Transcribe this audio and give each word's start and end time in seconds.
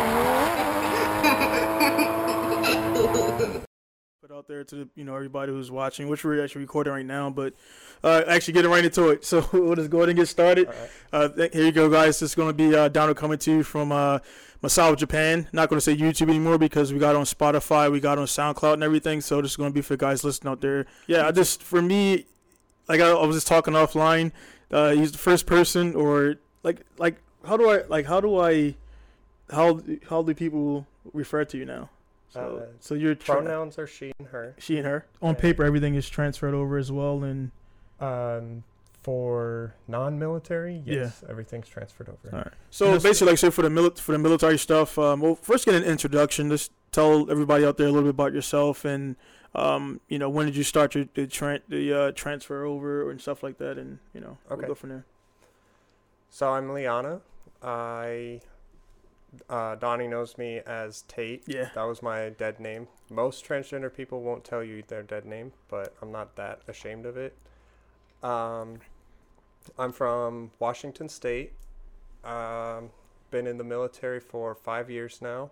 Put 4.22 4.32
out 4.32 4.48
there 4.48 4.64
to 4.64 4.74
the, 4.74 4.88
you 4.94 5.04
know 5.04 5.14
everybody 5.14 5.52
who's 5.52 5.70
watching, 5.70 6.08
which 6.08 6.24
we're 6.24 6.42
actually 6.42 6.62
recording 6.62 6.92
right 6.92 7.06
now, 7.06 7.30
but 7.30 7.54
uh, 8.04 8.22
actually 8.26 8.54
getting 8.54 8.70
right 8.70 8.84
into 8.84 9.08
it. 9.08 9.24
So 9.30 9.48
we'll 9.52 9.76
just 9.76 9.90
go 9.90 9.98
ahead 9.98 10.10
and 10.10 10.18
get 10.18 10.28
started. 10.28 10.68
Right. 10.68 10.76
Uh, 11.12 11.28
th- 11.28 11.52
here 11.52 11.64
you 11.64 11.72
go, 11.72 11.88
guys. 11.88 12.20
This 12.20 12.30
is 12.30 12.34
going 12.34 12.48
to 12.48 12.54
be 12.54 12.74
uh, 12.74 12.88
Donald 12.88 13.16
coming 13.16 13.38
to 13.38 13.50
you 13.50 13.62
from 13.62 13.92
uh, 13.92 14.18
Misawa, 14.62 14.96
Japan. 14.96 15.48
Not 15.52 15.68
going 15.68 15.78
to 15.78 15.80
say 15.80 15.96
YouTube 15.96 16.28
anymore 16.28 16.58
because 16.58 16.92
we 16.92 16.98
got 16.98 17.16
on 17.16 17.24
Spotify, 17.24 17.90
we 17.90 18.00
got 18.00 18.18
on 18.18 18.26
SoundCloud 18.26 18.74
and 18.74 18.84
everything. 18.84 19.20
So 19.20 19.40
this 19.40 19.52
is 19.52 19.56
going 19.56 19.70
to 19.70 19.74
be 19.74 19.82
for 19.82 19.96
guys 19.96 20.24
listening 20.24 20.52
out 20.52 20.60
there. 20.60 20.86
Yeah, 21.06 21.26
I 21.26 21.32
just 21.32 21.62
for 21.62 21.80
me, 21.80 22.26
like 22.88 23.00
I, 23.00 23.10
I 23.10 23.24
was 23.24 23.36
just 23.36 23.46
talking 23.46 23.74
offline. 23.74 24.32
Uh, 24.70 24.90
he's 24.90 25.12
the 25.12 25.18
first 25.18 25.46
person, 25.46 25.94
or 25.94 26.36
like 26.62 26.82
like 26.98 27.16
how 27.46 27.56
do 27.56 27.70
I 27.70 27.82
like 27.88 28.06
how 28.06 28.20
do 28.20 28.38
I 28.38 28.74
how 29.52 29.80
how 30.08 30.22
do 30.22 30.34
people 30.34 30.86
refer 31.12 31.44
to 31.44 31.56
you 31.58 31.64
now? 31.64 31.90
So 32.30 32.40
Uh, 32.40 32.66
so 32.80 32.94
you're 32.94 33.14
tra- 33.16 33.36
Pronouns 33.42 33.78
are 33.78 33.86
she 33.86 34.12
and 34.18 34.28
her. 34.28 34.54
she 34.58 34.76
and 34.78 34.86
her 34.86 35.06
on 35.20 35.34
Yeah. 35.34 35.40
paper 35.40 35.64
everything 35.64 35.94
is 35.96 36.08
transferred 36.08 36.54
over 36.54 36.76
as 36.78 36.90
well 36.92 37.22
and 37.24 37.50
Um, 38.00 38.62
for 39.02 39.74
non-military, 39.88 40.82
yes, 40.84 41.24
everything's 41.28 41.68
transferred 41.68 42.08
over. 42.08 42.28
all 42.36 42.42
right 42.44 42.54
so 42.70 42.92
And 42.94 43.02
basically 43.02 43.32
like 43.32 43.38
say 43.38 43.50
for 43.50 43.62
the 43.62 43.68
mili- 43.68 43.98
for 43.98 44.12
the 44.12 44.18
military 44.18 44.58
stuff 44.58 44.98
um 44.98 45.20
well 45.20 45.34
first 45.34 45.64
get 45.64 45.74
an 45.74 45.84
introduction 45.84 46.50
just 46.50 46.70
tell 46.92 47.30
everybody 47.30 47.64
out 47.64 47.76
there 47.78 47.86
a 47.86 47.90
little 47.90 48.04
bit 48.10 48.10
about 48.20 48.32
yourself 48.32 48.84
and 48.84 49.16
um 49.54 50.00
you 50.08 50.18
know 50.18 50.28
when 50.28 50.46
did 50.46 50.54
you 50.56 50.62
start 50.64 50.94
your 50.94 51.06
the, 51.14 51.26
tran 51.26 51.60
the 51.68 51.92
uh, 51.92 52.12
transfer 52.12 52.64
over 52.64 53.10
and 53.10 53.20
stuff 53.20 53.42
like 53.42 53.58
that 53.58 53.76
and 53.78 53.98
you 54.14 54.20
know 54.20 54.38
Okay. 54.50 54.56
we'll 54.60 54.68
go 54.68 54.74
from 54.74 54.90
there 54.90 55.04
So 56.30 56.52
I'm 56.52 56.68
Lianna. 56.68 57.20
I 57.62 58.40
uh, 59.48 59.76
Donnie 59.76 60.08
knows 60.08 60.38
me 60.38 60.60
as 60.66 61.02
Tate. 61.02 61.44
yeah 61.46 61.68
That 61.74 61.84
was 61.84 62.02
my 62.02 62.30
dead 62.30 62.60
name. 62.60 62.88
Most 63.08 63.44
transgender 63.46 63.92
people 63.92 64.22
won't 64.22 64.44
tell 64.44 64.62
you 64.62 64.82
their 64.86 65.02
dead 65.02 65.24
name, 65.24 65.52
but 65.68 65.94
I'm 66.02 66.12
not 66.12 66.36
that 66.36 66.60
ashamed 66.68 67.06
of 67.06 67.16
it. 67.16 67.36
Um, 68.22 68.80
I'm 69.78 69.92
from 69.92 70.50
Washington 70.58 71.08
State. 71.08 71.52
Um, 72.24 72.90
been 73.30 73.46
in 73.46 73.56
the 73.56 73.64
military 73.64 74.20
for 74.20 74.54
five 74.54 74.90
years 74.90 75.20
now. 75.22 75.50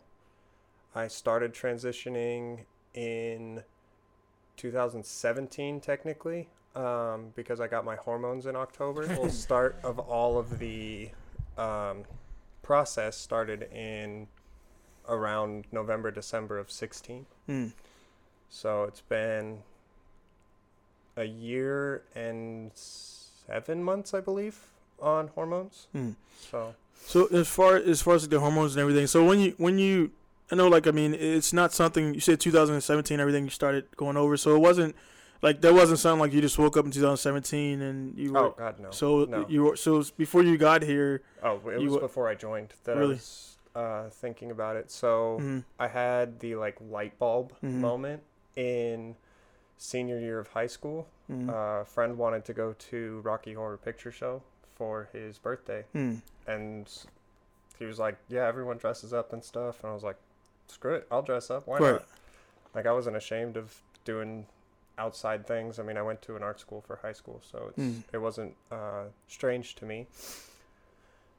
I 0.95 1.09
started 1.09 1.55
transitioning 1.55 2.65
in 2.95 3.63
2017, 4.57 5.81
technically, 5.81 6.49
um, 6.75 7.33
because 7.37 7.61
I 7.61 7.69
got 7.69 7.85
my 7.85 7.97
hormones 7.97 8.47
in 8.47 8.57
October. 8.57 9.07
Full 9.15 9.31
start 9.31 9.79
of 9.85 9.99
all 9.99 10.39
of 10.39 10.59
the 10.59 11.11
um, 11.57 12.05
process 12.69 13.17
started 13.17 13.63
in 13.73 14.27
around 15.09 15.65
November, 15.73 16.11
December 16.11 16.59
of 16.59 16.71
16. 16.71 17.25
mm. 17.49 17.73
So 18.51 18.85
it's 18.85 19.01
been 19.01 19.61
a 21.17 21.25
year 21.25 22.03
and 22.15 22.71
seven 22.75 23.83
months, 23.83 24.13
I 24.13 24.21
believe, 24.21 24.59
on 25.01 25.29
hormones. 25.29 25.87
Mm. 25.97 26.17
So 26.51 26.75
So 27.07 27.27
as 27.29 27.49
far 27.49 27.77
as 27.77 28.03
far 28.03 28.15
as 28.17 28.23
like 28.25 28.31
the 28.31 28.41
hormones 28.41 28.77
and 28.77 28.83
everything, 28.83 29.07
so 29.07 29.25
when 29.25 29.41
you 29.41 29.55
when 29.57 29.79
you 29.79 30.11
I 30.51 30.55
know 30.55 30.69
like 30.69 30.87
I 30.87 30.91
mean 30.91 31.15
it's 31.15 31.55
not 31.55 31.73
something 31.73 32.13
you 32.13 32.21
said 32.21 32.39
2017 32.39 33.19
everything 33.19 33.45
you 33.45 33.51
started 33.51 33.85
going 33.97 34.19
over, 34.19 34.37
so 34.37 34.55
it 34.55 34.61
wasn't 34.61 34.95
like 35.43 35.61
that 35.61 35.73
wasn't 35.75 35.99
something 35.99 36.21
like 36.21 36.33
you 36.33 36.41
just 36.41 36.59
woke 36.59 36.77
up 36.77 36.85
in 36.85 36.91
2017 36.91 37.81
and 37.83 38.19
you 38.19 38.33
were 38.33 38.39
oh 38.39 38.55
god 38.59 38.79
no. 38.81 38.91
so 38.91 39.25
no. 39.25 39.47
you 39.49 39.65
were 39.65 39.77
so 39.77 40.03
before 40.17 40.43
you 40.43 40.57
got 40.59 40.83
here. 40.83 41.23
oh, 41.43 41.57
it 41.69 41.81
was 41.81 41.93
were- 41.95 42.01
before 42.01 42.29
I 42.29 42.35
joined 42.35 42.75
that 42.85 42.97
Really? 42.97 43.15
I 43.15 43.17
was 43.17 43.57
uh, 43.75 44.09
thinking 44.11 44.51
about 44.51 44.75
it. 44.77 44.91
So 44.91 45.39
mhm, 45.41 45.65
I 45.79 45.87
had 45.89 46.41
the 46.41 46.57
like 46.57 46.77
light 46.81 47.19
bulb 47.19 47.53
Mhm. 47.63 47.75
moment 47.81 48.23
in 48.57 49.15
senior 49.77 50.19
year 50.19 50.39
of 50.41 50.49
high 50.49 50.67
school. 50.67 51.07
mhm, 51.31 51.49
Uh, 51.49 51.83
a 51.83 51.85
friend 51.85 52.19
wanted 52.19 52.45
to 52.47 52.53
go 52.55 52.73
to 52.91 53.21
Rocky 53.21 53.53
Horror 53.55 53.77
Picture 53.77 54.11
Show 54.11 54.43
for 54.75 55.09
his 55.13 55.39
birthday, 55.39 55.85
mm, 55.95 56.21
and 56.47 56.89
he 57.79 57.85
was 57.85 57.99
like, 57.99 58.17
"Yeah, 58.29 58.47
everyone 58.49 58.79
dresses 58.79 59.13
up 59.13 59.33
and 59.33 59.45
stuff," 59.45 59.83
and 59.85 59.91
I 59.91 59.95
was 59.95 60.03
like, 60.03 60.17
"Screw 60.67 60.95
it, 60.95 61.07
I'll 61.11 61.23
dress 61.23 61.51
up. 61.51 61.67
Why 61.69 61.79
Right. 61.79 61.93
not?" 61.93 62.07
Like 62.75 62.87
I 62.87 62.93
wasn't 62.93 63.17
ashamed 63.17 63.57
of 63.57 63.81
doing 64.05 64.47
outside 64.99 65.47
things. 65.47 65.79
I 65.79 65.83
mean, 65.83 65.97
I 65.97 66.03
went 66.03 66.21
to 66.23 66.37
an 66.37 66.43
art 66.43 66.61
school 66.61 66.81
for 66.81 66.97
high 66.97 67.13
school, 67.13 67.41
so 67.51 67.69
it's 67.71 67.79
Mm. 67.79 68.03
it 68.13 68.19
wasn't 68.19 68.57
uh, 68.71 69.05
strange 69.29 69.75
to 69.77 69.87
me. 69.87 70.07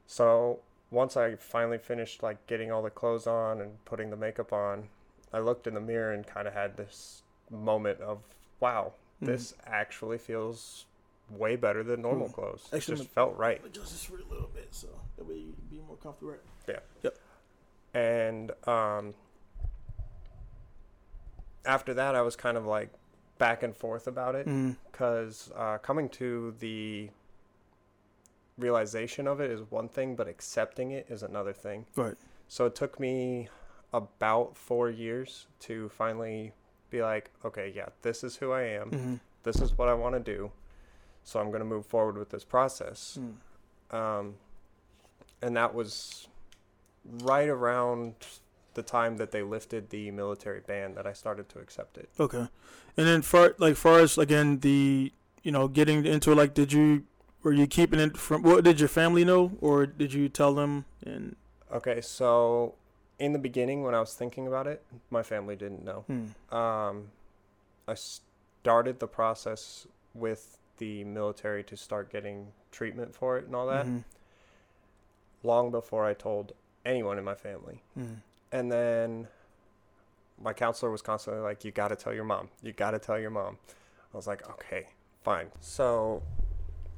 So 0.06 0.60
once 0.90 1.16
I 1.16 1.36
finally 1.36 1.78
finished 1.78 2.22
like 2.22 2.44
getting 2.46 2.72
all 2.72 2.82
the 2.82 2.90
clothes 2.90 3.26
on 3.26 3.60
and 3.60 3.84
putting 3.84 4.10
the 4.10 4.16
makeup 4.16 4.52
on, 4.52 4.88
I 5.32 5.38
looked 5.38 5.66
in 5.66 5.74
the 5.74 5.80
mirror 5.80 6.12
and 6.12 6.26
kind 6.26 6.48
of 6.48 6.54
had 6.54 6.76
this 6.76 7.22
moment 7.50 8.00
of, 8.00 8.18
"Wow, 8.58 8.94
mhm. 9.22 9.26
this 9.26 9.54
actually 9.66 10.18
feels 10.18 10.86
way 11.28 11.54
better 11.54 11.84
than 11.84 12.02
normal 12.02 12.28
Cool. 12.28 12.44
clothes. 12.46 12.68
Actually, 12.72 12.94
it 12.94 12.98
just 12.98 13.10
felt 13.10 13.36
right." 13.36 13.64
adjust 13.64 13.92
this 13.92 14.04
for 14.04 14.16
a 14.18 14.24
little 14.24 14.48
bit 14.52 14.74
so 14.74 14.88
that 15.16 15.24
way 15.24 15.36
you 15.36 15.54
be 15.70 15.80
more 15.86 15.96
comfortable. 15.96 16.32
Right? 16.32 16.40
Yeah. 16.66 16.80
Yep. 17.02 17.18
And 17.94 18.50
um, 18.68 19.14
after 21.66 21.92
that 21.92 22.14
i 22.14 22.22
was 22.22 22.36
kind 22.36 22.56
of 22.56 22.64
like 22.64 22.88
back 23.40 23.62
and 23.64 23.74
forth 23.74 24.06
about 24.06 24.34
it 24.36 24.46
Mm, 24.46 24.76
because 24.92 25.50
uh, 25.56 25.78
coming 25.78 26.08
to 26.10 26.54
the 26.60 27.08
realization 28.58 29.26
of 29.26 29.40
it 29.40 29.50
is 29.50 29.62
one 29.70 29.88
thing 29.88 30.14
but 30.14 30.28
accepting 30.28 30.90
it 30.90 31.06
is 31.08 31.22
another 31.22 31.52
thing. 31.52 31.86
Right. 31.96 32.14
so 32.46 32.66
it 32.66 32.74
took 32.74 33.00
me 33.00 33.48
about 33.92 34.56
four 34.56 34.90
years 34.90 35.46
to 35.60 35.88
finally 35.88 36.52
be 36.90 37.02
like 37.02 37.30
okay 37.44 37.72
yeah 37.74 37.88
this 38.02 38.22
is 38.22 38.36
who 38.36 38.52
i 38.52 38.62
am. 38.62 38.90
Mhm, 38.90 39.20
this 39.42 39.56
is 39.60 39.76
what 39.78 39.88
i 39.88 39.94
want 39.94 40.14
to 40.14 40.20
do. 40.36 40.52
So 41.24 41.40
i'm 41.40 41.48
going 41.48 41.60
to 41.60 41.72
move 41.76 41.86
forward 41.86 42.16
with 42.18 42.30
this 42.30 42.44
process. 42.44 43.18
Mm. 43.20 43.96
um, 44.00 44.34
and 45.42 45.56
that 45.56 45.74
was 45.74 46.28
right 47.22 47.48
around 47.48 48.14
the 48.80 48.90
time 48.98 49.16
that 49.20 49.30
they 49.34 49.42
lifted 49.56 49.82
the 49.90 50.10
military 50.22 50.60
ban 50.70 50.94
that 50.96 51.06
I 51.06 51.14
started 51.22 51.46
to 51.52 51.58
accept 51.64 51.98
it. 52.02 52.08
Okay, 52.18 52.46
and 52.96 53.04
then 53.08 53.22
far 53.22 53.54
like 53.58 53.76
far 53.76 53.98
as 54.00 54.18
again 54.18 54.60
the 54.60 55.12
you 55.46 55.52
know 55.52 55.68
getting 55.68 56.04
into 56.06 56.32
it, 56.32 56.36
like 56.42 56.54
did 56.54 56.72
you 56.72 57.04
were 57.42 57.52
you 57.60 57.66
keeping 57.66 58.00
it 58.06 58.16
from 58.16 58.42
what 58.42 58.64
did 58.64 58.80
your 58.80 58.88
family 58.88 59.24
know 59.24 59.42
or 59.60 59.86
did 59.86 60.12
you 60.12 60.28
tell 60.28 60.54
them 60.60 60.84
and 61.04 61.36
Okay, 61.72 62.00
so 62.00 62.74
in 63.18 63.32
the 63.32 63.38
beginning 63.38 63.84
when 63.84 63.94
I 63.94 64.00
was 64.00 64.14
thinking 64.14 64.46
about 64.46 64.66
it, 64.66 64.82
my 65.10 65.22
family 65.22 65.56
didn't 65.56 65.84
know. 65.84 66.00
hmm, 66.10 66.54
Um, 66.62 66.94
I 67.86 67.94
started 67.94 68.98
the 68.98 69.06
process 69.06 69.86
with 70.14 70.58
the 70.78 71.04
military 71.04 71.62
to 71.64 71.76
start 71.76 72.10
getting 72.10 72.48
treatment 72.72 73.14
for 73.14 73.38
it 73.38 73.44
and 73.46 73.54
all 73.54 73.68
that 73.68 73.86
mhm, 73.86 74.02
long 75.42 75.70
before 75.70 76.04
I 76.06 76.14
told 76.14 76.52
anyone 76.84 77.18
in 77.18 77.24
my 77.24 77.34
family. 77.48 77.82
mhm. 77.96 78.22
And 78.52 78.70
then 78.70 79.28
my 80.42 80.52
counselor 80.52 80.90
was 80.90 81.02
constantly 81.02 81.42
like, 81.42 81.64
You 81.64 81.70
got 81.70 81.88
to 81.88 81.96
tell 81.96 82.12
your 82.14 82.24
mom. 82.24 82.48
You 82.62 82.72
got 82.72 82.92
to 82.92 82.98
tell 82.98 83.18
your 83.18 83.30
mom. 83.30 83.58
I 84.12 84.16
was 84.16 84.26
like, 84.26 84.48
Okay, 84.50 84.88
fine. 85.22 85.46
So 85.60 86.22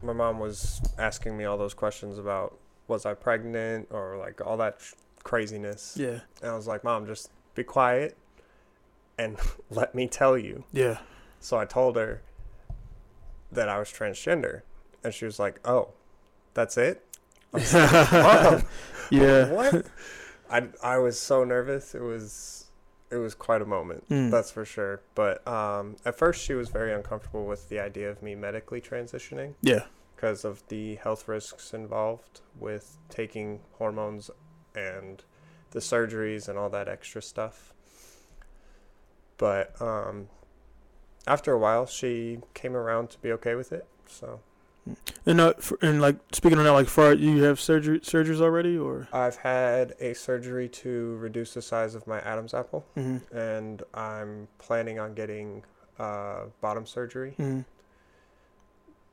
my 0.03 0.13
mom 0.13 0.39
was 0.39 0.81
asking 0.99 1.37
me 1.37 1.45
all 1.45 1.57
those 1.59 1.75
questions 1.75 2.19
about 2.19 2.59
was 2.89 3.07
I 3.07 3.15
pregnant 3.15 3.89
or 3.91 4.17
like 4.17 4.41
all 4.45 4.57
that 4.59 4.79
sh- 4.81 4.93
craziness. 5.23 5.97
yeah 5.99 6.21
And 6.43 6.51
I 6.51 6.57
was 6.57 6.67
like, 6.67 6.83
Mom, 6.85 7.07
just 7.07 7.31
be 7.55 7.63
quiet 7.65 8.17
and 9.19 9.37
let 9.71 9.95
me 9.95 10.09
tell 10.09 10.37
you. 10.39 10.65
yeah 10.73 10.99
So 11.41 11.59
I 11.59 11.65
told 11.65 11.97
her 11.97 12.23
that 13.53 13.69
I 13.69 13.79
was 13.79 13.89
transgender. 13.89 14.63
And 15.05 15.13
she 15.13 15.25
was 15.27 15.39
like, 15.39 15.61
Oh, 15.67 15.89
that's 16.55 16.77
it? 16.79 17.05
Like, 17.53 17.71
Mom, 18.13 18.63
yeah 19.11 19.49
what? 19.51 19.85
I 20.53 20.69
I 20.83 20.99
was 20.99 21.19
so 21.19 21.45
nervous. 21.45 21.95
It 21.95 22.03
was 22.03 22.67
it 23.11 23.17
was 23.17 23.35
quite 23.35 23.63
a 23.63 23.67
moment. 23.67 24.09
Mm. 24.09 24.31
That's 24.31 24.51
for 24.51 24.65
sure. 24.65 25.03
But 25.15 25.47
um, 25.47 25.97
at 26.05 26.17
first, 26.17 26.43
she 26.43 26.55
was 26.55 26.69
very 26.69 26.93
uncomfortable 26.93 27.47
with 27.47 27.69
the 27.69 27.79
idea 27.79 28.11
of 28.11 28.23
me 28.23 28.35
medically 28.35 28.81
transitioning 28.81 29.55
yeah 29.63 29.85
because 30.15 30.45
of 30.45 30.63
the 30.69 30.95
health 30.97 31.27
risks 31.27 31.75
involved 31.75 32.43
with 32.59 32.97
taking 33.09 33.59
hormones 33.73 34.31
and 34.73 35.25
the 35.73 35.81
surgeries 35.81 36.49
and 36.49 36.57
all 36.57 36.71
that 36.71 36.87
extra 36.87 37.21
stuff. 37.21 37.73
But 39.37 39.75
um, 39.83 40.29
after 41.27 41.53
a 41.53 41.59
while, 41.59 41.87
she 41.87 42.39
came 42.55 42.77
around 42.77 43.11
to 43.11 43.19
be 43.19 43.33
okay 43.33 43.57
with 43.57 43.73
it. 43.73 43.85
So 44.07 44.39
and 45.27 45.41
uh 45.41 45.53
for, 45.61 45.79
and 45.83 46.01
like 46.01 46.17
speaking 46.33 46.59
of 46.59 46.65
that 46.65 46.73
like 46.73 46.89
far 46.89 47.13
you 47.15 47.43
have 47.45 47.61
surgery 47.61 48.01
surgeries 48.01 48.41
already 48.41 48.77
or 48.77 49.07
I've 49.13 49.37
had 49.37 49.95
a 50.01 50.13
surgery 50.15 50.69
to 50.71 51.17
reduce 51.17 51.55
the 51.55 51.63
size 51.63 51.95
of 51.95 52.07
my 52.07 52.21
Adam's 52.21 52.53
apple. 52.55 52.85
hmm 52.95 53.19
and 53.33 53.83
I'm 53.95 54.49
planning 54.59 54.99
on 54.99 55.15
getting 55.15 55.63
uh, 55.99 56.47
bottom 56.61 56.85
surgery. 56.87 57.35
hmm 57.37 57.61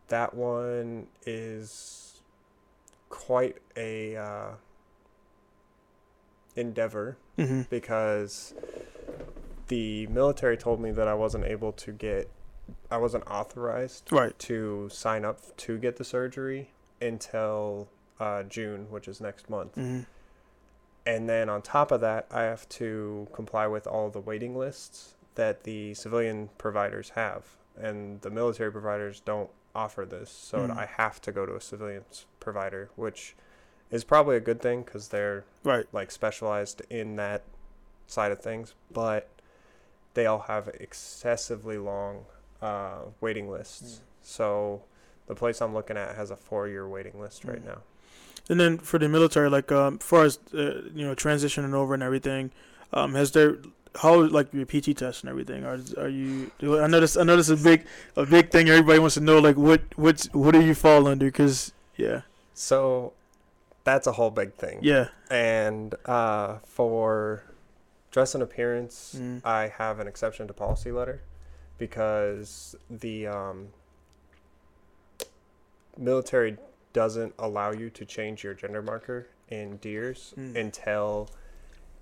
That 0.08 0.34
one 0.34 1.08
is 1.26 2.22
quite 3.10 3.58
a 3.78 4.16
uh, 4.16 4.52
endeavor 6.56 7.18
Mm-hmm. 7.38 7.62
because 7.70 8.54
the 9.70 10.08
military 10.08 10.58
told 10.58 10.82
me 10.82 10.92
that 10.92 11.08
I 11.08 11.14
wasn't 11.14 11.46
able 11.46 11.72
to 11.74 11.94
get, 11.94 12.30
I 12.92 12.98
wasn't 12.98 13.26
authorized 13.30 14.12
Right. 14.12 14.38
to 14.40 14.90
sign 14.92 15.26
up 15.26 15.56
to 15.58 15.78
get 15.78 15.98
the 15.98 16.04
surgery 16.04 16.72
until 17.02 17.88
uh, 18.20 18.44
June, 18.44 18.88
which 18.90 19.08
is 19.08 19.22
next 19.22 19.50
month. 19.50 19.76
Mm-hmm. 19.76 20.02
And 21.06 21.30
then 21.30 21.50
on 21.50 21.62
top 21.62 21.92
of 21.92 22.02
that, 22.02 22.28
I 22.32 22.42
have 22.44 22.68
to 22.70 23.28
comply 23.34 23.66
with 23.68 23.88
all 23.88 24.10
the 24.10 24.20
waiting 24.20 24.56
lists 24.58 25.16
that 25.36 25.64
the 25.64 25.94
civilian 25.94 26.50
providers 26.58 27.12
have. 27.12 27.46
And 27.82 28.20
the 28.22 28.30
military 28.30 28.72
providers 28.72 29.22
don't 29.22 29.50
offer 29.74 30.06
this. 30.06 30.30
So 30.30 30.60
Mm. 30.60 30.78
I 30.78 30.86
have 30.86 31.22
to 31.22 31.32
go 31.32 31.46
to 31.46 31.56
a 31.56 31.62
civilian 31.62 32.04
provider, 32.40 32.90
which 32.96 33.36
is 33.90 34.04
probably 34.04 34.36
a 34.36 34.42
good 34.42 34.62
thing 34.62 34.84
because 34.84 35.08
they're 35.08 35.46
Right. 35.64 35.86
like 35.94 36.12
specialized 36.12 36.82
in 36.90 37.16
that 37.16 37.44
side 38.08 38.32
of 38.32 38.40
things. 38.42 38.76
But 38.92 39.30
they 40.16 40.26
all 40.26 40.40
have 40.42 40.68
excessively 40.80 41.78
long 41.78 42.26
uh, 42.62 43.00
waiting 43.22 43.50
lists. 43.50 43.96
Mm. 43.96 44.00
So 44.22 44.82
the 45.28 45.36
place 45.36 45.62
I'm 45.62 45.74
looking 45.74 45.98
at 45.98 46.16
has 46.16 46.32
a 46.32 46.36
four 46.36 46.68
year 46.68 46.88
waiting 46.88 47.20
list 47.20 47.46
right 47.46 47.62
Mm. 47.62 47.66
now. 47.66 47.78
And 48.50 48.60
then 48.60 48.78
for 48.80 48.98
the 48.98 49.08
military, 49.08 49.50
like 49.50 49.72
um, 49.72 49.98
as 50.02 50.06
far 50.06 50.24
as 50.24 50.40
uh, 50.54 50.82
you 50.94 51.06
know, 51.06 51.14
transitioning 51.14 51.74
over 51.74 51.94
and 51.94 52.02
everything, 52.02 52.52
um, 52.94 53.14
has 53.14 53.32
there 53.32 53.58
how 53.96 54.22
like 54.24 54.52
your 54.54 54.66
PT 54.66 54.96
test 54.98 55.24
and 55.24 55.30
everything? 55.30 55.64
Are 55.66 55.80
are 55.98 56.10
you? 56.10 56.50
I 56.62 56.88
know 56.88 57.00
this. 57.00 57.16
I 57.16 57.24
know 57.24 57.36
this 57.36 57.50
is 57.50 57.62
a 57.62 57.64
big 57.64 57.86
a 58.16 58.26
big 58.26 58.50
thing. 58.52 58.68
Everybody 58.70 58.98
wants 59.00 59.16
to 59.16 59.22
know 59.22 59.38
like 59.40 59.56
what 59.56 59.82
what 59.98 60.28
what 60.34 60.54
do 60.54 60.62
you 60.62 60.74
fall 60.74 61.08
under? 61.08 61.26
Because 61.26 61.74
yeah, 61.96 62.22
So 62.56 63.14
that's 63.84 64.08
a 64.08 64.14
whole 64.14 64.32
big 64.32 64.54
thing. 64.56 64.80
yeah, 64.82 65.10
And 65.30 65.94
uh, 66.06 66.58
for 66.66 67.44
dress 68.12 68.34
and 68.34 68.42
appearance, 68.44 69.16
Mm. 69.18 69.42
I 69.46 69.68
have 69.78 70.00
an 70.00 70.08
exception 70.08 70.48
to 70.48 70.54
policy 70.54 70.92
letter 70.92 71.22
because 71.80 72.76
the 72.90 73.26
um, 73.28 73.70
military 75.98 76.58
doesn't 76.94 77.34
allow 77.40 77.72
you 77.72 77.90
to 77.90 78.06
change 78.06 78.44
your 78.44 78.54
gender 78.54 78.82
marker 78.82 79.28
in 79.50 79.78
DEERS 79.78 80.34
Mm. 80.38 80.56
until 80.56 81.30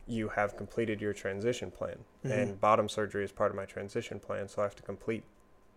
you 0.06 0.30
have 0.30 0.56
completed 0.58 1.02
your 1.02 1.14
transition 1.14 1.70
plan. 1.72 2.04
Mhm. 2.24 2.32
And 2.32 2.62
bottom 2.62 2.88
surgery 2.90 3.24
is 3.24 3.32
part 3.32 3.52
of 3.52 3.56
my 3.58 3.66
transition 3.66 4.20
plan, 4.20 4.48
so 4.48 4.62
I 4.62 4.66
have 4.66 4.76
to 4.78 4.84
complete 4.84 5.24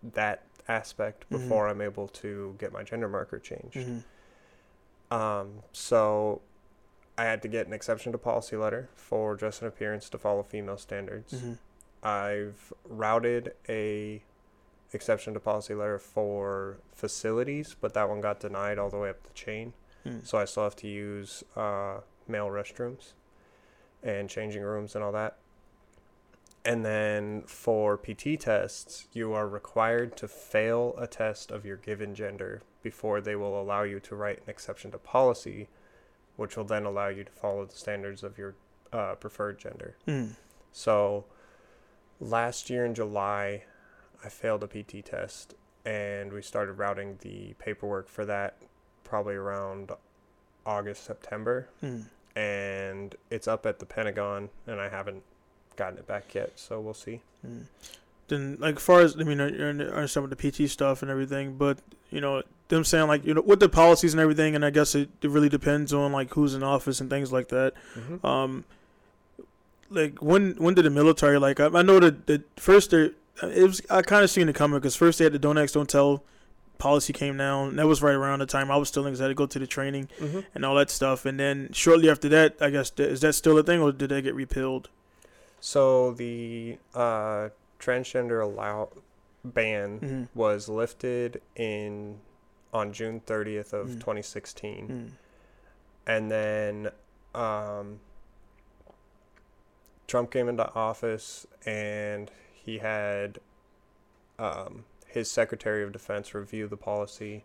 that 0.03 0.45
aspect 0.69 1.25
Mhm. 1.29 1.31
before 1.31 1.69
I'm 1.69 1.81
able 1.81 2.07
to 2.09 2.55
get 2.59 2.73
my 2.73 2.83
gender 2.85 3.09
marker 3.09 3.39
changed. 3.41 3.77
Mhm. 3.77 4.05
Um, 5.11 5.63
so 5.73 6.41
I 7.19 7.25
had 7.25 7.43
to 7.43 7.49
get 7.49 7.67
an 7.67 7.73
exception 7.73 8.13
to 8.13 8.19
policy 8.19 8.57
letter 8.57 8.89
for 8.95 9.35
dress 9.35 9.59
and 9.61 9.67
appearance 9.69 10.09
to 10.11 10.19
follow 10.19 10.43
female 10.45 10.79
standards. 10.79 11.35
I've 12.03 12.73
routed 12.89 13.53
a 13.69 14.23
exception 14.93 15.35
to 15.35 15.41
policy 15.41 15.75
letter 15.75 15.99
for 15.99 16.79
facilities, 16.95 17.77
but 17.81 17.95
that 17.95 18.09
one 18.09 18.21
got 18.21 18.41
denied 18.41 18.79
all 18.79 18.91
the 18.91 18.99
way 18.99 19.11
up 19.11 19.23
the 19.23 19.33
chain. 19.35 19.73
Mm. 20.05 20.27
So 20.27 20.39
I 20.39 20.45
still 20.45 20.65
have 20.65 20.77
to 20.77 20.89
use 20.89 21.45
uh, 21.57 21.99
male 22.27 22.49
restrooms 22.49 23.13
and 24.03 24.29
changing 24.29 24.63
rooms 24.63 24.95
and 24.95 25.05
all 25.05 25.13
that. 25.13 25.37
And 26.65 26.85
then 26.85 27.43
for 27.47 27.97
PT 27.97 28.39
tests, 28.39 29.07
you 29.13 29.33
are 29.33 29.49
required 29.49 30.17
to 30.19 30.29
fail 30.29 30.95
a 30.99 31.07
test 31.07 31.51
of 31.51 31.65
your 31.65 31.77
given 31.77 32.15
gender 32.15 32.63
before 32.83 33.21
they 33.21 33.35
will 33.35 33.61
allow 33.61 33.83
you 33.83 33.99
to 34.01 34.15
write 34.15 34.39
an 34.39 34.51
exception 34.51 34.91
to 34.91 34.99
policy, 34.99 35.69
which 36.37 36.57
will 36.57 36.65
then 36.65 36.85
allow 36.85 37.09
you 37.09 37.25
to 37.25 37.33
follow 37.33 37.65
the 37.65 37.77
standards 37.77 38.23
of 38.23 38.37
your 38.37 38.55
uh, 38.93 39.15
preferred 39.15 39.59
gender. 39.59 39.97
Mm. 40.07 40.37
So 40.73 41.25
last 42.21 42.71
year 42.71 42.85
in 42.85 42.95
July, 42.95 43.65
I 44.25 44.29
failed 44.29 44.63
a 44.63 44.69
PT 44.69 45.05
test, 45.05 45.55
and 45.85 46.33
we 46.33 46.43
started 46.43 46.75
routing 46.75 47.19
the 47.23 47.55
paperwork 47.59 48.09
for 48.09 48.25
that 48.27 48.57
probably 49.05 49.35
around 49.35 49.91
August, 50.65 51.05
September. 51.05 51.69
Mm. 51.83 52.05
And 52.37 53.15
it's 53.31 53.49
up 53.49 53.67
at 53.67 53.81
the 53.81 53.87
Pentagon, 53.87 54.51
and 54.67 54.81
I 54.81 54.89
haven't 54.89 55.23
gotten 55.77 55.99
it 55.99 56.07
back 56.07 56.35
yet, 56.35 56.53
so 56.57 56.81
we'll 56.81 56.95
see. 56.95 57.23
Mm. 57.47 57.65
Then, 58.29 58.57
like, 58.61 58.77
as 58.77 58.83
far 58.83 59.01
as 59.01 59.17
I 59.19 59.25
mean, 59.25 59.41
I 59.41 59.49
I 59.49 59.49
understand 59.49 60.29
with 60.29 60.39
the 60.39 60.51
PT 60.51 60.71
stuff 60.71 61.03
and 61.03 61.11
everything, 61.11 61.57
but 61.57 61.79
you 62.11 62.21
know, 62.21 62.43
them 62.69 62.85
saying 62.85 63.09
like, 63.09 63.25
you 63.25 63.35
know, 63.35 63.41
with 63.41 63.59
the 63.59 63.69
policies 63.69 64.15
and 64.15 64.21
everything, 64.21 64.55
and 64.55 64.65
I 64.65 64.71
guess 64.71 64.95
it, 64.95 65.11
it 65.23 65.31
really 65.31 65.49
depends 65.49 65.93
on 65.93 66.13
like 66.13 66.33
who's 66.35 66.55
in 66.55 66.63
office 66.63 67.01
and 67.01 67.11
things 67.11 67.33
like 67.33 67.49
that. 67.49 67.75
Mm-hmm. 67.95 68.25
Um, 68.25 68.65
like 69.91 70.19
when 70.23 70.55
when 70.59 70.75
did 70.75 70.85
the 70.85 70.91
military 70.91 71.39
like? 71.39 71.61
I, 71.61 71.67
I 71.67 71.83
know 71.83 71.99
that 72.01 72.27
the 72.27 72.43
first 72.57 72.91
there 72.91 73.11
it 73.43 73.63
was 73.67 73.83
I 73.91 74.03
kind 74.03 74.23
of 74.25 74.31
seen 74.31 74.49
it 74.49 74.55
coming 74.55 74.79
because 74.79 74.97
first 74.97 75.19
they 75.19 75.25
had 75.25 75.33
the 75.33 75.39
don't 75.39 75.59
ask 75.59 75.75
don't 75.75 75.89
tell 75.89 76.23
policy 76.79 77.13
came 77.13 77.37
down. 77.37 77.77
That 77.77 77.87
was 77.87 78.01
right 78.03 78.15
around 78.15 78.39
the 78.39 78.47
time 78.47 78.71
I 78.71 78.77
was 78.77 78.89
still 78.89 79.05
in 79.05 79.11
because 79.11 79.21
I 79.21 79.25
had 79.25 79.29
to 79.29 79.35
go 79.35 79.47
to 79.47 79.59
the 79.59 79.67
training 79.67 80.09
Mm-hmm. 80.19 80.41
and 80.55 80.65
all 80.65 80.75
that 80.77 80.91
stuff. 80.91 81.27
And 81.27 81.39
then 81.39 81.71
shortly 81.73 82.09
after 82.11 82.29
that, 82.31 82.57
I 82.61 82.71
guess 82.71 82.91
is 82.99 83.21
that 83.21 83.35
still 83.35 83.59
a 83.59 83.63
thing 83.63 83.81
or 83.81 83.93
did 83.93 84.09
that 84.11 84.23
get 84.23 84.35
repealed? 84.35 84.89
So 85.61 86.13
the 86.13 86.79
uh, 86.95 87.51
transgender 87.79 88.43
allow 88.43 88.89
ban 89.45 90.01
Mm-hmm. 90.01 90.23
was 90.39 90.69
lifted 90.69 91.41
in 91.57 92.19
on 92.73 92.93
June 92.93 93.21
30th 93.27 93.73
of 93.73 93.89
Mm. 93.89 93.95
2016. 94.01 94.89
Mm. 94.89 95.11
and 96.07 96.31
then 96.31 96.89
um, 97.35 98.01
Trump 100.11 100.33
came 100.33 100.49
into 100.49 100.69
office 100.75 101.47
and 101.65 102.33
he 102.53 102.79
had 102.79 103.39
um, 104.41 104.85
his 105.07 105.31
Secretary 105.31 105.85
of 105.85 105.93
Defense 105.93 106.35
review 106.35 106.67
the 106.67 106.77
policy, 106.77 107.45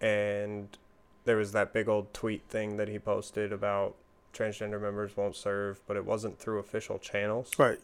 and 0.00 0.76
there 1.24 1.36
was 1.36 1.52
that 1.52 1.72
big 1.72 1.88
old 1.88 2.12
tweet 2.12 2.42
thing 2.48 2.78
that 2.78 2.88
he 2.88 2.98
posted 2.98 3.52
about 3.52 3.94
transgender 4.34 4.82
members 4.82 5.16
won't 5.16 5.36
serve, 5.36 5.80
but 5.86 5.96
it 5.96 6.04
wasn't 6.04 6.36
through 6.36 6.58
official 6.58 6.98
channels. 6.98 7.52
Right. 7.56 7.78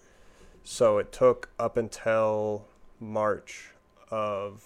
So 0.64 0.98
it 0.98 1.12
took 1.12 1.48
up 1.56 1.76
until 1.76 2.66
March 2.98 3.70
of 4.10 4.64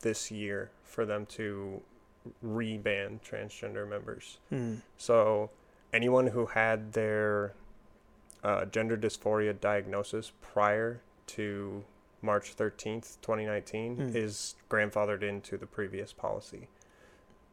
this 0.00 0.30
year 0.30 0.70
for 0.84 1.06
them 1.06 1.24
to 1.26 1.80
re-ban 2.42 3.20
transgender 3.26 3.88
members. 3.88 4.40
Mm. 4.52 4.82
So 4.98 5.48
anyone 5.90 6.26
who 6.26 6.44
had 6.44 6.92
their 6.92 7.54
uh, 8.46 8.64
gender 8.66 8.96
dysphoria 8.96 9.58
diagnosis 9.60 10.30
prior 10.40 11.00
to 11.26 11.82
March 12.22 12.56
13th, 12.56 13.16
2019 13.20 13.96
Mm. 13.96 14.14
is 14.14 14.54
grandfathered 14.70 15.22
into 15.22 15.56
the 15.56 15.66
previous 15.66 16.12
policy. 16.12 16.68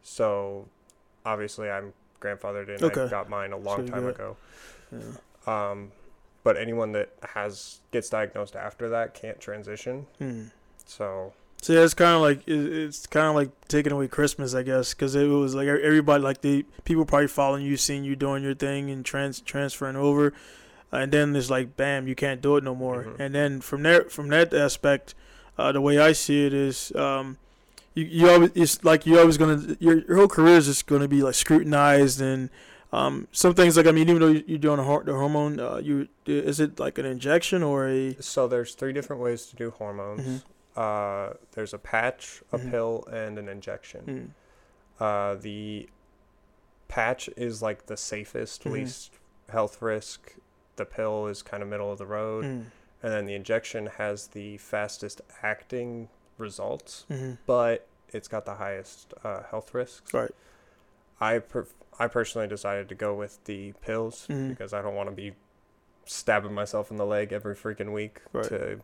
So 0.04 0.68
obviously 1.26 1.70
I'm 1.70 1.94
grandfathered 2.22 2.70
in. 2.70 2.84
Okay. 2.84 3.04
I 3.04 3.08
got 3.10 3.30
mine 3.30 3.52
a 3.54 3.58
long 3.58 3.86
you 3.88 3.92
time 3.92 4.08
ago. 4.08 4.38
Yeah. 4.92 5.02
Um, 5.72 5.92
but 6.44 6.58
anyone 6.58 6.92
that 6.94 7.10
has 7.34 7.80
gets 7.92 8.10
diagnosed 8.10 8.56
after 8.56 8.90
that 8.90 9.14
can't 9.14 9.40
transition. 9.40 10.06
Mm. 10.22 10.52
So 10.86 11.34
So 11.62 11.74
yeah, 11.74 11.82
it's 11.84 11.94
kind 11.94 12.16
of 12.16 12.22
like 12.22 12.44
it's 12.48 13.08
kind 13.08 13.28
of 13.28 13.36
like 13.36 13.50
taking 13.68 13.92
away 13.94 14.08
Christmas, 14.08 14.54
I 14.54 14.64
guess, 14.64 14.94
because 14.94 15.16
it 15.16 15.26
was 15.28 15.56
like 15.56 15.68
everybody, 15.68 16.24
like 16.24 16.42
the 16.42 16.66
people 16.84 17.06
probably 17.06 17.28
following 17.28 17.66
you, 17.66 17.78
seeing 17.78 18.04
you 18.04 18.16
doing 18.16 18.44
your 18.44 18.54
thing 18.56 18.90
and 18.92 19.04
trans 19.06 19.40
transferring 19.42 19.96
over, 19.96 20.34
and 21.02 21.12
then 21.12 21.36
it's 21.36 21.50
like, 21.50 21.76
bam, 21.78 22.08
you 22.08 22.16
can't 22.16 22.42
do 22.42 22.58
it 22.58 22.64
no 22.64 22.76
more. 22.76 23.04
Mhm. 23.04 23.20
And 23.20 23.36
then 23.36 23.62
from 23.62 23.84
there, 23.84 24.04
from 24.06 24.28
that 24.30 24.54
aspect, 24.54 25.16
uh, 25.58 25.72
the 25.72 25.82
way 25.82 25.98
I 26.00 26.12
see 26.14 26.46
it 26.46 26.54
is, 26.54 26.92
um, 26.96 27.38
you 27.96 28.06
you 28.06 28.30
always 28.30 28.52
it's 28.56 28.84
like 28.84 29.06
you 29.06 29.20
always 29.20 29.38
gonna 29.38 29.76
your 29.80 30.00
your 30.08 30.18
whole 30.18 30.28
career 30.28 30.58
is 30.58 30.66
just 30.68 30.88
gonna 30.88 31.08
be 31.08 31.22
like 31.24 31.36
scrutinized 31.36 32.22
and. 32.22 32.50
Um, 33.02 33.28
some 33.32 33.56
things 33.56 33.76
like 33.76 33.88
I 33.88 33.92
mean, 33.92 34.08
even 34.08 34.22
though 34.22 34.28
you- 34.28 34.44
you're 34.46 34.60
doing 34.60 34.78
a 34.80 34.84
the 35.04 35.14
hormone, 35.14 35.60
uh, 35.60 35.78
you 35.78 36.08
is 36.28 36.60
it 36.60 36.80
like 36.80 37.00
an 37.00 37.08
injection 37.08 37.64
or 37.64 37.88
a? 37.90 38.16
so 38.20 38.48
there's 38.48 38.76
three 38.76 38.94
different 38.94 39.20
ways 39.20 39.48
to 39.48 39.56
do 39.56 39.72
hormones. 39.72 40.22
Mhm. 40.22 40.44
Uh, 40.84 41.34
there's 41.54 41.74
a 41.74 41.80
patch, 41.80 42.44
a 42.52 42.60
Mhm. 42.60 42.70
pill, 42.70 43.04
and 43.12 43.40
an 43.40 43.50
injection. 43.50 44.34
Mm, 45.02 45.04
Uh, 45.04 45.34
the 45.42 45.90
patch 46.88 47.30
is 47.36 47.64
like 47.64 47.88
the 47.88 47.98
safest, 47.98 48.64
Mhm. 48.64 48.72
least 48.74 49.12
health 49.50 49.82
risk. 49.82 50.36
The 50.76 50.86
pill 50.86 51.28
is 51.28 51.42
kind 51.42 51.62
of 51.62 51.70
middle 51.70 51.92
of 51.92 51.98
the 51.98 52.06
road, 52.06 52.46
mm, 52.46 52.64
and 53.04 53.12
then 53.14 53.26
the 53.26 53.36
injection 53.36 53.86
has 53.98 54.28
the 54.28 54.58
fastest 54.58 55.22
acting 55.44 56.10
results, 56.38 57.06
mhm. 57.10 57.38
but 57.46 57.88
it's 58.12 58.28
got 58.28 58.46
the 58.46 58.56
highest 58.56 59.14
uh, 59.24 59.44
health 59.44 59.74
risks. 59.74 60.14
Right. 60.14 60.32
I 61.22 61.40
per- 61.40 61.68
I 62.00 62.08
personally 62.08 62.48
decided 62.48 62.90
to 62.90 62.96
go 62.96 63.14
with 63.14 63.44
the 63.46 63.74
pills 63.82 64.26
Mhm. 64.30 64.50
because 64.50 64.74
I 64.74 64.82
don't 64.82 64.96
want 64.96 65.10
to 65.10 65.16
be 65.16 65.34
stabbing 66.06 66.54
myself 66.54 66.90
in 66.92 66.98
the 66.98 67.06
leg 67.06 67.32
every 67.32 67.56
freaking 67.56 67.94
week 67.94 68.22
Right. 68.34 68.46
to 68.46 68.82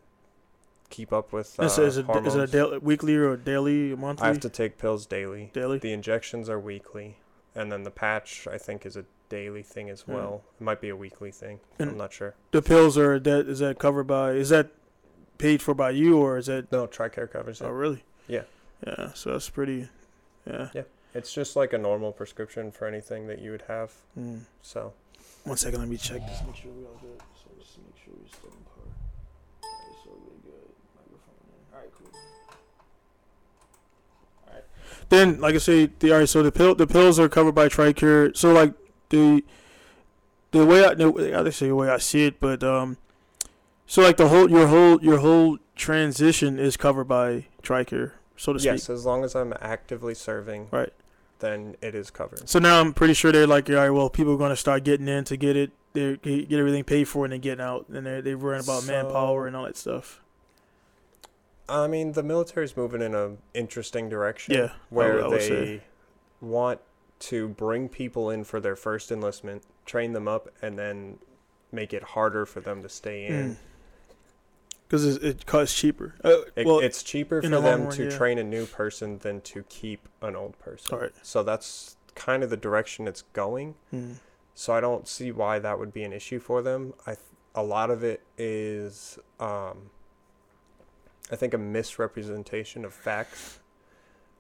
keep 0.90 1.12
up 1.12 1.34
with 1.34 1.60
uh, 1.60 1.64
Is, 1.64 1.78
it- 1.80 1.84
is 1.86 1.98
it 1.98 2.06
is 2.26 2.36
it 2.36 2.42
a 2.42 2.48
daily, 2.48 2.78
weekly 2.78 3.16
or 3.16 3.36
daily, 3.36 3.96
monthly? 3.96 4.26
I 4.26 4.28
have 4.28 4.40
to 4.42 4.50
take 4.50 4.78
pills 4.78 5.06
daily. 5.08 5.50
daily. 5.54 5.80
The 5.80 5.92
injections 5.94 6.50
are 6.50 6.60
weekly, 6.60 7.18
and 7.56 7.72
then 7.72 7.84
the 7.84 7.92
patch 7.92 8.48
I 8.48 8.58
think 8.60 8.86
is 8.86 8.96
a 8.96 9.06
daily 9.30 9.64
thing 9.64 9.90
as 9.90 10.02
Hmm. 10.02 10.14
well. 10.14 10.44
It 10.60 10.64
might 10.64 10.82
be 10.82 10.90
a 10.90 10.96
weekly 10.96 11.32
thing. 11.32 11.60
And- 11.78 11.92
I'm 11.92 11.98
not 11.98 12.12
sure. 12.12 12.34
The 12.52 12.62
pills 12.62 12.98
are 12.98 13.20
that 13.20 13.48
is 13.48 13.60
that 13.60 13.80
covered 13.80 14.06
by 14.08 14.32
is 14.32 14.50
that 14.50 14.70
paid 15.38 15.62
for 15.62 15.74
by 15.74 15.92
you 15.92 16.18
or 16.18 16.38
is 16.38 16.48
that 16.48 16.72
No, 16.72 16.86
Tricare 16.88 17.30
covers 17.32 17.62
it. 17.62 17.66
oh 17.66 17.70
really? 17.70 18.04
Yeah. 18.28 18.44
Yeah, 18.86 19.14
so 19.14 19.32
that's 19.32 19.50
pretty 19.50 19.88
yeah. 20.46 20.70
Yeah. 20.74 20.84
It's 21.14 21.34
just 21.34 21.56
like 21.56 21.74
a 21.74 21.78
normal 21.78 22.12
prescription 22.12 22.72
for 22.72 22.86
anything 22.88 23.28
that 23.28 23.40
you 23.40 23.52
would 23.52 23.64
have. 23.64 23.94
Mm. 24.18 24.42
So 24.62 24.94
One 25.46 25.58
second, 25.58 25.80
let 25.80 25.90
me 25.90 25.98
check 25.98 26.22
this. 26.28 26.42
Make 26.46 26.56
sure 26.56 26.72
we 26.72 26.86
all 26.86 27.00
good. 27.02 27.20
So 27.42 27.50
just 27.60 27.78
make 27.80 27.96
sure 28.04 28.14
we're 28.20 28.28
still 28.28 28.50
in 28.50 28.64
par. 28.66 28.84
Alright, 29.64 29.98
so 30.04 30.10
we're 30.12 30.52
good. 30.52 30.70
Microphone 30.96 31.40
in. 31.48 31.74
Alright, 31.74 31.92
cool. 31.98 32.20
Alright. 34.48 34.64
Then, 35.10 35.40
like 35.42 35.56
I 35.56 35.60
say, 35.60 35.90
the 36.00 36.12
alright. 36.12 36.30
So 36.30 36.44
the 36.44 36.52
pill, 36.52 36.76
the 36.76 36.88
pills 36.88 37.20
are 37.20 37.30
covered 37.30 37.54
by 37.56 37.68
Tricare. 37.70 38.36
So 38.36 38.52
like 38.54 38.74
the 39.10 39.44
the 40.52 40.66
way 40.66 40.84
I, 40.84 40.94
the, 40.96 41.36
I 41.46 41.50
say 41.52 41.68
the 41.68 41.76
way 41.76 41.90
I 41.90 41.98
see 41.98 42.26
it, 42.26 42.40
but 42.40 42.64
um, 42.64 42.98
so 43.86 44.02
like 44.02 44.18
the 44.18 44.30
whole 44.30 44.50
your 44.50 44.68
whole 44.68 45.02
your 45.04 45.20
whole 45.20 45.58
transition 45.76 46.58
is 46.60 46.76
covered 46.78 47.06
by 47.06 47.46
Tricare, 47.64 48.14
so 48.38 48.54
to 48.54 48.60
speak. 48.60 48.72
yes, 48.72 48.90
as 48.90 49.06
long 49.06 49.24
as 49.24 49.36
I'm 49.36 49.54
actively 49.62 50.14
serving, 50.16 50.68
Right. 50.72 50.92
then 51.40 51.76
it 51.82 51.96
is 51.96 52.10
covered. 52.12 52.50
So 52.50 52.60
now 52.60 52.80
I'm 52.82 52.94
pretty 52.94 53.14
sure 53.14 53.32
they're 53.32 53.48
like, 53.48 53.70
all 53.70 53.76
right, 53.76 53.90
well, 53.90 54.10
people 54.10 54.34
are 54.34 54.38
going 54.38 54.50
to 54.50 54.56
start 54.58 54.84
getting 54.84 55.08
in 55.08 55.24
to 55.26 55.38
get 55.38 55.56
it, 55.56 55.72
they 55.94 56.18
get 56.18 56.54
everything 56.60 56.84
paid 56.84 57.08
for, 57.08 57.26
and 57.26 57.32
then 57.34 57.40
getting 57.42 57.64
out, 57.64 57.88
and 57.90 58.06
they're 58.06 58.22
they're 58.22 58.38
worrying 58.38 58.64
about 58.64 58.86
manpower 58.86 59.48
and 59.48 59.56
all 59.56 59.66
that 59.66 59.78
stuff. 59.78 60.22
I 61.68 61.88
mean, 61.88 62.14
the 62.14 62.24
military's 62.24 62.76
moving 62.76 63.02
in 63.02 63.14
a 63.14 63.36
interesting 63.54 64.10
direction. 64.10 64.56
Yeah, 64.56 64.72
where 64.90 65.30
they 65.30 65.82
want 66.42 66.80
to 67.20 67.50
bring 67.50 67.90
people 67.90 68.30
in 68.30 68.44
for 68.44 68.60
their 68.60 68.76
first 68.76 69.12
enlistment, 69.12 69.64
train 69.86 70.14
them 70.14 70.28
up, 70.28 70.50
and 70.62 70.78
then 70.78 71.20
make 71.72 71.94
it 71.94 72.04
harder 72.04 72.46
for 72.46 72.62
them 72.62 72.82
to 72.82 72.90
stay 72.90 73.26
in. 73.26 73.58
Because 74.88 75.06
it, 75.18 75.24
it 75.24 75.46
costs 75.46 75.78
cheaper. 75.78 76.16
Uh, 76.24 76.38
It, 76.56 76.66
well, 76.66 76.80
it's 76.80 77.04
cheaper 77.04 77.42
for 77.42 77.48
the 77.50 77.62
them 77.62 77.84
run, 77.84 77.92
to 77.92 78.04
yeah. 78.06 78.10
train 78.18 78.40
a 78.40 78.44
new 78.44 78.66
person 78.66 79.20
than 79.20 79.42
to 79.42 79.64
keep 79.70 80.08
an 80.22 80.36
old 80.36 80.58
person. 80.60 80.96
all 80.96 81.02
right. 81.02 81.12
So 81.22 81.44
that's 81.44 81.98
kind 82.16 82.42
of 82.44 82.50
the 82.50 82.58
direction 82.58 83.08
it's 83.08 83.22
going. 83.34 83.76
Mm. 83.94 84.16
So 84.56 84.74
I 84.74 84.80
don't 84.82 85.08
see 85.08 85.32
why 85.32 85.60
that 85.60 85.78
would 85.78 85.94
be 85.94 86.04
an 86.04 86.12
issue 86.12 86.40
for 86.40 86.62
them. 86.62 86.94
I 87.06 87.12
th- 87.12 87.20
a 87.56 87.64
lot 87.64 87.90
of 87.92 88.04
it 88.04 88.22
is 88.38 89.20
um, 89.40 89.90
I 91.32 91.36
think 91.36 91.54
a 91.54 91.58
misrepresentation 91.58 92.84
of 92.84 92.94
facts. 92.94 93.60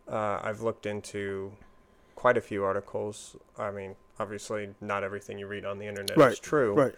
Uh, 0.07 0.39
I've 0.43 0.61
looked 0.61 0.85
into 0.87 1.53
quite 2.19 2.35
a 2.37 2.41
few 2.41 2.65
articles. 2.65 3.37
I 3.57 3.71
mean, 3.71 3.95
obviously, 4.19 4.75
not 4.81 5.05
everything 5.05 5.39
you 5.39 5.47
read 5.47 5.63
on 5.63 5.79
the 5.79 5.85
internet 5.85 6.17
Right, 6.17 6.33
is 6.33 6.39
true. 6.39 6.73
right. 6.73 6.93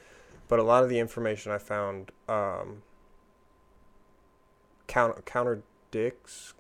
But 0.48 0.58
a 0.58 0.64
lot 0.64 0.84
of 0.84 0.90
the 0.90 0.98
information 0.98 1.52
I 1.52 1.60
found 1.60 2.12
um, 2.28 2.82
counter 4.88 5.22
counterdicts. 5.22 6.54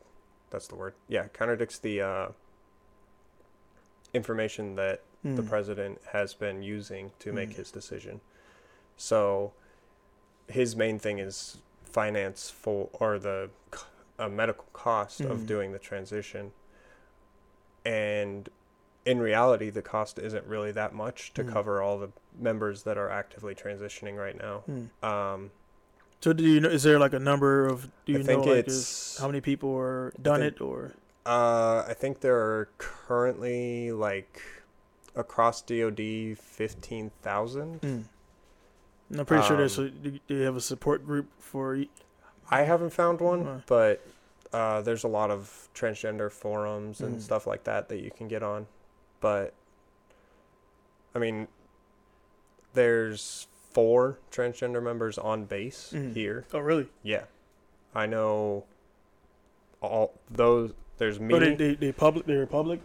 That's 0.51 0.68
the 0.68 0.75
word. 0.75 0.94
Yeah, 1.08 1.25
counterdicts 1.34 1.82
the 1.82 2.01
uh, 2.01 2.27
information 4.13 4.75
that 4.75 5.01
the 5.24 5.41
Mm. 5.41 5.50
president 5.50 6.01
has 6.12 6.34
been 6.36 6.62
using 6.62 7.12
to 7.20 7.32
make 7.34 7.50
Mm. 7.50 7.56
his 7.56 7.72
decision. 7.72 8.22
So 8.96 9.53
his 10.48 10.75
main 10.75 11.00
thing 11.00 11.18
is 11.20 11.58
finance 11.84 12.50
for 12.51 12.89
or 12.94 13.18
the 13.18 13.50
uh, 14.20 14.30
medical 14.30 14.65
cost 14.74 15.22
of 15.22 15.39
Mhm. 15.39 15.46
doing 15.48 15.72
the 15.72 15.80
transition. 15.80 16.53
And 17.86 18.50
in 19.06 19.20
reality, 19.20 19.70
the 19.70 19.82
cost 19.82 20.20
isn't 20.20 20.46
really 20.46 20.72
that 20.74 20.94
much 20.94 21.34
to 21.34 21.44
Mm. 21.44 21.52
cover 21.52 21.82
all 21.82 21.98
the 21.98 22.10
members 22.40 22.84
that 22.84 22.98
are 22.98 23.10
actively 23.10 23.56
transitioning 23.56 24.16
right 24.18 24.38
now. 24.38 24.64
Mm. 24.70 25.04
Um, 25.04 25.52
So 26.20 26.34
do 26.34 26.44
you 26.44 26.60
know? 26.60 26.70
Is 26.70 26.84
there 26.84 27.00
like 27.00 27.14
a 27.14 27.20
number 27.20 27.66
of? 27.66 27.90
Do 28.06 28.14
you 28.14 28.20
I 28.20 28.22
know 28.22 28.42
like 28.42 28.68
it's 28.68 29.18
how 29.18 29.26
many 29.26 29.42
people 29.42 29.76
are 29.76 30.14
done 30.22 30.42
think- 30.42 30.56
it 30.58 30.62
or? 30.62 30.92
Uh, 31.26 31.84
I 31.88 31.94
think 31.96 32.20
there 32.22 32.36
are 32.38 32.70
currently 32.78 33.92
like 33.92 34.40
across 35.16 35.62
DoD 35.64 36.36
fifteen 36.38 37.10
thousand. 37.24 37.82
Mm. 37.82 38.04
I'm 39.18 39.26
pretty 39.26 39.46
sure 39.48 39.58
there's 39.58 39.78
Um, 39.80 39.86
a, 39.86 39.90
do 39.90 40.20
do 40.28 40.36
you 40.36 40.42
have 40.44 40.56
a 40.56 40.62
support 40.62 41.04
group 41.06 41.26
for? 41.40 41.84
I 42.52 42.62
haven't 42.64 42.92
found 42.92 43.20
one, 43.20 43.48
Uh. 43.48 43.62
but 43.66 44.06
uh, 44.53 44.81
there's 44.81 45.03
a 45.03 45.08
lot 45.08 45.31
of 45.31 45.70
transgender 45.74 46.31
forums 46.31 47.00
and 47.01 47.17
Mm. 47.17 47.22
stuff 47.22 47.48
like 47.48 47.63
that 47.63 47.88
that 47.89 48.00
you 48.00 48.12
can 48.12 48.27
get 48.27 48.43
on. 48.43 48.67
But 49.20 49.53
I 51.15 51.20
mean, 51.20 51.48
there's 52.74 53.48
four 53.74 54.20
transgender 54.31 54.81
members 54.84 55.17
on 55.17 55.46
base 55.46 55.91
Mm. 55.96 56.13
here. 56.13 56.46
Oh 56.53 56.60
really? 56.60 56.89
Yeah, 57.03 57.24
I 57.96 58.05
know 58.05 58.65
all 59.81 60.13
those. 60.29 60.74
There's 60.98 61.20
me. 61.20 61.34
Oh, 61.34 61.39
they 61.39 61.55
they 61.55 61.75
they 61.75 61.91
public. 61.91 62.25
They're 62.25 62.46
public. 62.46 62.81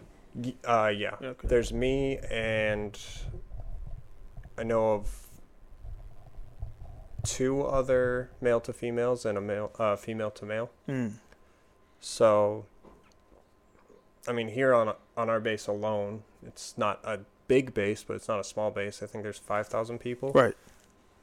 uh, 0.67 0.91
yeah. 0.95 1.15
Yeah, 1.19 1.27
okay. 1.29 1.47
There's 1.47 1.73
me 1.73 2.17
and 2.29 2.97
I 4.57 4.63
know 4.63 4.93
of 4.93 5.27
two 7.23 7.61
other 7.63 8.29
male 8.41 8.59
to 8.61 8.73
females 8.73 9.25
and 9.25 9.37
a 9.37 9.41
male 9.41 9.71
uh, 9.79 9.95
female 9.95 10.31
to 10.31 10.45
male. 10.45 10.69
Mm. 10.87 11.13
So 11.99 12.65
I 14.27 14.31
mean 14.33 14.49
here 14.49 14.73
on 14.73 14.93
on 15.15 15.29
our 15.29 15.39
base 15.39 15.67
alone, 15.67 16.23
it's 16.45 16.77
not 16.77 16.99
a 17.03 17.19
big 17.47 17.73
base, 17.73 18.03
but 18.03 18.15
it's 18.15 18.27
not 18.27 18.39
a 18.39 18.43
small 18.43 18.71
base. 18.71 19.01
I 19.01 19.05
think 19.07 19.23
there's 19.23 19.37
5,000 19.39 19.99
people. 19.99 20.31
Right. 20.33 20.53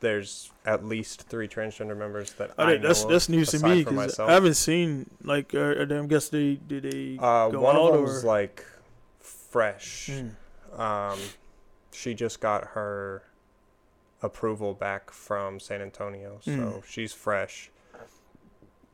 There's 0.00 0.50
at 0.66 0.84
least 0.84 1.22
3 1.28 1.46
transgender 1.48 1.96
members 1.96 2.32
that 2.34 2.52
I 2.58 2.62
I, 2.62 2.66
think 2.72 2.82
know 2.82 2.88
that's 2.88 3.04
that's 3.04 3.28
news 3.28 3.50
to 3.50 3.58
me 3.60 3.84
because. 3.84 4.18
I 4.18 4.32
haven't 4.32 4.54
seen 4.54 5.08
like. 5.22 5.54
Uh, 5.54 5.74
I 5.88 6.06
guess 6.06 6.28
they 6.28 6.54
did 6.54 6.82
they. 6.84 7.16
uh, 7.20 7.48
go 7.48 7.60
one 7.60 7.76
out, 7.76 7.92
of 7.92 7.94
them's 8.06 8.24
or- 8.24 8.26
like 8.26 8.64
fresh. 9.20 10.10
Mm. 10.10 10.78
Um, 10.78 11.18
she 11.92 12.12
just 12.14 12.40
got 12.40 12.64
her 12.68 13.22
approval 14.20 14.74
back 14.74 15.10
from 15.12 15.60
San 15.60 15.80
Antonio, 15.80 16.38
so 16.42 16.50
Mm. 16.50 16.84
she's 16.84 17.12
fresh. 17.12 17.70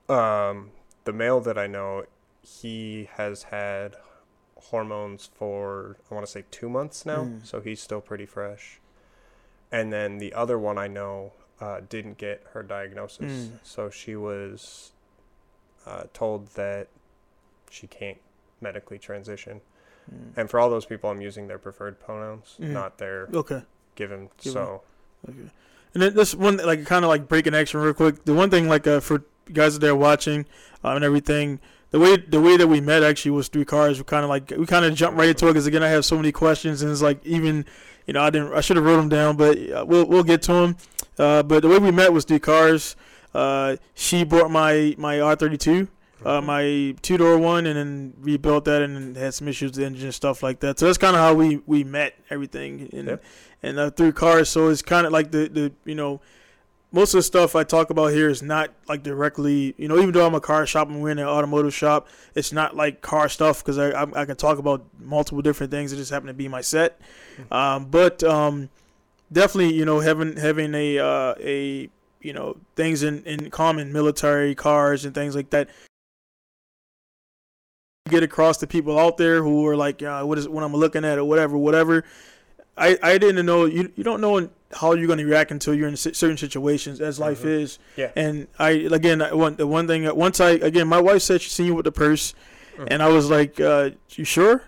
Um, 0.09 0.71
the 1.05 1.13
male 1.13 1.41
that 1.41 1.57
I 1.59 1.67
know, 1.67 2.05
he 2.43 3.09
has 3.15 3.45
had 3.45 3.97
hormones 4.57 5.31
for 5.35 5.97
I 6.11 6.15
want 6.15 6.27
to 6.27 6.31
say 6.33 6.45
two 6.51 6.69
months 6.69 7.07
now, 7.07 7.25
Mm. 7.25 7.47
so 7.47 7.61
he's 7.61 7.81
still 7.81 8.01
pretty 8.01 8.27
fresh. 8.27 8.81
And 9.73 9.93
then 9.93 10.19
the 10.19 10.35
other 10.35 10.59
one 10.59 10.79
I 10.79 10.89
know 10.89 11.33
uh, 11.61 11.81
didn't 11.89 12.17
get 12.17 12.43
her 12.55 12.63
diagnosis, 12.63 13.49
Mm. 13.49 13.59
so 13.63 13.91
she 13.91 14.17
was 14.17 14.93
uh, 15.87 16.05
told 16.13 16.47
that 16.55 16.89
she 17.71 17.87
can't 17.87 18.19
medically 18.61 18.99
transition. 18.99 19.61
Mm. 20.11 20.33
And 20.37 20.51
for 20.51 20.59
all 20.61 20.69
those 20.71 20.85
people, 20.87 21.11
I'm 21.11 21.21
using 21.21 21.47
their 21.49 21.59
preferred 21.59 21.99
pronouns, 22.01 22.57
Mhm. 22.61 22.69
not 22.71 22.99
their 22.99 23.29
Okay. 23.33 23.63
given. 23.95 24.31
Given. 24.39 24.53
So 24.53 24.83
Okay. 25.29 25.51
And 25.93 26.03
then 26.03 26.15
this 26.15 26.35
one, 26.35 26.57
like, 26.59 26.87
kind 26.87 27.05
of 27.05 27.09
like 27.11 27.29
breaking 27.29 27.55
action 27.55 27.81
real 27.81 27.93
quick. 27.95 28.25
The 28.25 28.33
one 28.35 28.49
thing, 28.51 28.69
like, 28.69 28.87
uh, 28.87 29.01
for 29.01 29.23
guys 29.53 29.79
that 29.79 29.89
are 29.89 29.97
watching 29.97 30.47
uh, 30.85 30.91
and 30.91 31.05
everything, 31.05 31.61
the 31.91 31.99
way 31.99 32.17
the 32.17 32.41
way 32.41 32.57
that 32.57 32.69
we 32.69 32.81
met 32.81 33.03
actually 33.03 33.33
was 33.33 33.49
through 33.49 33.65
cars. 33.65 33.99
We 33.99 34.05
kind 34.05 34.25
of 34.25 34.31
like 34.31 34.53
we 34.57 34.67
kind 34.67 34.85
of 34.85 34.95
jumped 34.95 35.19
right 35.19 35.29
into 35.29 35.47
it 35.47 35.51
because 35.51 35.67
again, 35.67 35.83
I 35.83 35.89
have 35.89 36.05
so 36.05 36.17
many 36.17 36.33
questions 36.33 36.83
and 36.83 36.91
it's 36.91 37.03
like 37.03 37.25
even 37.27 37.65
you 38.07 38.15
know 38.15 38.23
I 38.23 38.31
didn't 38.31 38.53
I 38.55 38.61
should 38.61 38.77
have 38.77 38.85
wrote 38.85 38.97
them 38.97 39.09
down, 39.09 39.37
but 39.37 39.59
uh, 39.71 39.85
we'll 39.87 40.07
we'll 40.07 40.25
get 40.25 40.43
to 40.43 40.53
them. 40.53 40.77
Uh, 41.19 41.43
but 41.43 41.61
the 41.63 41.69
way 41.69 41.79
we 41.79 41.91
met 41.91 42.13
was 42.13 42.25
through 42.25 42.41
cars. 42.41 42.97
Uh, 43.35 43.77
she 43.95 44.25
bought 44.25 44.51
my 44.51 44.95
my 44.99 45.17
R32 45.17 45.89
uh, 46.25 46.41
my 46.41 46.95
two 47.03 47.17
door 47.17 47.39
one, 47.39 47.67
and 47.67 47.77
then 47.77 48.13
rebuilt 48.21 48.65
that, 48.67 48.83
and 48.83 49.17
had 49.17 49.35
some 49.35 49.49
issues 49.49 49.71
with 49.71 49.77
the 49.77 49.87
engine 49.87 50.05
and 50.07 50.15
stuff 50.15 50.43
like 50.43 50.61
that. 50.61 50.79
So 50.79 50.87
that's 50.87 50.99
kind 50.99 51.17
of 51.17 51.21
how 51.23 51.35
we 51.35 51.63
we 51.67 51.85
met 51.85 52.15
everything, 52.29 52.91
and 52.93 53.09
Yep. 53.09 53.25
and 53.63 53.79
uh, 53.79 53.91
through 53.91 54.13
cars. 54.13 54.49
So 54.49 54.69
it's 54.69 54.83
kind 54.83 55.07
of 55.07 55.13
like 55.13 55.31
the 55.31 55.49
the 55.49 55.73
you 55.85 55.95
know. 55.95 56.21
Most 56.93 57.15
of 57.15 57.19
the 57.19 57.23
stuff 57.23 57.55
I 57.55 57.63
talk 57.63 57.91
about 57.91 58.09
here 58.09 58.29
is 58.29 58.43
not 58.43 58.71
like 58.89 59.05
directly, 59.05 59.75
you 59.79 59.87
know, 59.87 59.99
even 59.99 60.13
though 60.13 60.27
I'm 60.27 60.35
a 60.35 60.41
car 60.41 60.67
shop 60.67 60.89
and 60.89 61.01
we're 61.01 61.11
in 61.11 61.19
an 61.19 61.27
automotive 61.27 61.73
shop, 61.73 62.09
it's 62.35 62.53
not 62.53 62.75
like 62.75 63.01
car 63.01 63.29
stuff 63.29 63.65
because 63.65 63.79
I, 63.79 63.91
I 63.91 64.23
I 64.23 64.25
can 64.25 64.37
talk 64.37 64.59
about 64.59 64.85
multiple 64.99 65.41
different 65.41 65.71
things. 65.71 65.93
It 65.93 65.97
just 65.97 66.11
happen 66.11 66.27
to 66.27 66.35
be 66.35 66.49
my 66.49 66.61
set, 66.61 67.01
um, 67.53 67.87
but 67.87 68.25
um, 68.25 68.71
definitely, 69.33 69.75
you 69.75 69.85
know, 69.85 70.01
having 70.01 70.37
having 70.37 70.75
a 70.75 70.99
uh, 70.99 71.35
a 71.39 71.89
you 72.21 72.33
know 72.33 72.57
things 72.75 73.05
in 73.05 73.23
in 73.25 73.51
common, 73.51 73.93
military 73.93 74.57
cars 74.57 75.05
and 75.05 75.15
things 75.15 75.37
like 75.37 75.51
that 75.51 75.69
get 78.11 78.23
across 78.23 78.59
to 78.59 78.67
people 78.67 78.99
out 78.99 79.17
there 79.17 79.43
who 79.43 79.67
are 79.67 79.77
like, 79.77 80.01
yeah, 80.01 80.23
what 80.23 80.39
is 80.39 80.49
what 80.49 80.65
I'm 80.65 80.75
looking 80.75 81.05
at 81.05 81.19
or 81.19 81.25
whatever, 81.25 81.57
whatever. 81.57 82.05
I, 82.77 82.99
I 83.03 83.19
didn't 83.19 83.45
know 83.47 83.65
you 83.65 83.93
you 83.97 84.05
don't 84.05 84.21
know 84.21 84.49
how 84.73 84.93
you're 84.95 85.07
going 85.07 85.19
to 85.19 85.25
react 85.27 85.51
until 85.51 85.75
you're 85.75 85.89
in 85.89 85.97
certain 85.97 86.37
situations 86.37 87.01
as 87.01 87.19
life 87.19 87.43
Mhm. 87.43 87.63
is. 87.63 87.79
Yeah. 87.97 88.11
And 88.15 88.47
I 88.59 88.71
again 88.71 89.21
I, 89.23 89.33
one 89.35 89.57
the 89.57 89.67
one 89.67 89.87
thing 89.87 90.05
once 90.17 90.41
I 90.41 90.51
again 90.51 90.87
my 90.89 91.01
wife 91.01 91.23
said 91.23 91.41
she 91.43 91.51
seen 91.51 91.67
you 91.67 91.75
with 91.75 91.85
the 91.85 91.93
purse, 91.93 92.35
Mhm. 92.79 92.89
and 92.91 93.03
I 93.03 93.09
was 93.09 93.29
like, 93.31 93.61
uh, 93.61 93.91
you 94.11 94.25
sure? 94.25 94.63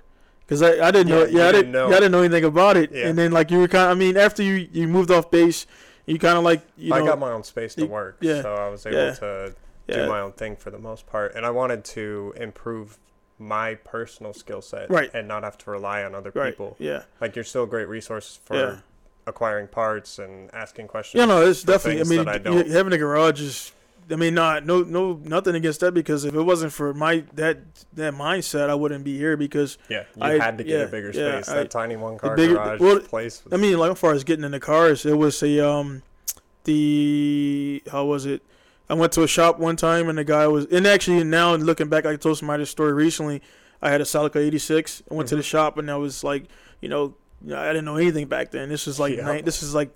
Cause 0.49 0.61
I, 0.61 0.87
I 0.87 0.91
didn't 0.91 1.09
Yeah, 1.09 1.15
know 1.15 1.25
yeah 1.27 1.47
I 1.49 1.53
didn't 1.53 1.73
know. 1.73 1.89
yeah, 1.89 1.97
I 1.97 2.01
didn't 2.01 2.13
know 2.13 2.19
anything 2.21 2.45
about 2.45 2.77
it 2.77 2.91
Yeah. 2.93 3.07
and 3.09 3.17
then 3.19 3.33
like 3.33 3.51
you 3.51 3.59
were 3.59 3.69
kind 3.69 3.85
of 3.91 3.91
I 3.91 3.95
mean 3.99 4.17
after 4.17 4.43
you 4.43 4.69
you 4.73 4.87
moved 4.89 5.11
off 5.11 5.31
base 5.31 5.67
you 6.05 6.19
kind 6.19 6.37
of 6.37 6.43
like 6.45 6.61
you 6.77 6.93
I 6.93 6.99
know 6.99 7.07
got 7.07 7.19
my 7.21 7.31
own 7.31 7.45
space 7.45 7.75
to 7.77 7.85
work, 7.87 8.17
yeah, 8.21 8.43
so 8.43 8.55
I 8.55 8.69
was 8.69 8.85
able 8.85 8.99
yeah, 8.99 9.13
to 9.15 9.55
do 9.89 10.09
my 10.09 10.21
own 10.21 10.33
thing 10.33 10.57
for 10.57 10.71
the 10.71 10.79
most 10.79 11.07
part, 11.07 11.35
and 11.37 11.47
I 11.47 11.51
wanted 11.51 11.85
to 11.97 12.35
improve 12.37 12.99
my 13.39 13.77
personal 13.77 14.33
skill 14.33 14.61
set, 14.63 14.91
Right. 14.91 15.11
and 15.15 15.27
not 15.29 15.43
have 15.45 15.57
to 15.59 15.71
rely 15.71 16.03
on 16.05 16.15
other 16.15 16.33
right 16.35 16.51
people. 16.53 16.77
yeah 16.79 17.03
Like 17.21 17.35
you're 17.37 17.45
still 17.45 17.63
a 17.65 17.67
great 17.69 17.89
resource 17.89 18.41
for. 18.45 18.83
Acquiring 19.27 19.69
parts 19.69 20.19
and 20.19 20.53
asking 20.55 20.89
questions. 20.89 21.19
yeah 21.21 21.25
no 21.27 21.43
it's 21.47 21.63
definitely 21.63 22.01
I 22.01 22.05
mean 22.05 22.29
I 22.29 22.69
having 22.73 22.93
a 22.93 22.99
garage 22.99 23.41
is 23.41 23.73
I 24.11 24.17
mean 24.17 24.35
not 24.35 24.67
no 24.67 24.83
no 24.83 25.21
nothing 25.23 25.55
against 25.55 25.79
that 25.81 25.93
because 25.93 26.25
if 26.25 26.35
it 26.35 26.43
wasn't 26.43 26.73
for 26.73 26.93
my 26.93 27.23
that 27.35 27.59
that 27.95 28.15
mindset 28.15 28.69
I 28.69 28.75
wouldn't 28.75 29.05
be 29.05 29.17
here 29.17 29.37
because 29.37 29.79
Yeah, 29.89 30.01
you 30.17 30.23
I- 30.23 30.39
had 30.39 30.59
to 30.59 30.65
get 30.65 30.79
yeah, 30.81 30.85
a 30.87 30.89
bigger 30.89 31.11
yeah, 31.15 31.41
space. 31.41 31.49
I- 31.49 31.55
that 31.57 31.71
tiny 31.71 31.97
one 31.97 32.19
car 32.19 32.35
bigger- 32.37 32.55
garage 32.55 32.81
well, 32.81 32.99
place. 33.01 33.43
Was, 33.45 33.53
I 33.53 33.57
mean, 33.59 33.79
like 33.79 33.93
as 33.93 33.99
far 33.99 34.13
as 34.13 34.25
getting 34.25 34.45
in 34.45 34.51
the 34.51 34.61
cars, 34.61 35.07
it 35.07 35.17
was 35.17 35.41
a 35.43 35.65
um, 35.67 36.03
the 36.65 37.83
how 37.91 38.05
was 38.05 38.27
it? 38.27 38.43
I 38.91 38.95
went 38.95 39.13
to 39.13 39.23
a 39.23 39.29
shop 39.29 39.59
one 39.59 39.77
time 39.77 40.09
and 40.09 40.19
the 40.19 40.25
guy 40.25 40.47
was, 40.49 40.67
and 40.67 40.87
actually 40.87 41.23
now 41.25 41.55
looking 41.55 41.89
back, 41.89 42.05
I 42.05 42.17
told 42.17 42.39
somebody 42.39 42.63
this 42.63 42.71
story 42.71 42.93
recently. 42.93 43.41
I 43.81 43.91
had 43.91 44.01
a 44.01 44.05
Celica 44.05 44.37
'86. 44.37 45.03
I 45.11 45.15
went 45.15 45.29
to 45.31 45.37
the 45.37 45.43
Mhm. 45.43 45.47
shop 45.47 45.79
and 45.79 45.91
I 45.91 45.97
was 45.97 46.23
like, 46.23 46.45
you 46.81 46.89
know, 46.89 47.15
I 47.47 47.69
didn't 47.69 47.85
know 47.85 47.97
anything 47.97 48.27
back 48.29 48.51
then. 48.51 48.69
This 48.69 48.87
was 48.87 49.01
like 49.01 49.17
Yeah. 49.17 49.25
nine, 49.27 49.45
this 49.45 49.63
is 49.63 49.75
like 49.75 49.91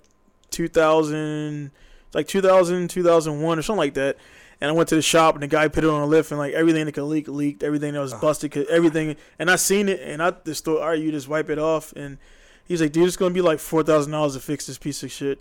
2000, 0.51 1.71
like 2.13 2.27
2000, 2.27 2.89
2001 2.89 3.59
or 3.59 3.61
something 3.61 3.77
like 3.77 3.93
that. 3.95 4.17
And 4.59 4.69
I 4.71 4.73
went 4.73 4.89
to 4.89 4.95
the 4.95 5.01
shop 5.03 5.35
and 5.35 5.43
the 5.43 5.47
guy 5.47 5.67
put 5.67 5.83
it 5.83 5.89
on 5.89 6.01
a 6.01 6.05
lift 6.07 6.31
and 6.31 6.39
like 6.39 6.53
everything 6.53 6.85
that 6.85 6.93
could 6.93 7.03
leak 7.03 7.27
leaked, 7.27 7.61
everything 7.63 7.93
that 7.93 7.99
was 7.99 8.13
busted, 8.15 8.51
could, 8.51 8.67
everything. 8.67 9.15
And 9.37 9.51
I 9.51 9.55
seen 9.55 9.87
it 9.87 10.01
and 10.01 10.21
I 10.21 10.31
just 10.45 10.65
thought, 10.65 10.81
all 10.81 10.89
right, 10.89 10.99
you 10.99 11.11
just 11.11 11.27
wipe 11.27 11.49
it 11.51 11.59
off. 11.59 11.93
And 11.93 12.17
he's 12.65 12.81
like, 12.81 12.91
dude, 12.91 13.07
it's 13.07 13.17
gonna 13.17 13.33
be 13.35 13.41
like 13.41 13.59
four 13.59 13.83
thousand 13.83 14.11
dollars 14.13 14.33
to 14.33 14.39
fix 14.39 14.65
this 14.65 14.79
piece 14.79 15.03
of 15.03 15.11
shit. 15.11 15.39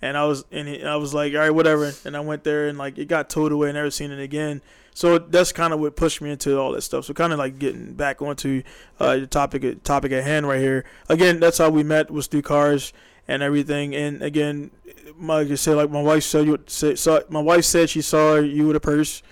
And 0.00 0.16
I 0.16 0.24
was 0.24 0.46
and 0.50 0.68
I 0.88 0.96
was 0.96 1.12
like, 1.12 1.34
all 1.34 1.40
right, 1.40 1.50
whatever. 1.50 1.92
And 2.06 2.16
I 2.16 2.20
went 2.20 2.42
there 2.44 2.66
and 2.68 2.78
like 2.78 2.96
it 2.96 3.04
got 3.06 3.28
towed 3.28 3.52
away 3.52 3.68
and 3.68 3.76
never 3.76 3.90
seen 3.90 4.10
it 4.10 4.18
again. 4.20 4.62
So 4.94 5.18
that's 5.18 5.50
kind 5.50 5.72
of 5.72 5.80
what 5.80 5.96
pushed 5.96 6.22
me 6.22 6.30
into 6.30 6.56
all 6.58 6.70
that 6.72 6.82
stuff. 6.82 7.04
So 7.04 7.14
kind 7.14 7.32
of 7.32 7.38
like 7.38 7.58
getting 7.58 7.94
back 7.94 8.22
onto 8.22 8.62
uh, 9.00 9.16
the 9.16 9.26
topic 9.26 9.82
topic 9.82 10.12
at 10.12 10.22
hand 10.22 10.46
right 10.46 10.60
here. 10.60 10.84
Again, 11.08 11.40
that's 11.40 11.58
how 11.58 11.68
we 11.68 11.82
met 11.82 12.12
was 12.12 12.28
through 12.28 12.42
cars 12.42 12.92
and 13.26 13.42
everything. 13.42 13.94
And 13.94 14.22
again, 14.22 14.70
like 15.18 15.50
I 15.50 15.56
said, 15.56 15.76
like 15.76 15.90
my 15.90 16.00
wife 16.00 16.22
said, 16.22 16.46
you 16.46 16.58
saw, 16.66 17.20
my 17.28 17.40
wife 17.40 17.64
said 17.64 17.90
she 17.90 18.02
saw 18.02 18.36
you 18.36 18.68
with 18.68 18.76
a 18.76 18.80
purse, 18.80 19.22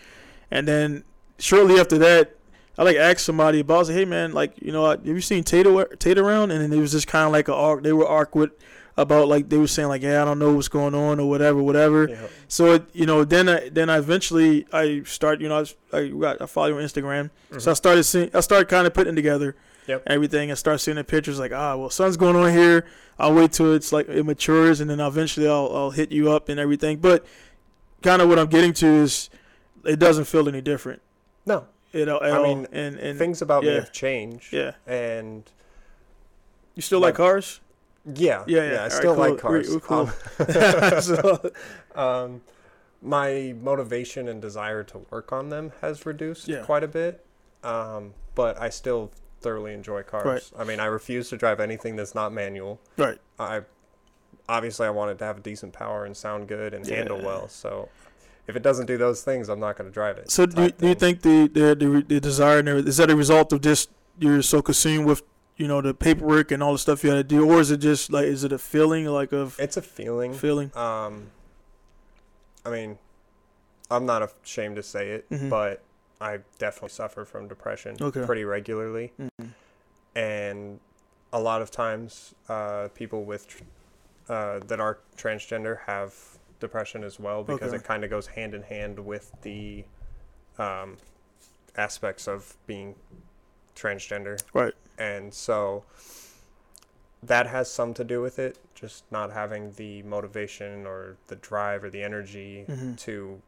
and 0.50 0.66
then 0.66 1.04
shortly 1.38 1.78
after 1.78 1.97
that, 1.99 2.37
I 2.76 2.83
like 2.83 2.97
asked 2.97 3.25
somebody 3.25 3.61
about. 3.61 3.75
I 3.75 3.78
was 3.78 3.88
like, 3.90 3.99
hey 3.99 4.04
man, 4.04 4.33
like 4.33 4.61
you 4.61 4.73
know, 4.73 4.90
have 4.90 5.07
you 5.07 5.21
seen 5.21 5.45
Tate 5.45 5.66
Tate 6.00 6.19
around? 6.19 6.50
And 6.50 6.61
then 6.61 6.73
it 6.76 6.81
was 6.81 6.90
just 6.90 7.07
kind 7.07 7.26
of 7.26 7.33
like 7.33 7.47
a. 7.49 7.81
They 7.81 7.92
were 7.92 8.09
awkward 8.09 8.50
about 8.97 9.27
like 9.29 9.49
they 9.49 9.57
were 9.59 9.67
saying 9.67 9.89
like, 9.89 10.03
yeah, 10.03 10.21
I 10.23 10.25
don't 10.25 10.39
know 10.39 10.53
what's 10.53 10.69
going 10.69 10.95
on 10.95 11.19
or 11.19 11.29
whatever, 11.29 11.63
whatever. 11.63 12.09
know, 12.09 12.29
So 12.49 12.73
it, 12.75 12.85
you 12.93 13.07
know, 13.07 13.25
then 13.25 13.49
I 13.49 13.69
then 13.71 13.89
I 13.91 13.99
eventually 13.99 14.67
I 14.73 15.03
start, 15.05 15.41
you 15.41 15.49
know, 15.49 15.65
I, 15.93 15.97
I 15.97 16.09
got 16.09 16.43
I 16.43 16.47
follow 16.47 16.69
you 16.69 16.77
on 16.77 16.83
Instagram, 16.83 17.31
so 17.59 17.71
I 17.71 17.73
mhm. 17.73 17.77
started 17.77 18.05
seeing, 18.05 18.31
I 18.35 18.41
started 18.41 18.69
kind 18.69 18.87
of 18.87 18.95
putting 18.95 19.15
together 19.17 19.57
Yep. 19.89 20.05
everything. 20.07 20.49
and 20.51 20.59
start 20.59 20.81
seeing 20.81 20.97
the 20.97 21.03
pictures 21.05 21.41
like, 21.41 21.53
ah, 21.53 21.75
well, 21.77 21.91
something's 21.91 22.17
going 22.17 22.37
on 22.37 22.53
here. 22.53 22.87
I'll 23.19 23.35
wait 23.35 23.53
till 23.53 23.75
it's 23.75 23.93
like 23.93 24.09
it 24.09 24.25
matures, 24.25 24.81
and 24.81 24.89
then 24.91 25.01
eventually 25.01 25.49
I'll 25.49 25.71
I'll 25.75 25.91
hit 25.91 26.13
you 26.13 26.31
up 26.31 26.49
and 26.49 26.61
everything. 26.61 26.99
But 26.99 27.25
kind 28.03 28.21
of 28.23 28.29
what 28.29 28.39
I'm 28.39 28.47
getting 28.49 28.73
to 28.75 28.87
is 28.87 29.29
it 29.85 29.99
doesn't 29.99 30.25
feel 30.27 30.49
any 30.49 30.61
different. 30.61 31.01
no 31.47 31.67
it 31.93 32.09
at 32.09 32.23
I 32.23 32.43
mean, 32.43 32.67
and 32.73 32.97
and 32.99 33.19
things 33.19 33.43
about 33.43 33.65
me 33.65 33.71
have 33.75 33.93
changed. 33.93 34.53
yeah, 34.53 34.73
and 34.87 35.43
you 36.75 36.81
still 36.83 37.01
like 37.01 37.19
Like- 37.19 37.27
cars? 37.29 37.61
Yeah, 38.04 38.44
Yeah, 38.47 38.62
yeah. 38.64 38.71
I 38.73 38.76
All 38.76 38.82
right, 38.82 38.92
still 38.92 39.14
cool. 39.14 39.30
like 39.30 39.38
cars. 39.38 39.68
We're- 39.68 39.76
we're 39.76 39.80
cool. 39.80 40.11
Um, 40.38 41.00
So- 41.02 41.50
um, 41.94 42.40
my 43.00 43.54
motivation 43.60 44.28
and 44.28 44.41
desire 44.41 44.84
to 44.84 44.99
work 45.10 45.32
on 45.32 45.49
them 45.49 45.73
has 45.80 46.06
reduced 46.06 46.47
Yeah. 46.49 46.62
quite 46.62 46.84
a 46.84 46.88
bit, 46.88 47.25
um, 47.65 48.15
but 48.34 48.60
I 48.60 48.69
still 48.71 49.10
thoroughly 49.41 49.75
enjoy 49.75 50.02
cars. 50.04 50.25
Right. 50.25 50.60
I 50.60 50.65
mean, 50.65 50.78
I 50.78 50.84
refuse 50.86 51.28
to 51.30 51.36
drive 51.36 51.58
anything 51.58 51.97
that's 51.97 52.15
not 52.15 52.32
manual. 52.32 52.80
right. 52.97 53.19
I 53.38 53.62
obviously 54.49 54.86
I 54.86 54.91
wanted 54.91 55.19
to 55.19 55.25
have 55.25 55.38
a 55.38 55.41
decent 55.41 55.73
power 55.73 56.04
and 56.04 56.17
sound 56.17 56.47
good 56.49 56.75
and 56.75 56.86
handle 56.86 57.21
well. 57.21 57.49
So 57.49 57.88
if 58.47 58.54
it 58.56 58.62
doesn't 58.62 58.86
do 58.86 58.97
those 58.99 59.23
things, 59.23 59.49
I'm 59.49 59.58
not 59.60 59.76
going 59.76 59.88
to 59.91 59.95
drive 59.95 60.17
it. 60.19 60.30
So 60.30 60.47
do, 60.47 60.62
you- 60.65 60.71
do 60.71 60.88
you 60.88 60.95
think 60.95 61.23
the 61.23 61.49
the 61.49 61.75
the, 61.75 62.04
the 62.06 62.21
desire 62.21 62.60
is 62.78 62.97
that 62.99 63.10
a 63.10 63.17
result 63.17 63.52
of 63.52 63.60
just 63.62 63.91
you're 64.21 64.43
so 64.43 64.62
consumed 64.62 65.06
with 65.06 65.23
you 65.56 65.69
know 65.69 65.80
the 65.80 65.95
paperwork 65.95 66.50
and 66.50 66.62
all 66.62 66.73
the 66.73 66.78
stuff 66.78 67.04
you 67.04 67.10
had 67.10 67.17
to 67.17 67.25
do, 67.25 67.49
or 67.50 67.60
is 67.60 67.71
it 67.71 67.78
just 67.78 68.10
like 68.12 68.25
is 68.26 68.45
it 68.45 68.52
a 68.52 68.58
feeling 68.58 69.06
like 69.06 69.32
of 69.32 69.58
it's 69.58 69.76
a 69.76 69.82
feeling? 69.82 70.32
feeling? 70.34 70.71
Um, 70.76 71.30
I 72.65 72.71
mean, 72.71 72.99
I'm 73.91 74.06
not 74.06 74.23
ashamed 74.45 74.76
to 74.76 74.82
say 74.82 75.10
it, 75.10 75.28
Mhm. 75.30 75.50
but 75.50 75.82
I 76.21 76.38
definitely 76.58 76.91
suffer 76.91 77.25
from 77.25 77.49
depression 77.49 77.97
Okay. 78.00 78.25
pretty 78.25 78.45
regularly, 78.45 79.12
Mhm. 79.21 79.49
and 80.15 80.80
a 81.32 81.41
lot 81.41 81.62
of 81.62 81.71
times, 81.71 82.34
uh, 82.49 82.88
people 82.95 83.25
with 83.25 83.49
tr- 83.49 83.62
uh, 84.28 84.60
that 84.60 84.78
are 84.80 84.99
transgender 85.17 85.80
have 85.86 86.15
depression 86.60 87.02
as 87.02 87.19
well 87.19 87.43
because 87.43 87.69
Okay. 87.73 87.76
it 87.78 87.84
kind 87.84 88.04
of 88.04 88.10
goes 88.10 88.28
hand 88.28 88.54
in 88.54 88.62
hand 88.62 88.99
with 89.04 89.32
the 89.43 89.84
um, 90.58 90.99
aspects 91.76 92.28
of 92.28 92.54
being 92.67 92.95
transgender, 93.75 94.38
Right. 94.52 94.75
And 95.02 95.34
so 95.34 95.84
that 97.23 97.47
has 97.47 97.71
some 97.71 97.93
to 97.95 98.04
do 98.04 98.21
with 98.21 98.38
it 98.38 98.58
just 98.75 99.04
not 99.10 99.32
having 99.32 99.73
the 99.73 100.02
motivation 100.02 100.86
or 100.86 101.17
the 101.28 101.36
drive 101.36 101.82
or 101.84 101.91
the 101.91 102.02
energy 102.02 102.65
Mhm. 102.69 102.97
to 102.99 103.41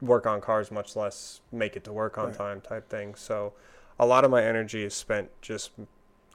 work 0.00 0.26
on 0.26 0.40
cars 0.40 0.70
much 0.70 0.96
less 0.96 1.40
make 1.52 1.76
it 1.76 1.84
to 1.84 1.92
work 1.92 2.18
on 2.18 2.26
Right. 2.26 2.34
time 2.36 2.60
type 2.60 2.88
thing 2.88 3.14
so 3.14 3.52
a 3.98 4.04
lot 4.06 4.24
of 4.24 4.30
my 4.30 4.42
energy 4.42 4.84
is 4.84 4.94
spent 4.94 5.30
just 5.40 5.70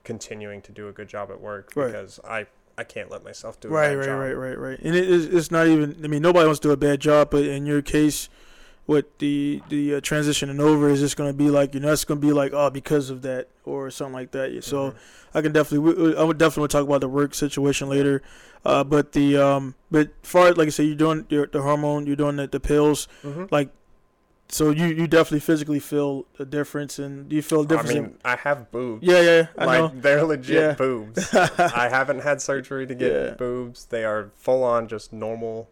continuing 0.03 0.61
to 0.63 0.71
do 0.71 0.87
a 0.87 0.91
good 0.91 1.07
job 1.07 1.29
at 1.29 1.39
work 1.41 1.71
Right. 1.75 1.87
because 1.87 2.19
i 2.23 2.47
i 2.77 2.83
can't 2.83 3.11
let 3.11 3.23
myself 3.23 3.59
do 3.59 3.67
a 3.67 3.71
Right, 3.71 3.95
right, 3.95 4.05
job. 4.05 4.19
right, 4.19 4.33
right, 4.33 4.57
right. 4.57 4.79
And 4.79 4.95
it 4.95 5.07
is 5.09 5.25
it's 5.25 5.51
not 5.51 5.67
even. 5.67 5.99
I 6.03 6.07
mean, 6.07 6.21
nobody 6.21 6.45
wants 6.45 6.61
to 6.61 6.69
do 6.69 6.71
a 6.71 6.77
bad 6.77 7.01
job, 7.01 7.29
but 7.29 7.43
in 7.43 7.65
your 7.65 7.81
case, 7.81 8.29
with 8.89 9.05
the 9.19 9.61
the 9.69 9.95
uh, 9.95 9.99
transitioning 10.01 10.59
over, 10.59 10.89
is 10.89 10.99
just 10.99 11.15
going 11.15 11.29
to 11.29 11.37
be 11.45 11.49
like 11.51 11.73
you 11.75 11.79
know 11.79 11.91
it's 11.93 12.05
going 12.05 12.19
to 12.19 12.25
be 12.25 12.33
like 12.33 12.51
oh 12.53 12.69
because 12.71 13.09
of 13.11 13.21
that 13.21 13.47
or 13.63 13.91
something 13.91 14.13
like 14.21 14.31
that. 14.31 14.63
So 14.63 14.77
Mhm. 14.91 14.95
I 15.35 15.41
can 15.43 15.51
definitely. 15.53 15.93
we- 15.93 16.17
I 16.17 16.23
would 16.23 16.39
definitely 16.39 16.69
talk 16.69 16.83
about 16.89 17.01
the 17.01 17.07
work 17.19 17.35
situation 17.35 17.87
later. 17.87 18.21
Uh, 18.65 18.83
but 18.83 19.11
the 19.13 19.37
um, 19.37 19.75
but 19.91 20.09
far 20.23 20.51
like 20.53 20.67
I 20.67 20.71
said, 20.71 20.87
you're 20.87 20.95
doing 21.05 21.25
your, 21.29 21.45
the 21.45 21.61
hormone, 21.61 22.07
you're 22.07 22.15
doing 22.15 22.37
the, 22.37 22.47
the 22.47 22.59
pills. 22.59 23.07
Mhm. 23.23 23.51
Like, 23.51 23.69
so 24.49 24.71
you 24.71 24.87
you 24.87 25.05
definitely 25.07 25.41
physically 25.41 25.79
feel 25.79 26.25
a 26.39 26.45
difference, 26.45 26.97
and 26.97 27.29
do 27.29 27.35
you 27.35 27.43
feel 27.43 27.61
a 27.61 27.67
difference? 27.67 27.91
I 27.91 27.93
mean 27.93 28.03
in, 28.05 28.17
i 28.25 28.35
have 28.37 28.71
boobs 28.71 29.05
yeah, 29.05 29.21
yeah, 29.21 29.43
I 29.55 29.65
like 29.65 29.79
know. 29.93 30.01
they're 30.01 30.23
legit 30.25 30.55
Yeah. 30.63 30.73
boobs 30.73 31.29
I 31.85 31.87
haven't 31.97 32.21
had 32.23 32.41
surgery 32.41 32.87
to 32.87 32.95
get 32.95 33.11
Yeah. 33.13 33.29
boobs. 33.35 33.85
They 33.85 34.03
are 34.03 34.31
full 34.35 34.63
on 34.63 34.87
just 34.87 35.13
normal 35.13 35.69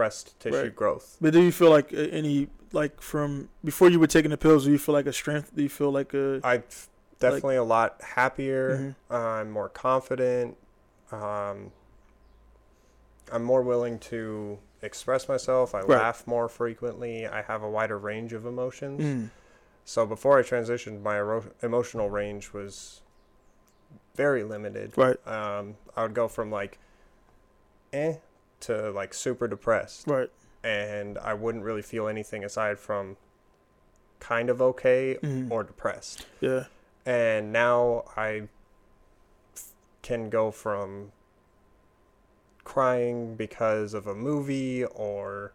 breast 0.00 0.38
tissue 0.40 0.56
Right. 0.62 0.74
growth. 0.74 1.16
But 1.20 1.32
do 1.34 1.42
you 1.42 1.52
feel 1.52 1.70
like 1.70 1.92
uh, 1.92 1.98
any 2.20 2.48
like 2.72 3.00
from 3.02 3.48
before 3.64 3.90
you 3.90 4.00
were 4.00 4.06
taking 4.16 4.30
the 4.30 4.38
pills? 4.46 4.64
Do 4.64 4.70
you 4.72 4.78
feel 4.78 4.94
like 4.94 5.06
a 5.06 5.12
strength? 5.12 5.54
Do 5.54 5.62
you 5.62 5.68
feel 5.68 5.90
like 5.90 6.14
a 6.14 6.40
I'm 6.42 6.62
definitely 7.18 7.56
a 7.56 7.64
lot 7.64 8.00
happier. 8.16 8.94
Mhm. 9.10 9.14
I'm 9.14 9.50
more 9.50 9.68
confident. 9.68 10.56
Um, 11.12 11.72
I'm 13.30 13.44
more 13.44 13.62
willing 13.62 13.98
to 14.12 14.58
express 14.82 15.28
myself. 15.28 15.74
I 15.74 15.80
Right. 15.80 15.88
laugh 16.02 16.26
more 16.26 16.48
frequently. 16.48 17.26
I 17.26 17.42
have 17.42 17.62
a 17.62 17.68
wider 17.70 17.98
range 17.98 18.32
of 18.32 18.46
emotions. 18.46 19.00
Mm. 19.02 19.30
So 19.84 20.06
before 20.06 20.38
I 20.38 20.42
transitioned, 20.42 21.02
my 21.02 21.16
ero- 21.16 21.50
emotional 21.62 22.08
range 22.10 22.52
was 22.52 23.02
very 24.14 24.42
limited. 24.44 24.96
right? 24.96 25.18
Um, 25.26 25.76
I 25.96 26.02
would 26.04 26.14
go 26.14 26.26
from 26.28 26.50
like 26.50 26.78
eh 27.92 28.14
to 28.60 28.90
like 28.90 29.14
super 29.14 29.48
depressed. 29.48 30.06
Right. 30.06 30.30
and 30.62 31.16
I 31.18 31.32
wouldn't 31.32 31.64
really 31.64 31.80
feel 31.80 32.06
anything 32.06 32.44
aside 32.44 32.78
from 32.78 33.16
kind 34.18 34.50
of 34.50 34.60
okay 34.60 35.16
Mhm. 35.22 35.50
or 35.50 35.64
depressed. 35.64 36.26
Yeah. 36.40 36.64
And 37.06 37.50
now 37.50 38.04
I 38.14 38.48
f- 39.54 39.72
can 40.02 40.28
go 40.28 40.50
from 40.50 41.12
crying 42.62 43.36
because 43.36 43.94
of 43.94 44.06
a 44.06 44.14
movie 44.14 44.84
or 44.84 45.52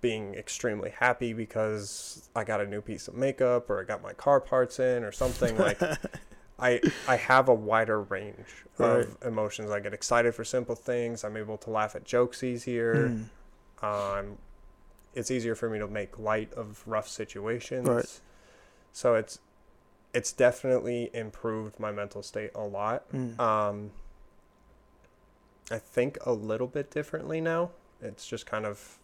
being 0.00 0.34
extremely 0.34 0.90
happy 0.90 1.32
because 1.34 2.28
I 2.34 2.44
got 2.44 2.60
a 2.62 2.66
new 2.66 2.80
piece 2.80 3.06
of 3.08 3.14
makeup 3.14 3.68
or 3.70 3.78
I 3.80 3.84
got 3.84 4.02
my 4.02 4.14
car 4.14 4.40
parts 4.40 4.80
in 4.80 5.04
or 5.04 5.12
something 5.12 5.56
like 5.58 5.78
I 6.62 6.80
I 7.08 7.16
have 7.16 7.48
a 7.48 7.54
wider 7.54 8.00
range 8.00 8.64
of 8.78 9.16
emotions. 9.24 9.70
I 9.70 9.80
get 9.80 9.92
excited 9.92 10.34
for 10.34 10.44
simple 10.44 10.76
things. 10.76 11.24
I'm 11.24 11.36
able 11.36 11.58
to 11.58 11.70
laugh 11.70 11.96
at 11.96 12.04
jokes 12.04 12.42
easier. 12.42 13.10
Mm. 13.10 13.28
Um, 13.84 14.38
it's 15.14 15.30
easier 15.30 15.54
for 15.54 15.68
me 15.68 15.78
to 15.80 15.88
make 15.88 16.18
light 16.18 16.52
of 16.54 16.82
rough 16.86 17.08
situations. 17.08 17.88
Right. 17.88 18.20
So 18.92 19.16
it's 19.16 19.40
it's 20.14 20.32
definitely 20.32 21.10
improved 21.12 21.80
my 21.80 21.90
mental 21.90 22.22
state 22.22 22.50
a 22.54 22.62
lot. 22.62 23.10
Mm. 23.12 23.38
Um, 23.40 23.90
I 25.70 25.78
think 25.78 26.18
a 26.24 26.32
little 26.32 26.66
bit 26.66 26.90
differently 26.90 27.40
now. 27.40 27.70
It's 28.00 28.26
just 28.26 28.46
kind 28.46 28.66
of 28.66 28.98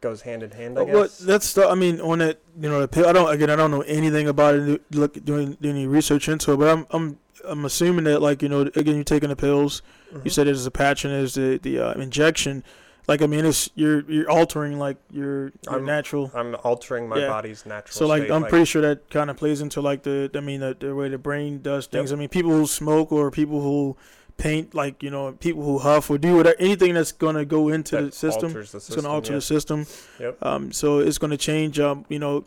goes 0.00 0.22
hand 0.22 0.42
in 0.42 0.50
hand. 0.50 0.78
I 0.78 0.82
Uh, 0.82 0.84
Well, 0.86 1.02
guess. 1.02 1.18
that's 1.18 1.52
the, 1.54 1.68
I 1.68 1.74
mean, 1.74 2.00
on 2.00 2.18
that, 2.18 2.38
you 2.60 2.68
know, 2.68 2.80
the 2.80 2.88
pill. 2.88 3.06
I 3.06 3.12
don't 3.12 3.30
again. 3.32 3.50
I 3.50 3.56
don't 3.56 3.70
know 3.70 3.82
anything 3.82 4.28
about 4.28 4.54
it. 4.54 4.82
Look, 4.92 5.24
doing, 5.24 5.56
doing 5.60 5.76
any 5.76 5.86
research 5.86 6.28
into 6.28 6.52
it, 6.52 6.56
but 6.58 6.68
I'm 6.68 6.86
I'm 6.90 7.18
I'm 7.48 7.64
assuming 7.64 8.04
that 8.04 8.20
like 8.20 8.42
you 8.42 8.48
know, 8.48 8.60
again, 8.62 8.94
you're 8.96 9.04
taking 9.04 9.28
the 9.30 9.36
pills. 9.36 9.82
You 10.12 10.18
Mhm. 10.18 10.32
said 10.32 10.46
there's 10.46 10.66
a 10.66 10.70
patch 10.70 11.04
and 11.04 11.14
there's 11.14 11.34
the 11.34 11.58
the 11.62 11.78
uh, 11.78 11.92
injection. 11.94 12.64
Like 13.08 13.22
I 13.22 13.26
mean, 13.26 13.44
it's 13.44 13.70
you're 13.74 14.02
you're 14.10 14.30
altering 14.30 14.78
like 14.78 14.96
your 15.10 15.44
your 15.64 15.72
I'm- 15.74 15.84
natural. 15.84 16.30
I'm 16.34 16.54
altering 16.62 17.08
my 17.08 17.18
Yeah. 17.18 17.28
body's 17.28 17.64
natural. 17.66 17.92
So 17.92 18.06
like 18.06 18.22
state, 18.24 18.32
I'm 18.32 18.44
pretty 18.44 18.66
sure 18.66 18.82
that 18.82 19.08
kind 19.10 19.30
of 19.30 19.36
plays 19.36 19.60
into 19.60 19.80
like 19.80 20.02
the 20.04 20.30
I 20.34 20.40
mean 20.40 20.60
the, 20.60 20.76
the 20.78 20.94
way 20.94 21.08
the 21.08 21.18
brain 21.18 21.60
does 21.62 21.86
things. 21.86 22.12
I 22.12 22.16
mean 22.16 22.28
people 22.28 22.52
who 22.52 22.66
smoke 22.66 23.10
or 23.10 23.30
people 23.30 23.62
who 23.62 23.96
paint 24.40 24.74
like 24.74 25.02
you 25.02 25.10
know 25.10 25.32
people 25.32 25.62
who 25.62 25.78
huff 25.78 26.10
or 26.10 26.18
do 26.18 26.36
whatever 26.36 26.56
anything 26.58 26.94
that's 26.94 27.12
gonna 27.12 27.44
go 27.44 27.68
into 27.68 27.96
that 27.96 28.04
the 28.06 28.12
system. 28.12 28.52
the 28.52 28.60
It's 28.60 28.94
gonna 28.94 29.08
alter 29.08 29.32
yeah. 29.32 29.36
the 29.38 29.42
system. 29.42 29.86
Yep. 30.18 30.38
Um, 30.44 30.72
so 30.72 30.98
it's 30.98 31.18
gonna 31.18 31.36
change. 31.36 31.78
Um, 31.78 32.04
you 32.08 32.18
know, 32.18 32.44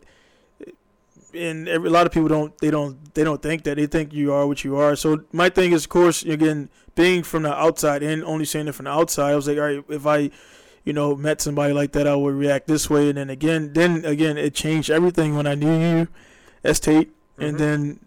and 1.34 1.68
every, 1.68 1.88
a 1.88 1.92
lot 1.92 2.06
of 2.06 2.12
people 2.12 2.28
don't. 2.28 2.56
They 2.58 2.70
don't. 2.70 3.14
They 3.14 3.24
don't 3.24 3.42
think 3.42 3.64
that. 3.64 3.76
They 3.76 3.86
think 3.86 4.12
you 4.12 4.32
are 4.32 4.46
what 4.46 4.64
you 4.64 4.76
are. 4.76 4.96
So 4.96 5.24
my 5.32 5.48
thing 5.48 5.72
is, 5.72 5.84
of 5.84 5.90
course, 5.90 6.22
again, 6.22 6.68
being 6.94 7.22
from 7.22 7.42
the 7.42 7.52
outside 7.54 8.02
and 8.02 8.22
only 8.24 8.44
seeing 8.44 8.68
it 8.68 8.74
from 8.74 8.84
the 8.84 8.90
outside, 8.90 9.32
I 9.32 9.36
was 9.36 9.48
like, 9.48 9.58
all 9.58 9.64
right, 9.64 9.84
if 9.88 10.06
I, 10.06 10.30
you 10.84 10.92
know, 10.92 11.16
met 11.16 11.40
somebody 11.40 11.72
like 11.72 11.92
that, 11.92 12.06
I 12.06 12.14
would 12.14 12.34
react 12.34 12.66
this 12.68 12.88
way. 12.88 13.08
And 13.08 13.18
then 13.18 13.30
again, 13.30 13.72
then 13.72 14.04
again, 14.04 14.36
it 14.38 14.54
changed 14.54 14.90
everything 14.90 15.34
when 15.36 15.46
I 15.46 15.54
knew 15.54 15.76
you, 15.76 16.08
as 16.62 16.78
Tate, 16.80 17.10
and 17.38 17.56
Mhm. 17.56 17.58
then 17.58 18.00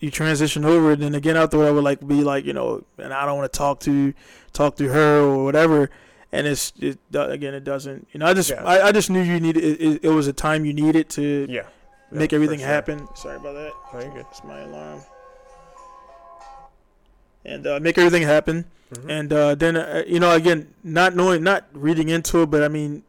you 0.00 0.10
transition 0.10 0.64
over. 0.64 0.92
And 0.92 1.02
then 1.02 1.14
again, 1.14 1.36
after 1.36 1.64
I 1.64 1.70
would 1.70 1.84
like 1.84 2.06
be 2.06 2.22
like, 2.24 2.44
you 2.44 2.52
know, 2.52 2.84
and 2.98 3.12
I 3.14 3.24
don't 3.26 3.38
want 3.38 3.50
to 3.52 3.56
talk 3.56 3.80
to, 3.80 4.12
talk 4.52 4.76
to 4.76 4.88
her 4.92 5.20
or 5.20 5.44
whatever 5.44 5.90
and 6.32 6.44
it's 6.46 6.72
it 6.80 6.98
again 7.14 7.54
it 7.54 7.62
doesn't 7.62 8.08
you 8.12 8.18
know 8.18 8.26
i 8.26 8.34
just 8.34 8.50
Yeah. 8.50 8.64
I, 8.64 8.88
I 8.88 8.92
just 8.92 9.08
knew 9.10 9.22
you 9.22 9.38
needed 9.38 9.62
it, 9.62 9.80
it, 9.80 10.04
it 10.06 10.08
was 10.08 10.26
a 10.26 10.32
time 10.32 10.64
you 10.64 10.72
needed 10.72 11.08
to 11.10 11.46
yeah. 11.48 11.62
make 12.10 12.32
Yeah, 12.32 12.38
for 12.38 12.42
everything 12.42 12.58
sure. 12.58 12.66
happen 12.68 13.08
sorry 13.14 13.36
about 13.36 13.52
that 13.54 13.72
No, 13.94 14.00
you're 14.00 14.10
good. 14.12 14.26
it's 14.30 14.42
my 14.42 14.58
alarm 14.62 15.02
and 17.44 17.66
uh, 17.66 17.78
make 17.80 17.96
everything 17.98 18.22
happen 18.22 18.64
Mhm. 18.92 19.10
and 19.10 19.32
uh, 19.32 19.54
then 19.56 19.76
uh, 19.76 20.02
you 20.06 20.18
know 20.20 20.32
again 20.32 20.72
not 20.84 21.14
knowing 21.14 21.42
not 21.44 21.64
reading 21.72 22.08
into 22.08 22.42
it 22.42 22.50
but 22.50 22.62
i 22.62 22.68
mean 22.68 23.02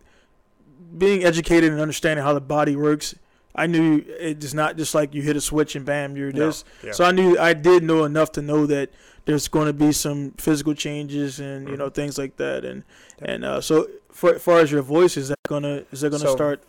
being 0.97 1.23
educated 1.23 1.71
and 1.71 1.80
understanding 1.82 2.23
how 2.23 2.34
the 2.34 2.41
body 2.41 2.76
works 2.76 3.13
i 3.58 3.65
knew 3.67 4.04
it's 4.08 4.54
not 4.54 4.78
just 4.78 4.93
like 4.96 5.13
you 5.15 5.22
hit 5.22 5.36
a 5.36 5.41
switch 5.41 5.76
and 5.76 5.86
bam 5.86 6.15
you're 6.15 6.32
No, 6.32 6.46
this 6.48 6.63
yeah. 6.84 6.91
so 6.91 7.04
I 7.06 7.12
knew 7.12 7.38
I 7.38 7.54
did 7.54 7.84
know 7.84 8.04
enough 8.06 8.32
to 8.34 8.41
know 8.41 8.65
that 8.67 8.89
there's 9.26 9.48
going 9.50 9.67
to 9.67 9.74
be 9.74 9.91
some 9.91 10.32
physical 10.38 10.74
changes 10.74 11.39
and 11.39 11.67
you 11.67 11.76
know 11.76 11.89
Mhm. 11.89 11.93
things 11.96 12.17
like 12.17 12.38
that 12.38 12.63
and 12.63 12.84
Yep. 13.20 13.30
and 13.30 13.46
uh, 13.46 13.60
so 13.62 13.88
for 14.12 14.36
as 14.36 14.41
far 14.41 14.60
as 14.60 14.72
your 14.72 14.82
voice 14.84 15.17
is 15.17 15.28
that 15.30 15.39
gonna 15.50 15.84
is 15.91 16.02
that 16.02 16.12
gonna 16.12 16.20
So, 16.30 16.36
start? 16.36 16.63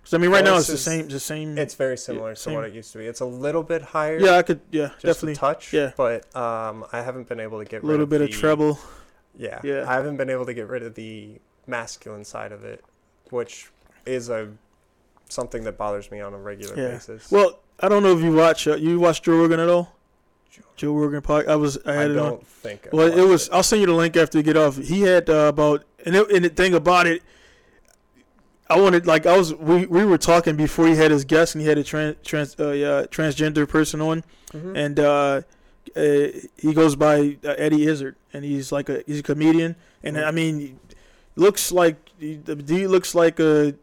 Because 0.00 0.14
I 0.14 0.18
mean 0.18 0.30
right 0.30 0.44
now 0.44 0.56
it's 0.56 0.66
voice 0.66 0.72
the 0.84 0.90
same 0.90 1.08
the 1.08 1.20
same. 1.20 1.56
It's 1.58 1.74
very 1.74 1.96
similar 1.96 2.34
to 2.34 2.40
same. 2.40 2.54
what 2.54 2.64
it 2.64 2.72
used 2.74 2.90
to 2.92 2.98
be. 2.98 3.06
It's 3.06 3.20
a 3.20 3.24
little 3.26 3.62
bit 3.62 3.82
higher. 3.82 4.18
yeah, 4.18 4.36
I 4.36 4.42
could 4.42 4.60
yeah 4.72 4.90
definitely 5.00 5.36
touch. 5.36 5.72
yeah. 5.72 5.92
But 5.96 6.34
um, 6.34 6.84
I 6.92 7.02
haven't 7.02 7.28
been 7.28 7.38
able 7.40 7.58
to 7.60 7.64
get 7.64 7.82
rid 7.84 7.84
of 7.84 7.88
a 7.88 7.92
little 7.92 8.02
of 8.04 8.10
bit 8.10 8.20
of 8.22 8.28
the- 8.28 8.34
treble. 8.36 8.78
Yeah. 9.36 9.60
Yeah. 9.62 9.84
I 9.88 9.94
haven't 9.94 10.16
been 10.16 10.28
able 10.30 10.46
to 10.46 10.54
get 10.54 10.68
rid 10.68 10.82
of 10.82 10.94
the 10.94 11.38
masculine 11.66 12.24
side 12.24 12.50
of 12.52 12.64
it, 12.64 12.84
which 13.30 13.70
is 14.04 14.28
a 14.28 14.48
something 15.32 15.64
that 15.64 15.76
bothers 15.78 16.10
me 16.10 16.20
on 16.20 16.34
a 16.34 16.38
regular 16.38 16.76
Yeah. 16.76 16.88
basis. 16.94 17.30
Well, 17.30 17.58
I 17.80 17.88
don't 17.88 18.02
know 18.02 18.16
if 18.16 18.22
you 18.22 18.32
watch 18.32 18.66
uh, 18.68 18.76
you 18.76 19.00
watch 19.00 19.22
Joe 19.22 19.36
Rogan 19.38 19.60
at 19.60 19.68
all. 19.68 19.94
Joe- 20.50 20.62
Joe 20.76 20.92
Rogan 20.92 21.22
podcast. 21.22 21.48
I 21.48 21.56
was 21.56 21.78
I 21.86 21.90
I 21.90 21.94
had 21.94 22.10
it 22.10 22.14
don't 22.14 22.32
on. 22.34 22.38
think. 22.44 22.86
I 22.92 22.96
Well, 22.96 23.06
it 23.18 23.26
was. 23.26 23.48
I'll 23.50 23.62
send 23.62 23.80
you 23.80 23.86
the 23.86 23.94
link 23.94 24.16
after 24.16 24.38
you 24.38 24.44
get 24.44 24.56
off. 24.56 24.76
He 24.76 25.00
had 25.02 25.28
uh, 25.30 25.46
about 25.54 25.84
and, 26.04 26.14
it, 26.14 26.30
and 26.30 26.44
the 26.44 26.48
thing 26.50 26.74
about 26.74 27.06
it, 27.06 27.22
I 28.68 28.78
wanted 28.80 29.06
like 29.06 29.26
I 29.26 29.36
was 29.36 29.54
we, 29.54 29.86
we 29.86 30.04
were 30.04 30.18
talking 30.18 30.56
before 30.56 30.86
he 30.86 30.96
had 30.96 31.10
his 31.10 31.24
guest 31.24 31.54
and 31.54 31.62
he 31.62 31.68
had 31.68 31.78
a 31.78 31.84
trans 31.84 32.16
trans 32.22 32.58
uh, 32.60 32.70
yeah, 32.70 33.02
transgender 33.10 33.68
person 33.68 34.00
on 34.00 34.24
Mhm. 34.52 34.76
and 34.76 35.00
uh, 35.00 35.42
uh, 35.96 36.38
he 36.56 36.72
goes 36.74 36.94
by 36.96 37.38
uh, 37.44 37.54
Eddie 37.58 37.86
Izzard 37.86 38.16
and 38.32 38.44
he's 38.44 38.70
like 38.72 38.88
a 38.88 39.02
he's 39.06 39.20
a 39.20 39.22
comedian 39.22 39.76
and 40.02 40.16
Mhm. 40.16 40.26
I 40.26 40.30
mean 40.30 40.78
looks 41.36 41.72
like 41.72 41.96
he 42.18 42.38
looks 42.86 43.14
like 43.14 43.40
a. 43.40 43.74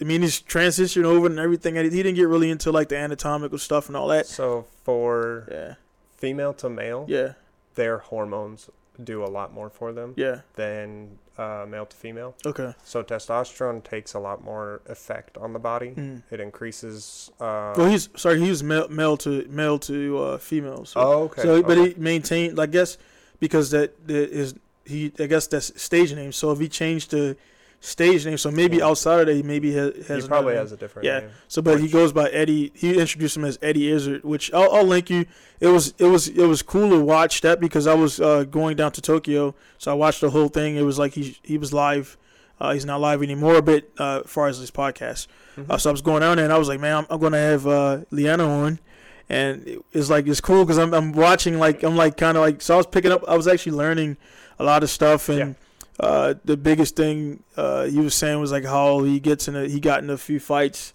I 0.00 0.04
mean, 0.04 0.22
he's 0.22 0.40
transitioned 0.40 1.04
over 1.04 1.26
and 1.26 1.38
everything. 1.38 1.74
He 1.74 1.88
didn't 1.88 2.14
get 2.14 2.28
really 2.28 2.50
into 2.50 2.70
like 2.70 2.88
the 2.88 2.96
anatomical 2.96 3.58
stuff 3.58 3.88
and 3.88 3.96
all 3.96 4.08
that. 4.08 4.26
So 4.26 4.66
for 4.84 5.48
Yeah, 5.50 5.74
female 6.16 6.54
to 6.54 6.68
male, 6.68 7.04
yeah, 7.08 7.32
their 7.74 7.98
hormones 7.98 8.70
do 9.02 9.24
a 9.24 9.26
lot 9.26 9.52
more 9.52 9.70
for 9.70 9.92
them 9.92 10.14
yeah. 10.16 10.40
than 10.56 11.18
uh, 11.36 11.64
male 11.68 11.86
to 11.86 11.96
female. 11.96 12.34
Okay. 12.44 12.74
So 12.84 13.02
testosterone 13.02 13.82
takes 13.84 14.14
a 14.14 14.18
lot 14.18 14.42
more 14.42 14.82
effect 14.86 15.36
on 15.38 15.52
the 15.52 15.58
body. 15.58 15.90
Mm. 15.96 16.22
It 16.30 16.40
increases. 16.40 17.30
Uh, 17.40 17.74
Well, 17.76 17.88
he's 17.88 18.08
sorry. 18.16 18.40
He 18.40 18.48
was 18.48 18.62
male, 18.62 18.88
male 18.88 19.16
to 19.18 19.46
male 19.48 19.78
to 19.80 20.18
uh, 20.18 20.38
female. 20.38 20.84
So, 20.84 21.00
oh, 21.00 21.22
okay. 21.24 21.42
so 21.42 21.62
but 21.62 21.78
okay. 21.78 21.94
he 21.94 22.00
maintained. 22.00 22.60
I 22.60 22.66
guess 22.66 22.98
because 23.40 23.70
that 23.70 24.06
that 24.06 24.30
is 24.30 24.54
he. 24.84 25.12
I 25.18 25.26
guess 25.26 25.46
that's 25.46 25.80
stage 25.80 26.14
name. 26.14 26.32
So 26.32 26.50
if 26.50 26.58
he 26.58 26.68
changed 26.68 27.10
the 27.12 27.36
stage 27.80 28.26
name, 28.26 28.36
so 28.38 28.50
maybe 28.50 28.78
Yeah. 28.78 28.86
outside 28.86 29.20
of 29.20 29.26
that, 29.26 29.34
he 29.34 29.42
maybe 29.42 29.72
has, 29.74 30.06
has 30.08 30.22
he 30.24 30.28
probably 30.28 30.54
has 30.56 30.72
a 30.72 30.76
different 30.76 31.06
Yeah. 31.06 31.20
name. 31.20 31.30
So, 31.46 31.62
but 31.62 31.80
he 31.80 31.88
goes 31.88 32.12
by 32.12 32.28
Eddie. 32.30 32.72
He 32.74 32.98
introduced 32.98 33.36
him 33.36 33.44
as 33.44 33.58
Eddie 33.62 33.90
Izzard, 33.90 34.24
which 34.24 34.52
I'll, 34.52 34.72
I'll 34.74 34.84
link 34.84 35.08
you. 35.10 35.26
It 35.60 35.68
was 35.68 35.94
it 35.98 36.06
was 36.06 36.28
it 36.28 36.46
was 36.46 36.62
cool 36.62 36.90
to 36.90 37.00
watch 37.00 37.40
that 37.42 37.60
because 37.60 37.86
I 37.86 37.94
was 37.94 38.20
uh, 38.20 38.44
going 38.44 38.76
down 38.76 38.92
to 38.92 39.00
Tokyo, 39.00 39.54
so 39.78 39.90
I 39.92 39.94
watched 39.94 40.20
the 40.20 40.30
whole 40.30 40.48
thing. 40.48 40.76
It 40.76 40.82
was 40.82 40.98
like 40.98 41.12
he 41.14 41.38
he 41.42 41.56
was 41.58 41.72
live. 41.72 42.16
Uh, 42.60 42.72
he's 42.72 42.84
not 42.84 43.00
live 43.00 43.22
anymore, 43.22 43.62
but 43.62 43.84
uh, 43.98 44.22
as 44.24 44.30
far 44.30 44.48
as 44.48 44.58
his 44.58 44.72
podcast, 44.72 45.28
Mhm. 45.56 45.70
uh, 45.70 45.78
so 45.78 45.90
I 45.90 45.92
was 45.92 46.02
going 46.02 46.22
down 46.22 46.36
there 46.38 46.44
and 46.44 46.52
I 46.52 46.58
was 46.58 46.66
like, 46.66 46.80
man, 46.80 46.96
I'm, 46.96 47.06
I'm 47.10 47.20
gonna 47.20 47.38
have 47.38 47.64
uh, 47.68 47.98
Lianna 48.12 48.48
on, 48.48 48.80
and 49.28 49.80
it's 49.92 50.10
like 50.10 50.26
it's 50.26 50.40
cool 50.40 50.64
because 50.64 50.78
I'm 50.78 50.92
I'm 50.92 51.12
watching 51.12 51.58
like 51.60 51.84
I'm 51.84 51.96
like 51.96 52.16
kind 52.16 52.36
of 52.36 52.40
like 52.42 52.60
so 52.60 52.74
I 52.74 52.76
was 52.78 52.86
picking 52.86 53.12
up. 53.12 53.22
I 53.28 53.36
was 53.36 53.46
actually 53.46 53.76
learning 53.76 54.16
a 54.58 54.64
lot 54.64 54.82
of 54.82 54.90
stuff 54.90 55.28
and. 55.28 55.38
Yeah. 55.38 55.52
Uh, 56.00 56.34
the 56.44 56.56
biggest 56.56 56.94
thing 56.96 57.42
uh, 57.56 57.84
he 57.84 57.98
was 57.98 58.14
saying 58.14 58.38
was 58.40 58.52
like 58.52 58.64
how 58.64 59.02
he 59.02 59.18
gets 59.18 59.48
in 59.48 59.56
a 59.56 59.66
he 59.66 59.80
got 59.80 60.02
in 60.02 60.10
a 60.10 60.16
few 60.16 60.38
fights, 60.38 60.92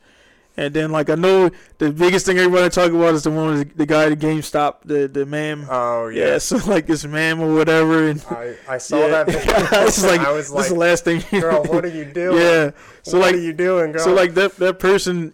and 0.55 0.73
then 0.73 0.91
like 0.93 1.09
I 1.09 1.15
know 1.15 1.51
the 1.77 1.91
biggest 1.91 2.25
thing 2.25 2.37
everybody 2.37 2.69
talk 2.69 2.91
about 2.91 3.13
is 3.13 3.23
the 3.23 3.31
one 3.31 3.57
with 3.57 3.75
the 3.75 3.85
guy 3.85 4.09
at 4.09 4.17
GameStop, 4.19 4.75
the 4.85 5.09
the 5.09 5.25
ma'am. 5.25 5.67
Oh 5.69 6.07
yeah. 6.07 6.25
yeah. 6.27 6.37
so 6.37 6.55
like 6.69 6.87
this 6.87 7.03
ma'am 7.03 7.41
or 7.41 7.53
whatever, 7.53 8.07
and 8.07 8.23
I, 8.29 8.55
I 8.67 8.77
saw 8.77 8.99
yeah. 9.07 9.23
that. 9.25 9.83
Is 9.87 10.05
like- 10.05 10.21
I 10.21 10.31
was 10.31 10.49
this 10.49 10.65
is 10.67 10.71
the 10.71 10.79
last 10.79 11.03
thing. 11.03 11.21
girl, 11.41 11.63
what 11.67 11.83
are 11.83 11.89
you 11.89 12.05
doing? 12.05 12.37
yeah. 12.37 12.71
So 13.03 13.19
what 13.19 13.25
like 13.27 13.35
are 13.35 13.39
you 13.39 13.51
doing, 13.51 13.91
girl? 13.91 14.03
so 14.05 14.13
like 14.13 14.35
that 14.35 14.55
that 14.57 14.79
person, 14.79 15.33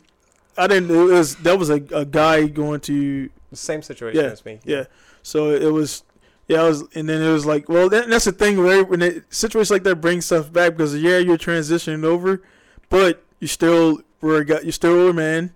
I 0.58 0.66
didn't. 0.66 0.90
It 0.90 1.14
was 1.14 1.36
that 1.38 1.60
was 1.60 1.70
a, 1.70 1.82
a 1.94 2.06
guy 2.06 2.48
going 2.48 2.80
to 2.82 3.30
the 3.52 3.56
same 3.56 3.84
situation 3.84 4.20
Yeah, 4.24 4.32
as 4.32 4.44
me. 4.46 4.62
yeah. 4.66 4.86
So 5.22 5.52
it 5.52 5.72
was, 5.72 6.04
yeah, 6.50 6.64
I 6.64 6.68
was, 6.68 6.84
and 6.96 7.08
then 7.08 7.22
it 7.22 7.32
was 7.32 7.46
like, 7.46 7.70
well, 7.70 7.88
that, 7.90 8.10
that's 8.10 8.26
the 8.26 8.34
thing 8.34 8.58
where 8.58 8.84
when 8.84 9.02
it, 9.02 9.24
situations 9.34 9.72
like 9.72 9.84
that 9.84 9.98
bring 10.02 10.20
stuff 10.20 10.52
back 10.52 10.74
because 10.76 10.94
yeah, 10.98 11.18
you're 11.20 11.38
transitioning 11.38 12.04
over, 12.04 12.42
but 12.90 13.24
you 13.40 13.48
still 13.48 14.02
were 14.20 14.42
a 14.42 14.66
you 14.66 14.72
still 14.74 14.94
were 14.98 15.10
a 15.12 15.14
man, 15.14 15.54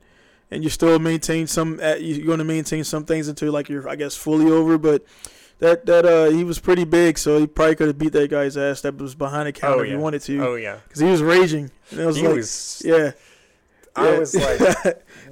and 0.51 0.63
you 0.63 0.69
still 0.69 0.97
maintain 0.99 1.47
some. 1.47 1.79
uh, 1.84 1.95
You're 1.95 2.25
going 2.25 2.38
to 2.39 2.45
maintain 2.45 2.84
some 2.86 3.03
things 3.03 3.27
until 3.27 3.51
like 3.51 3.67
you're, 3.67 3.89
I 3.89 3.95
guess, 3.97 4.15
fully 4.15 4.49
over. 4.49 4.77
But 4.77 5.03
that 5.60 5.86
that 5.88 6.06
uh, 6.06 6.29
he 6.29 6.43
was 6.43 6.60
pretty 6.60 6.84
big, 6.86 7.17
so 7.17 7.39
he 7.39 7.47
probably 7.47 7.75
could 7.75 7.88
have 7.88 7.97
beat 7.97 8.13
that 8.13 8.29
guy's 8.29 8.56
ass 8.56 8.82
that 8.82 8.95
was 8.97 9.15
behind 9.15 9.47
the 9.47 9.51
counter 9.51 9.79
Oh, 9.79 9.84
if 9.84 9.89
he 9.89 9.95
wanted 9.95 10.21
to, 10.23 10.45
Oh 10.47 10.56
yeah. 10.56 10.77
because 10.88 11.01
he 11.01 11.10
was 11.10 11.21
raging. 11.23 11.71
And 11.91 11.99
it 12.01 12.06
was 12.06 12.15
he 12.17 12.27
like, 12.27 12.36
was. 12.36 12.82
yeah, 12.86 13.12
I 13.95 14.12
yeah. 14.12 14.19
was 14.19 14.36
like, 14.45 14.60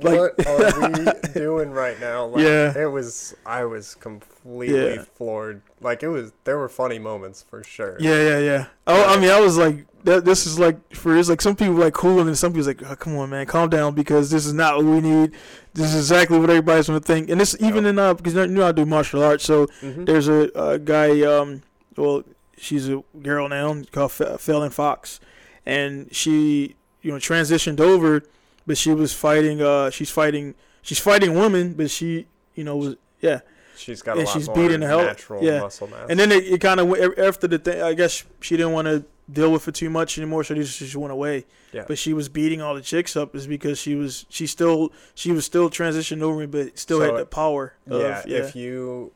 Like- 0.02 0.38
what 0.38 0.48
are 0.48 0.90
we 0.90 1.34
doing 1.34 1.70
right 1.72 2.00
now? 2.00 2.26
Like, 2.26 2.44
Yeah. 2.44 2.78
It 2.78 2.92
was. 2.92 3.36
I 3.46 3.66
was 3.66 3.94
completely 3.96 4.31
Yeah. 4.46 5.04
floored. 5.16 5.62
Like 5.80 6.04
it 6.04 6.08
was. 6.10 6.32
There 6.44 6.58
were 6.58 6.70
funny 6.70 7.00
moments 7.00 7.44
for 7.48 7.64
sure. 7.64 7.98
Yeah, 8.00 8.22
yeah, 8.22 8.40
yeah. 8.40 8.66
Oh, 8.88 9.14
I 9.16 9.20
mean, 9.20 9.30
I 9.30 9.40
was 9.40 9.58
like, 9.58 9.86
that, 10.04 10.26
this 10.26 10.46
is 10.48 10.58
like 10.60 10.96
for 10.96 11.16
it's 11.16 11.30
like 11.30 11.42
some 11.42 11.56
people 11.56 11.76
like 11.76 11.94
cool, 11.94 12.20
and 12.20 12.28
then 12.28 12.36
some 12.36 12.52
people's 12.52 12.68
like, 12.68 12.82
oh, 12.84 12.96
come 12.96 13.16
on, 13.18 13.30
man, 13.30 13.46
calm 13.46 13.70
down, 13.70 13.94
because 13.94 14.32
this 14.32 14.46
is 14.46 14.54
not 14.54 14.78
what 14.78 14.86
we 14.86 15.02
need. 15.02 15.32
This 15.74 15.94
is 15.94 15.96
exactly 16.12 16.40
what 16.40 16.50
everybody's 16.50 16.88
gonna 16.88 17.00
think, 17.00 17.30
and 17.30 17.40
this 17.40 17.56
even 17.60 17.84
Yep. 17.86 17.90
in 17.92 18.00
uh, 18.00 18.14
because 18.16 18.34
you 18.34 18.48
know 18.48 18.68
I 18.68 18.72
do 18.72 18.86
martial 18.86 19.24
arts, 19.24 19.44
so 19.44 19.68
Mhm. 19.82 20.06
there's 20.06 20.28
a, 20.28 20.50
a 20.56 20.80
guy, 20.80 21.22
um, 21.22 21.62
well, 21.96 22.24
she's 22.58 22.90
a 22.90 23.04
girl 23.22 23.48
now 23.50 23.82
called 23.92 24.12
Fe- 24.12 24.38
Fallon 24.40 24.70
Fox, 24.72 25.20
and 25.66 26.08
she, 26.14 26.76
you 27.02 27.12
know, 27.12 27.18
transitioned 27.18 27.80
over, 27.80 28.24
but 28.68 28.78
she 28.78 28.94
was 28.94 29.14
fighting, 29.14 29.62
uh, 29.62 29.90
she's 29.92 30.10
fighting, 30.10 30.56
she's 30.82 31.00
fighting 31.00 31.36
women, 31.36 31.74
but 31.74 31.90
she, 31.92 32.26
you 32.56 32.64
know, 32.64 32.76
was 32.76 32.96
yeah. 33.22 33.42
She's 33.82 34.02
got 34.02 34.18
a 34.18 34.22
lot 34.22 34.30
she's 34.30 34.48
more 34.48 34.56
beating 34.56 34.80
the 34.82 34.88
hell- 34.88 35.02
natural 35.04 35.44
yeah. 35.44 35.60
muscle 35.62 35.88
mass. 35.88 36.08
And 36.10 36.20
then 36.20 36.32
it, 36.32 36.44
it 36.46 36.62
kind 36.62 36.80
of 36.80 36.88
went 36.88 37.18
after 37.18 37.48
the 37.48 37.58
thing. 37.58 37.82
I 37.82 37.94
guess 37.94 38.24
she 38.40 38.56
didn't 38.58 38.74
want 38.74 38.88
to 38.88 39.06
deal 39.32 39.52
with 39.52 39.68
it 39.68 39.76
too 39.76 39.90
much 39.90 40.18
anymore, 40.18 40.44
so 40.44 40.54
she 40.56 40.62
just, 40.62 40.80
just 40.80 40.96
went 40.96 41.12
away. 41.12 41.46
Yeah. 41.72 41.86
But 41.88 41.98
she 41.98 42.14
was 42.14 42.30
beating 42.30 42.62
all 42.62 42.76
the 42.76 42.82
chicks 42.82 43.16
up 43.16 43.36
is 43.36 43.48
because 43.48 43.80
she 43.80 43.96
was 43.96 44.26
she 44.30 44.46
still 44.48 44.92
she 45.16 45.32
was 45.32 45.46
still 45.46 45.70
transitioning 45.70 46.22
over, 46.22 46.46
but 46.48 46.78
still 46.78 47.00
So 47.00 47.06
had 47.06 47.14
the 47.16 47.20
it- 47.22 47.32
power. 47.32 47.74
Of, 47.88 48.02
yeah, 48.02 48.24
yeah. 48.28 48.38
if 48.40 48.56
you 48.56 49.12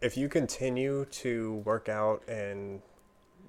if 0.00 0.16
you 0.16 0.28
continue 0.28 1.04
to 1.06 1.54
work 1.64 1.88
out 1.88 2.22
and 2.26 2.80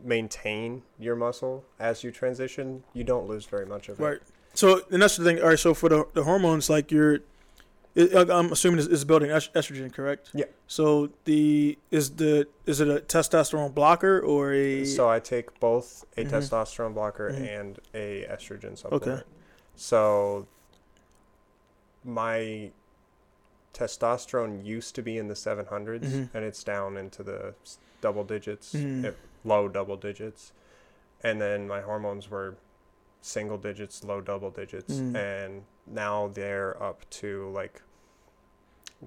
maintain 0.04 0.84
your 1.00 1.16
muscle 1.16 1.64
as 1.80 2.04
you 2.04 2.12
transition, 2.12 2.84
you 2.94 3.04
don't 3.04 3.28
lose 3.28 3.46
very 3.46 3.66
much 3.66 3.90
of 3.90 4.00
it. 4.00 4.04
Right. 4.04 4.20
So 4.54 4.82
and 4.92 5.02
that's 5.02 5.16
the 5.18 5.24
thing. 5.24 5.40
All 5.42 5.50
right. 5.50 5.60
So 5.60 5.74
for 5.74 5.90
the 5.90 6.06
the 6.14 6.24
hormones, 6.24 6.70
like 6.70 6.92
you're, 6.92 7.20
it, 7.96 8.30
I'm 8.30 8.52
assuming 8.52 8.80
it's, 8.80 8.88
it's 8.88 9.04
building 9.04 9.32
est- 9.32 9.54
estrogen, 9.54 9.92
correct? 9.94 10.30
Yeah. 10.34 10.46
So 10.68 11.10
the 11.26 11.78
is 11.92 12.12
the 12.12 12.48
is 12.66 12.80
it 12.82 12.88
a 12.88 13.00
testosterone 13.02 13.74
blocker 13.74 14.20
or 14.20 14.54
a? 14.54 14.86
So 14.86 15.10
I 15.10 15.20
take 15.20 15.60
both 15.60 16.06
a 16.18 16.24
Mhm. 16.24 16.30
testosterone 16.32 16.94
blocker 16.94 17.32
Mhm. 17.32 17.60
and 17.60 17.80
a 17.94 18.26
estrogen 18.30 18.78
supplement. 18.78 19.04
Okay. 19.20 19.24
So 19.76 20.48
my 22.04 22.72
testosterone 23.74 24.66
used 24.66 24.96
to 24.96 25.02
be 25.02 25.18
in 25.18 25.28
the 25.28 25.36
700s 25.36 26.04
Mhm. 26.14 26.30
and 26.34 26.44
it's 26.46 26.64
down 26.64 26.98
into 26.98 27.24
the 27.24 27.54
double 28.02 28.24
digits, 28.24 28.74
Mhm. 28.74 29.06
if- 29.06 29.16
low 29.44 29.68
double 29.68 29.96
digits. 29.98 30.52
And 31.24 31.40
then 31.42 31.68
my 31.68 31.82
hormones 31.82 32.30
were 32.30 32.56
single 33.22 33.58
digits, 33.58 34.04
low 34.04 34.20
double 34.22 34.50
digits, 34.50 34.96
Mhm. 34.96 35.16
and 35.16 35.64
now 35.86 36.28
they're 36.28 36.82
up 36.82 37.08
to 37.12 37.50
like 37.52 37.82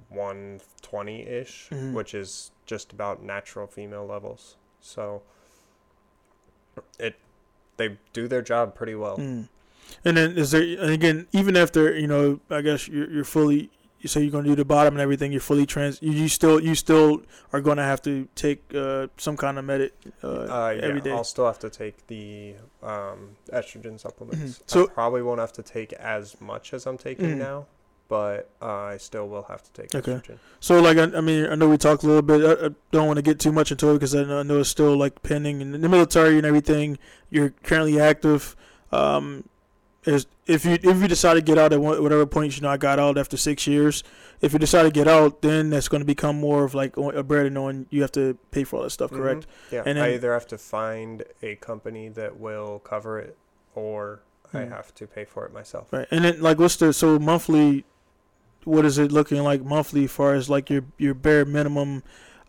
120 0.09 1.23
ish, 1.27 1.69
Mhm. 1.71 1.93
which 1.93 2.15
is 2.15 2.51
just 2.67 2.93
about 2.93 3.23
natural 3.23 3.67
female 3.67 4.07
levels. 4.07 4.57
So 4.81 5.23
it 6.99 7.17
they 7.77 7.99
do 8.13 8.29
their 8.29 8.43
job 8.43 8.75
pretty 8.75 8.95
well. 8.95 9.19
Mm. 9.19 9.49
And 10.05 10.17
then 10.17 10.37
is 10.39 10.51
there 10.53 10.63
again 10.81 11.27
even 11.33 11.57
after 11.57 11.97
you 11.97 12.07
know 12.07 12.41
I 12.51 12.61
guess 12.63 12.89
you're 12.89 13.11
you're 13.11 13.25
fully 13.25 13.71
you 14.05 14.09
say 14.09 14.21
you're 14.21 14.31
going 14.31 14.45
to 14.45 14.51
do 14.51 14.55
the 14.57 14.65
bottom 14.67 14.95
and 14.95 15.01
everything 15.01 15.33
you're 15.33 15.41
fully 15.41 15.65
trans 15.67 16.01
you, 16.03 16.13
you 16.13 16.29
still 16.29 16.61
you 16.61 16.75
still 16.75 17.23
are 17.55 17.61
going 17.63 17.79
to 17.79 17.83
have 17.83 18.03
to 18.03 18.29
take 18.35 18.63
uh, 18.75 19.07
some 19.17 19.37
kind 19.37 19.59
of 19.59 19.65
medit 19.65 19.91
uh, 20.23 20.29
Uh, 20.29 20.71
yeah, 20.77 20.83
every 20.83 21.01
day. 21.01 21.11
I'll 21.11 21.25
still 21.25 21.47
have 21.47 21.59
to 21.61 21.71
take 21.71 22.07
the 22.09 22.55
um, 22.83 23.31
estrogen 23.53 23.99
supplements. 23.99 24.59
Mhm. 24.59 24.63
So- 24.67 24.85
I 24.85 24.89
probably 24.89 25.23
won't 25.23 25.41
have 25.41 25.53
to 25.55 25.63
take 25.63 25.93
as 25.95 26.39
much 26.41 26.75
as 26.75 26.87
I'm 26.87 26.99
taking 26.99 27.31
Mhm. 27.31 27.39
now, 27.39 27.67
but 28.09 28.51
uh, 28.61 28.67
I 28.95 28.99
still 28.99 29.27
will 29.27 29.45
have 29.45 29.63
to 29.63 29.71
take 29.73 29.95
Okay. 29.95 30.13
estrogen. 30.13 30.39
So 30.61 30.81
like 30.83 30.99
I, 30.99 31.05
I 31.17 31.23
mean 31.23 31.47
I 31.47 31.55
know 31.55 31.69
we 31.71 31.79
talked 31.79 32.03
a 32.05 32.07
little 32.07 32.21
bit. 32.31 32.41
I, 32.45 32.67
I 32.67 32.71
don't 32.93 33.07
want 33.07 33.17
to 33.17 33.23
get 33.31 33.41
too 33.41 33.53
much 33.53 33.73
into 33.73 33.89
it 33.91 33.95
because 33.95 34.15
I 34.15 34.25
know, 34.25 34.41
I 34.41 34.43
know 34.43 34.61
it's 34.61 34.69
still 34.69 34.95
like 35.05 35.23
pending 35.23 35.63
in 35.63 35.73
the 35.73 35.89
military 35.89 36.37
and 36.37 36.45
everything. 36.47 36.99
You're 37.31 37.55
currently 37.63 37.99
active. 37.99 38.55
Um, 38.93 39.49
is 40.07 40.27
if 40.47 40.65
you 40.65 40.73
if 40.73 41.01
you 41.01 41.09
decide 41.09 41.35
to 41.35 41.41
get 41.41 41.57
out 41.59 41.73
at 41.73 41.81
whatever 41.81 42.27
point 42.27 42.55
you 42.57 42.63
know 42.63 42.69
I 42.71 42.77
got 42.77 42.99
out 42.99 43.17
after 43.19 43.37
six 43.37 43.67
years. 43.67 44.03
If 44.41 44.53
you 44.53 44.59
decide 44.59 44.83
to 44.83 44.91
get 44.91 45.09
out, 45.09 45.41
then 45.41 45.71
that's 45.71 45.89
going 45.89 46.03
to 46.03 46.07
become 46.07 46.39
more 46.39 46.65
of 46.65 46.75
like 46.75 46.97
a 46.97 47.23
burden 47.23 47.57
on 47.57 47.87
you 47.91 48.03
have 48.03 48.13
to 48.13 48.37
pay 48.51 48.65
for 48.65 48.77
all 48.77 48.83
that 48.83 48.91
stuff. 48.91 49.11
Correct. 49.11 49.47
Mhm. 49.47 49.73
Yeah, 49.73 49.83
And 49.87 49.99
I 49.99 50.15
either 50.15 50.33
have 50.35 50.47
to 50.49 50.59
find 50.59 51.25
a 51.43 51.55
company 51.57 52.09
that 52.11 52.39
will 52.39 52.81
cover 52.81 53.19
it, 53.19 53.37
or 53.75 54.21
I 54.53 54.65
Hmm. 54.65 54.71
have 54.71 54.95
to 54.97 55.07
pay 55.07 55.25
for 55.25 55.47
it 55.47 55.53
myself. 55.55 55.87
Right. 55.91 56.07
And 56.11 56.25
then 56.25 56.41
like 56.43 56.59
what's 56.59 56.77
the 56.77 56.93
so 56.93 57.19
monthly? 57.19 57.85
What 58.65 58.85
is 58.85 58.99
it 58.99 59.11
looking 59.13 59.43
like 59.43 59.63
monthly? 59.65 60.05
As 60.05 60.11
far 60.13 60.35
as 60.35 60.51
like 60.51 60.69
your 60.69 60.85
your 60.99 61.15
bare 61.15 61.45
minimum 61.47 62.03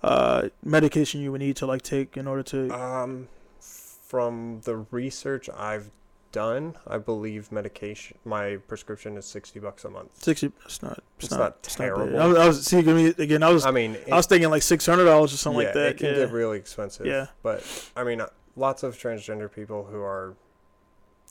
uh, 0.04 0.50
medication 0.64 1.22
you 1.22 1.32
would 1.32 1.42
need 1.42 1.56
to 1.58 1.66
like 1.66 1.82
take 1.82 2.16
in 2.18 2.28
order 2.28 2.44
to 2.44 2.70
Um, 2.72 3.28
from 3.60 4.62
the 4.66 4.76
research 4.92 5.50
I've 5.58 5.90
done, 6.36 6.76
I 6.86 6.98
believe 6.98 7.52
medication. 7.52 8.18
My 8.26 8.58
prescription 8.68 9.16
is 9.18 9.26
sixty 9.26 9.60
bucks 9.60 9.86
a 9.86 9.90
month. 9.90 10.10
Sixty. 10.22 10.52
It's 10.66 10.84
not. 10.84 11.00
It's, 11.18 11.26
It's 11.28 11.32
not, 11.32 11.40
not 11.40 11.58
it's 11.64 11.80
not 11.80 11.86
terrible. 11.86 12.22
I 12.22 12.26
was, 12.28 12.38
I 12.38 12.48
was 12.48 12.66
see. 12.66 12.80
Again, 13.18 13.42
I 13.42 13.52
was. 13.52 13.66
I 13.66 13.72
mean, 13.72 13.96
it, 13.96 14.12
I 14.12 14.18
was 14.18 14.26
thinking 14.26 14.50
like 14.50 14.62
six 14.62 14.86
hundred 14.86 15.06
dollars 15.06 15.34
or 15.34 15.38
something 15.38 15.62
yeah, 15.62 15.68
like 15.68 15.74
that. 15.76 15.88
It 15.92 15.98
can 15.98 16.08
yeah. 16.08 16.26
get 16.26 16.32
really 16.32 16.58
expensive. 16.58 17.06
Yeah. 17.06 17.28
But 17.42 17.64
I 17.96 18.04
mean, 18.04 18.20
uh, 18.20 18.28
lots 18.56 18.84
of 18.84 18.98
transgender 18.98 19.50
people 19.50 19.86
who 19.86 20.02
are 20.02 20.36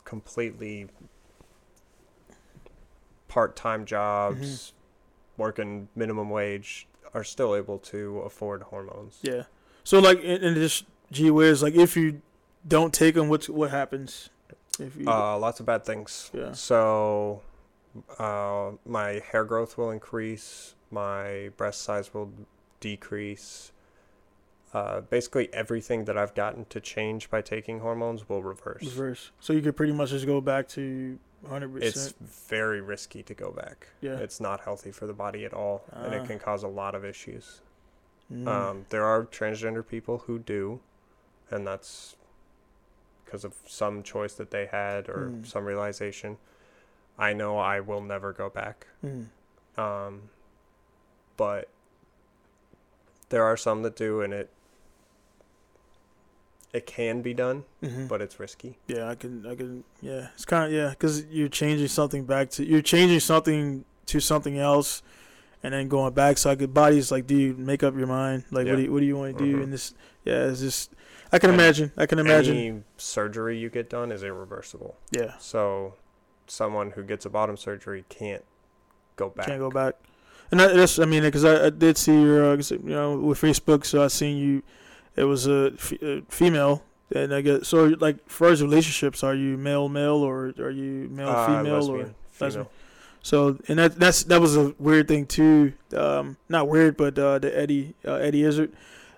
completely 0.05 0.89
part-time 3.29 3.85
jobs, 3.85 4.39
Mm-hmm. 4.39 5.43
working 5.43 5.89
minimum 5.95 6.31
wage, 6.31 6.89
are 7.13 7.25
still 7.25 7.55
able 7.55 7.79
to 7.79 8.21
afford 8.21 8.63
hormones. 8.65 9.19
yeah. 9.23 9.45
So 9.83 9.99
like, 9.99 10.19
and, 10.25 10.43
and 10.43 10.57
just 10.57 10.87
gee 11.13 11.31
whiz, 11.31 11.63
like 11.63 11.75
if 11.75 11.95
you 11.97 12.23
don't 12.67 12.95
take 12.95 13.15
them, 13.17 13.29
what's 13.29 13.49
what 13.51 13.71
happens? 13.71 14.31
If 14.81 14.97
you. 14.97 15.09
Uh, 15.09 15.39
lots 15.39 15.61
of 15.61 15.67
bad 15.67 15.85
things. 15.85 16.31
Yeah. 16.35 16.53
So, 16.53 17.43
uh, 18.19 18.73
my 18.87 19.23
hair 19.31 19.45
growth 19.45 19.77
will 19.79 19.91
increase. 19.91 20.75
My 20.91 21.51
breast 21.57 21.83
size 21.83 22.13
will 22.15 22.33
decrease. 22.81 23.73
Uh, 24.73 25.01
basically, 25.03 25.53
everything 25.55 26.05
that 26.07 26.19
I've 26.19 26.35
gotten 26.35 26.65
to 26.67 26.81
change 26.81 27.31
by 27.31 27.41
taking 27.43 27.79
hormones 27.81 28.29
will 28.29 28.43
reverse. 28.43 28.83
reverse. 28.83 29.31
So 29.39 29.53
you 29.53 29.63
could 29.63 29.77
pretty 29.77 29.93
much 29.93 30.11
just 30.11 30.27
go 30.27 30.41
back 30.41 30.67
to 30.71 31.19
100%. 31.49 31.81
It's 31.83 32.13
very 32.21 32.81
risky 32.81 33.23
to 33.23 33.35
go 33.35 33.53
back. 33.53 33.87
Yeah. 34.01 34.17
It's 34.17 34.41
not 34.41 34.61
healthy 34.63 34.91
for 34.91 35.07
the 35.07 35.13
body 35.13 35.45
at 35.45 35.55
all, 35.55 35.85
and 35.93 36.13
Ah. 36.13 36.17
it 36.17 36.27
can 36.27 36.41
cause 36.41 36.65
a 36.65 36.69
lot 36.69 36.97
of 36.97 37.05
issues. 37.05 37.61
Mm. 38.33 38.49
Um, 38.49 38.87
there 38.89 39.05
are 39.05 39.25
transgender 39.25 39.87
people 39.87 40.19
who 40.27 40.39
do, 40.41 40.81
and 41.51 41.65
that's 41.65 42.17
because 43.25 43.45
of 43.45 43.55
some 43.67 44.03
choice 44.03 44.35
that 44.35 44.51
they 44.51 44.67
had 44.67 45.09
or 45.09 45.31
Mm. 45.31 45.47
some 45.47 45.65
realization. 45.65 46.37
I 47.19 47.33
know 47.33 47.59
I 47.59 47.81
will 47.81 48.01
never 48.01 48.33
go 48.33 48.49
back, 48.51 48.87
Mm. 49.05 49.27
um, 49.79 50.23
but 51.37 51.69
there 53.29 53.45
are 53.45 53.57
some 53.57 53.83
that 53.83 53.97
do, 53.97 54.21
and 54.21 54.33
it 54.33 54.51
it 56.73 56.87
can 56.87 57.23
be 57.23 57.33
done, 57.33 57.63
Mhm. 57.81 58.09
but 58.09 58.21
it's 58.21 58.41
risky. 58.41 58.79
Yeah, 58.89 59.09
I 59.09 59.15
can, 59.15 59.47
I 59.47 59.55
can, 59.55 59.85
yeah. 60.03 60.31
It's 60.35 60.45
kind 60.45 60.65
of 60.65 60.73
yeah, 60.73 60.91
because 60.91 61.25
you're 61.27 61.49
changing 61.49 61.87
something 61.87 62.25
back 62.25 62.51
to 62.51 62.65
you're 62.65 62.83
changing 62.83 63.21
something 63.21 63.85
to 64.07 64.19
something 64.19 64.59
else, 64.59 65.01
and 65.63 65.73
then 65.73 65.87
going 65.87 66.15
back. 66.15 66.37
So 66.37 66.51
I 66.51 66.57
could 66.57 66.75
body's 66.75 67.13
like, 67.13 67.29
do 67.29 67.37
you 67.37 67.55
make 67.55 67.85
up 67.85 67.97
your 67.97 68.09
mind? 68.09 68.45
Like, 68.51 68.67
Yeah. 68.67 68.73
what 68.73 68.77
do 68.79 68.83
you, 68.83 68.93
what 68.93 69.01
do 69.01 69.07
you 69.07 69.17
want 69.17 69.39
to 69.39 69.45
do? 69.45 69.57
Mhm. 69.59 69.63
And 69.63 69.73
this, 69.73 69.95
yeah, 70.25 70.47
it's 70.49 70.61
just 70.61 70.91
I 71.35 71.39
can 71.39 71.51
imagine. 71.51 71.91
I 71.97 72.07
can 72.07 72.19
imagine. 72.19 72.57
Any 72.57 72.83
surgery 72.97 73.59
you 73.59 73.69
get 73.69 73.91
done 73.91 74.13
is 74.13 74.23
irreversible. 74.23 74.97
yeah, 75.11 75.33
So, 75.39 75.95
someone 76.47 76.93
who 76.93 77.03
gets 77.03 77.25
a 77.27 77.31
bottom 77.31 77.57
surgery 77.57 78.05
can't 78.09 78.45
go 79.17 79.29
back. 79.31 79.47
can't 79.47 79.59
go 79.61 79.71
back. 79.71 79.95
And 80.51 80.61
that, 80.61 80.75
that's 80.77 80.99
I 80.99 81.05
mean, 81.07 81.23
because 81.23 81.45
I, 81.45 81.67
I 81.67 81.71
did 81.71 81.97
see 81.99 82.13
your 82.21 82.53
uh, 82.53 82.57
you 82.71 82.79
know 82.99 83.17
with 83.19 83.41
Facebook, 83.41 83.85
so 83.85 84.05
I 84.05 84.09
seen 84.09 84.37
you. 84.37 84.63
It 85.17 85.25
was 85.25 85.47
a, 85.47 85.73
f- 85.75 85.93
a 86.03 86.23
female. 86.29 86.83
And 87.15 87.35
I 87.35 87.41
guess 87.41 87.69
so. 87.69 87.85
Like, 87.99 88.17
for 88.29 88.49
as 88.49 88.63
relationships, 88.63 89.23
are 89.25 89.35
you 89.35 89.57
male 89.57 89.89
male 89.89 90.23
or 90.23 90.53
are 90.59 90.71
you 90.71 91.09
male 91.11 91.29
Uh, 91.29 91.47
female 91.47 91.75
or 91.75 91.79
lesbian, 91.99 92.15
lesbian. 92.41 92.53
female. 92.53 92.71
So 93.23 93.59
and 93.69 93.79
that 93.79 93.99
that's 93.99 94.25
that 94.25 94.41
was 94.41 94.57
a 94.57 94.75
weird 94.79 95.09
thing 95.09 95.27
too. 95.27 95.73
Um, 95.97 96.37
not 96.49 96.69
weird, 96.69 96.97
but 96.97 97.19
uh, 97.19 97.39
the 97.39 97.57
Eddie 97.59 97.95
uh, 98.07 98.15
Eddie 98.17 98.43
Izzard, 98.45 98.73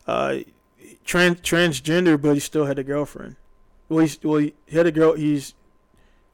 uh, 0.06 0.36
trans 1.06 1.40
transgender, 1.40 2.20
but 2.20 2.34
he 2.34 2.40
still 2.40 2.66
had 2.66 2.78
a 2.78 2.84
girlfriend. 2.84 3.36
Well, 3.88 4.00
he's 4.00 4.18
well 4.22 4.38
he 4.40 4.54
had 4.70 4.86
a 4.86 4.92
girl. 4.92 5.14
He's 5.14 5.54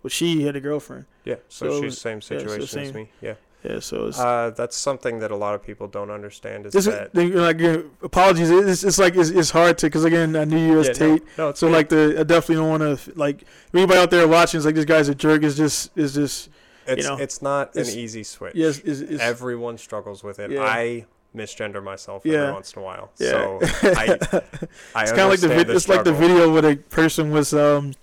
well 0.03 0.09
she 0.11 0.43
had 0.43 0.57
a 0.57 0.61
girlfriend. 0.61 1.05
Yeah, 1.25 1.37
so, 1.49 1.69
So, 1.71 1.83
she's 1.83 1.99
same 2.01 2.21
so 2.21 2.37
situation 2.39 2.81
as 2.81 2.93
me. 2.95 3.11
Yeah. 3.21 3.35
Yeah, 3.65 3.79
so 3.79 4.09
it's. 4.09 4.19
Uh, 4.19 4.51
that's 4.57 4.77
something 4.77 5.21
that 5.21 5.31
a 5.31 5.37
lot 5.37 5.55
of 5.55 5.63
people 5.63 5.87
don't 5.87 6.11
understand 6.11 6.67
is 6.67 6.73
this 6.73 6.89
is, 6.89 6.95
that. 6.95 7.15
they- 7.15 7.29
like 7.29 7.61
apologies. 8.03 8.51
It's, 8.51 8.83
it's 8.83 8.99
like 8.99 9.15
it's, 9.15 9.31
it's 9.31 9.51
hard 9.51 9.79
to 9.79 9.87
because 9.87 10.05
again 10.05 10.35
I 10.35 10.45
knew 10.45 10.59
you 10.59 10.81
as 10.81 10.89
Yeah, 10.89 10.93
Tate, 10.95 11.23
no, 11.39 11.51
no, 11.51 11.53
so 11.55 11.69
good. 11.69 11.73
like 11.73 11.89
the 11.89 12.17
I 12.19 12.23
definitely 12.25 12.57
don't 12.57 12.71
want 12.71 12.99
to 12.99 13.13
like 13.17 13.45
anybody 13.73 14.01
out 14.01 14.11
there 14.11 14.27
watching 14.27 14.59
is 14.59 14.67
like 14.67 14.75
this 14.75 14.85
guy's 14.85 15.09
a 15.09 15.15
jerk. 15.15 15.45
Is 15.45 15.57
just 15.57 15.97
is 15.97 16.13
just 16.13 16.51
it's 16.89 17.07
know, 17.07 17.17
it's 17.19 17.41
not 17.41 17.77
an 17.77 17.87
easy 17.87 18.25
switch. 18.25 18.57
yes 18.57 18.81
is 18.81 19.01
is 19.01 19.21
Everyone 19.21 19.79
struggles 19.79 20.25
with 20.25 20.41
it. 20.41 20.51
Yeah. 20.51 20.63
I 20.63 21.07
misgender 21.37 21.83
myself 21.83 22.23
Yeah. 22.25 22.35
every 22.43 22.53
once 22.53 22.73
in 22.75 22.83
a 22.83 22.85
while. 22.85 23.11
yeah. 23.19 23.31
So 23.31 23.59
I, 23.63 24.19
I 24.95 25.03
it's 25.03 25.11
kind 25.13 25.21
of 25.23 25.31
like 25.31 25.41
the 25.41 25.49
vid- 25.49 25.71
it's 25.71 25.89
like 25.89 26.05
the 26.05 26.13
video 26.13 26.53
where 26.53 26.63
the 26.63 26.77
person 26.77 27.31
was 27.31 27.53
um 27.55 27.95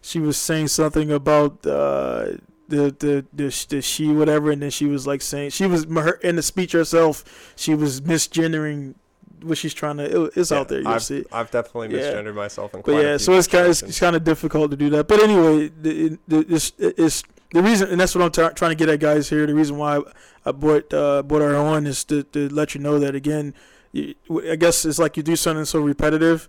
she 0.00 0.18
was 0.18 0.36
saying 0.36 0.68
something 0.68 1.10
about 1.10 1.66
uh 1.66 2.32
the 2.68 2.94
the 2.98 3.24
the, 3.32 3.66
the 3.68 3.82
she 3.82 4.08
whatever 4.12 4.50
and 4.50 4.62
then 4.62 4.70
she 4.70 4.86
was 4.86 5.06
like 5.06 5.20
saying 5.22 5.50
she 5.50 5.66
was 5.66 5.84
her, 5.84 6.12
in 6.22 6.36
the 6.36 6.42
speech 6.42 6.72
herself 6.72 7.52
she 7.56 7.74
was 7.74 8.00
misgendering 8.00 8.94
what 9.42 9.58
she's 9.58 9.74
trying 9.74 9.98
to 9.98 10.04
it- 10.26 10.32
it's 10.36 10.50
Yeah, 10.50 10.58
out 10.60 10.68
there 10.68 10.78
you'll 10.80 10.88
I've, 10.88 11.02
see. 11.02 11.24
I've 11.30 11.50
definitely 11.50 11.94
Yeah. 11.98 12.04
misgendered 12.12 12.34
myself 12.34 12.74
in 12.74 12.80
but 12.80 12.92
yeah 12.92 13.16
so 13.18 13.34
it's 13.34 13.46
kind 13.46 13.66
of 13.66 13.70
it's, 13.82 14.00
kind 14.00 14.16
of 14.16 14.24
difficult 14.24 14.70
to 14.70 14.76
do 14.78 14.88
that 14.90 15.06
but 15.06 15.22
anyway 15.22 15.68
the, 15.68 16.18
the, 16.26 16.46
it's, 16.48 16.72
it's 16.78 17.22
the 17.54 17.62
reason 17.62 17.88
and 17.90 17.98
that's 18.00 18.14
what 18.14 18.22
I'm 18.22 18.30
try 18.30 18.50
trying 18.50 18.72
to 18.72 18.74
get 18.76 18.88
at 18.90 19.00
guys 19.00 19.28
here 19.30 19.46
the 19.46 19.54
reason 19.54 19.78
why 19.78 20.02
I 20.44 20.52
brought 20.52 20.92
uh 20.92 21.22
brought 21.22 21.40
her 21.42 21.56
on 21.56 21.86
is 21.86 22.04
to, 22.04 22.22
to 22.34 22.48
let 22.50 22.74
you 22.74 22.80
know 22.80 22.98
that 22.98 23.14
again 23.14 23.54
you, 23.92 24.14
I 24.50 24.56
guess 24.56 24.84
it's 24.84 24.98
like 24.98 25.16
you 25.16 25.22
do 25.22 25.36
something 25.36 25.64
so 25.64 25.80
repetitive 25.80 26.48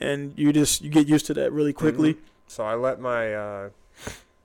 and 0.00 0.32
you 0.36 0.52
just 0.52 0.80
you 0.82 0.90
get 0.90 1.06
used 1.06 1.26
to 1.26 1.34
that 1.34 1.52
really 1.52 1.72
quickly. 1.72 2.14
Mhm. 2.14 2.18
So 2.48 2.64
I 2.64 2.74
let 2.74 3.00
my 3.00 3.34
uh, 3.34 3.68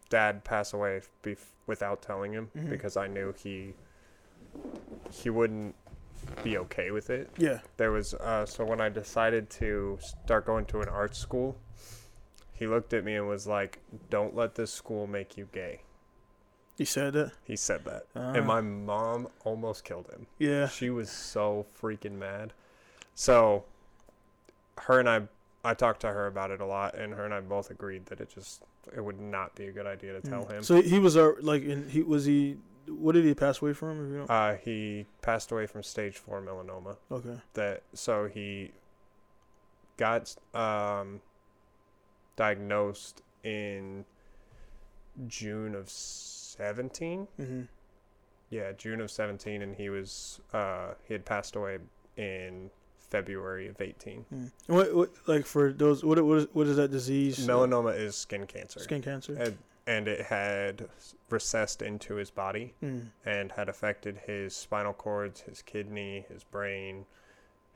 dad 0.09 0.43
pass 0.43 0.73
away 0.73 1.01
bef- 1.23 1.51
without 1.67 2.01
telling 2.01 2.33
him 2.33 2.49
Mhm. 2.57 2.69
because 2.69 2.97
I 2.97 3.07
knew 3.07 3.33
he 3.43 3.73
he 5.11 5.29
wouldn't 5.29 5.75
be 6.43 6.57
okay 6.57 6.91
with 6.91 7.09
it. 7.09 7.29
Yeah. 7.37 7.59
There 7.77 7.91
was 7.91 8.13
uh, 8.15 8.45
so 8.45 8.65
when 8.65 8.81
I 8.81 8.89
decided 8.89 9.49
to 9.61 9.97
start 10.01 10.45
going 10.45 10.65
to 10.67 10.81
an 10.81 10.89
art 10.89 11.15
school, 11.15 11.57
he 12.53 12.67
looked 12.67 12.93
at 12.93 13.03
me 13.03 13.15
and 13.15 13.27
was 13.27 13.47
like, 13.47 13.79
"Don't 14.09 14.35
let 14.35 14.55
this 14.55 14.71
school 14.73 15.07
make 15.07 15.37
you 15.37 15.47
gay." 15.53 15.81
You 16.77 16.85
said 16.85 17.13
that. 17.13 17.31
He 17.43 17.55
said 17.55 17.83
that, 17.85 18.05
Uh, 18.15 18.33
and 18.37 18.45
my 18.47 18.61
mom 18.61 19.27
almost 19.43 19.83
killed 19.83 20.07
him. 20.09 20.25
yeah. 20.39 20.67
She 20.67 20.89
was 20.89 21.09
so 21.11 21.65
freaking 21.79 22.13
mad. 22.13 22.53
So, 23.13 23.65
her 24.79 24.99
and 24.99 25.07
I, 25.09 25.27
I 25.63 25.73
talked 25.75 26.01
to 26.01 26.07
her 26.07 26.25
about 26.27 26.49
it 26.49 26.59
a 26.61 26.65
lot, 26.65 26.95
and 26.95 27.13
her 27.13 27.23
and 27.25 27.33
I 27.33 27.41
both 27.41 27.69
agreed 27.69 28.07
that 28.07 28.19
it 28.19 28.29
just 28.33 28.63
it 28.95 29.01
would 29.01 29.19
not 29.19 29.53
be 29.53 29.67
a 29.67 29.71
good 29.71 29.85
idea 29.85 30.13
to 30.13 30.21
tell 30.21 30.45
Mm. 30.45 30.51
him. 30.53 30.63
So 30.63 30.81
he 30.81 30.97
was 30.97 31.15
uh, 31.15 31.33
like, 31.41 31.63
in, 31.63 31.87
he 31.89 32.01
was 32.01 32.25
he. 32.25 32.57
What 32.87 33.11
did 33.11 33.25
he 33.25 33.35
pass 33.35 33.61
away 33.61 33.73
from? 33.73 34.03
If 34.05 34.11
you 34.11 34.17
don't, 34.19 34.29
Uh, 34.31 34.55
he 34.55 35.05
passed 35.21 35.51
away 35.51 35.67
from 35.67 35.83
stage 35.83 36.17
four 36.17 36.41
melanoma. 36.41 36.97
okay. 37.11 37.39
That 37.53 37.83
so 37.93 38.25
he 38.27 38.71
got 39.97 40.35
um 40.55 41.21
diagnosed 42.35 43.21
in 43.43 44.05
June 45.27 45.75
of 45.75 45.89
seventeen. 46.57 47.27
hmm 47.37 47.61
Yeah, 48.49 48.71
June 48.73 49.01
of 49.01 49.09
seventeen, 49.11 49.61
and 49.61 49.75
he 49.75 49.89
was 49.89 50.39
uh 50.53 50.93
he 51.07 51.13
had 51.13 51.25
passed 51.25 51.55
away 51.55 51.77
in 52.17 52.69
February 52.99 53.67
of 53.67 53.79
eighteen. 53.81 54.25
Mm. 54.33 54.51
What, 54.67 54.95
what 54.95 55.09
like 55.27 55.45
for 55.45 55.73
those 55.73 56.03
what 56.03 56.23
what 56.23 56.37
is 56.39 56.47
what 56.53 56.67
is 56.67 56.77
that 56.77 56.91
disease? 56.91 57.39
Melanoma 57.47 57.97
is 57.97 58.15
skin 58.15 58.45
cancer, 58.47 58.79
Skin 58.79 59.01
cancer. 59.01 59.33
and, 59.39 59.57
and 59.87 60.07
it 60.07 60.21
had 60.27 60.87
recessed 61.29 61.81
into 61.81 62.15
his 62.15 62.29
body 62.31 62.73
Mm. 62.83 63.07
and 63.25 63.51
had 63.53 63.67
affected 63.69 64.17
his 64.25 64.55
spinal 64.55 64.93
cords, 64.93 65.41
his 65.41 65.61
kidney, 65.61 66.25
his 66.29 66.43
brain, 66.43 67.05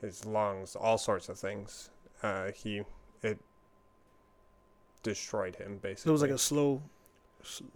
his 0.02 0.26
lungs, 0.26 0.76
all 0.76 0.98
sorts 0.98 1.30
of 1.30 1.38
things. 1.40 1.90
Uh, 2.24 2.52
he 2.52 2.84
it 3.22 3.40
destroyed 5.04 5.56
him 5.56 5.78
basically. 5.82 6.10
It 6.10 6.14
was 6.14 6.22
like 6.22 6.32
a 6.32 6.38
slow, 6.38 6.82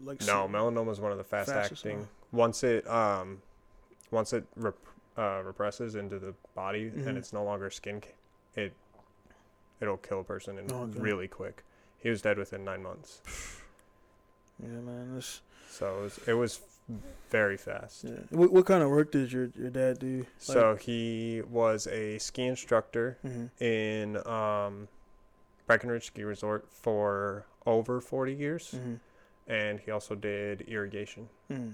like 0.03 0.21
no 0.21 0.47
melanoma 0.47 0.91
is 0.91 0.99
one 0.99 1.11
of 1.11 1.17
the 1.17 1.23
fast 1.23 1.49
acting. 1.49 1.99
one. 1.99 2.07
Once 2.31 2.63
it 2.63 2.87
um, 2.87 3.41
once 4.11 4.33
it 4.33 4.45
rep, 4.55 4.75
uh, 5.17 5.41
represses 5.43 5.95
into 5.95 6.19
the 6.19 6.33
body 6.55 6.91
Mhm. 6.91 7.07
and 7.07 7.17
it's 7.17 7.33
no 7.33 7.43
longer 7.43 7.69
skin, 7.69 8.01
ca- 8.01 8.09
it 8.55 8.73
it'll 9.81 9.97
kill 9.97 10.19
a 10.21 10.23
person 10.23 10.57
in 10.57 10.71
Oh, 10.71 10.85
really 10.85 11.27
quick. 11.27 11.63
He 11.97 12.09
was 12.09 12.21
dead 12.21 12.37
within 12.37 12.63
nine 12.63 12.83
months. 12.83 13.21
Yeah, 14.61 14.81
man. 14.81 15.15
This, 15.15 15.41
So 15.69 15.99
it 15.99 16.01
was, 16.01 16.19
it 16.27 16.33
was 16.33 16.59
very 17.29 17.55
fast. 17.55 18.03
yeah. 18.03 18.11
What 18.29 18.51
what 18.51 18.65
kind 18.65 18.83
of 18.83 18.89
work 18.89 19.09
did 19.11 19.31
your 19.31 19.51
your 19.57 19.69
dad 19.69 19.99
do? 19.99 20.25
So 20.37 20.75
he 20.75 21.41
was 21.49 21.87
a 21.87 22.17
ski 22.17 22.43
instructor 22.47 23.17
hmm 23.21 23.45
in 23.63 24.17
um, 24.27 24.89
Breckenridge 25.65 26.07
Ski 26.07 26.23
Resort 26.23 26.67
for 26.69 27.45
over 27.65 28.01
40 28.01 28.33
years, 28.33 28.71
hmm 28.71 28.95
and 29.49 29.79
he 29.79 29.91
also 29.91 30.15
did 30.15 30.61
irrigation. 30.61 31.27
hmm 31.49 31.71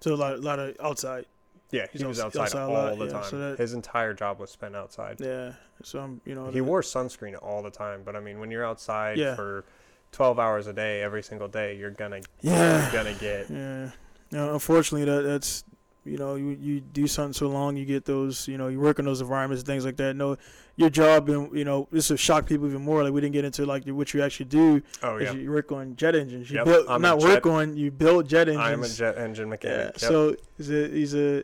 So 0.00 0.14
a 0.14 0.16
lot, 0.16 0.34
a 0.34 0.36
lot 0.36 0.58
of 0.58 0.76
outside. 0.80 1.24
Yeah, 1.72 1.86
he 1.90 1.98
He's 1.98 2.04
was 2.06 2.20
outside, 2.20 2.42
outside 2.42 2.62
all 2.62 2.72
lot, 2.72 2.98
the 2.98 3.06
yeah, 3.06 3.10
time. 3.10 3.24
so 3.24 3.38
that- 3.38 3.58
His 3.58 3.72
entire 3.72 4.14
job 4.14 4.38
was 4.38 4.50
spent 4.50 4.76
outside. 4.76 5.16
Yeah. 5.20 5.54
So 5.82 5.98
I'm, 5.98 6.20
you 6.24 6.34
know. 6.36 6.46
He 6.46 6.60
the- 6.60 6.64
wore 6.64 6.80
sunscreen 6.82 7.36
all 7.42 7.60
the 7.62 7.70
time, 7.72 8.02
but 8.04 8.14
I 8.14 8.20
mean, 8.20 8.38
when 8.38 8.50
you're 8.52 8.64
outside 8.64 9.18
Yeah. 9.18 9.34
for 9.34 9.64
12 10.12 10.38
hours 10.38 10.68
a 10.68 10.72
day, 10.72 11.02
every 11.02 11.22
single 11.24 11.48
day, 11.48 11.74
you're 11.76 11.90
gonna 11.90 12.20
Yeah. 12.40 12.82
you're 12.84 12.92
gonna 13.02 13.18
get 13.18 13.50
Yeah. 13.50 13.90
No, 14.30 14.52
unfortunately, 14.54 15.04
that 15.06 15.22
that's 15.22 15.64
you 16.06 16.16
know 16.18 16.34
you 16.36 16.56
you 16.60 16.80
do 16.80 17.06
something 17.06 17.32
so 17.32 17.48
long, 17.48 17.76
you 17.76 17.84
get 17.84 18.04
those 18.04 18.46
you 18.48 18.56
know 18.58 18.68
you 18.68 18.80
work 18.80 18.98
in 18.98 19.04
those 19.04 19.20
environments 19.20 19.60
and 19.62 19.66
things 19.66 19.84
like 19.84 19.96
that. 19.96 20.14
No, 20.16 20.36
your 20.76 20.90
job 20.90 21.28
and 21.28 21.56
you 21.56 21.64
know 21.64 21.88
this 21.90 22.10
will 22.10 22.16
shock 22.16 22.46
people 22.46 22.66
even 22.66 22.82
more. 22.82 23.02
Like 23.04 23.12
we 23.12 23.20
didn't 23.20 23.34
get 23.34 23.44
into 23.44 23.66
like 23.66 23.86
what 23.88 24.14
you 24.14 24.22
actually 24.22 24.46
do. 24.46 24.82
oh 25.02 25.16
yeah. 25.18 25.32
You 25.32 25.50
work 25.50 25.72
on 25.72 25.96
jet 25.96 26.14
engines. 26.14 26.50
You 26.50 26.56
Yep, 26.58 26.64
build 26.64 26.86
I'm 26.88 27.02
not 27.02 27.18
jet- 27.20 27.28
work 27.28 27.46
on. 27.46 27.76
You 27.76 27.90
build 27.90 28.28
jet 28.28 28.48
engines. 28.48 28.58
I 28.64 28.72
am 28.72 28.82
a 28.82 28.88
jet 28.88 29.18
engine 29.18 29.46
Yeah. 29.46 29.50
mechanic. 29.50 29.86
Yep. 29.86 29.98
So 29.98 30.36
he's 30.56 30.70
a 30.70 30.88
he's 30.88 31.14
a 31.14 31.42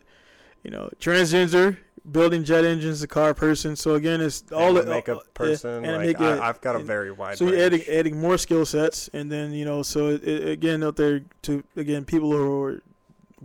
you 0.63 0.71
know 0.71 0.91
transgender 1.01 1.77
building 2.11 2.43
jet 2.43 2.65
engines, 2.65 3.01
a 3.03 3.07
car 3.07 3.33
person. 3.33 3.77
So 3.77 3.95
again, 3.95 4.21
it's 4.21 4.43
all 4.53 4.75
the 4.75 4.85
makeup 4.85 5.19
uh, 5.19 5.21
yeah, 5.21 5.33
person. 5.35 5.85
and 5.85 6.05
like, 6.05 6.21
I, 6.21 6.49
I've 6.49 6.61
got 6.61 6.75
a 6.75 6.81
very 6.81 7.13
wide. 7.13 7.39
So 7.39 7.47
you're 7.47 7.59
adding 7.65 7.83
adding 7.89 8.21
more 8.21 8.37
skill 8.39 8.67
sets, 8.67 9.09
and 9.13 9.31
then 9.31 9.53
you 9.53 9.65
know, 9.65 9.83
so 9.85 10.09
it, 10.09 10.25
it- 10.25 10.49
again 10.49 10.83
out 10.83 10.97
there 10.97 11.23
to 11.43 11.63
again 11.77 12.05
people 12.05 12.33
who 12.33 12.63
are 12.65 12.83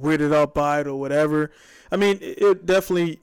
weirded 0.01 0.33
out 0.33 0.53
by 0.53 0.81
it 0.81 0.88
or 0.88 0.95
whatever. 0.95 1.51
I 1.91 1.95
mean, 1.95 2.17
it, 2.21 2.41
it 2.41 2.65
definitely. 2.65 3.19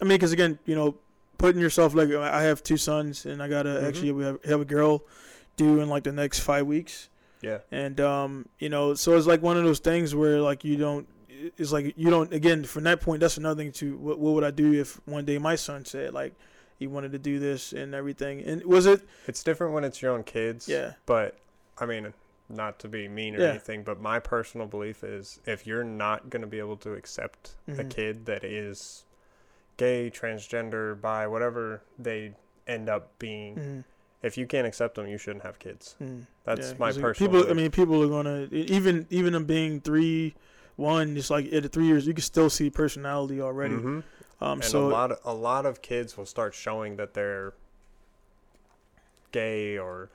I 0.00 0.04
mean, 0.04 0.16
because 0.18 0.32
again, 0.32 0.58
you 0.66 0.74
know, 0.74 0.96
putting 1.38 1.60
yourself 1.60 1.94
like 1.94 2.10
I 2.10 2.42
have 2.42 2.62
two 2.62 2.76
sons, 2.76 3.26
and 3.26 3.42
I 3.42 3.48
gotta 3.48 3.70
Mhm. 3.70 3.88
actually 3.88 4.12
we 4.12 4.24
have, 4.24 4.44
have 4.44 4.60
a 4.60 4.64
girl 4.64 5.02
due 5.56 5.80
in 5.80 5.88
like 5.88 6.04
the 6.04 6.12
next 6.12 6.40
five 6.40 6.66
weeks, 6.66 7.08
Yeah. 7.42 7.58
and 7.70 8.00
um, 8.00 8.46
you 8.58 8.68
know, 8.68 8.94
so 8.94 9.16
it's 9.16 9.26
like 9.26 9.42
one 9.42 9.56
of 9.56 9.64
those 9.64 9.78
things 9.80 10.14
where 10.14 10.40
like 10.40 10.64
you 10.64 10.76
don't. 10.76 11.06
It's 11.58 11.72
like 11.72 11.92
you 11.96 12.08
don't. 12.10 12.32
Again, 12.32 12.64
from 12.64 12.84
that 12.84 13.00
point, 13.00 13.20
that's 13.20 13.36
another 13.36 13.62
thing. 13.62 13.72
To 13.72 13.96
what, 13.98 14.18
what 14.18 14.34
would 14.34 14.44
I 14.44 14.50
do 14.50 14.72
if 14.72 15.00
one 15.06 15.24
day 15.24 15.36
my 15.38 15.56
son 15.56 15.84
said 15.84 16.14
like 16.14 16.32
he 16.78 16.86
wanted 16.86 17.12
to 17.12 17.18
do 17.18 17.38
this 17.38 17.72
and 17.72 17.94
everything? 17.94 18.40
And 18.42 18.64
was 18.64 18.86
it? 18.86 19.02
It's 19.26 19.42
different 19.42 19.74
when 19.74 19.84
it's 19.84 20.00
your 20.00 20.12
own 20.12 20.22
kids. 20.24 20.68
Yeah. 20.68 20.94
But 21.04 21.36
I 21.78 21.84
mean, 21.86 22.14
not 22.54 22.78
to 22.80 22.88
be 22.88 23.08
mean 23.08 23.34
or 23.36 23.40
Yeah. 23.40 23.50
anything, 23.50 23.82
but 23.82 24.00
my 24.00 24.18
personal 24.18 24.66
belief 24.66 25.02
is 25.04 25.40
if 25.46 25.66
you're 25.66 25.84
not 25.84 26.30
going 26.30 26.42
to 26.42 26.46
be 26.48 26.58
able 26.58 26.76
to 26.78 26.94
accept 26.94 27.56
a 27.68 27.72
Mhm. 27.72 27.90
kid 27.90 28.26
that 28.26 28.44
is 28.44 29.04
gay, 29.76 30.10
transgender, 30.10 30.98
bi, 31.00 31.26
whatever 31.26 31.82
they 31.98 32.34
end 32.66 32.88
up 32.88 33.18
being, 33.18 33.56
mhm. 33.56 33.84
if 34.22 34.38
you 34.38 34.46
can't 34.46 34.66
accept 34.66 34.94
them, 34.94 35.06
you 35.06 35.18
shouldn't 35.18 35.44
have 35.44 35.58
kids. 35.58 35.96
Mm. 36.00 36.26
That's 36.44 36.70
Yeah, 36.70 36.76
my 36.78 36.92
personal. 36.92 37.12
People, 37.32 37.50
I 37.50 37.54
mean, 37.54 37.70
people 37.70 38.02
are 38.02 38.08
gonna 38.08 38.48
even 38.52 39.06
even 39.10 39.32
them 39.32 39.44
being 39.44 39.80
three, 39.80 40.34
one. 40.76 41.16
It's 41.16 41.30
like 41.30 41.52
at 41.52 41.70
three 41.72 41.86
years, 41.86 42.06
you 42.06 42.14
can 42.14 42.22
still 42.22 42.48
see 42.50 42.70
personality 42.70 43.40
already. 43.40 43.74
Mhm. 43.76 44.02
Um, 44.40 44.60
and 44.60 44.64
so 44.64 44.86
a 44.86 44.88
lot 44.88 45.12
of, 45.12 45.18
a 45.24 45.34
lot 45.34 45.66
of 45.66 45.82
kids 45.82 46.16
will 46.16 46.26
start 46.26 46.54
showing 46.54 46.96
that 46.96 47.14
they're 47.14 47.54
gay 49.32 49.76
or 49.78 50.10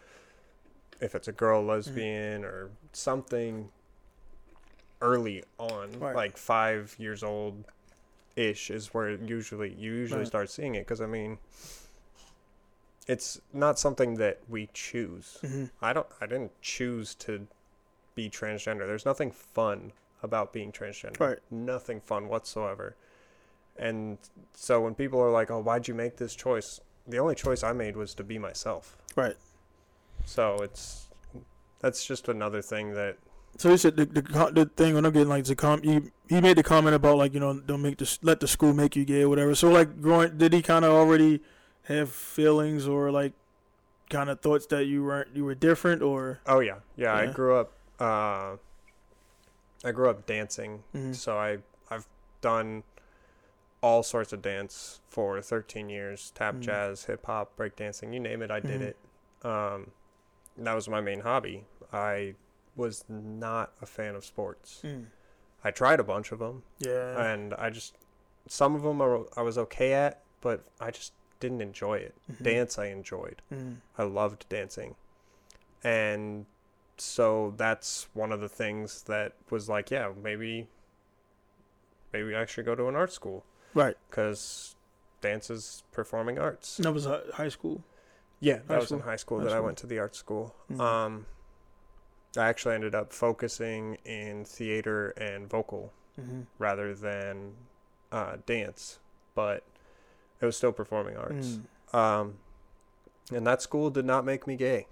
if 0.99 1.15
it's 1.15 1.27
a 1.27 1.31
girl 1.31 1.59
Mm-hmm. 1.61 1.69
lesbian 1.69 2.43
or 2.45 2.69
something 2.93 3.69
early 5.01 5.43
on 5.57 5.97
Right. 5.99 6.15
like 6.15 6.37
5 6.37 6.95
years 6.99 7.23
old 7.23 7.63
ish 8.35 8.69
is 8.69 8.93
where 8.93 9.11
usually 9.11 9.73
you 9.73 9.93
usually 9.93 10.19
Right. 10.21 10.27
start 10.27 10.49
seeing 10.49 10.75
it 10.75 10.85
cuz 10.87 10.99
I 11.01 11.05
mean 11.05 11.39
it's 13.07 13.41
not 13.53 13.79
something 13.79 14.15
that 14.15 14.39
we 14.47 14.69
choose. 14.73 15.37
mhm. 15.41 15.71
I 15.81 15.93
don't 15.93 16.07
I 16.21 16.25
didn't 16.25 16.59
choose 16.61 17.15
to 17.15 17.47
be 18.15 18.29
transgender. 18.29 18.85
There's 18.85 19.05
nothing 19.05 19.31
fun 19.31 19.93
about 20.21 20.51
being 20.53 20.71
transgender. 20.71 21.19
Right. 21.19 21.39
Nothing 21.49 22.01
fun 22.01 22.27
whatsoever. 22.27 22.95
And 23.77 24.17
so 24.53 24.81
when 24.81 24.93
people 24.93 25.21
are 25.21 25.31
like, 25.31 25.49
"Oh, 25.49 25.59
why'd 25.59 25.87
you 25.87 25.93
make 25.93 26.17
this 26.17 26.35
choice?" 26.35 26.81
The 27.07 27.17
only 27.17 27.33
choice 27.35 27.63
I 27.63 27.71
made 27.71 27.95
was 27.95 28.13
to 28.15 28.23
be 28.23 28.37
myself. 28.37 28.97
Right. 29.15 29.37
So 30.25 30.57
it's 30.61 31.09
that's 31.79 32.05
just 32.05 32.27
another 32.29 32.61
thing 32.61 32.93
that 32.93 33.17
So 33.57 33.69
he 33.71 33.77
said 33.77 33.95
the 33.97 34.05
the, 34.05 34.21
the 34.53 34.65
thing 34.75 34.95
when 34.95 35.05
I'm 35.05 35.11
getting 35.13 35.29
like 35.29 35.45
the 35.45 35.55
com 35.55 35.81
he, 35.81 36.01
he 36.27 36.39
made 36.41 36.57
the 36.57 36.63
comment 36.63 36.95
about 36.95 37.17
like 37.17 37.33
you 37.33 37.39
know 37.39 37.59
don't 37.59 37.81
make 37.81 37.97
this 37.97 38.19
let 38.21 38.39
the 38.39 38.47
school 38.47 38.73
make 38.73 38.95
you 38.95 39.05
gay 39.05 39.23
or 39.23 39.29
whatever. 39.29 39.55
So 39.55 39.69
like 39.69 40.01
growing 40.01 40.37
did 40.37 40.53
he 40.53 40.61
kind 40.61 40.85
of 40.85 40.91
already 40.91 41.41
have 41.83 42.11
feelings 42.11 42.87
or 42.87 43.11
like 43.11 43.33
kind 44.09 44.29
of 44.29 44.39
thoughts 44.41 44.65
that 44.67 44.85
you 44.85 45.03
weren't 45.03 45.35
you 45.35 45.45
were 45.45 45.55
different 45.55 46.01
or 46.01 46.39
Oh 46.45 46.59
yeah. 46.59 46.79
Yeah, 46.95 47.13
I 47.15 47.27
grew 47.27 47.55
up 47.55 47.73
uh 47.99 48.57
I 49.83 49.91
grew 49.93 50.09
up 50.09 50.25
dancing. 50.25 50.83
Mhm. 50.95 51.15
So 51.15 51.37
I 51.37 51.59
I've 51.89 52.07
done 52.41 52.83
all 53.81 54.03
sorts 54.03 54.33
of 54.33 54.41
dance 54.41 54.99
for 55.07 55.41
13 55.41 55.89
years, 55.89 56.31
tap 56.35 56.55
Mhm. 56.55 56.59
jazz, 56.61 57.05
hip 57.05 57.25
hop, 57.25 57.55
break 57.55 57.75
dancing, 57.77 58.11
you 58.13 58.19
name 58.19 58.41
it, 58.41 58.51
I 58.51 58.59
did 58.59 58.81
Mhm. 58.81 58.83
it. 58.83 58.97
Um 59.43 59.91
that 60.65 60.73
was 60.73 60.87
my 60.89 61.01
main 61.01 61.21
hobby. 61.21 61.65
I 61.91 62.35
was 62.75 63.03
not 63.09 63.73
a 63.81 63.85
fan 63.85 64.15
of 64.15 64.23
sports. 64.25 64.81
Mm. 64.83 65.05
I 65.63 65.71
tried 65.71 65.99
a 65.99 66.03
bunch 66.03 66.31
of 66.31 66.39
them 66.39 66.63
yeah 66.79 67.21
and 67.31 67.53
I 67.55 67.69
just 67.69 67.95
some 68.47 68.73
of 68.75 68.81
them 68.83 69.01
are, 69.01 69.25
I 69.37 69.41
was 69.41 69.57
okay 69.57 69.93
at, 69.93 70.21
but 70.41 70.63
I 70.79 70.89
just 70.91 71.13
didn't 71.39 71.61
enjoy 71.61 71.95
it. 71.95 72.15
Mhm. 72.31 72.43
Dance 72.43 72.79
I 72.79 72.85
enjoyed. 72.87 73.41
Mm. 73.53 73.77
I 73.97 74.03
loved 74.03 74.47
dancing. 74.49 74.95
And 75.83 76.45
so 76.97 77.53
that's 77.57 78.07
one 78.13 78.31
of 78.31 78.39
the 78.41 78.49
things 78.49 79.03
that 79.03 79.33
was 79.49 79.69
like, 79.69 79.91
yeah, 79.91 80.11
maybe 80.21 80.67
maybe 82.13 82.35
I 82.35 82.45
should 82.45 82.65
go 82.65 82.75
to 82.75 82.87
an 82.87 82.95
art 82.95 83.11
school 83.13 83.45
right 83.73 83.95
cuz 84.09 84.75
dance 85.21 85.49
is 85.49 85.83
performing 85.91 86.39
arts. 86.39 86.77
that 86.77 86.91
was 86.93 87.05
high 87.33 87.49
school 87.49 87.83
Yeah, 88.41 88.59
that 88.67 88.79
was 88.79 88.91
in 88.91 88.99
high 89.01 89.15
school 89.17 89.39
High 89.39 89.45
that 89.45 89.53
I 89.53 89.59
went 89.59 89.77
to 89.79 89.87
the 89.87 89.99
art 89.99 90.15
school. 90.15 90.55
Mhm. 90.71 90.79
Um, 90.79 91.25
I 92.37 92.47
actually 92.47 92.75
ended 92.75 92.95
up 92.95 93.11
focusing 93.11 93.97
in 94.05 94.45
theater 94.45 95.09
and 95.11 95.49
vocal 95.49 95.93
Mm-hmm. 96.19 96.41
rather 96.57 96.93
than 96.93 97.53
uh, 98.11 98.37
dance, 98.45 98.99
but 99.35 99.63
it 100.41 100.45
was 100.45 100.57
still 100.57 100.73
performing 100.73 101.15
arts. 101.15 101.59
Mm. 101.93 101.97
Um, 101.97 102.33
and 103.31 103.47
that 103.47 103.61
school 103.61 103.89
did 103.89 104.03
not 104.03 104.25
make 104.25 104.45
me 104.45 104.57
gay. 104.57 104.87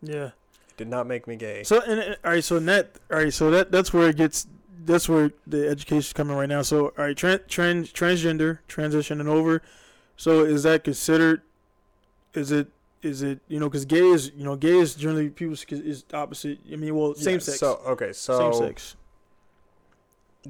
Yeah. 0.00 0.26
It 0.26 0.76
did 0.76 0.86
not 0.88 1.08
make 1.08 1.26
me 1.26 1.34
gay. 1.34 1.64
So 1.64 1.80
and 1.80 2.16
all 2.24 2.30
right, 2.30 2.44
so 2.44 2.56
in 2.56 2.66
that 2.66 2.92
all 3.10 3.18
right, 3.18 3.32
so 3.32 3.50
that 3.50 3.72
that's 3.72 3.92
where 3.92 4.08
it 4.08 4.16
gets. 4.16 4.46
That's 4.84 5.08
where 5.08 5.32
the 5.48 5.68
education's 5.68 6.12
coming 6.12 6.36
right 6.36 6.48
now. 6.48 6.62
So 6.62 6.86
all 6.96 7.04
right, 7.04 7.16
trans 7.16 7.42
trans 7.48 7.92
transgender 7.92 8.60
transitioning 8.68 9.26
over. 9.26 9.60
So 10.16 10.44
is 10.44 10.62
that 10.62 10.84
considered? 10.84 11.42
Is 12.34 12.52
it 12.52 12.68
is 13.02 13.22
it 13.22 13.40
you 13.48 13.60
know 13.60 13.68
because 13.68 13.84
gay 13.84 14.06
is 14.08 14.32
you 14.36 14.44
know 14.44 14.56
gay 14.56 14.78
is 14.78 14.94
generally 14.94 15.28
people 15.30 15.54
is 15.70 16.04
opposite. 16.12 16.58
I 16.72 16.76
mean, 16.76 16.94
well, 16.94 17.14
same 17.14 17.34
Yeah, 17.34 17.38
sex. 17.40 17.58
So 17.60 17.76
okay, 17.86 18.12
so 18.12 18.52
same 18.52 18.68
sex. 18.68 18.96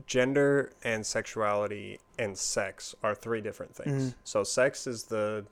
gender 0.06 0.70
and 0.84 1.04
sexuality 1.04 1.98
and 2.18 2.36
sex 2.38 2.94
are 3.02 3.14
three 3.14 3.40
different 3.40 3.74
things. 3.74 4.10
Mhm. 4.10 4.14
So 4.24 4.44
sex 4.44 4.86
is 4.86 5.04
the 5.04 5.46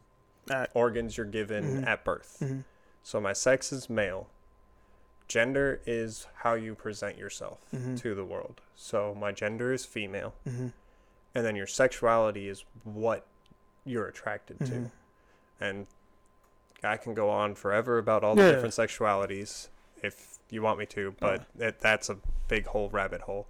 Act. 0.51 0.71
organs 0.75 1.17
you're 1.17 1.27
given 1.27 1.83
Mhm. 1.83 1.87
at 1.87 2.05
birth. 2.05 2.39
Mm-hmm. 2.41 2.61
So 3.03 3.21
my 3.21 3.33
sex 3.33 3.73
is 3.73 3.89
male. 3.91 4.29
Gender 5.29 5.81
is 5.87 6.27
how 6.37 6.55
you 6.55 6.75
present 6.75 7.19
yourself 7.19 7.59
Mhm. 7.75 7.99
to 8.01 8.15
the 8.15 8.25
world. 8.25 8.61
So 8.77 9.15
my 9.15 9.33
gender 9.33 9.73
is 9.73 9.85
female, 9.85 10.35
Mm-hmm. 10.47 10.69
and 11.35 11.45
then 11.47 11.57
your 11.57 11.67
sexuality 11.67 12.49
is 12.49 12.65
what 12.85 13.27
you're 13.85 14.07
attracted 14.07 14.59
to. 14.67 14.91
And 15.61 15.87
I 16.87 16.97
can 16.97 17.15
go 17.15 17.29
on 17.31 17.55
forever 17.55 17.99
about 17.99 18.25
all 18.25 18.35
the 18.35 18.43
Yeah. 18.43 18.53
different 18.53 18.75
sexualities 18.75 19.69
if 20.03 20.39
you 20.51 20.63
want 20.63 20.79
me 20.79 20.87
to, 20.87 21.15
but 21.19 21.47
it, 21.59 21.81
that's 21.81 22.09
a 22.09 22.19
big 22.49 22.67
whole 22.67 22.89
rabbit 22.91 23.23
hole. 23.23 23.47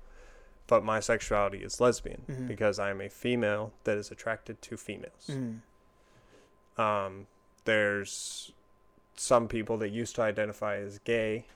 But 0.66 0.82
my 0.84 0.98
sexuality 1.00 1.58
is 1.62 1.80
lesbian 1.80 2.22
Mhm. 2.28 2.48
because 2.48 2.78
I 2.78 2.90
am 2.90 3.00
a 3.00 3.08
female 3.08 3.72
that 3.84 3.96
is 3.98 4.10
attracted 4.10 4.60
to 4.62 4.76
females. 4.76 5.28
Mm-hmm. 5.28 6.80
Um, 6.80 7.26
there's 7.64 8.52
some 9.14 9.48
people 9.48 9.76
that 9.78 9.90
used 9.90 10.14
to 10.16 10.22
identify 10.22 10.76
as 10.76 10.98
gay, 11.00 11.46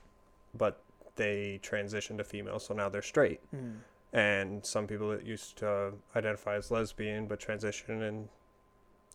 but 0.55 0.83
they 1.17 1.61
transitioned 1.63 2.19
to 2.19 2.25
female, 2.25 2.59
so 2.59 2.73
now 2.75 2.89
they're 2.89 3.03
straight. 3.03 3.41
Mm-hmm. 3.55 3.79
And 4.17 4.65
some 4.67 4.87
people 4.87 5.11
that 5.11 5.25
used 5.25 5.57
to 5.59 5.95
identify 6.17 6.57
as 6.57 6.71
lesbian 6.71 7.27
but 7.27 7.39
transition 7.39 8.03
and 8.03 8.29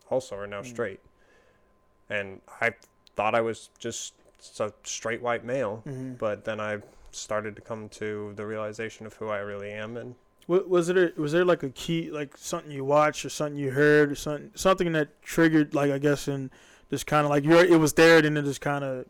also 0.09 0.35
are 0.37 0.47
now 0.47 0.61
Mm. 0.61 0.65
straight. 0.67 0.99
And 2.09 2.41
I 2.61 2.73
thought 3.15 3.33
I 3.35 3.41
was 3.41 3.69
just 3.79 4.13
a 4.59 4.71
straight 4.83 5.21
white 5.21 5.43
male, 5.43 5.81
Mm-hmm. 5.87 6.13
but 6.15 6.45
then 6.45 6.59
I 6.59 6.79
started 7.11 7.55
to 7.55 7.61
come 7.61 7.89
to 7.89 8.33
the 8.35 8.45
realization 8.45 9.05
of 9.05 9.13
who 9.15 9.29
I 9.29 9.39
really 9.39 9.71
am, 9.71 9.97
and 9.97 10.15
Was 10.47 10.89
it 10.89 10.97
a, 10.97 11.13
was 11.19 11.31
there 11.31 11.45
like 11.45 11.63
a 11.63 11.69
key 11.69 12.11
like 12.11 12.37
something 12.37 12.69
you 12.71 12.83
watched 12.85 13.25
or 13.25 13.29
something 13.29 13.57
you 13.57 13.71
heard 13.71 14.11
or 14.11 14.15
something 14.15 14.51
something 14.53 14.91
that 14.91 15.19
triggered 15.23 15.73
like 15.73 15.91
I 15.91 15.97
guess 15.97 16.27
and 16.27 16.51
just 16.91 17.07
kind 17.07 17.25
of 17.25 17.31
like 17.31 17.43
you're 17.43 17.65
it 17.65 17.79
was 17.79 17.93
there 17.93 18.17
and 18.17 18.25
then 18.25 18.37
it 18.37 18.43
just 18.43 18.61
kind 18.61 18.83
of 18.83 19.05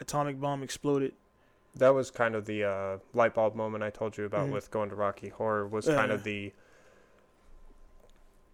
atomic 0.00 0.40
bomb 0.40 0.62
exploded. 0.62 1.12
that 1.74 1.92
was 1.94 2.10
kind 2.10 2.34
of 2.34 2.46
the 2.46 2.64
uh, 2.64 2.98
light 3.12 3.34
bulb 3.34 3.54
moment 3.54 3.84
I 3.84 3.90
told 3.90 4.16
you 4.16 4.24
about 4.24 4.46
Mhm. 4.48 4.52
with 4.52 4.70
going 4.70 4.88
to 4.88 4.94
Rocky 4.96 5.28
Horror 5.28 5.66
was 5.68 5.86
Yeah, 5.86 5.96
kind 5.96 6.10
of 6.12 6.22
the 6.24 6.52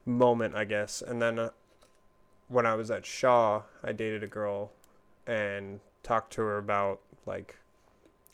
moment, 0.06 0.54
I 0.54 0.64
guess. 0.64 1.02
And 1.02 1.20
then 1.22 1.38
uh, 1.38 1.50
when 2.48 2.66
I 2.66 2.74
was 2.74 2.90
at 2.90 3.04
Shaw, 3.06 3.62
I 3.82 3.92
dated 3.92 4.22
a 4.22 4.26
girl 4.28 4.72
and 5.26 5.80
talked 6.02 6.32
to 6.34 6.42
her 6.42 6.58
about 6.58 7.00
like 7.26 7.56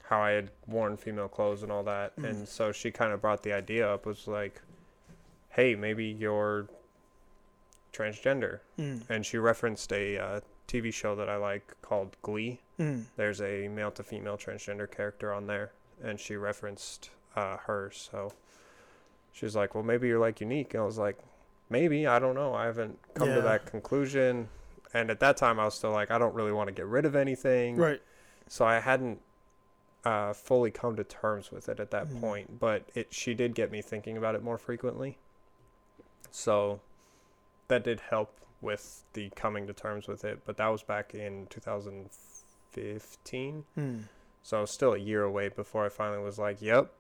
how 0.05 0.21
I 0.21 0.31
had 0.33 0.51
worn 0.67 0.97
female 0.97 1.29
clothes 1.29 1.63
and 1.63 1.71
all 1.71 1.85
that. 1.85 2.17
Mhm. 2.17 2.25
And 2.29 2.49
so 2.49 2.73
she 2.73 2.91
kind 2.91 3.13
of 3.13 3.21
brought 3.21 3.43
the 3.45 3.53
idea 3.53 3.89
up 3.89 4.07
was 4.07 4.27
like, 4.27 4.61
"Hey, 5.51 5.75
maybe 5.77 6.05
you're 6.07 6.69
transgender." 7.93 8.61
Mm. 8.79 9.03
And 9.09 9.25
she 9.27 9.39
referenced 9.39 9.93
a 9.93 10.19
uh, 10.19 10.41
TV 10.67 10.93
show 10.93 11.15
that 11.17 11.29
I 11.29 11.37
like 11.37 11.75
called 11.83 12.17
Glee 12.23 12.61
Mm. 12.79 13.05
there's 13.17 13.43
a 13.43 13.69
male 13.69 13.91
to 13.91 14.03
female 14.03 14.39
transgender 14.39 14.91
character 14.91 15.35
on 15.35 15.47
there, 15.47 15.71
and 16.03 16.19
she 16.19 16.35
referenced 16.37 17.11
uh, 17.37 17.59
her. 17.59 17.91
So 17.93 18.33
she 19.33 19.45
was 19.45 19.55
like, 19.55 19.75
"Well, 19.75 19.85
maybe 19.85 20.09
you're 20.09 20.19
like 20.19 20.41
unique." 20.41 20.73
And 20.75 20.83
I 20.83 20.87
was 20.87 20.97
like, 20.99 21.19
"Maybe 21.71 22.07
I 22.07 22.19
don't 22.19 22.35
know. 22.35 22.53
I 22.55 22.67
haven't 22.67 22.99
come 23.15 23.29
Yeah. 23.29 23.37
to 23.37 23.41
that 23.43 23.65
conclusion." 23.67 24.49
And 24.93 25.09
at 25.11 25.21
that 25.21 25.37
time, 25.39 25.59
I 25.61 25.65
was 25.65 25.75
still 25.75 25.93
like, 25.93 26.11
"I 26.11 26.19
don't 26.19 26.35
really 26.35 26.53
want 26.53 26.67
to 26.69 26.73
get 26.73 26.85
rid 26.87 27.05
of 27.07 27.15
anything." 27.17 27.77
Right. 27.77 28.03
So 28.49 28.65
I 28.67 28.81
hadn't 28.81 29.23
uh, 30.03 30.33
fully 30.33 30.71
come 30.71 30.97
to 30.97 31.05
terms 31.05 31.53
with 31.53 31.69
it 31.69 31.79
at 31.79 31.91
that 31.91 32.07
Mhm. 32.09 32.21
point, 32.23 32.59
but 32.59 32.85
it 32.95 33.13
she 33.13 33.35
did 33.35 33.55
get 33.55 33.71
me 33.71 33.83
thinking 33.83 34.17
about 34.17 34.35
it 34.35 34.43
more 34.43 34.57
frequently. 34.57 35.19
So 36.31 36.81
that 37.69 37.85
did 37.85 38.01
help 38.01 38.35
with 38.63 39.05
the 39.13 39.29
coming 39.37 39.67
to 39.67 39.75
terms 39.75 40.09
with 40.09 40.25
it, 40.25 40.41
but 40.47 40.57
that 40.57 40.69
was 40.69 40.83
back 40.83 41.15
in 41.15 41.47
2015. 41.49 43.67
Mm. 43.77 44.05
So 44.43 44.57
I 44.59 44.61
was 44.63 44.71
still 44.71 44.95
a 44.95 44.99
year 44.99 45.23
away 45.23 45.49
before 45.49 45.85
I 45.85 45.91
finally 45.91 46.23
was 46.23 46.39
like, 46.39 46.63
"Yep, 46.63 46.91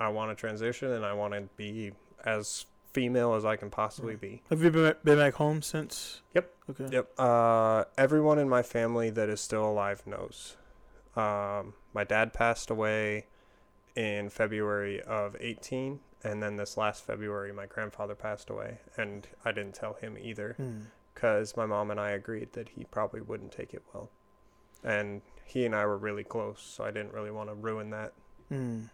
I 0.00 0.08
want 0.08 0.36
to 0.36 0.40
transition 0.40 0.90
and 0.90 1.06
I 1.06 1.12
want 1.12 1.34
to 1.34 1.42
be 1.56 1.92
as 2.24 2.66
female 2.92 3.34
as 3.34 3.44
I 3.44 3.56
can 3.56 3.70
possibly 3.70 4.14
Mm. 4.16 4.20
be." 4.20 4.42
Have 4.50 4.62
you 4.62 4.70
been 4.70 4.94
been 5.04 5.18
back 5.18 5.34
home 5.34 5.62
since? 5.62 6.22
Yep. 6.34 6.54
Okay. 6.70 6.86
Yep. 6.90 7.12
Uh, 7.18 7.84
everyone 7.98 8.38
in 8.38 8.48
my 8.48 8.62
family 8.62 9.10
that 9.10 9.28
is 9.28 9.40
still 9.40 9.64
alive 9.66 10.06
knows. 10.06 10.56
Um, 11.16 11.74
my 11.92 12.04
dad 12.04 12.32
passed 12.32 12.70
away 12.70 13.26
in 13.94 14.30
February 14.30 15.02
of 15.02 15.36
18, 15.40 16.00
and 16.24 16.42
then 16.42 16.56
this 16.56 16.76
last 16.78 17.04
February, 17.04 17.52
my 17.52 17.66
grandfather 17.66 18.14
passed 18.14 18.48
away, 18.48 18.78
and 18.96 19.28
I 19.44 19.52
didn't 19.52 19.74
tell 19.74 19.94
him 19.94 20.16
either 20.18 20.56
Mm. 20.58 20.84
because 21.14 21.56
my 21.56 21.66
mom 21.66 21.90
and 21.90 22.00
I 22.00 22.10
agreed 22.10 22.52
that 22.54 22.70
he 22.70 22.84
probably 22.84 23.20
wouldn't 23.20 23.52
take 23.52 23.74
it 23.74 23.82
well. 23.92 24.08
And 24.82 25.20
he 25.44 25.66
and 25.66 25.74
I 25.76 25.84
were 25.84 25.98
really 25.98 26.24
close, 26.24 26.62
so 26.62 26.84
I 26.84 26.90
didn't 26.90 27.12
really 27.12 27.30
want 27.30 27.50
to 27.50 27.54
ruin 27.54 27.90
that. 27.90 28.14
Mm. 28.50 28.88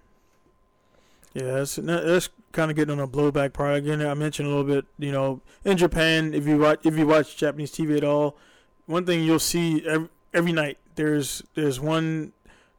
Yeah, 1.34 1.52
that's 1.52 1.76
that's 1.76 2.30
kind 2.52 2.70
of 2.70 2.76
getting 2.76 2.98
on 2.98 3.00
a 3.00 3.08
blowback 3.08 3.52
part 3.52 3.76
again. 3.76 4.04
I 4.04 4.14
mentioned 4.14 4.48
a 4.48 4.50
little 4.50 4.64
bit, 4.64 4.86
you 4.98 5.12
know, 5.12 5.40
in 5.64 5.76
Japan, 5.76 6.34
if 6.34 6.46
you 6.46 6.58
watch 6.58 6.80
if 6.84 6.96
you 6.96 7.06
watch 7.06 7.36
Japanese 7.36 7.70
TV 7.70 7.96
at 7.96 8.04
all, 8.04 8.36
one 8.86 9.04
thing 9.04 9.22
you'll 9.22 9.38
see 9.38 9.86
every, 9.86 10.08
every 10.32 10.52
night 10.52 10.78
there's 10.94 11.42
there's 11.54 11.78
one 11.78 12.32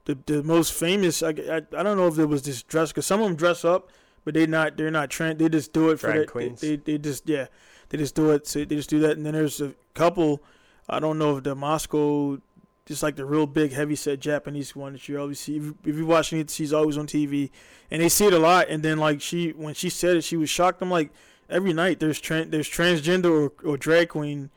the 0.05 0.17
the 0.25 0.43
most 0.43 0.73
famous. 0.73 1.21
I, 1.23 1.29
I, 1.29 1.61
I 1.77 1.83
don't 1.83 1.97
know 1.97 2.07
if 2.07 2.17
it 2.17 2.25
was 2.25 2.43
this 2.43 2.63
dress 2.63 2.91
because 2.91 3.05
some 3.05 3.21
of 3.21 3.27
them 3.27 3.35
dress 3.35 3.63
up, 3.63 3.89
but 4.25 4.33
they 4.33 4.45
not 4.47 4.77
they're 4.77 4.91
not 4.91 5.09
trained. 5.09 5.39
They 5.39 5.49
just 5.49 5.71
do 5.71 5.89
it 5.89 5.99
for 5.99 6.07
Drag 6.07 6.19
that. 6.21 6.27
queens? 6.31 6.61
They, 6.61 6.75
they 6.75 6.93
they 6.93 6.97
just 6.97 7.29
yeah, 7.29 7.47
they 7.89 7.97
just 7.97 8.15
do 8.15 8.31
it. 8.31 8.47
So 8.47 8.65
they 8.65 8.75
just 8.75 8.89
do 8.89 8.99
that, 8.99 9.17
and 9.17 9.25
then 9.25 9.33
there's 9.33 9.61
a 9.61 9.73
couple. 9.93 10.41
I 10.89 10.99
don't 10.99 11.19
know 11.19 11.37
if 11.37 11.43
the 11.43 11.55
Matsuko 11.55 12.41
just 12.89 13.01
like 13.03 13.15
the 13.15 13.23
real 13.23 13.45
big 13.47 13.71
heavy 13.71 13.95
set 13.95 14.19
Japanese 14.19 14.75
one 14.75 14.91
that 14.93 15.07
you 15.07 15.17
always 15.17 15.39
see. 15.39 15.55
If, 15.55 15.63
you- 15.63 15.77
if 15.85 15.95
you're 15.95 16.05
watching 16.05 16.39
it, 16.39 16.49
she's 16.49 16.73
always 16.73 16.97
on 16.97 17.07
TV, 17.07 17.49
and 17.89 18.01
they 18.01 18.09
see 18.09 18.25
it 18.25 18.33
a 18.33 18.39
lot. 18.39 18.67
And 18.67 18.83
then 18.83 18.97
like 18.97 19.21
she, 19.21 19.51
when 19.51 19.73
she 19.73 19.89
said 19.89 20.17
it, 20.17 20.23
she 20.25 20.35
was 20.35 20.49
shocked. 20.49 20.81
I'm 20.81 20.91
like, 20.91 21.11
every 21.49 21.71
night 21.71 21.99
there's 22.01 22.19
tran 22.21 22.51
there's 22.51 22.69
transgender 22.69 23.31
or, 23.63 23.67
or 23.69 23.77
drag 23.77 24.09
queen 24.09 24.49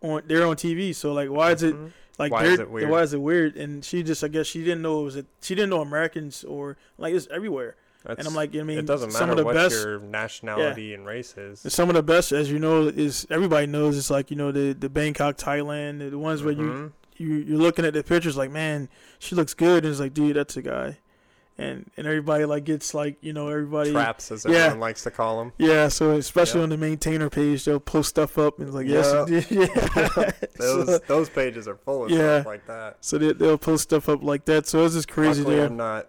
on 0.00 0.22
they're 0.26 0.46
on 0.46 0.56
TV. 0.56 0.94
So 0.94 1.12
like, 1.12 1.28
why 1.30 1.52
is 1.52 1.62
it 1.62 1.74
Mhm. 1.74 1.90
like 2.18 2.32
Why 2.32 2.44
is 2.44 2.58
it 2.60 2.70
weird? 2.70 2.88
Why 2.90 3.02
is 3.02 3.12
it 3.12 3.20
weird? 3.20 3.56
And 3.56 3.84
she 3.84 4.02
just, 4.02 4.22
I 4.24 4.28
guess 4.28 4.46
she 4.46 4.60
didn't 4.64 4.82
know 4.82 5.00
it 5.00 5.04
was 5.04 5.16
a, 5.16 5.24
she 5.42 5.54
didn't 5.54 5.70
know 5.70 5.80
Americans 5.82 6.44
or 6.44 6.76
like 6.96 7.12
it's 7.14 7.28
everywhere. 7.30 7.76
That's, 8.04 8.20
and 8.20 8.28
I'm 8.28 8.34
like, 8.34 8.54
I 8.54 8.62
mean, 8.62 8.78
it 8.78 8.86
doesn't 8.86 9.10
some 9.10 9.20
matter 9.28 9.32
of 9.32 9.38
the 9.38 9.44
what 9.44 9.54
best. 9.56 9.74
your 9.84 9.98
nationality 9.98 10.94
and 10.94 11.04
race 11.04 11.36
is. 11.36 11.60
Some 11.72 11.88
of 11.90 11.96
the 11.96 12.02
best, 12.02 12.30
as 12.30 12.50
you 12.50 12.60
know, 12.60 12.86
is 12.86 13.26
everybody 13.28 13.66
knows. 13.66 13.98
It's 13.98 14.08
like 14.08 14.30
you 14.30 14.36
know 14.36 14.52
the 14.52 14.72
the 14.72 14.88
Bangkok, 14.88 15.36
Thailand, 15.36 16.08
the, 16.10 16.16
ones 16.16 16.42
where 16.44 16.54
you 16.54 16.60
Mhm. 16.62 16.92
You 17.18 17.34
you're 17.34 17.58
looking 17.58 17.84
at 17.84 17.92
the 17.94 18.02
pictures 18.02 18.36
like, 18.36 18.50
man, 18.50 18.88
she 19.18 19.34
looks 19.34 19.54
good, 19.54 19.84
and 19.84 19.90
it's 19.92 20.00
like, 20.00 20.14
dude, 20.14 20.36
that's 20.36 20.56
a 20.56 20.62
guy, 20.62 20.98
and 21.58 21.90
and 21.96 22.06
everybody 22.06 22.44
like 22.44 22.64
gets 22.64 22.94
like 22.94 23.16
you 23.20 23.32
know 23.32 23.48
everybody. 23.48 23.90
traps, 23.92 24.30
as 24.30 24.44
Yeah. 24.44 24.56
everyone 24.58 24.80
likes 24.80 25.02
to 25.04 25.10
call 25.10 25.38
them. 25.38 25.52
Yeah, 25.58 25.88
so 25.88 26.12
especially 26.12 26.60
Yep. 26.60 26.64
on 26.64 26.68
the 26.70 26.76
maintainer 26.76 27.28
page, 27.30 27.64
they'll 27.64 27.80
post 27.80 28.10
stuff 28.10 28.38
up 28.38 28.58
and 28.58 28.68
it's 28.68 28.74
like, 28.76 28.86
yes, 28.86 29.12
Yep. 29.28 29.50
yeah. 29.50 30.30
Those 30.58 30.86
so, 30.86 30.98
those 31.06 31.28
pages 31.28 31.66
are 31.68 31.76
full 31.76 32.04
of 32.04 32.10
Yeah. 32.10 32.40
stuff 32.40 32.46
like 32.46 32.66
that. 32.66 32.96
so 33.00 33.18
they, 33.18 33.32
they'll 33.32 33.58
post 33.58 33.84
stuff 33.84 34.08
up 34.08 34.22
like 34.22 34.44
that. 34.46 34.66
So 34.66 34.84
it's 34.84 34.94
just 34.94 35.08
crazy 35.08 35.40
Luckily, 35.42 35.56
there. 35.56 35.66
I'm 35.66 35.76
not. 35.76 36.08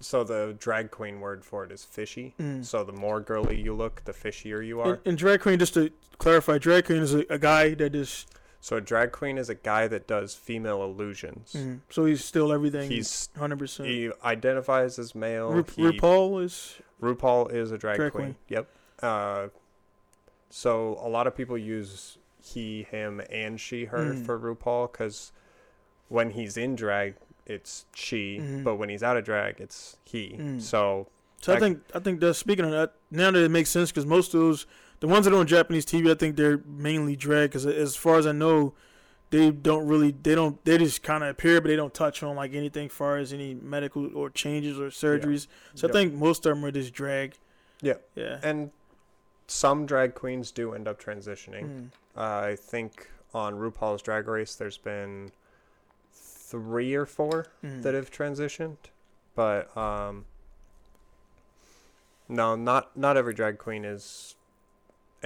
So 0.00 0.24
the 0.24 0.54
drag 0.58 0.90
queen 0.90 1.20
word 1.20 1.44
for 1.44 1.64
it 1.64 1.72
is 1.72 1.82
fishy. 1.84 2.34
Mm. 2.40 2.64
So 2.64 2.84
the 2.84 2.92
more 2.92 3.20
girly 3.20 3.60
you 3.60 3.72
look, 3.74 4.02
the 4.04 4.12
fishier 4.12 4.64
you 4.64 4.80
are. 4.80 4.94
And, 4.94 4.98
and 5.06 5.18
drag 5.18 5.40
queen, 5.40 5.58
just 5.58 5.74
to 5.74 5.90
clarify, 6.18 6.58
drag 6.58 6.84
queen 6.86 7.02
is 7.02 7.14
a, 7.14 7.24
a 7.30 7.38
guy 7.38 7.74
that 7.74 7.94
is. 7.94 8.26
So 8.60 8.76
a 8.76 8.80
drag 8.80 9.12
queen 9.12 9.38
is 9.38 9.48
a 9.48 9.54
guy 9.54 9.86
that 9.88 10.06
does 10.08 10.34
female 10.34 10.82
illusions. 10.82 11.52
Mm, 11.56 11.80
so 11.90 12.04
he's 12.04 12.24
still 12.24 12.52
everything. 12.52 12.90
He's 12.90 13.28
hundred 13.38 13.58
percent. 13.60 13.88
he 13.88 14.10
identifies 14.24 14.98
as 14.98 15.14
male. 15.14 15.50
Ru- 15.50 15.64
he, 15.76 15.82
RuPaul 15.82 16.42
is. 16.42 16.76
RuPaul 17.00 17.52
is 17.52 17.70
a 17.70 17.78
drag, 17.78 17.96
Drag 17.96 18.12
queen. 18.12 18.24
queen. 18.24 18.36
Yep. 18.48 18.68
Uh, 19.02 19.48
so 20.50 20.98
a 21.02 21.08
lot 21.08 21.26
of 21.26 21.36
people 21.36 21.58
use 21.58 22.18
he, 22.42 22.84
him, 22.84 23.20
and 23.30 23.60
she, 23.60 23.86
her 23.86 24.14
Mm. 24.14 24.24
for 24.24 24.38
RuPaul 24.38 24.90
because 24.90 25.32
when 26.08 26.30
he's 26.30 26.56
in 26.56 26.76
drag, 26.76 27.14
it's 27.44 27.84
she, 27.94 28.38
Mhm. 28.40 28.64
but 28.64 28.76
when 28.76 28.88
he's 28.88 29.02
out 29.02 29.16
of 29.16 29.24
drag, 29.24 29.60
it's 29.60 29.96
he. 30.04 30.36
Mm. 30.38 30.60
So 30.60 31.08
So 31.42 31.52
I 31.52 31.56
Like- 31.56 31.62
think 31.62 31.82
I 31.94 31.98
think 31.98 32.20
that 32.20 32.34
speaking 32.34 32.64
of 32.64 32.70
that, 32.70 32.94
now 33.10 33.30
that 33.30 33.42
it 33.44 33.50
makes 33.50 33.68
sense 33.70 33.90
because 33.92 34.06
most 34.06 34.32
of 34.32 34.40
those 34.40 34.66
the 35.00 35.06
ones 35.06 35.24
that 35.26 35.34
are 35.34 35.38
on 35.38 35.46
Japanese 35.46 35.84
TV, 35.86 36.10
I 36.10 36.14
think 36.14 36.36
they're 36.36 36.58
mainly 36.66 37.16
drag. 37.16 37.50
Because 37.50 37.66
as 37.66 37.96
far 37.96 38.18
as 38.18 38.26
I 38.26 38.32
know, 38.32 38.74
they 39.30 39.50
don't 39.50 39.86
really 39.86 40.12
they 40.22 40.34
don't 40.34 40.64
they 40.64 40.78
just 40.78 41.02
kind 41.02 41.22
of 41.24 41.30
appear, 41.30 41.60
but 41.60 41.68
they 41.68 41.76
don't 41.76 41.92
touch 41.94 42.22
on 42.22 42.36
like 42.36 42.54
anything 42.54 42.88
far 42.88 43.16
as 43.18 43.32
any 43.32 43.54
medical 43.54 44.16
or 44.16 44.30
changes 44.30 44.78
or 44.78 44.88
surgeries. 44.88 45.46
So 45.74 45.86
Yep. 45.86 45.90
I 45.90 45.98
think 45.98 46.14
most 46.14 46.46
of 46.46 46.54
them 46.54 46.64
are 46.64 46.70
just 46.70 46.92
drag. 46.94 47.34
Yeah. 47.82 47.94
Yeah. 48.14 48.38
and 48.42 48.70
some 49.48 49.86
drag 49.86 50.14
queens 50.14 50.50
do 50.50 50.72
end 50.72 50.88
up 50.88 51.00
transitioning. 51.00 51.64
Mm. 51.64 51.88
Uh, 52.16 52.20
I 52.48 52.56
think 52.56 53.08
on 53.34 53.54
RuPaul's 53.54 54.02
Drag 54.02 54.26
Race, 54.26 54.54
there's 54.56 54.78
been 54.78 55.30
three 56.12 56.94
or 56.94 57.04
four 57.06 57.46
Mm. 57.62 57.82
that 57.82 57.94
have 57.94 58.10
transitioned, 58.10 58.76
but 59.34 59.76
um, 59.76 60.24
no, 62.28 62.56
not 62.56 62.96
not 62.96 63.16
every 63.16 63.34
drag 63.34 63.58
queen 63.58 63.84
is 63.84 64.34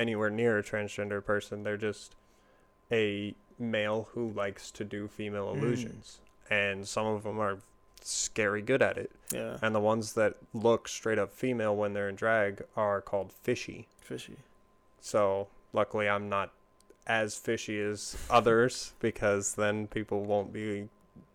anywhere 0.00 0.30
near 0.30 0.58
a 0.58 0.62
transgender 0.62 1.24
person. 1.24 1.62
They're 1.62 1.76
just 1.76 2.14
a 2.90 3.34
male 3.58 4.08
who 4.14 4.30
likes 4.30 4.70
to 4.72 4.84
do 4.84 5.06
female 5.06 5.46
Mm. 5.54 5.58
illusions, 5.58 6.20
and 6.48 6.88
some 6.88 7.06
of 7.06 7.22
them 7.24 7.38
are 7.38 7.58
scary 8.02 8.62
good 8.62 8.80
at 8.80 8.96
it. 8.96 9.10
Yeah. 9.30 9.58
And 9.60 9.74
the 9.74 9.80
ones 9.80 10.14
that 10.14 10.36
look 10.54 10.88
straight 10.88 11.18
up 11.18 11.32
female 11.34 11.76
when 11.76 11.92
they're 11.92 12.08
in 12.08 12.16
drag 12.16 12.62
are 12.74 13.02
called 13.02 13.32
fishy. 13.32 13.86
Fishy. 14.00 14.38
So 15.00 15.48
luckily, 15.74 16.08
I'm 16.08 16.28
not 16.28 16.52
as 17.06 17.36
fishy 17.36 17.78
as 17.80 18.16
others 18.30 18.94
because 19.00 19.54
then 19.54 19.86
people 19.86 20.22
won't 20.24 20.52
be 20.52 20.88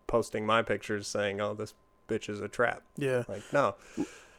posting 0.08 0.44
my 0.44 0.62
pictures 0.62 1.06
saying, 1.06 1.40
"Oh, 1.40 1.54
this 1.54 1.74
bitch 2.08 2.28
is 2.28 2.40
a 2.40 2.48
trap." 2.48 2.82
Yeah. 2.96 3.22
Like, 3.28 3.42
no, 3.52 3.76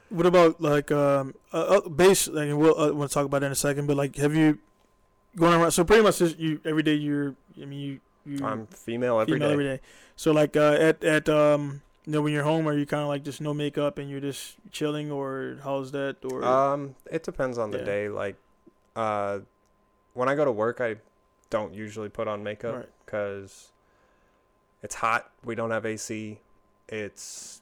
What 0.09 0.25
about 0.25 0.61
like 0.61 0.91
um 0.91 1.33
uh, 1.53 1.81
uh, 1.83 1.89
base? 1.89 2.27
Like 2.27 2.49
we'll 2.53 2.79
uh, 2.79 2.93
we'll 2.93 3.09
talk 3.09 3.25
about 3.25 3.41
that 3.41 3.47
in 3.47 3.51
a 3.51 3.55
second. 3.55 3.87
But 3.87 3.97
like, 3.97 4.15
have 4.17 4.33
you 4.35 4.59
going 5.35 5.53
around? 5.53 5.71
So 5.71 5.83
pretty 5.83 6.03
much, 6.03 6.19
just 6.19 6.37
you 6.39 6.59
every 6.65 6.83
day. 6.83 6.93
You're. 6.95 7.35
I 7.61 7.65
mean, 7.65 7.79
you. 7.79 7.99
you 8.37 8.45
I'm 8.45 8.67
female 8.67 9.19
every 9.19 9.33
day. 9.33 9.45
female 9.45 9.51
every 9.51 9.63
day. 9.65 9.81
So 10.15 10.31
like 10.31 10.55
uh, 10.55 10.73
at 10.79 11.03
at 11.03 11.27
um 11.27 11.81
you 12.05 12.13
know 12.13 12.21
when 12.21 12.31
you're 12.31 12.43
home, 12.43 12.67
are 12.69 12.77
you 12.77 12.85
kind 12.85 13.01
of 13.03 13.09
like 13.09 13.23
just 13.23 13.41
no 13.41 13.53
makeup 13.53 13.97
and 13.97 14.09
you're 14.09 14.21
just 14.21 14.55
chilling, 14.71 15.11
or 15.11 15.57
how's 15.63 15.91
that? 15.91 16.23
Or 16.23 16.43
Um, 16.45 16.95
it 17.11 17.23
depends 17.23 17.57
on 17.57 17.71
the 17.71 17.79
Yeah. 17.79 17.83
day. 17.83 18.09
Like, 18.09 18.37
uh, 18.95 19.39
when 20.13 20.29
I 20.29 20.35
go 20.35 20.45
to 20.45 20.51
work, 20.53 20.79
I 20.79 20.95
don't 21.49 21.73
usually 21.73 22.07
put 22.09 22.27
on 22.29 22.43
makeup 22.43 22.75
Right. 22.75 22.89
because 23.05 23.71
it's 24.81 24.95
hot. 24.95 25.31
We 25.43 25.53
don't 25.55 25.71
have 25.71 25.85
AC. 25.85 26.39
It's 26.87 27.61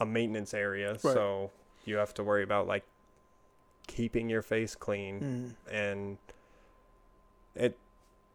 a 0.00 0.06
maintenance 0.06 0.54
area, 0.54 0.92
Right. 0.92 1.00
so 1.00 1.50
you 1.84 1.96
have 1.96 2.14
to 2.14 2.24
worry 2.24 2.42
about 2.42 2.66
like 2.66 2.84
keeping 3.86 4.28
your 4.30 4.42
face 4.42 4.74
clean 4.74 5.56
Mm, 5.70 5.74
and 5.74 6.18
it 7.54 7.76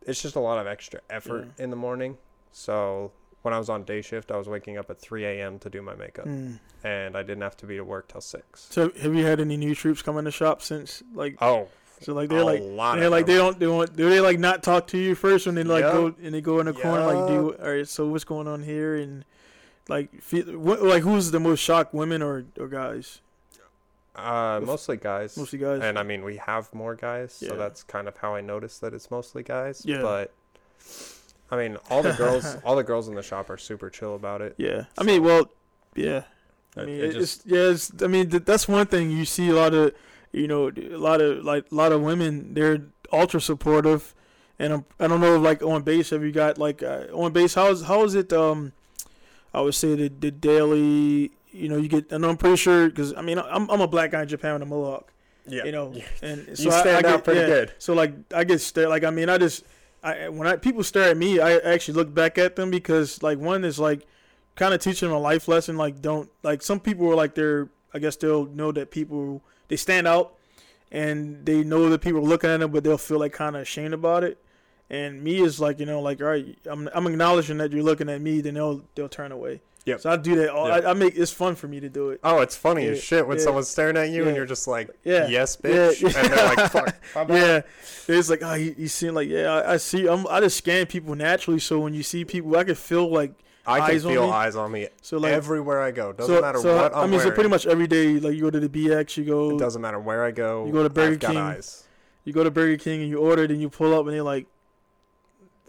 it's 0.06 0.22
just 0.22 0.36
a 0.36 0.40
lot 0.40 0.60
of 0.60 0.68
extra 0.68 1.00
effort 1.10 1.48
in 1.58 1.70
the 1.72 1.76
morning. 1.76 2.18
So 2.52 3.12
when 3.42 3.54
I 3.54 3.58
was 3.58 3.70
on 3.70 3.84
day 3.84 4.02
shift, 4.02 4.32
I 4.32 4.38
was 4.38 4.48
waking 4.48 4.78
up 4.78 4.90
at 4.90 5.00
3 5.00 5.26
a.m. 5.26 5.58
to 5.60 5.70
do 5.70 5.82
my 5.82 5.96
makeup, 5.96 6.26
mm. 6.28 6.60
and 6.84 7.16
I 7.18 7.24
didn't 7.24 7.42
have 7.42 7.58
to 7.58 7.66
be 7.66 7.78
to 7.78 7.84
work 7.84 8.08
till 8.10 8.22
six. 8.22 8.68
So 8.70 8.92
have 9.02 9.16
you 9.16 9.26
had 9.26 9.40
any 9.40 9.58
new 9.58 9.74
troops 9.74 10.02
come 10.02 10.18
in 10.18 10.26
the 10.26 10.32
shop 10.32 10.62
since 10.62 11.02
like? 11.14 11.38
Oh, 11.42 11.68
So 12.02 12.14
like 12.14 12.30
they're 12.30 12.40
a 12.40 12.44
like 12.46 12.62
lot 12.62 12.96
they're 12.98 13.06
of 13.06 13.12
like 13.12 13.26
them. 13.26 13.36
they 13.36 13.42
don't 13.42 13.60
they 13.60 13.68
want 13.68 13.96
do 13.96 14.10
they 14.10 14.20
like 14.20 14.38
not 14.38 14.62
talk 14.62 14.88
to 14.88 14.98
you 14.98 15.16
first 15.16 15.46
when 15.48 15.56
they 15.56 15.64
like 15.64 15.84
Yup. 15.84 15.94
go 15.94 16.16
and 16.22 16.34
they 16.36 16.42
go 16.42 16.60
in 16.60 16.66
the 16.68 16.74
corner 16.74 17.06
like 17.06 17.28
do 17.30 17.54
all 17.64 17.72
right 17.72 17.88
so 17.88 18.06
what's 18.08 18.26
going 18.26 18.48
on 18.48 18.62
here 18.64 18.96
and 18.96 19.24
like 19.88 20.22
feel, 20.22 20.46
what, 20.58 20.82
like 20.84 21.04
who's 21.04 21.32
the 21.32 21.40
most 21.40 21.60
shocked 21.60 21.94
women 21.94 22.22
or 22.22 22.46
or 22.60 22.68
guys 22.68 23.22
Uh, 24.16 24.62
mostly 24.64 24.98
guys. 24.98 25.36
mostly 25.38 25.60
guys 25.60 25.82
And 25.82 26.00
I 26.00 26.04
mean, 26.04 26.24
we 26.24 26.38
have 26.38 26.74
more 26.74 26.96
guys, 26.96 27.38
Yeah. 27.42 27.50
so 27.50 27.58
that's 27.58 27.84
kind 27.84 28.08
of 28.08 28.16
how 28.18 28.34
I 28.36 28.42
noticed 28.42 28.82
that 28.82 28.94
it's 28.94 29.12
mostly 29.12 29.44
guys. 29.44 29.82
Yeah. 29.86 30.02
But 30.02 30.32
I 31.52 31.58
mean, 31.58 31.78
all 31.90 32.02
the 32.02 32.14
girls, 32.14 32.58
all 32.64 32.76
the 32.76 32.84
girls 32.84 33.08
in 33.08 33.16
the 33.16 33.22
shop 33.24 33.50
are 33.50 33.58
super 33.58 33.90
chill 33.90 34.16
about 34.16 34.42
it. 34.42 34.56
yeah 34.58 34.86
I 34.98 35.04
mean 35.04 35.22
well 35.24 35.50
yeah 35.96 36.24
I 36.78 36.82
It- 36.82 36.86
mean, 36.88 37.00
it 37.02 37.16
it's 37.16 37.42
yeah. 37.46 37.70
It's, 37.72 37.92
I 38.04 38.08
mean, 38.08 38.30
th- 38.30 38.44
that's 38.46 38.68
one 38.68 38.86
thing 38.88 39.12
you 39.12 39.24
see 39.26 39.50
a 39.50 39.54
lot 39.56 39.74
of, 39.74 39.94
you 40.34 40.48
know, 40.48 40.70
a 40.70 40.98
lot 40.98 41.22
of 41.22 41.44
like 41.46 41.72
a 41.72 41.76
lot 41.76 41.92
of 41.94 42.02
women. 42.02 42.54
They're 42.54 42.82
ultra 43.14 43.40
supportive, 43.40 44.14
and 44.60 44.74
I'm, 44.74 44.86
I 45.00 45.08
don't 45.08 45.22
know, 45.22 45.38
like 45.40 45.64
on 45.64 45.84
base, 45.84 46.10
have 46.10 46.22
you 46.24 46.34
got 46.34 46.58
like 46.58 46.84
uh, 46.84 47.06
on 47.14 47.32
base? 47.32 47.54
How 47.56 47.68
is 47.72 47.84
how 47.84 48.04
is 48.04 48.14
it? 48.16 48.34
Um, 48.34 48.74
I 49.56 49.62
would 49.62 49.76
say 49.76 49.96
the 49.96 50.10
the 50.10 50.32
daily. 50.32 51.32
You 51.52 51.70
know, 51.70 51.78
you 51.78 51.88
get, 51.88 52.12
and 52.12 52.26
I'm 52.26 52.36
pretty 52.36 52.58
sure 52.58 52.90
because 52.90 53.14
I 53.16 53.22
mean, 53.22 53.40
I'm 53.40 53.70
I'm 53.72 53.80
a 53.82 53.88
black 53.88 54.12
guy 54.12 54.22
in 54.22 54.28
Japan 54.28 54.54
with 54.54 54.62
a 54.64 54.66
mohawk. 54.66 55.14
Yeah. 55.48 55.64
You 55.64 55.72
know, 55.72 55.94
and 56.22 56.46
so 56.58 56.64
you 56.64 56.72
I- 56.72 56.78
I 56.78 56.82
stand 56.82 57.04
get- 57.06 57.14
out 57.14 57.24
pretty 57.24 57.40
yeah. 57.42 57.46
good. 57.48 57.74
So 57.80 57.94
like 57.94 58.14
I 58.34 58.44
get 58.44 58.60
stared 58.60 58.90
like 58.90 59.04
I 59.06 59.10
mean 59.10 59.30
I 59.30 59.38
just 59.38 59.64
I 60.04 60.28
when 60.30 60.48
I 60.48 60.58
people 60.58 60.84
stare 60.84 61.12
at 61.12 61.18
me 61.18 61.40
I 61.40 61.58
actually 61.60 61.94
look 61.96 62.14
back 62.14 62.38
at 62.38 62.56
them 62.58 62.70
because 62.72 63.24
like 63.24 63.38
one 63.40 63.64
is 63.64 63.80
like 63.80 64.06
kind 64.56 64.74
of 64.74 64.82
teaching 64.82 65.08
them 65.08 65.16
a 65.18 65.20
life 65.20 65.48
lesson 65.48 65.78
like 65.78 66.02
don't 66.02 66.30
like 66.44 66.62
some 66.62 66.80
people 66.80 67.10
are 67.10 67.16
like 67.16 67.36
they're 67.36 67.70
I 67.94 68.00
guess 68.00 68.16
they'll 68.18 68.46
know 68.48 68.72
that 68.74 68.92
people 68.92 69.42
they 69.70 69.76
stand 69.78 70.08
out 70.08 70.34
and 70.92 71.46
they 71.46 71.64
know 71.64 71.90
that 71.90 72.02
people 72.02 72.20
are 72.20 72.24
looking 72.28 72.50
at 72.50 72.60
them 72.60 72.72
but 72.72 72.84
they'll 72.84 72.98
feel 72.98 73.20
like 73.20 73.32
kind 73.34 73.56
of 73.56 73.62
ashamed 73.62 73.94
about 73.94 74.24
it 74.24 74.38
and 74.90 75.24
me 75.24 75.42
is 75.42 75.60
like 75.60 75.80
you 75.80 75.86
know 75.86 76.00
like 76.02 76.22
all 76.22 76.28
right 76.28 76.58
I'm 76.66 76.88
I'm 76.94 77.08
acknowledging 77.08 77.58
that 77.58 77.72
you're 77.72 77.84
looking 77.84 78.10
at 78.10 78.22
me 78.22 78.42
then 78.42 78.54
they'll 78.56 78.84
they'll 78.96 79.10
turn 79.10 79.32
away 79.32 79.62
Yep. 79.86 80.02
so 80.02 80.10
I 80.12 80.18
do 80.18 80.36
that 80.38 80.50
all 80.50 80.68
Yep. 80.68 80.86
I, 80.86 80.90
I 80.90 80.94
make 80.94 81.16
it's 81.16 81.32
fun 81.32 81.54
for 81.56 81.68
me 81.68 81.80
to 81.80 81.90
do 81.90 82.10
it 82.10 82.20
Oh, 82.24 82.42
it's 82.42 82.56
funny 82.56 82.86
Yeah, 82.86 82.92
as 82.92 83.04
shit 83.04 83.28
when 83.28 83.38
yeah. 83.38 83.44
someone's 83.44 83.68
staring 83.68 83.98
at 83.98 84.10
you 84.10 84.22
Yeah. 84.24 84.28
and 84.30 84.36
you're 84.38 84.46
just 84.48 84.68
like, 84.68 84.90
Yeah. 85.04 85.28
yes, 85.28 85.56
bitch. 85.58 86.02
yeah. 86.02 86.20
And 86.24 86.34
they're 86.34 86.56
like, 86.56 86.72
fuck. 87.12 87.30
Yeah, 87.30 87.62
it's 88.08 88.30
like 88.30 88.42
oh, 88.44 88.54
you, 88.56 88.74
you 88.78 88.88
seem 88.88 89.14
like 89.14 89.30
yeah. 89.30 89.52
I, 89.52 89.74
I 89.74 89.78
see. 89.78 90.08
I'm, 90.08 90.26
I 90.28 90.40
just 90.40 90.58
scan 90.58 90.88
people 90.88 91.14
naturally, 91.16 91.60
so 91.60 91.80
when 91.80 91.94
you 91.94 92.02
see 92.02 92.26
people, 92.26 92.56
I 92.58 92.64
can 92.64 92.74
feel 92.74 93.12
like 93.12 93.34
I 93.68 93.80
can 93.80 93.90
Eyes 93.92 94.06
on 94.06 94.12
feel 94.14 94.26
me? 94.28 94.32
eyes 94.32 94.56
on 94.56 94.72
me 94.72 94.88
so 95.04 95.18
like. 95.18 95.34
everywhere 95.34 95.82
I 95.82 95.92
go. 95.92 96.14
Doesn't 96.14 96.36
so, 96.36 96.42
matter 96.42 96.60
so, 96.60 96.76
what 96.76 96.96
I'm 96.96 97.04
I 97.04 97.08
mean, 97.08 97.20
so 97.20 97.30
pretty 97.32 97.50
much 97.50 97.66
every 97.68 97.86
day, 97.88 98.20
like 98.20 98.34
you 98.36 98.42
go 98.42 98.50
to 98.52 98.60
the 98.60 98.70
BX, 98.70 99.18
you 99.18 99.26
go. 99.26 99.52
it 99.52 99.60
doesn't 99.60 99.82
matter 99.84 100.00
where 100.00 100.24
I 100.24 100.32
go. 100.32 100.66
You 100.66 100.72
go 100.72 100.82
to 100.84 100.90
Burger 100.90 101.14
I've 101.14 101.20
got 101.20 101.28
King. 101.30 101.38
eyes. 101.38 101.84
you 102.24 102.34
go 102.34 102.44
to 102.44 102.50
Burger 102.52 102.78
King 102.78 103.02
and 103.02 103.10
you 103.10 103.18
order, 103.20 103.46
then 103.48 103.60
you 103.60 103.70
pull 103.70 103.94
up 103.94 104.06
and 104.08 104.16
they're 104.16 104.24
like, 104.24 104.48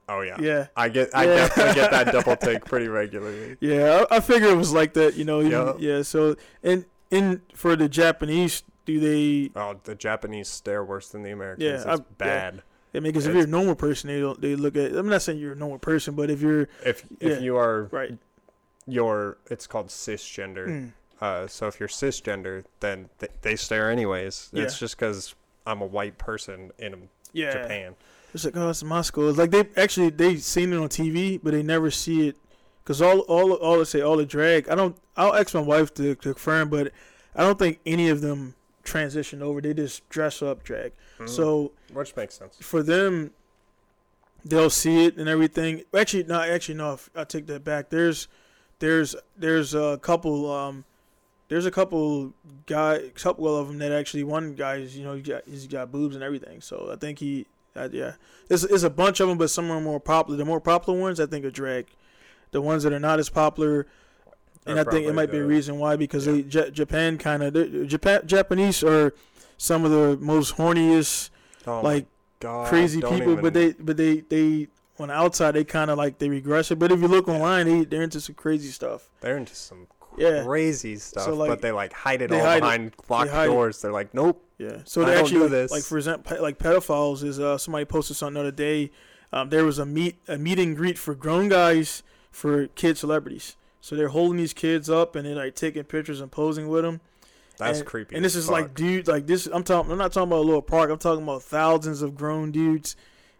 Oh 0.08 0.20
yeah. 0.20 0.36
yeah, 0.40 0.66
I 0.76 0.88
get. 0.88 1.10
I 1.14 1.24
Yeah. 1.24 1.34
definitely 1.36 1.74
get 1.74 1.90
that 1.90 2.12
double 2.12 2.36
take 2.48 2.64
pretty 2.64 2.88
regularly. 2.88 3.56
yeah. 3.60 4.04
I, 4.10 4.16
I 4.16 4.20
figure 4.20 4.48
it 4.48 4.56
was 4.56 4.72
like 4.72 4.94
that, 4.94 5.14
you 5.14 5.24
know. 5.24 5.40
even- 5.40 5.50
Yup. 5.52 5.76
Yeah. 5.80 6.02
So 6.02 6.36
and 6.62 6.84
in 7.10 7.42
for 7.54 7.74
the 7.76 7.88
Japanese, 7.88 8.62
do 8.84 9.00
they? 9.00 9.50
Oh, 9.58 9.80
the 9.84 9.94
Japanese 9.96 10.48
stare 10.48 10.84
worse 10.84 11.08
than 11.08 11.22
the 11.22 11.30
Americans. 11.32 11.64
Yeah, 11.64 11.74
it's 11.74 11.86
I- 11.86 11.92
yeah. 11.94 12.00
bad. 12.18 12.62
I 12.94 13.00
mean, 13.00 13.12
because 13.12 13.26
if 13.26 13.34
you're 13.34 13.44
a 13.44 13.48
normal 13.48 13.74
person, 13.74 14.08
they 14.08 14.20
don't. 14.20 14.40
They 14.40 14.54
look 14.56 14.76
at. 14.76 14.92
I'm 14.92 15.08
not 15.08 15.20
saying 15.22 15.38
you're 15.38 15.52
a 15.52 15.56
normal 15.56 15.78
person, 15.80 16.14
but 16.14 16.30
if 16.30 16.40
you're 16.40 16.68
If 16.84 17.04
if 17.20 17.42
you 17.42 17.56
are 17.56 17.88
right, 17.90 18.16
you're 18.86 19.38
it's 19.50 19.66
called 19.66 19.88
cisgender. 19.88 20.66
mm, 20.68 20.92
Uh, 21.20 21.46
so 21.46 21.66
if 21.66 21.80
you're 21.80 21.88
cisgender, 21.88 22.64
then 22.80 23.08
th- 23.18 23.32
they 23.42 23.56
stare 23.56 23.90
anyways. 23.90 24.50
It's 24.52 24.78
just 24.78 24.96
because 24.98 25.34
I'm 25.66 25.80
a 25.82 25.86
white 25.86 26.16
person 26.18 26.70
in 26.78 27.08
yeah, 27.32 27.52
Japan. 27.52 27.96
It's 28.34 28.44
like, 28.44 28.56
oh, 28.56 28.68
it's 28.70 28.82
Matsuko. 28.82 29.28
It's 29.30 29.38
like 29.38 29.50
they 29.50 29.64
actually 29.76 30.10
they 30.10 30.36
seen 30.36 30.72
it 30.72 30.76
on 30.76 30.88
TV, 30.88 31.40
but 31.42 31.52
they 31.52 31.62
never 31.62 31.90
see 31.90 32.28
it. 32.28 32.36
Cause 32.84 33.02
all 33.02 33.20
all 33.20 33.52
all 33.54 33.84
say 33.84 34.00
all 34.00 34.16
the 34.16 34.26
drag. 34.26 34.68
I 34.68 34.74
don't. 34.74 34.96
I'll 35.16 35.34
ask 35.34 35.54
my 35.54 35.60
wife 35.60 35.92
to, 35.94 36.14
to 36.14 36.34
confirm, 36.34 36.68
but 36.68 36.92
I 37.34 37.42
don't 37.42 37.58
think 37.58 37.80
any 37.84 38.08
of 38.08 38.20
them 38.20 38.54
transition 38.84 39.42
over. 39.42 39.60
They 39.60 39.74
just 39.74 40.08
dress 40.08 40.40
up 40.42 40.62
drag. 40.62 40.92
Mhm. 41.18 41.28
So 41.28 41.72
which 41.92 42.14
makes 42.14 42.34
sense. 42.34 42.56
for 42.60 42.82
them, 42.82 43.32
they'll 44.44 44.70
see 44.70 45.06
it 45.06 45.16
and 45.16 45.28
everything. 45.28 45.82
Actually, 45.96 46.24
no. 46.24 46.40
Actually, 46.40 46.76
no. 46.76 46.98
I 47.14 47.24
take 47.24 47.46
that 47.46 47.64
back. 47.64 47.90
There's 47.90 48.28
there's 48.78 49.16
there's 49.36 49.74
a 49.74 49.98
couple. 50.00 50.50
Um, 50.52 50.84
there's 51.48 51.66
a 51.66 51.70
couple 51.70 52.32
guy, 52.66 53.10
couple 53.14 53.56
of 53.56 53.68
them 53.68 53.78
that 53.78 53.92
actually 53.92 54.24
one 54.24 54.54
guy's 54.54 54.96
you 54.96 55.04
know 55.04 55.14
he 55.14 55.22
got 55.22 55.42
he's 55.46 55.66
got 55.66 55.90
boobs 55.92 56.14
and 56.14 56.22
everything. 56.24 56.60
So 56.60 56.90
I 56.92 56.96
think 56.96 57.18
he, 57.20 57.46
uh, 57.76 57.88
yeah, 57.92 58.14
it's 58.48 58.64
it's 58.64 58.82
a 58.82 58.90
bunch 58.90 59.20
of 59.20 59.28
them, 59.28 59.38
but 59.38 59.50
some 59.50 59.70
are 59.70 59.80
more 59.80 60.00
popular. 60.00 60.36
The 60.36 60.44
more 60.44 60.60
popular 60.60 60.98
ones 60.98 61.20
I 61.20 61.26
think 61.26 61.44
are 61.44 61.50
drag. 61.50 61.86
The 62.52 62.60
ones 62.60 62.84
that 62.84 62.92
are 62.92 63.00
not 63.00 63.18
as 63.18 63.28
popular, 63.28 63.86
and 64.66 64.78
I 64.78 64.84
think 64.84 65.06
it 65.06 65.14
might 65.14 65.30
be 65.30 65.38
a 65.38 65.44
reason 65.44 65.78
why 65.78 65.96
because 65.96 66.26
yeah. 66.26 66.32
they 66.32 66.42
J- 66.42 66.70
Japan 66.70 67.18
kind 67.18 67.42
of 67.42 67.88
Japan 67.88 68.22
Japanese 68.24 68.84
are 68.84 69.12
some 69.58 69.84
of 69.84 69.90
the 69.90 70.16
most 70.24 70.56
horniest 70.56 71.30
Oh 71.66 71.80
like 71.80 72.06
God, 72.40 72.68
crazy 72.68 73.00
people, 73.00 73.36
but 73.36 73.52
they 73.52 73.72
but 73.72 73.96
they 73.96 74.20
they 74.20 74.68
on 74.98 75.08
the 75.08 75.14
outside 75.14 75.52
they 75.52 75.64
kind 75.64 75.90
of 75.90 75.98
like 75.98 76.18
they 76.18 76.28
regress 76.28 76.70
it. 76.70 76.78
But 76.78 76.92
if 76.92 77.00
you 77.00 77.08
look 77.08 77.28
online, 77.28 77.66
they 77.66 77.84
they're 77.84 78.02
into 78.02 78.20
some 78.20 78.36
crazy 78.36 78.68
stuff. 78.68 79.10
they're 79.20 79.36
into 79.36 79.54
some 79.54 79.88
Yeah. 80.18 80.44
crazy 80.44 80.96
stuff, 80.96 81.28
like, 81.28 81.48
but 81.48 81.60
they 81.62 81.72
like 81.72 81.92
hide 81.92 82.22
it 82.22 82.32
all 82.32 82.40
hide 82.40 82.58
it. 82.58 82.60
behind 82.60 82.92
locked 83.08 83.30
hide 83.30 83.44
it. 83.44 83.52
doors. 83.52 83.80
They're 83.82 83.92
like, 83.92 84.14
nope. 84.14 84.42
Yeah. 84.58 84.78
So 84.84 85.04
they 85.04 85.14
actually 85.14 85.32
do 85.32 85.42
like, 85.42 85.50
this. 85.50 85.70
like 85.70 85.82
for 85.82 85.98
example, 85.98 86.40
like 86.40 86.58
pedophiles 86.58 87.22
is 87.22 87.38
uh 87.38 87.58
somebody 87.58 87.84
posted 87.84 88.16
something 88.16 88.34
the 88.34 88.40
other 88.40 88.50
day. 88.50 88.90
Um, 89.32 89.50
there 89.50 89.64
was 89.64 89.78
a 89.78 89.86
meet 89.86 90.16
a 90.28 90.38
meet 90.38 90.58
and 90.58 90.76
greet 90.76 90.98
for 90.98 91.14
grown 91.14 91.48
guys 91.48 92.02
for 92.30 92.68
kid 92.68 92.96
celebrities. 92.96 93.56
So 93.80 93.94
they're 93.94 94.08
holding 94.08 94.38
these 94.38 94.52
kids 94.52 94.90
up 94.90 95.14
and 95.14 95.26
they're 95.26 95.34
like 95.34 95.54
taking 95.54 95.84
pictures 95.84 96.20
and 96.20 96.30
posing 96.30 96.68
with 96.68 96.82
them. 96.82 97.00
That's 97.58 97.78
and, 97.78 97.86
creepy. 97.86 98.16
And 98.16 98.24
this 98.24 98.34
is 98.34 98.50
like 98.50 98.66
fuck. 98.66 98.74
dude, 98.74 99.08
like 99.08 99.26
this. 99.26 99.46
I'm 99.46 99.62
talking. 99.62 99.92
I'm 99.92 99.98
not 99.98 100.12
talking 100.12 100.28
about 100.28 100.40
a 100.40 100.48
little 100.48 100.62
park. 100.62 100.90
I'm 100.90 100.98
talking 100.98 101.22
about 101.22 101.42
thousands 101.42 102.02
of 102.02 102.14
grown 102.14 102.52
dudes. 102.52 102.96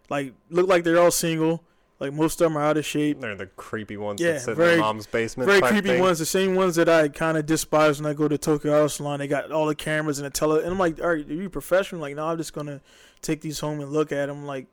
Like 0.09 0.33
look 0.49 0.67
like 0.67 0.83
they're 0.83 0.99
all 0.99 1.11
single. 1.11 1.63
Like 1.99 2.13
most 2.13 2.39
of 2.41 2.45
them 2.45 2.57
are 2.57 2.63
out 2.63 2.77
of 2.77 2.85
shape. 2.85 3.19
they're 3.21 3.35
the 3.35 3.47
creepy 3.47 3.97
ones 3.97 4.21
Yeah, 4.21 4.33
that 4.33 4.41
sit 4.41 4.51
in 4.51 4.55
very- 4.57 4.69
their 4.71 4.79
mom's 4.79 5.07
basement. 5.07 5.49
Very 5.49 5.61
creepy 5.61 5.89
thing. 5.89 5.99
ones. 6.01 6.19
The 6.19 6.25
same 6.27 6.53
ones 6.55 6.75
that 6.75 6.87
I 6.87 7.07
kind 7.09 7.37
of 7.37 7.45
despise 7.47 7.99
when 7.99 8.09
I 8.09 8.13
go 8.13 8.27
to 8.27 8.37
Tokyo 8.37 8.73
Auto 8.75 8.87
Salon. 8.87 9.17
They 9.19 9.27
got 9.27 9.51
all 9.51 9.65
the 9.65 9.73
cameras 9.75 10.19
and 10.19 10.25
the 10.25 10.29
tele. 10.29 10.59
And 10.61 10.67
I'm 10.71 10.77
like, 10.77 11.01
all 11.01 11.07
right, 11.09 11.27
are 11.27 11.33
you 11.33 11.49
professional? 11.49 11.99
Like, 12.01 12.15
no, 12.15 12.27
I'm 12.27 12.37
just 12.37 12.53
gonna 12.53 12.81
take 13.21 13.41
these 13.41 13.59
home 13.59 13.79
and 13.79 13.91
look 13.91 14.11
at 14.11 14.27
them. 14.27 14.45
Like, 14.45 14.67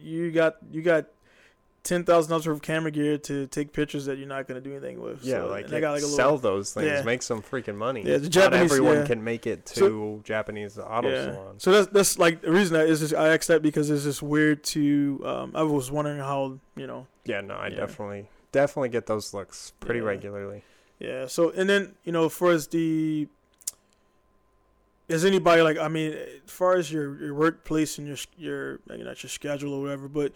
you 0.00 0.30
got 0.32 0.56
you 0.70 0.80
got 0.82 1.06
ten 1.84 2.02
thousand 2.02 2.30
dollars 2.30 2.46
worth 2.48 2.56
of 2.56 2.62
camera 2.62 2.90
gear 2.90 3.16
to 3.18 3.46
take 3.46 3.72
pictures 3.72 4.06
that 4.06 4.18
you're 4.18 4.26
not 4.26 4.48
gonna 4.48 4.60
do 4.60 4.72
anything 4.72 5.00
with. 5.00 5.22
Yeah, 5.22 5.42
So- 5.42 5.46
like, 5.48 5.72
I 5.72 5.80
got 5.80 5.92
like 5.92 6.02
a 6.02 6.06
sell 6.06 6.32
little. 6.34 6.38
those 6.56 6.72
things, 6.72 6.86
Yeah. 6.86 7.02
make 7.02 7.22
some 7.22 7.40
freaking 7.42 7.76
money. 7.76 8.00
Yeah, 8.02 8.16
the 8.16 8.22
Not 8.24 8.32
Japanese- 8.32 8.72
everyone 8.72 8.96
yeah. 8.96 9.06
can 9.06 9.22
make 9.22 9.46
it 9.46 9.66
to 9.66 9.74
So- 9.78 10.20
Japanese 10.24 10.78
auto 10.78 11.10
Yeah. 11.10 11.32
salons. 11.34 11.62
So 11.62 11.70
that's 11.70 11.88
that's 11.92 12.18
like 12.18 12.40
the 12.40 12.50
reason 12.50 12.74
that 12.78 12.88
is 12.88 13.00
just 13.00 13.14
I 13.14 13.28
asked 13.34 13.48
that 13.48 13.62
because 13.62 13.90
it's 13.90 14.02
just 14.04 14.22
weird 14.22 14.64
to. 14.64 15.22
Um, 15.24 15.52
I 15.54 15.62
was 15.62 15.90
wondering 15.90 16.18
how 16.18 16.58
you 16.74 16.86
know 16.88 17.06
Yeah, 17.24 17.40
no, 17.42 17.54
I 17.54 17.68
Yeah. 17.68 17.76
definitely 17.76 18.28
definitely 18.50 18.88
get 18.88 19.06
those 19.06 19.32
looks 19.34 19.72
pretty 19.80 20.00
regularly. 20.00 20.64
Yeah. 20.98 21.26
So 21.26 21.50
and 21.50 21.68
then 21.68 21.94
you 22.04 22.12
know, 22.12 22.28
for 22.30 22.50
as 22.52 22.66
the 22.68 23.28
is 25.08 25.24
anybody 25.24 25.60
like 25.60 25.76
I 25.78 25.88
mean, 25.88 26.12
as 26.12 26.50
far 26.50 26.76
as 26.76 26.90
your 26.90 27.18
your 27.22 27.34
workplace 27.34 27.98
and 27.98 28.06
your 28.08 28.16
your 28.38 28.80
maybe 28.88 29.02
not 29.02 29.22
your 29.22 29.28
schedule 29.30 29.74
or 29.74 29.82
whatever, 29.82 30.08
but 30.08 30.32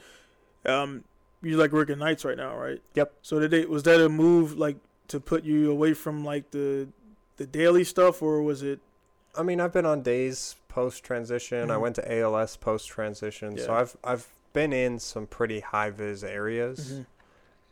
um, 0.66 1.04
you 1.42 1.56
like 1.56 1.72
working 1.72 1.98
nights 1.98 2.24
right 2.24 2.36
now, 2.36 2.56
right? 2.56 2.80
Yep. 2.94 3.12
So 3.22 3.38
did 3.38 3.50
they 3.50 3.64
was 3.66 3.82
that 3.84 4.00
a 4.00 4.08
move 4.08 4.58
like 4.58 4.76
to 5.08 5.20
put 5.20 5.44
you 5.44 5.70
away 5.70 5.94
from 5.94 6.24
like 6.24 6.50
the 6.50 6.88
the 7.36 7.46
daily 7.46 7.84
stuff, 7.84 8.22
or 8.22 8.42
was 8.42 8.62
it? 8.62 8.80
I 9.36 9.42
mean, 9.42 9.60
I've 9.60 9.72
been 9.72 9.86
on 9.86 10.02
days 10.02 10.56
post 10.68 11.04
transition. 11.04 11.70
I 11.70 11.74
Mhm. 11.76 11.80
went 11.80 11.96
to 11.96 12.12
ALS 12.12 12.56
post 12.56 12.88
transition, 12.88 13.56
yeah. 13.56 13.64
so 13.64 13.74
I've 13.74 13.96
I've 14.02 14.28
been 14.52 14.72
in 14.72 14.98
some 14.98 15.26
pretty 15.26 15.60
high 15.60 15.90
vis 15.90 16.22
areas, 16.24 16.92
Mhm. 16.92 17.06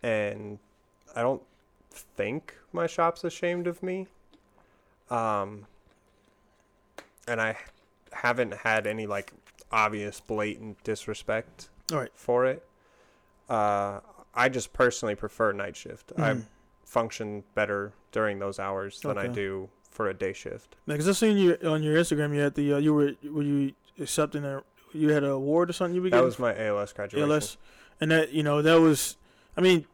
and 0.02 0.58
I 1.14 1.22
don't 1.22 1.42
think 1.92 2.54
my 2.72 2.86
shop's 2.86 3.24
ashamed 3.24 3.66
of 3.66 3.82
me. 3.82 4.06
Um, 5.10 5.66
and 7.28 7.40
I 7.40 7.56
haven't 8.12 8.52
had 8.54 8.86
any 8.86 9.06
like 9.06 9.32
obvious 9.72 10.20
blatant 10.20 10.82
disrespect 10.84 11.68
All 11.92 11.98
right. 11.98 12.10
for 12.14 12.44
it. 12.46 12.65
Uh, 13.48 14.00
I 14.34 14.48
just 14.48 14.72
personally 14.72 15.14
prefer 15.14 15.52
night 15.52 15.76
shift. 15.76 16.12
I 16.18 16.34
Mhm. 16.34 16.42
function 16.84 17.44
better 17.54 17.92
during 18.12 18.38
those 18.38 18.58
hours 18.58 19.00
than 19.00 19.16
I 19.18 19.26
do 19.28 19.68
for 19.90 20.08
a 20.08 20.14
day 20.14 20.32
shift. 20.32 20.76
Because 20.86 21.08
I 21.08 21.12
seen 21.12 21.36
you 21.38 21.56
on 21.64 21.82
your 21.82 21.96
Instagram. 21.96 22.34
You 22.34 22.40
had 22.40 22.54
the 22.54 22.74
uh, 22.74 22.78
you 22.78 22.92
were 22.94 23.12
were 23.24 23.42
you 23.42 23.72
accepting 23.98 24.44
a 24.44 24.62
you 24.92 25.10
had 25.10 25.24
an 25.24 25.30
award 25.30 25.70
or 25.70 25.72
something 25.72 25.94
you 25.94 26.02
were 26.02 26.10
That 26.10 26.22
was 26.24 26.38
my 26.38 26.54
ALS 26.56 26.92
graduation. 26.92 27.30
ALS, 27.30 27.56
and 28.00 28.10
that 28.10 28.32
you 28.32 28.42
know 28.42 28.62
that 28.62 28.76
was. 28.80 29.16
I 29.56 29.62
mean, 29.62 29.86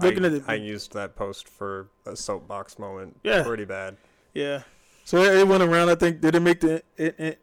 looking 0.00 0.24
I, 0.24 0.28
at 0.28 0.32
it- 0.34 0.44
I 0.48 0.54
used 0.54 0.92
that 0.94 1.14
post 1.14 1.48
for 1.48 1.88
a 2.04 2.16
soapbox 2.16 2.78
moment. 2.78 3.20
Yeah. 3.22 3.44
Pretty 3.44 3.64
bad. 3.64 3.96
Yeah. 4.34 4.62
So 5.04 5.18
it 5.22 5.46
went 5.46 5.62
around. 5.62 5.88
I 5.90 5.94
think 5.94 6.20
did 6.20 6.34
it 6.34 6.40
make 6.40 6.58
the 6.60 6.82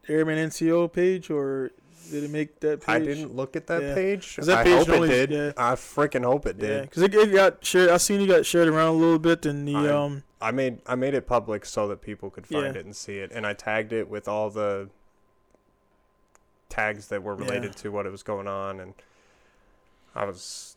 Airman 0.10 0.38
NCO 0.49 0.91
page 0.91 1.30
or 1.30 1.72
did 2.12 2.24
it 2.24 2.30
make 2.30 2.60
that 2.62 2.82
page? 2.82 2.89
I 2.89 2.99
didn't 2.99 3.36
look 3.36 3.56
at 3.56 3.68
that 3.68 3.82
Yeah. 3.82 3.93
page. 3.95 4.36
that 4.38 4.64
page 4.66 4.74
I 4.74 4.78
hope 4.78 4.89
only- 4.89 5.10
it 5.10 5.28
did. 5.28 5.32
yeah. 5.32 5.51
I 5.58 5.74
freaking 5.76 6.24
hope 6.24 6.45
it 6.45 6.58
did. 6.60 6.84
because 6.84 7.04
it, 7.04 7.14
it 7.16 7.32
got 7.34 7.64
shared. 7.66 7.89
I 7.89 7.97
seen 7.97 8.22
you 8.22 8.28
got 8.28 8.45
shared 8.45 8.68
around 8.68 8.89
a 8.89 8.97
little 8.97 9.20
bit, 9.20 9.45
and 9.45 9.68
the 9.68 9.76
I- 9.76 9.89
um 9.89 10.24
I 10.41 10.51
made 10.51 10.80
I 10.86 10.95
made 10.95 11.14
it 11.14 11.26
public 11.28 11.66
so 11.66 11.88
that 11.88 12.01
people 12.01 12.30
could 12.30 12.45
find 12.47 12.74
Yeah. 12.76 12.80
it 12.82 12.86
and 12.86 12.95
see 12.95 13.18
it, 13.20 13.32
and 13.34 13.45
I 13.47 13.54
tagged 13.54 13.93
it 13.93 14.10
with 14.10 14.28
all 14.28 14.49
the 14.49 14.89
tags 16.70 17.08
that 17.08 17.24
were 17.24 17.36
Yeah. 17.36 17.45
related 17.45 17.76
to 17.78 17.89
what 17.89 18.06
it 18.06 18.12
was 18.12 18.24
going 18.24 18.47
on, 18.47 18.80
and 18.80 18.93
I 20.16 20.26
was 20.26 20.76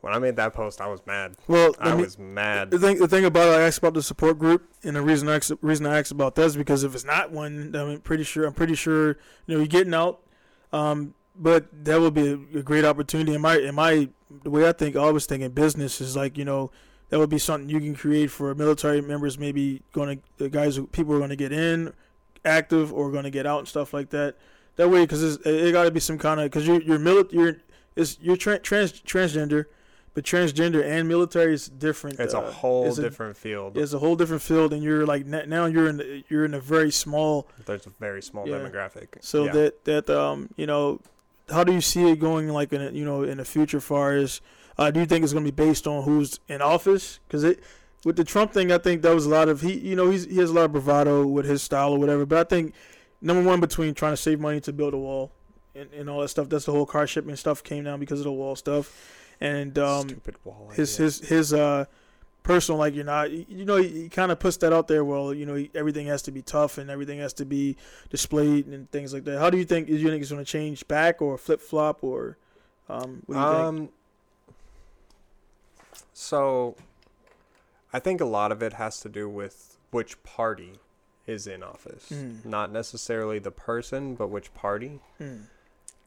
when 0.00 0.12
I 0.12 0.18
made 0.18 0.36
that 0.36 0.54
post, 0.54 0.80
I 0.80 0.86
was 0.88 1.00
mad. 1.06 1.36
well 1.48 1.74
I 1.80 1.94
me- 1.94 2.02
was 2.02 2.18
mad. 2.18 2.70
the 2.70 2.78
thing 2.78 2.98
the 2.98 3.08
thing 3.08 3.24
about 3.24 3.48
it, 3.48 3.58
I 3.60 3.62
asked 3.62 3.78
about 3.78 3.94
the 3.94 4.02
support 4.02 4.38
group, 4.38 4.68
and 4.84 4.94
the 4.96 5.02
reason 5.02 5.28
I 5.28 5.36
asked, 5.36 5.52
reason 5.62 5.86
I 5.86 5.98
asked 5.98 6.12
about 6.12 6.34
that 6.36 6.44
is 6.44 6.56
because 6.56 6.84
if 6.84 6.94
it's 6.94 7.04
not 7.04 7.30
one, 7.32 7.74
I'm 7.74 8.00
pretty 8.00 8.24
sure 8.24 8.44
I'm 8.46 8.52
pretty 8.54 8.74
sure 8.74 9.08
you 9.46 9.54
know 9.54 9.58
you're 9.58 9.66
getting 9.66 9.94
out. 9.94 10.20
Um, 10.72 11.14
but 11.38 11.66
that 11.84 12.00
would 12.00 12.14
be 12.14 12.28
a, 12.28 12.58
a 12.58 12.62
great 12.62 12.84
opportunity. 12.84 13.34
In 13.34 13.40
my 13.40 13.56
in 13.58 13.74
my 13.74 14.08
the 14.42 14.50
way 14.50 14.68
I 14.68 14.72
think, 14.72 14.96
I 14.96 15.00
always 15.00 15.26
think 15.26 15.42
in 15.42 15.52
business 15.52 16.00
is 16.00 16.16
like 16.16 16.36
you 16.38 16.44
know 16.44 16.70
that 17.08 17.18
would 17.18 17.30
be 17.30 17.38
something 17.38 17.68
you 17.68 17.78
can 17.80 17.94
create 17.94 18.30
for 18.30 18.54
military 18.54 19.00
members. 19.00 19.38
Maybe 19.38 19.82
going 19.92 20.18
to 20.18 20.22
the 20.38 20.48
guys 20.48 20.76
who 20.76 20.86
people 20.86 21.14
are 21.14 21.18
going 21.18 21.30
to 21.30 21.36
get 21.36 21.52
in 21.52 21.92
active 22.44 22.92
or 22.92 23.10
going 23.10 23.24
to 23.24 23.30
get 23.30 23.46
out 23.46 23.58
and 23.60 23.68
stuff 23.68 23.92
like 23.92 24.10
that. 24.10 24.36
That 24.76 24.88
way, 24.90 25.02
because 25.02 25.22
it, 25.36 25.46
it 25.46 25.72
got 25.72 25.84
to 25.84 25.90
be 25.90 26.00
some 26.00 26.18
kind 26.18 26.40
of 26.40 26.46
because 26.46 26.66
you're 26.66 26.82
you're 26.82 26.98
mili- 26.98 27.32
you're 27.32 27.58
is 27.96 28.18
you're 28.20 28.36
tra- 28.36 28.58
trans 28.58 28.92
transgender, 28.92 29.66
but 30.16 30.24
transgender 30.24 30.82
and 30.82 31.06
military 31.06 31.52
is 31.52 31.68
different. 31.68 32.18
it's 32.18 32.32
a 32.32 32.38
uh, 32.38 32.50
whole 32.50 32.88
it's 32.88 32.96
a- 32.96 33.02
different 33.02 33.36
field. 33.36 33.76
it's 33.76 33.92
a 33.92 33.98
whole 33.98 34.16
different 34.16 34.40
field, 34.40 34.72
and 34.72 34.82
you're 34.82 35.04
like 35.04 35.26
now 35.26 35.66
you're 35.66 35.88
in 35.88 36.24
you're 36.30 36.46
in 36.46 36.54
a 36.54 36.58
very 36.60 36.90
small. 36.90 37.46
There's 37.66 37.86
a 37.86 37.90
very 37.90 38.22
small 38.22 38.48
Yeah. 38.48 38.56
demographic. 38.56 39.08
So 39.20 39.44
Yeah. 39.44 39.52
that 39.52 39.84
that 39.84 40.08
um 40.10 40.48
you 40.56 40.66
know, 40.66 41.00
how 41.50 41.64
do 41.64 41.72
you 41.74 41.82
see 41.82 42.10
it 42.10 42.18
going 42.18 42.48
like 42.48 42.72
in 42.72 42.80
a, 42.80 42.90
you 42.92 43.04
know 43.04 43.24
in 43.24 43.36
the 43.36 43.44
future? 43.44 43.78
Far 43.78 44.14
as 44.14 44.40
uh, 44.78 44.90
do 44.90 45.00
you 45.00 45.06
think 45.06 45.22
it's 45.22 45.34
going 45.34 45.44
to 45.44 45.52
be 45.52 45.54
based 45.54 45.86
on 45.86 46.04
who's 46.04 46.40
in 46.48 46.62
office? 46.62 47.20
Because 47.28 47.44
it 47.44 47.60
with 48.06 48.16
the 48.16 48.24
Trump 48.24 48.54
thing, 48.54 48.72
I 48.72 48.78
think 48.78 49.02
that 49.02 49.14
was 49.14 49.26
a 49.26 49.28
lot 49.28 49.50
of 49.50 49.60
he 49.60 49.74
you 49.74 49.96
know 49.96 50.10
he's 50.10 50.24
he 50.24 50.38
has 50.38 50.48
a 50.48 50.54
lot 50.54 50.64
of 50.64 50.72
bravado 50.72 51.26
with 51.26 51.44
his 51.44 51.62
style 51.62 51.92
or 51.92 51.98
whatever. 51.98 52.24
But 52.24 52.38
I 52.38 52.44
think 52.44 52.72
number 53.20 53.42
one 53.42 53.60
between 53.60 53.92
trying 53.92 54.14
to 54.14 54.16
save 54.16 54.40
money 54.40 54.60
to 54.62 54.72
build 54.72 54.94
a 54.94 54.98
wall 54.98 55.30
and, 55.74 55.92
and 55.92 56.08
all 56.08 56.20
that 56.22 56.28
stuff. 56.28 56.48
That's 56.48 56.64
the 56.64 56.72
whole 56.72 56.86
car 56.86 57.06
shipping 57.06 57.36
stuff 57.36 57.62
came 57.62 57.84
down 57.84 58.00
because 58.00 58.20
of 58.20 58.24
the 58.24 58.32
wall 58.32 58.56
stuff, 58.56 58.94
and 59.40 59.78
um 59.78 60.20
wall. 60.44 60.70
his 60.74 60.96
his 60.96 61.20
his 61.20 61.52
uh 61.52 61.84
personal 62.42 62.78
like 62.78 62.94
you're 62.94 63.04
not 63.04 63.30
you 63.30 63.64
know 63.64 63.76
he, 63.76 64.02
he 64.02 64.08
kind 64.08 64.30
of 64.30 64.38
puts 64.38 64.56
that 64.58 64.72
out 64.72 64.86
there 64.86 65.04
well 65.04 65.34
you 65.34 65.44
know 65.44 65.54
he, 65.56 65.68
everything 65.74 66.06
has 66.06 66.22
to 66.22 66.30
be 66.30 66.40
tough 66.42 66.78
and 66.78 66.88
everything 66.90 67.18
has 67.18 67.32
to 67.32 67.44
be 67.44 67.76
displayed 68.08 68.66
and 68.68 68.88
things 68.92 69.12
like 69.12 69.24
that 69.24 69.38
how 69.40 69.50
do 69.50 69.58
you 69.58 69.64
think 69.64 69.88
do 69.88 69.94
you 69.96 70.08
think 70.08 70.22
it's 70.22 70.30
going 70.30 70.44
to 70.44 70.48
change 70.50 70.86
back 70.86 71.20
or 71.20 71.36
flip 71.36 71.60
flop 71.60 72.04
or 72.04 72.36
um 72.88 73.22
what 73.26 73.34
do 73.34 73.40
you 73.40 73.46
think 73.46 73.56
Um. 73.64 73.88
So, 76.12 76.76
I 77.92 77.98
think 77.98 78.20
a 78.20 78.24
lot 78.24 78.50
of 78.52 78.62
it 78.62 78.74
has 78.74 79.00
to 79.00 79.08
do 79.08 79.28
with 79.28 79.76
which 79.90 80.22
party 80.22 80.74
is 81.26 81.46
in 81.46 81.62
office, 81.62 82.08
Mm. 82.10 82.44
not 82.44 82.72
necessarily 82.72 83.38
the 83.38 83.50
person, 83.50 84.14
but 84.14 84.28
which 84.28 84.52
party. 84.54 85.00
Hmm. 85.18 85.36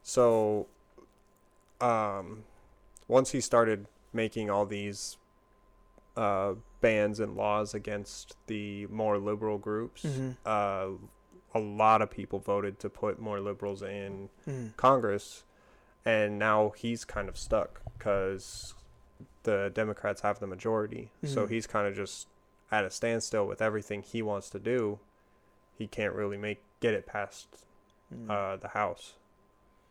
So, 0.01 0.67
um, 1.81 2.43
once 3.09 3.31
he 3.31 3.41
started 3.41 3.87
making 4.13 4.49
all 4.49 4.65
these 4.65 5.17
uh, 6.15 6.53
bans 6.81 7.19
and 7.19 7.35
laws 7.35 7.73
against 7.73 8.35
the 8.47 8.85
more 8.87 9.17
liberal 9.17 9.57
groups, 9.57 10.03
Mhm. 10.03 10.35
uh, 10.45 10.89
a 11.53 11.59
lot 11.59 12.01
of 12.01 12.09
people 12.09 12.39
voted 12.39 12.77
to 12.79 12.89
put 12.89 13.19
more 13.19 13.39
liberals 13.39 13.81
in 13.81 14.29
Hmm. 14.45 14.67
Congress, 14.77 15.43
and 16.05 16.37
now 16.37 16.69
he's 16.71 17.05
kind 17.05 17.29
of 17.29 17.37
stuck 17.37 17.81
because 17.97 18.73
the 19.43 19.71
Democrats 19.73 20.21
have 20.21 20.39
the 20.39 20.47
majority. 20.47 21.11
So 21.23 21.45
Mhm. 21.45 21.49
he's 21.49 21.67
kind 21.67 21.87
of 21.87 21.95
just 21.95 22.27
at 22.71 22.83
a 22.83 22.89
standstill 22.91 23.47
with 23.47 23.61
everything 23.61 24.01
he 24.03 24.21
wants 24.21 24.49
to 24.51 24.59
do. 24.59 24.99
He 25.77 25.87
can't 25.87 26.13
really 26.13 26.37
make 26.37 26.61
get 26.81 26.93
it 26.93 27.05
past 27.05 27.47
Hmm. 28.09 28.29
uh, 28.29 28.55
the 28.57 28.69
House. 28.69 29.13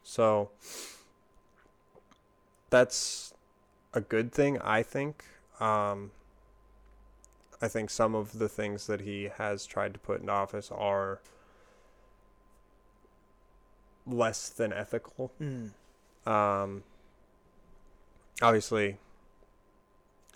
So 0.02 0.50
that's 2.70 3.34
a 3.94 4.00
good 4.00 4.32
thing, 4.32 4.58
I 4.60 4.82
think. 4.82 5.24
Um, 5.60 6.10
I 7.60 7.68
think 7.68 7.90
some 7.90 8.14
of 8.14 8.38
the 8.38 8.48
things 8.48 8.86
that 8.86 9.00
he 9.00 9.30
has 9.36 9.66
tried 9.66 9.92
to 9.94 9.98
put 10.00 10.20
in 10.20 10.28
office 10.28 10.70
are 10.70 11.20
less 14.06 14.48
than 14.48 14.72
ethical. 14.72 15.32
Hmm. 15.38 15.66
Um, 16.30 16.82
obviously, 18.42 18.98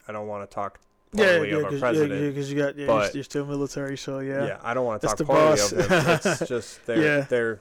I 0.09 0.12
don't 0.12 0.26
want 0.26 0.49
to 0.49 0.53
talk 0.53 0.80
yeah 1.14 1.37
poorly 1.37 1.51
yeah 1.51 1.57
of 1.57 1.83
our 1.83 1.93
because 2.30 2.51
you 2.51 2.59
got 2.59 2.76
yeah, 2.76 2.87
you're, 2.87 3.11
you're 3.12 3.22
still 3.24 3.45
military 3.45 3.99
so 3.99 4.20
yeah, 4.20 4.47
Yeah, 4.47 4.59
I 4.62 4.72
don't 4.72 4.87
want 4.87 5.03
to 5.03 5.07
That's 5.07 5.20
talk 5.20 5.26
the 5.26 5.33
poorly 5.33 5.51
boss. 5.51 5.72
of 5.72 5.89
them. 5.89 6.20
It's 6.24 6.49
just 6.49 6.87
they're 6.87 7.03
Yeah. 7.03 7.20
they're 7.28 7.61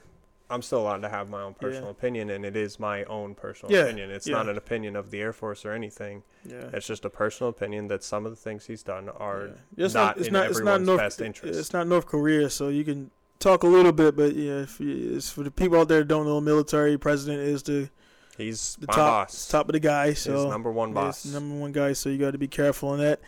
I'm 0.52 0.62
still 0.62 0.80
allowed 0.80 1.02
to 1.02 1.08
have 1.08 1.28
my 1.30 1.42
own 1.42 1.54
Yeah. 1.60 1.68
personal 1.68 1.90
opinion, 1.90 2.30
and 2.30 2.44
it 2.44 2.56
is 2.56 2.78
my 2.78 3.04
own 3.04 3.34
personal 3.34 3.74
Yeah, 3.74 3.82
opinion. 3.84 4.10
It's 4.10 4.26
yeah. 4.26 4.36
not 4.36 4.48
an 4.48 4.56
opinion 4.58 4.96
of 4.96 5.10
the 5.10 5.20
Air 5.20 5.32
Force 5.32 5.64
or 5.64 5.72
anything. 5.72 6.22
Yeah. 6.44 6.70
It's 6.72 6.86
just 6.86 7.04
a 7.04 7.10
personal 7.10 7.50
opinion 7.50 7.88
that 7.88 8.04
some 8.04 8.26
of 8.26 8.32
the 8.32 8.36
things 8.36 8.66
he's 8.66 8.82
done 8.82 9.08
are 9.08 9.46
Yeah. 9.76 9.84
It's 9.86 9.94
not 9.94 10.18
It's 10.18 10.26
in 10.28 10.32
not. 10.32 10.46
It's 10.46 10.58
not 10.58 10.62
everyone's 10.62 10.86
North. 10.86 10.98
best 11.00 11.20
interest. 11.20 11.58
It's 11.58 11.72
not 11.72 11.86
North 11.86 12.06
Korea, 12.06 12.50
so 12.50 12.68
you 12.68 12.84
can 12.84 13.10
talk 13.38 13.62
a 13.64 13.66
little 13.66 13.92
bit, 13.92 14.14
but 14.16 14.34
yeah, 14.36 14.60
if 14.62 14.78
you, 14.78 15.16
it's 15.16 15.30
for 15.30 15.42
the 15.42 15.50
people 15.50 15.78
out 15.80 15.88
there 15.88 15.98
that 16.00 16.08
don't 16.08 16.26
know, 16.26 16.40
military 16.40 16.96
president 16.98 17.40
is 17.40 17.62
the 17.64 17.90
he's 18.38 18.76
the 18.80 18.86
top 18.86 18.96
boss. 19.28 19.48
top 19.48 19.68
of 19.68 19.72
the 19.72 19.80
guy. 19.80 20.08
He's 20.10 20.20
So 20.20 20.48
number 20.48 20.70
one 20.70 20.92
boss. 20.92 21.24
number 21.24 21.54
one 21.56 21.72
guy. 21.72 21.92
So 21.92 22.08
you 22.08 22.18
got 22.18 22.30
to 22.32 22.38
be 22.38 22.48
careful 22.48 22.90
on 22.90 22.98
that. 22.98 23.20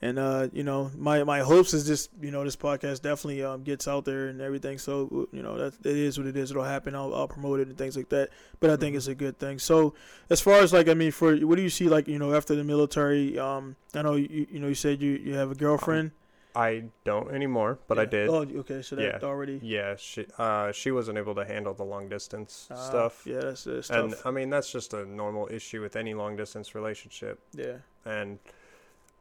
And 0.00 0.16
uh, 0.18 0.48
you 0.52 0.62
know, 0.62 0.90
my 0.96 1.24
my 1.24 1.40
hopes 1.40 1.74
is 1.74 1.84
just 1.84 2.10
you 2.20 2.30
know 2.30 2.44
this 2.44 2.54
podcast 2.54 3.02
definitely 3.02 3.42
um, 3.42 3.64
gets 3.64 3.88
out 3.88 4.04
there 4.04 4.28
and 4.28 4.40
everything. 4.40 4.78
So 4.78 5.28
you 5.32 5.42
know 5.42 5.58
that 5.58 5.74
it 5.84 5.96
is 5.96 6.16
what 6.18 6.26
it 6.28 6.36
is. 6.36 6.52
It'll 6.52 6.62
happen. 6.62 6.94
I'll, 6.94 7.12
I'll 7.14 7.26
promote 7.26 7.58
it 7.58 7.66
and 7.68 7.76
things 7.76 7.96
like 7.96 8.08
that. 8.10 8.30
But 8.60 8.70
I 8.70 8.76
think 8.76 8.94
Mhm. 8.94 8.98
it's 8.98 9.08
a 9.08 9.14
good 9.16 9.38
thing. 9.38 9.58
So 9.58 9.94
as 10.30 10.40
far 10.40 10.60
as 10.60 10.72
like 10.72 10.86
I 10.88 10.94
mean, 10.94 11.10
for 11.10 11.34
what 11.38 11.56
do 11.56 11.62
you 11.62 11.70
see 11.70 11.88
like 11.88 12.06
you 12.06 12.18
know 12.20 12.32
after 12.32 12.54
the 12.54 12.62
military? 12.62 13.38
Um, 13.38 13.74
I 13.92 14.02
know 14.02 14.14
you 14.14 14.46
you 14.50 14.60
know 14.60 14.68
you 14.68 14.76
said 14.76 15.02
you 15.02 15.12
you 15.12 15.34
have 15.34 15.50
a 15.50 15.56
girlfriend. 15.56 16.12
I 16.54 16.84
don't 17.04 17.30
anymore, 17.32 17.78
but 17.88 17.98
I 17.98 18.04
did. 18.04 18.28
Oh, 18.30 18.42
okay. 18.42 18.82
So 18.82 18.96
that 18.96 19.20
Yeah. 19.22 19.28
already 19.28 19.60
Yeah, 19.62 19.96
she 19.96 20.26
uh 20.38 20.70
she 20.72 20.90
wasn't 20.92 21.18
able 21.18 21.34
to 21.34 21.44
handle 21.44 21.74
the 21.74 21.84
long 21.84 22.08
distance 22.08 22.68
uh, 22.70 22.76
stuff. 22.76 23.22
Yeah, 23.26 23.40
that's, 23.40 23.64
that's 23.64 23.90
And 23.90 24.12
tough. 24.12 24.26
I 24.26 24.30
mean 24.30 24.48
that's 24.50 24.70
just 24.72 24.94
a 24.94 25.04
normal 25.04 25.48
issue 25.50 25.82
with 25.82 25.94
any 25.96 26.14
long 26.14 26.36
distance 26.36 26.74
relationship. 26.74 27.40
yeah. 27.52 27.78
And 28.04 28.38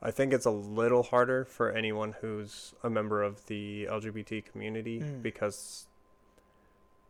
I 0.02 0.12
think 0.12 0.32
it's 0.34 0.45
a 0.45 0.52
little 0.52 1.04
harder 1.04 1.43
for 1.45 1.72
anyone 1.72 2.14
who's 2.22 2.74
a 2.84 2.89
member 2.89 3.24
of 3.24 3.45
the 3.48 3.88
LGBT 3.89 4.41
community 4.45 5.00
Mm. 5.00 5.22
because 5.24 5.88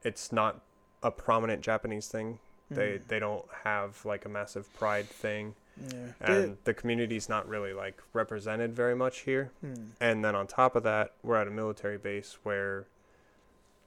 it's 0.03 0.31
not 0.31 0.61
a 1.03 1.11
prominent 1.11 1.61
Japanese 1.61 2.07
thing. 2.07 2.39
They 2.69 2.97
Mm. 2.99 3.07
they 3.07 3.19
don't 3.19 3.45
have 3.63 4.03
like 4.05 4.25
a 4.25 4.29
massive 4.29 4.73
pride 4.73 5.07
thing 5.07 5.55
Yeah. 5.77 6.11
and 6.21 6.57
the 6.63 6.73
community's 6.73 7.29
not 7.29 7.47
really 7.47 7.71
like 7.73 8.01
represented 8.13 8.73
very 8.73 8.95
much 8.95 9.19
here. 9.19 9.51
Mm. 9.63 9.89
And 9.99 10.25
then 10.25 10.35
on 10.35 10.47
top 10.47 10.75
of 10.75 10.83
that, 10.83 11.13
we're 11.23 11.35
at 11.35 11.47
a 11.47 11.51
military 11.51 11.97
base 11.97 12.37
where 12.43 12.85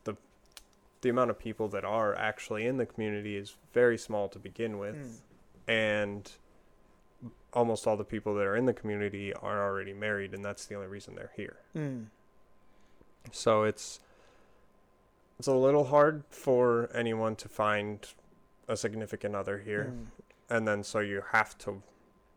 the 0.05 0.17
the 1.01 1.09
amount 1.09 1.31
of 1.31 1.39
people 1.39 1.69
that 1.69 1.85
are 1.85 2.15
actually 2.15 2.67
in 2.67 2.77
the 2.77 2.87
community 2.87 3.37
is 3.37 3.57
very 3.73 3.97
small 3.99 4.29
to 4.29 4.39
begin 4.39 4.79
with, 4.79 4.97
Mm. 4.97 5.21
and 5.73 6.33
almost 7.53 7.87
all 7.87 7.97
the 7.97 8.05
people 8.05 8.35
that 8.35 8.47
are 8.47 8.57
in 8.57 8.67
the 8.67 8.73
community 8.73 9.33
are 9.35 9.63
already 9.65 9.93
married, 9.93 10.35
and 10.35 10.45
that's 10.45 10.67
the 10.67 10.75
only 10.75 10.87
reason 10.87 11.15
they're 11.15 11.33
here. 11.37 11.57
Mm. 11.77 12.07
So 13.33 13.65
it's 13.65 14.01
it's 15.39 15.49
a 15.49 15.55
little 15.55 15.85
hard 15.85 16.25
for 16.31 16.91
anyone 16.95 17.35
to 17.37 17.49
find 17.49 18.07
a 18.69 18.77
significant 18.77 19.35
other 19.35 19.59
here, 19.59 19.93
Mm. 19.93 20.07
and 20.49 20.69
then 20.69 20.85
so 20.85 21.01
you 21.01 21.23
have 21.33 21.57
to 21.59 21.83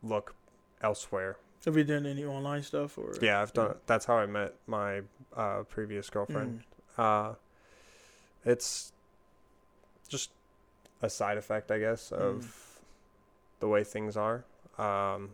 look 0.01 0.35
elsewhere. 0.81 1.37
Have 1.65 1.77
you 1.77 1.83
done 1.83 2.05
any 2.05 2.25
online 2.25 2.63
stuff 2.63 2.97
or? 2.97 3.13
Yeah, 3.21 3.41
I've 3.41 3.53
done. 3.53 3.75
That's 3.85 4.05
how 4.05 4.17
I 4.17 4.25
met 4.25 4.55
my 4.67 5.01
uh, 5.35 5.63
previous 5.63 6.09
girlfriend. 6.09 6.63
Mm. 6.97 7.31
Uh, 7.31 7.35
it's 8.45 8.91
just 10.09 10.31
a 11.01 11.09
side 11.09 11.37
effect, 11.37 11.71
I 11.71 11.79
guess, 11.79 12.11
of 12.11 12.79
the 13.59 13.67
way 13.69 13.83
things 13.85 14.17
are. 14.17 14.43
Um, 14.77 15.31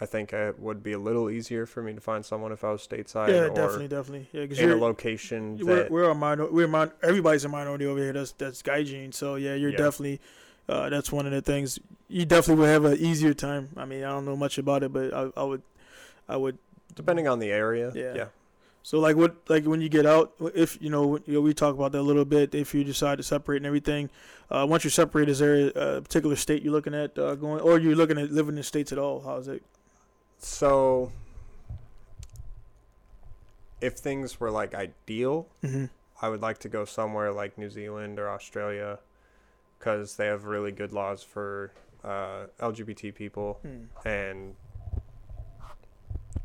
I 0.00 0.04
think 0.04 0.32
it 0.34 0.58
would 0.58 0.82
be 0.82 0.92
a 0.92 0.98
little 0.98 1.30
easier 1.30 1.64
for 1.64 1.82
me 1.82 1.94
to 1.94 2.00
find 2.00 2.24
someone 2.24 2.52
if 2.52 2.62
I 2.64 2.70
was 2.70 2.86
stateside 2.86 3.28
Yeah, 3.28 3.44
or 3.44 3.48
definitely, 3.48 3.88
definitely. 3.88 4.28
Yeah, 4.32 4.42
because 4.42 4.58
in 4.58 4.70
a 4.70 4.76
location 4.76 5.58
we're, 5.58 5.76
that. 5.76 5.90
we're 5.90 6.10
a 6.10 6.14
minor. 6.14 6.50
We're 6.50 6.68
min- 6.68 6.92
Everybody's 7.02 7.44
a 7.46 7.48
minority 7.48 7.86
over 7.86 7.98
here. 7.98 8.12
That's 8.12 8.32
that's 8.32 8.62
gaijin. 8.62 9.14
So 9.14 9.36
yeah, 9.36 9.54
you're 9.54 9.70
Yeah. 9.70 9.78
definitely. 9.78 10.20
Uh, 10.68 10.90
that's 10.90 11.10
one 11.10 11.24
of 11.26 11.32
the 11.32 11.40
things. 11.40 11.78
You 12.08 12.26
definitely 12.26 12.60
would 12.60 12.68
have 12.70 12.84
an 12.84 12.98
easier 12.98 13.32
time. 13.32 13.70
I 13.76 13.84
mean, 13.86 14.04
I 14.04 14.08
don't 14.08 14.24
know 14.26 14.36
much 14.36 14.58
about 14.58 14.82
it, 14.82 14.92
but 14.92 15.14
I, 15.14 15.30
I 15.36 15.44
would, 15.44 15.62
I 16.28 16.36
would. 16.36 16.58
depending 16.94 17.26
on 17.28 17.38
the 17.38 17.50
area. 17.50 17.90
Yeah. 17.94 18.14
Yeah. 18.14 18.24
So 18.86 19.00
like 19.00 19.16
what 19.16 19.34
like 19.48 19.64
when 19.64 19.80
you 19.80 19.88
get 19.88 20.06
out, 20.06 20.32
if 20.54 20.80
you 20.80 20.90
know, 20.90 21.16
you 21.26 21.34
know 21.34 21.40
we 21.40 21.52
talk 21.52 21.74
about 21.74 21.90
that 21.90 21.98
a 21.98 22.06
little 22.06 22.24
bit. 22.24 22.54
If 22.54 22.72
you 22.72 22.84
decide 22.84 23.18
to 23.18 23.24
separate 23.24 23.56
and 23.56 23.66
everything, 23.66 24.10
uh, 24.48 24.64
once 24.70 24.84
you 24.84 24.90
separate, 24.90 25.28
is 25.28 25.40
there 25.40 25.70
a 25.74 26.00
particular 26.00 26.36
state 26.36 26.62
you're 26.62 26.70
looking 26.72 26.94
at 26.94 27.18
uh, 27.18 27.34
going, 27.34 27.60
or 27.62 27.80
you're 27.80 27.96
looking 27.96 28.16
at 28.16 28.30
living 28.30 28.56
in 28.56 28.62
states 28.62 28.92
at 28.92 28.98
all? 28.98 29.22
How's 29.22 29.48
it? 29.48 29.64
So, 30.38 31.10
if 33.80 33.94
things 33.94 34.38
were 34.38 34.52
like 34.52 34.72
ideal, 34.72 35.48
Mm-hmm. 35.64 35.86
I 36.22 36.28
would 36.28 36.40
like 36.40 36.58
to 36.58 36.68
go 36.68 36.84
somewhere 36.84 37.32
like 37.32 37.58
New 37.58 37.68
Zealand 37.70 38.20
or 38.20 38.30
Australia 38.30 39.00
because 39.80 40.14
they 40.14 40.26
have 40.26 40.44
really 40.44 40.70
good 40.70 40.92
laws 40.92 41.24
for 41.24 41.72
uh, 42.04 42.46
LGBT 42.60 43.12
people 43.16 43.58
Hmm. 43.62 44.08
and 44.08 44.54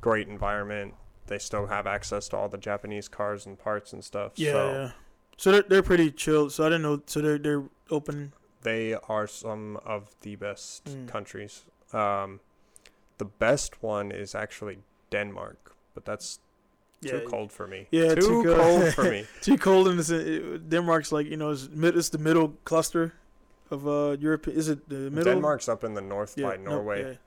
great 0.02 0.28
environment. 0.28 0.96
They 1.32 1.40
still 1.40 1.68
have 1.68 1.88
access 1.98 2.28
to 2.30 2.38
all 2.38 2.50
the 2.50 2.58
Japanese 2.70 3.08
cars 3.18 3.46
and 3.48 3.58
parts 3.58 3.94
and 3.94 4.04
stuff. 4.04 4.32
Yeah, 4.36 4.52
so 4.52 4.72
yeah. 4.74 4.92
So 5.38 5.52
they're 5.52 5.68
they're 5.70 5.84
pretty 5.92 6.12
chill. 6.24 6.50
So 6.50 6.64
I 6.66 6.70
didn't 6.70 6.84
know. 6.88 7.02
So 7.06 7.22
they're 7.22 7.40
they're 7.46 7.64
open. 7.90 8.32
they 8.64 8.94
are 9.10 9.28
some 9.28 9.78
of 9.86 10.02
the 10.22 10.36
best 10.36 10.86
Mm. 10.86 11.08
countries. 11.14 11.54
Um, 11.94 12.40
the 13.18 13.26
best 13.26 13.72
one 13.84 14.12
is 14.24 14.36
actually 14.36 14.78
Denmark, 15.10 15.74
but 15.96 16.04
that's 16.06 16.40
Yeah, 17.02 17.20
too 17.20 17.28
cold 17.30 17.52
for 17.52 17.68
me. 17.68 17.88
Yeah, 17.92 18.14
too, 18.16 18.22
too 18.22 18.44
cold. 18.44 18.58
cold 18.62 18.94
for 18.94 19.04
me. 19.12 19.26
Too 19.42 19.58
cold 19.58 19.88
in 19.88 19.98
Denmark's 20.70 21.12
like 21.12 21.32
you 21.32 21.38
know 21.38 21.52
it's, 21.54 21.68
mid, 21.84 21.98
it's 21.98 22.10
the 22.10 22.18
middle 22.28 22.50
cluster 22.66 23.14
of 23.72 23.88
uh 23.88 24.16
Europe. 24.20 24.48
Is 24.48 24.68
it 24.70 24.80
the 24.90 25.10
middle? 25.10 25.34
Denmark's 25.34 25.68
up 25.70 25.84
in 25.84 25.94
the 25.96 26.02
north 26.16 26.38
Yeah, 26.38 26.50
by 26.50 26.58
no, 26.58 26.70
Norway. 26.72 27.02
yeah. 27.02 27.18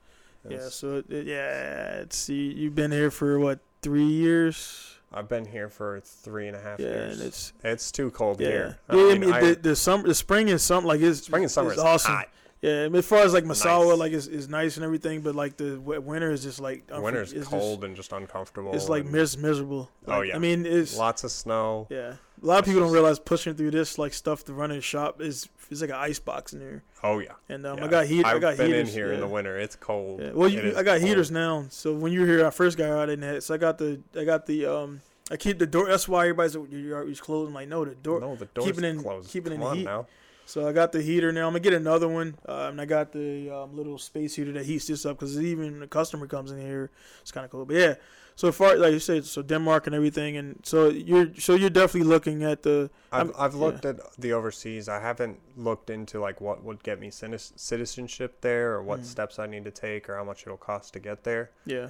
Yeah, 0.51 0.69
so 0.69 1.03
it- 1.09 1.25
yeah, 1.25 2.01
it's 2.03 2.29
you, 2.29 2.35
you've 2.59 2.75
been 2.75 2.91
here 2.91 3.11
for 3.11 3.39
what 3.39 3.59
three 3.85 4.03
years? 4.03 4.97
I've 5.13 5.29
been 5.29 5.45
here 5.45 5.69
for 5.69 6.01
three 6.03 6.47
and 6.47 6.57
a 6.57 6.59
half 6.59 6.79
Yeah, 6.79 6.87
years. 6.87 7.19
and 7.19 7.27
it's 7.27 7.53
It's 7.63 7.91
too 7.91 8.09
cold 8.11 8.41
yeah, 8.41 8.47
here. 8.49 8.79
yeah. 8.89 8.95
I 8.95 8.97
mean, 8.97 9.19
mean, 9.21 9.31
I- 9.33 9.39
the, 9.41 9.55
the 9.55 9.75
summer, 9.75 10.07
the 10.07 10.15
spring 10.15 10.47
is 10.49 10.61
summer, 10.63 10.87
like 10.87 10.99
it's 11.01 11.21
spring 11.23 11.43
and 11.43 11.51
summer 11.51 11.69
it's 11.69 11.77
is 11.77 11.83
awesome. 11.83 12.11
hot. 12.15 12.29
Yeah, 12.61 12.85
I 12.85 12.89
mean, 12.89 12.95
as 12.95 13.05
far 13.07 13.19
as 13.19 13.31
like 13.31 13.43
Misawa, 13.43 13.89
Nice. 13.89 13.97
like 13.99 14.11
is 14.13 14.27
is 14.27 14.49
nice 14.49 14.75
and 14.77 14.83
everything, 14.83 15.21
but 15.21 15.35
like 15.35 15.55
the 15.57 15.79
winter 15.79 16.31
is 16.31 16.41
just 16.41 16.59
like 16.59 16.83
Winter's 16.91 17.31
it's 17.31 17.41
just- 17.41 17.51
cold 17.51 17.83
and 17.83 17.95
just 17.95 18.11
uncomfortable. 18.11 18.73
it's 18.73 18.89
like 18.89 19.05
mis- 19.05 19.37
miserable. 19.37 19.89
Oh, 20.07 20.21
yeah. 20.21 20.35
I 20.35 20.39
mean, 20.39 20.65
it's 20.65 20.97
lots 20.97 21.23
of 21.23 21.31
snow. 21.31 21.85
yeah. 21.91 22.15
A 22.41 22.45
lot 22.45 22.59
of 22.59 22.65
people 22.65 22.81
don't 22.81 22.91
realize 22.91 23.17
pushing 23.17 23.55
through 23.55 23.71
this 23.71 23.97
like 23.97 24.13
stuff 24.13 24.43
to 24.45 24.53
run 24.53 24.71
in 24.71 24.81
shop 24.81 25.21
is 25.21 25.47
it's 25.71 25.81
like 25.81 25.89
an 25.89 25.95
ice 25.95 26.19
box 26.19 26.53
in 26.53 26.59
here. 26.59 26.83
Oh 27.01 27.19
yeah. 27.19 27.33
And 27.49 27.65
um, 27.65 27.77
yeah. 27.77 27.85
I 27.85 27.87
got 27.87 28.05
heat. 28.05 28.25
I 28.25 28.33
I've 28.33 28.41
got 28.41 28.57
been 28.57 28.67
heaters. 28.67 28.89
in 28.89 28.93
here 28.95 29.13
in 29.13 29.19
the 29.19 29.27
winter. 29.27 29.57
It's 29.57 29.75
cold. 29.75 30.21
Yeah. 30.21 30.31
Well, 30.33 30.49
you, 30.49 30.59
is 30.59 30.77
I 30.77 30.83
got 30.83 30.97
cold. 30.99 31.07
heaters 31.09 31.31
now. 31.31 31.65
So 31.69 31.93
when 31.93 32.11
you 32.11 32.21
were 32.21 32.27
here, 32.27 32.45
I 32.45 32.49
first 32.49 32.77
got 32.77 32.89
out 32.89 33.09
in 33.09 33.21
that. 33.21 33.43
So 33.43 33.53
I 33.53 33.57
got 33.57 33.77
the, 33.77 34.01
I 34.17 34.23
got 34.25 34.45
the, 34.45 34.65
um, 34.65 35.01
I 35.31 35.37
keep 35.37 35.57
the 35.57 35.65
door. 35.65 35.87
That's 35.87 36.07
why 36.07 36.21
everybody's 36.23 36.55
like, 36.55 36.71
you're, 36.71 37.03
you're 37.05 37.15
closed. 37.15 37.47
I'm 37.49 37.55
like, 37.55 37.67
no, 37.69 37.83
the 37.85 37.95
door. 37.95 38.19
no, 38.19 38.35
the 38.35 38.45
door's 38.45 38.67
keep 38.67 38.77
it 38.77 38.83
in- 38.83 39.01
closed. 39.01 39.29
keep 39.29 39.47
it 39.47 39.53
in 39.53 39.59
the 39.59 39.69
heat. 39.71 39.85
now. 39.85 40.05
So 40.47 40.67
I 40.67 40.71
got 40.73 40.91
the 40.91 41.01
heater 41.01 41.31
now. 41.31 41.47
I'm 41.47 41.53
gonna 41.53 41.59
get 41.61 41.73
another 41.73 42.07
one, 42.07 42.37
uh, 42.47 42.67
and 42.69 42.79
I 42.79 42.85
got 42.85 43.11
the 43.11 43.49
um, 43.49 43.75
little 43.75 43.97
space 43.97 44.35
heater 44.35 44.51
that 44.53 44.65
heats 44.65 44.85
this 44.87 45.05
up 45.05 45.17
because 45.17 45.39
even 45.41 45.79
the 45.79 45.87
customer 45.87 46.27
comes 46.27 46.51
in 46.51 46.59
here. 46.61 46.91
It's 47.21 47.31
kind 47.31 47.45
of 47.45 47.51
cool. 47.51 47.65
But 47.65 47.75
yeah, 47.77 47.95
so 48.35 48.51
far 48.51 48.75
like 48.77 48.93
you 48.93 48.99
said, 48.99 49.25
so 49.25 49.41
Denmark 49.41 49.87
and 49.87 49.95
everything, 49.95 50.37
and 50.37 50.59
so 50.63 50.89
you're 50.89 51.33
so 51.39 51.55
you're 51.55 51.71
definitely 51.71 52.07
looking 52.07 52.43
at 52.43 52.61
the. 52.61 52.91
I've 53.11 53.27
I'm- 53.29 53.33
I've 53.39 53.53
yeah. 53.55 53.59
looked 53.59 53.85
at 53.85 53.97
the 54.19 54.33
overseas. 54.33 54.87
I 54.87 54.99
haven't 54.99 55.39
looked 55.57 55.89
into 55.89 56.19
like 56.19 56.39
what 56.41 56.63
would 56.63 56.83
get 56.83 56.99
me 56.99 57.09
citizenship 57.09 58.41
there, 58.41 58.73
or 58.75 58.83
what 58.83 58.99
Mhm. 59.01 59.05
steps 59.05 59.39
I 59.39 59.47
need 59.47 59.65
to 59.65 59.71
take, 59.71 60.07
or 60.09 60.15
how 60.15 60.23
much 60.23 60.43
it'll 60.43 60.57
cost 60.57 60.93
to 60.93 60.99
get 60.99 61.23
there. 61.23 61.49
Yeah. 61.65 61.89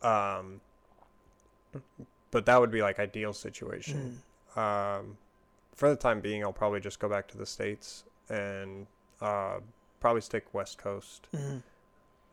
Um, 0.00 0.62
but 2.30 2.46
that 2.46 2.58
would 2.58 2.70
be 2.70 2.80
like 2.82 2.98
ideal 2.98 3.32
situation. 3.34 4.18
Mm. 4.56 4.58
Um, 4.98 5.18
for 5.74 5.88
the 5.88 5.96
time 5.96 6.20
being, 6.20 6.42
I'll 6.42 6.52
probably 6.52 6.80
just 6.80 6.98
go 7.00 7.08
back 7.08 7.28
to 7.28 7.38
the 7.38 7.46
states 7.46 8.04
and 8.28 8.86
uh, 9.20 9.60
probably 10.00 10.20
stick 10.20 10.52
West 10.52 10.78
Coast, 10.78 11.28
Mhm. 11.32 11.62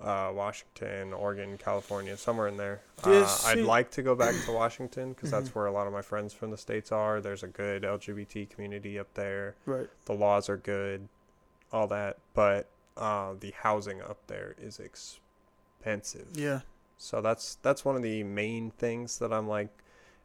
uh, 0.01 0.31
Washington, 0.33 1.13
Oregon, 1.13 1.57
California, 1.57 2.17
somewhere 2.17 2.47
in 2.47 2.57
there. 2.57 2.81
Uh, 3.03 3.39
I'd 3.45 3.59
like 3.59 3.91
to 3.91 4.01
go 4.01 4.15
back 4.15 4.33
to 4.45 4.51
Washington 4.51 5.13
because 5.13 5.29
that's 5.31 5.49
Mhm. 5.49 5.55
where 5.55 5.65
a 5.67 5.71
lot 5.71 5.87
of 5.87 5.93
my 5.93 6.01
friends 6.01 6.33
from 6.33 6.51
the 6.51 6.57
states 6.57 6.91
are. 6.91 7.21
There's 7.21 7.43
a 7.43 7.47
good 7.47 7.83
LGBT 7.83 8.45
community 8.47 8.97
up 8.97 9.13
there. 9.13 9.55
Right. 9.65 9.89
The 10.05 10.13
laws 10.13 10.49
are 10.49 10.57
good, 10.57 11.07
all 11.71 11.87
that, 11.87 12.17
but 12.33 12.67
uh, 12.97 13.33
the 13.39 13.51
housing 13.51 14.01
up 14.01 14.17
there 14.27 14.55
is 14.57 14.79
expensive. 14.79 16.27
Yeah. 16.33 16.61
So 16.97 17.21
that's 17.21 17.55
that's 17.61 17.85
one 17.85 17.95
of 17.95 18.01
the 18.01 18.23
main 18.23 18.71
things 18.71 19.19
that 19.19 19.31
I'm 19.31 19.47
like 19.47 19.69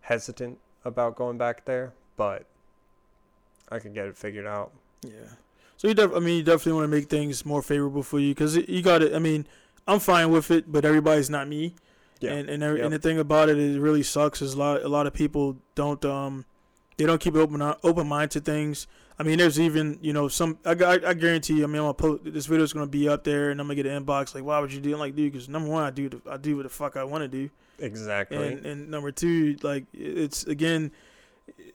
hesitant 0.01 0.59
about 0.85 1.15
going 1.15 1.39
back 1.39 1.65
there, 1.67 1.93
but 2.17 2.47
I 3.75 3.79
could 3.81 3.95
get 3.95 4.07
it 4.07 4.16
figured 4.16 4.47
out. 4.47 4.72
Yeah. 5.03 5.12
So 5.77 5.89
you 5.89 5.95
def- 5.95 6.14
I 6.14 6.20
mean, 6.20 6.37
you 6.39 6.43
definitely 6.43 6.72
want 6.75 6.85
to 6.91 6.97
make 6.97 7.09
things 7.11 7.45
more 7.45 7.61
favorable 7.62 8.03
for 8.03 8.18
you 8.20 8.33
because 8.35 8.57
you 8.57 8.81
got 8.83 9.03
it. 9.03 9.14
I 9.14 9.18
mean, 9.18 9.47
I'm 9.87 9.99
fine 10.01 10.31
with 10.31 10.51
it, 10.51 10.70
but 10.70 10.85
everybody's 10.85 11.29
not 11.29 11.49
me. 11.49 11.75
Yeah. 12.20 12.33
And 12.33 12.49
and, 12.49 12.62
every, 12.62 12.79
Yep. 12.79 12.85
and 12.87 12.95
the 12.95 12.99
thing 12.99 13.18
about 13.18 13.49
it 13.49 13.59
is, 13.59 13.77
it 13.77 13.81
really 13.81 14.03
sucks. 14.03 14.41
Is 14.41 14.55
a 14.55 14.59
lot 14.59 14.83
a 14.83 14.89
lot 14.89 15.07
of 15.07 15.12
people 15.12 15.57
don't 15.75 16.03
um 16.05 16.45
they 16.97 17.05
don't 17.05 17.20
keep 17.20 17.35
open 17.35 17.61
open 17.83 18.07
mind 18.07 18.31
to 18.31 18.41
things. 18.41 18.87
I 19.18 19.22
mean, 19.25 19.39
there's 19.39 19.61
even 19.61 19.99
you 20.01 20.12
know 20.12 20.29
some. 20.29 20.59
I, 20.64 20.70
I, 20.72 20.93
I 21.11 21.14
guarantee. 21.14 21.55
You, 21.59 21.64
I 21.64 21.66
mean, 21.66 21.77
I'm 21.77 21.83
gonna 21.83 21.95
post 21.95 22.22
this 22.25 22.47
video 22.47 22.64
is 22.64 22.72
gonna 22.72 22.87
be 22.87 23.09
up 23.09 23.25
there, 23.25 23.51
and 23.51 23.61
I'm 23.61 23.66
gonna 23.66 23.75
get 23.77 23.87
an 23.87 24.05
inbox 24.05 24.35
like, 24.35 24.45
"Why 24.45 24.59
would 24.61 24.72
you 24.72 24.81
do?" 24.81 24.93
I'm 24.95 24.99
like, 25.01 25.14
dude, 25.14 25.33
because 25.33 25.49
number 25.49 25.68
one, 25.70 25.83
I 25.85 25.91
do 25.91 26.09
the, 26.09 26.20
I 26.31 26.37
do 26.37 26.57
what 26.57 26.62
the 26.62 26.68
fuck 26.68 26.97
I 26.97 27.05
want 27.05 27.22
to 27.22 27.29
do, 27.29 27.51
Exactly. 27.79 28.37
and 28.55 28.64
and 28.66 28.91
number 28.91 29.12
two, 29.12 29.57
like 29.62 29.85
it's 29.93 30.45
again, 30.45 30.91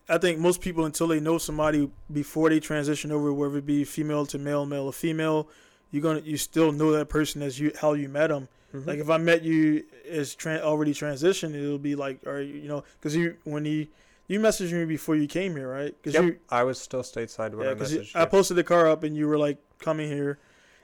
I 0.10 0.18
think 0.18 0.40
most 0.40 0.60
people 0.62 0.86
until 0.86 1.08
they 1.08 1.20
know 1.20 1.38
somebody 1.38 1.90
before 2.12 2.50
they 2.50 2.60
transition 2.60 3.12
over, 3.12 3.32
whether 3.32 3.58
it 3.58 3.66
be 3.66 3.84
female 3.84 4.26
to 4.28 4.38
male, 4.40 4.66
male 4.66 4.86
or 4.86 4.94
female, 4.94 5.48
you're 5.92 6.02
gonna 6.04 6.22
you 6.22 6.38
still 6.38 6.72
know 6.72 6.92
that 6.94 7.10
person 7.10 7.42
as 7.42 7.60
you 7.60 7.72
how 7.80 7.94
you 7.94 8.10
met 8.10 8.28
them. 8.28 8.48
Mhm. 8.74 8.86
Like 8.88 9.00
if 9.00 9.10
I 9.10 9.18
met 9.18 9.44
you 9.44 9.84
as 10.10 10.36
tran 10.36 10.62
already 10.62 10.94
transitioned, 10.94 11.56
it'll 11.56 11.78
be 11.78 11.96
like, 11.96 12.26
or 12.26 12.42
you 12.42 12.68
know, 12.68 12.84
because 13.00 13.16
you 13.16 13.36
when 13.44 13.66
he 13.66 13.90
you 14.28 14.40
messaged 14.40 14.72
me 14.74 14.86
before 14.86 15.16
you 15.16 15.28
came 15.28 15.56
here, 15.56 15.68
right? 15.70 15.96
Because 15.98 16.14
Yep, 16.16 16.24
you 16.24 16.38
I 16.50 16.64
was 16.64 16.80
still 16.80 17.02
stateside 17.02 17.52
when 17.56 17.66
yeah, 17.66 17.72
I 17.72 17.76
'cause 17.76 17.94
you- 17.94 18.02
messaged 18.02 18.16
I 18.16 18.26
posted 18.26 18.58
the 18.58 18.64
car 18.64 18.88
up 18.88 19.04
and 19.04 19.16
you 19.16 19.28
were 19.28 19.38
like 19.38 19.58
coming 19.80 20.08
here, 20.10 20.38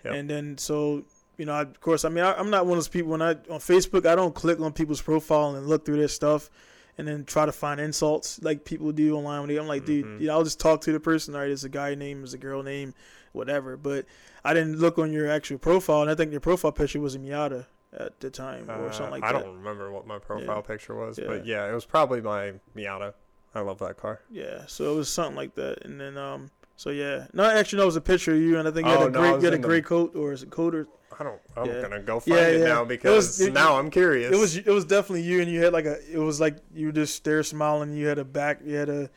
Yep. 0.03 0.13
and 0.13 0.29
then 0.29 0.57
so 0.57 1.03
you 1.37 1.45
know, 1.45 1.51
I, 1.53 1.61
of 1.63 1.81
course, 1.81 2.05
I 2.05 2.09
mean, 2.09 2.23
I, 2.23 2.33
I'm 2.35 2.49
not 2.49 2.65
one 2.65 2.77
of 2.77 2.83
those 2.85 2.87
people 2.87 3.11
when 3.11 3.21
I 3.21 3.31
on 3.49 3.59
Facebook, 3.59 4.05
I 4.05 4.15
don't 4.15 4.33
click 4.33 4.59
on 4.61 4.71
people's 4.71 5.01
profile 5.01 5.55
and 5.55 5.67
look 5.67 5.83
through 5.85 5.97
their 5.97 6.07
stuff, 6.07 6.49
and 6.97 7.07
then 7.07 7.25
try 7.25 7.45
to 7.45 7.51
find 7.51 7.79
insults 7.79 8.41
like 8.41 8.63
people 8.65 8.91
do 8.91 9.15
online. 9.17 9.41
When 9.41 9.49
they, 9.49 9.57
I'm 9.57 9.67
like, 9.67 9.85
dude, 9.85 10.05
Mhm. 10.05 10.19
you 10.21 10.27
know, 10.27 10.33
I'll 10.33 10.43
just 10.43 10.59
talk 10.59 10.81
to 10.81 10.91
the 10.91 10.99
person. 10.99 11.35
All 11.35 11.41
right, 11.41 11.49
it's 11.49 11.63
a 11.63 11.69
guy 11.69 11.95
name, 11.95 12.23
it's 12.23 12.33
a 12.33 12.37
girl 12.37 12.63
name, 12.63 12.93
whatever. 13.33 13.77
But 13.77 14.05
I 14.43 14.53
didn't 14.53 14.79
look 14.79 14.97
on 14.97 15.11
your 15.11 15.29
actual 15.29 15.57
profile, 15.57 16.01
and 16.01 16.09
I 16.11 16.15
think 16.15 16.31
your 16.31 16.41
profile 16.41 16.71
picture 16.71 16.99
was 16.99 17.15
a 17.15 17.19
Miata 17.19 17.65
at 17.97 18.19
the 18.19 18.29
time 18.29 18.69
or 18.69 18.87
Uh, 18.87 18.91
something 18.91 19.11
like 19.11 19.23
I 19.23 19.31
that. 19.33 19.41
I 19.41 19.43
don't 19.43 19.55
remember 19.57 19.91
what 19.91 20.05
my 20.07 20.19
profile 20.19 20.61
picture 20.61 20.95
was, 20.95 21.17
Yeah. 21.17 21.27
but 21.27 21.45
yeah, 21.45 21.69
it 21.69 21.73
was 21.73 21.85
probably 21.85 22.21
my 22.21 22.53
Miata. 22.75 23.13
I 23.53 23.61
love 23.61 23.79
that 23.79 23.95
car. 23.97 24.19
Yeah, 24.29 24.65
so 24.67 24.91
it 24.93 24.95
was 24.97 25.07
something 25.09 25.35
like 25.37 25.55
that, 25.55 25.85
and 25.85 25.99
then 25.99 26.17
um, 26.17 26.51
so 26.75 26.89
yeah, 26.89 27.27
no, 27.33 27.45
actually, 27.45 27.77
no, 27.77 27.83
it 27.83 27.85
was 27.85 27.95
a 27.95 28.01
picture 28.01 28.33
of 28.33 28.39
you, 28.39 28.57
and 28.59 28.67
I 28.67 28.71
think 28.71 28.85
you 28.85 28.93
Oh, 28.93 28.97
had 28.99 29.07
a 29.07 29.11
no, 29.11 29.19
gray, 29.19 29.29
you 29.29 29.35
had 29.45 29.53
a 29.53 29.57
the- 29.57 29.81
coat, 29.81 30.13
or 30.15 30.33
is 30.33 30.43
it 30.43 30.49
coat 30.49 30.75
or 30.75 30.87
I 31.19 31.23
don't. 31.23 31.39
I'm 31.55 31.65
Yeah. 31.67 31.81
gonna 31.81 31.99
go 32.01 32.19
find 32.19 32.37
Yeah, 32.37 32.47
it 32.47 32.59
yeah. 32.59 32.65
now 32.65 32.81
It 32.83 32.87
because 32.89 33.15
was- 33.39 33.41
it- 33.41 33.53
now 33.53 33.77
I'm 33.79 33.89
curious. 33.89 34.33
It 34.33 34.37
was 34.37 34.57
it 34.57 34.67
was 34.67 34.85
definitely 34.85 35.21
you, 35.23 35.41
and 35.41 35.49
you 35.49 35.63
had 35.63 35.71
like 35.73 35.85
a 35.85 35.97
it 36.11 36.17
was 36.19 36.39
like 36.39 36.57
you 36.73 36.87
were 36.87 36.91
just 36.91 37.23
there 37.23 37.41
smiling. 37.43 37.95
You 37.95 38.07
had 38.07 38.17
a 38.19 38.25
back, 38.25 38.59
you 38.65 38.75
had 38.75 38.89
a 38.89 39.09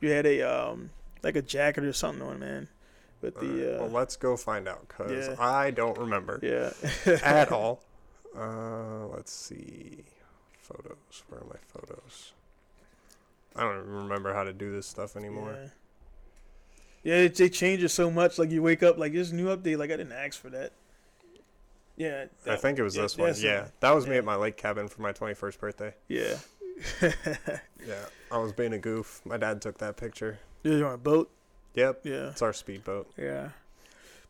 you 0.00 0.10
had 0.10 0.26
a 0.26 0.42
um 0.42 0.90
like 1.22 1.36
a 1.36 1.42
jacket 1.42 1.84
or 1.84 1.92
something 1.92 2.22
on, 2.26 2.38
man. 2.40 2.68
With 3.22 3.36
Alright, 3.36 3.56
the 3.56 3.76
uh, 3.76 3.82
well, 3.82 3.90
let's 3.90 4.16
go 4.16 4.36
find 4.36 4.68
out 4.68 4.86
because. 4.88 5.28
I 5.38 5.70
don't 5.70 5.96
remember 5.96 6.40
yeah 6.42 6.72
at 7.22 7.50
all. 7.52 7.82
Uh, 8.36 9.06
let's 9.06 9.32
see, 9.32 10.04
photos. 10.58 11.22
Where 11.28 11.40
are 11.40 11.44
my 11.46 11.56
photos? 11.68 12.32
I 13.56 13.62
don't 13.62 13.78
even 13.78 13.94
remember 13.94 14.34
how 14.34 14.42
to 14.42 14.52
do 14.52 14.72
this 14.72 14.86
stuff 14.88 15.14
anymore. 15.16 15.56
Yeah, 17.04 17.14
yeah 17.14 17.22
it, 17.26 17.38
it 17.40 17.52
changes 17.52 17.92
so 17.92 18.10
much. 18.10 18.38
Like 18.38 18.50
you 18.50 18.60
wake 18.60 18.82
up 18.82 18.98
like 18.98 19.12
this 19.12 19.30
new 19.30 19.46
update. 19.56 19.78
Like 19.78 19.92
I 19.92 19.96
didn't 19.96 20.12
ask 20.12 20.40
for 20.40 20.50
that. 20.50 20.72
Yeah, 21.96 22.24
I 22.46 22.56
think 22.56 22.78
it 22.78 22.82
was 22.82 22.96
yeah, 22.96 23.02
this 23.02 23.16
one. 23.16 23.34
Yeah, 23.38 23.60
one. 23.62 23.70
that 23.80 23.94
was 23.94 24.06
me 24.06 24.16
at 24.16 24.24
my 24.24 24.34
lake 24.36 24.56
cabin 24.56 24.88
for 24.88 25.00
my 25.02 25.12
21st 25.12 25.58
birthday. 25.58 25.94
yeah. 26.08 26.36
Yeah, 27.86 28.06
I 28.32 28.38
was 28.38 28.52
being 28.52 28.72
a 28.72 28.78
goof. 28.78 29.20
My 29.24 29.36
dad 29.36 29.60
took 29.62 29.78
that 29.78 29.96
picture. 29.96 30.38
yeah, 30.62 30.72
you're 30.76 30.88
on 30.88 30.94
a 30.94 30.98
boat. 30.98 31.30
Yep, 31.74 32.00
Yeah, 32.04 32.28
it's 32.30 32.42
our 32.42 32.52
speedboat. 32.52 33.10
yeah. 33.16 33.50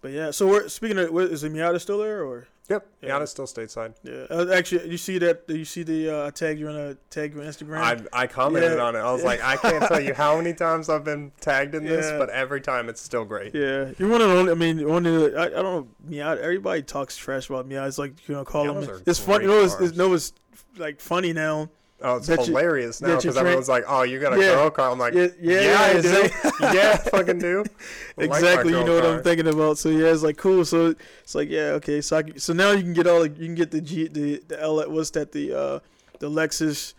But 0.03 0.13
yeah, 0.13 0.31
so 0.33 0.47
we're 0.49 0.69
speaking 0.69 0.99
of. 0.99 1.17
Is 1.19 1.41
the 1.43 1.49
Miata 1.49 1.81
still 1.81 1.99
there 1.99 2.23
or? 2.25 2.47
Yep, 2.71 2.87
Yeah. 3.03 3.11
Miata's 3.11 3.31
still 3.31 3.47
stateside. 3.47 3.93
Yeah, 4.03 4.25
uh, 4.35 4.51
actually, 4.51 4.89
you 4.91 4.97
see 4.97 5.19
that? 5.19 5.43
You 5.49 5.67
see 5.67 5.83
the 5.83 6.09
uh, 6.09 6.27
I 6.29 6.31
tagged 6.31 6.59
you 6.59 6.69
on 6.69 6.77
a 6.77 6.95
tag 7.11 7.35
you 7.35 7.41
on 7.43 7.47
Instagram. 7.47 8.09
I, 8.13 8.23
I 8.23 8.27
commented 8.27 8.73
Yeah. 8.79 8.85
on 8.85 8.97
it. 8.97 9.01
I 9.01 9.13
was 9.13 9.23
like, 9.23 9.43
I 9.45 9.57
can't 9.57 9.85
tell 9.85 10.01
you 10.01 10.15
how 10.15 10.39
many 10.39 10.55
times 10.55 10.89
I've 10.89 11.05
been 11.05 11.31
tagged 11.41 11.75
in 11.75 11.85
this, 11.85 12.11
but 12.19 12.31
every 12.31 12.63
time 12.63 12.89
it's 12.89 13.03
still 13.03 13.27
great. 13.27 13.55
Yeah, 13.55 13.91
you're 13.99 14.09
one 14.09 14.23
of 14.23 14.31
the 14.31 14.37
only. 14.39 14.53
I 14.53 14.55
mean, 14.55 14.89
one 14.89 15.05
of 15.05 15.13
the. 15.13 15.39
I, 15.39 15.45
I 15.47 15.49
don't 15.63 15.89
know. 16.09 16.19
Everybody 16.31 16.83
talks 16.83 17.19
trash 17.19 17.51
about 17.51 17.69
Miata. 17.69 17.87
It's 17.87 17.99
like 17.99 18.27
you 18.29 18.35
know, 18.35 18.45
call 18.47 18.65
Miatas 18.65 18.87
them. 18.87 19.03
It's 19.07 19.19
funny. 19.19 19.45
You 19.45 19.51
know, 19.51 19.65
it's, 19.65 19.75
it's 19.81 19.97
no, 19.97 20.15
it's 20.15 20.33
like 20.79 21.01
funny 21.03 21.35
now. 21.35 21.69
Oh, 22.07 22.17
it's 22.17 22.27
That 22.27 22.41
you- 22.41 22.45
hilarious 22.47 23.01
now 23.01 23.17
because 23.17 23.37
everyone's 23.37 23.69
like, 23.69 23.85
"Oh, 23.89 24.03
you 24.03 24.21
got 24.21 24.35
a 24.35 24.37
Yeah. 24.39 24.55
girl 24.57 24.71
car." 24.71 24.91
I'm 24.91 24.99
like, 24.99 25.15
Yeah, 25.15 25.29
"Yeah, 25.41 25.61
yeah, 25.61 25.81
I 25.81 26.01
do. 26.03 26.09
yeah, 26.61 26.91
I 26.93 26.97
fucking 27.09 27.39
do." 27.39 27.65
I 27.65 28.21
like 28.27 28.31
exactly. 28.31 28.73
You 28.75 28.85
know 28.85 28.95
what. 28.97 29.07
I'm 29.07 29.23
thinking 29.23 29.47
about. 29.49 29.79
So 29.79 29.89
yeah, 29.89 30.09
it's 30.13 30.23
like 30.23 30.37
cool. 30.37 30.65
So 30.67 30.95
it's 31.23 31.35
like 31.35 31.49
yeah, 31.49 31.71
okay. 31.81 32.01
So 32.03 32.19
I, 32.19 32.23
can- 32.25 32.39
so 32.39 32.53
now 32.53 32.73
you 32.73 32.83
can 32.83 32.93
get 32.93 33.07
all 33.07 33.21
the, 33.23 33.31
you 33.31 33.47
can 33.47 33.55
get 33.55 33.71
the 33.71 33.81
G 33.81 34.07
the 34.09 34.43
the 34.47 34.61
L 34.61 34.83
what's 34.91 35.11
that 35.11 35.33
the 35.33 35.53
uh 35.53 35.79
the 36.19 36.29
Lexus 36.31 36.93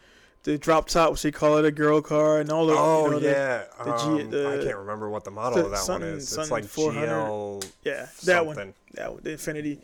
the 0.44 0.58
drop 0.58 0.88
top 0.88 1.12
which 1.12 1.24
they 1.24 1.32
call 1.32 1.58
it 1.58 1.66
a 1.66 1.72
girl 1.72 2.02
car 2.02 2.40
and 2.40 2.52
all 2.52 2.66
the 2.68 2.74
Oh 2.78 3.06
you 3.06 3.12
know, 3.12 3.18
yeah, 3.20 3.64
the 3.84 3.94
um, 3.96 4.18
G- 4.20 4.24
the- 4.26 4.60
I 4.60 4.64
can't 4.64 4.78
remember 4.78 5.10
what 5.10 5.24
the 5.24 5.32
model 5.32 5.58
the 5.60 5.66
of 5.66 5.72
that 5.72 5.92
one 5.92 6.04
is. 6.04 6.38
It's 6.38 6.52
like 6.52 6.66
400. 6.66 7.08
GL 7.08 7.66
yeah 7.84 8.08
that 8.26 8.46
one 8.46 8.74
that 8.94 9.12
one 9.14 9.22
the 9.24 9.32
Infiniti. 9.32 9.78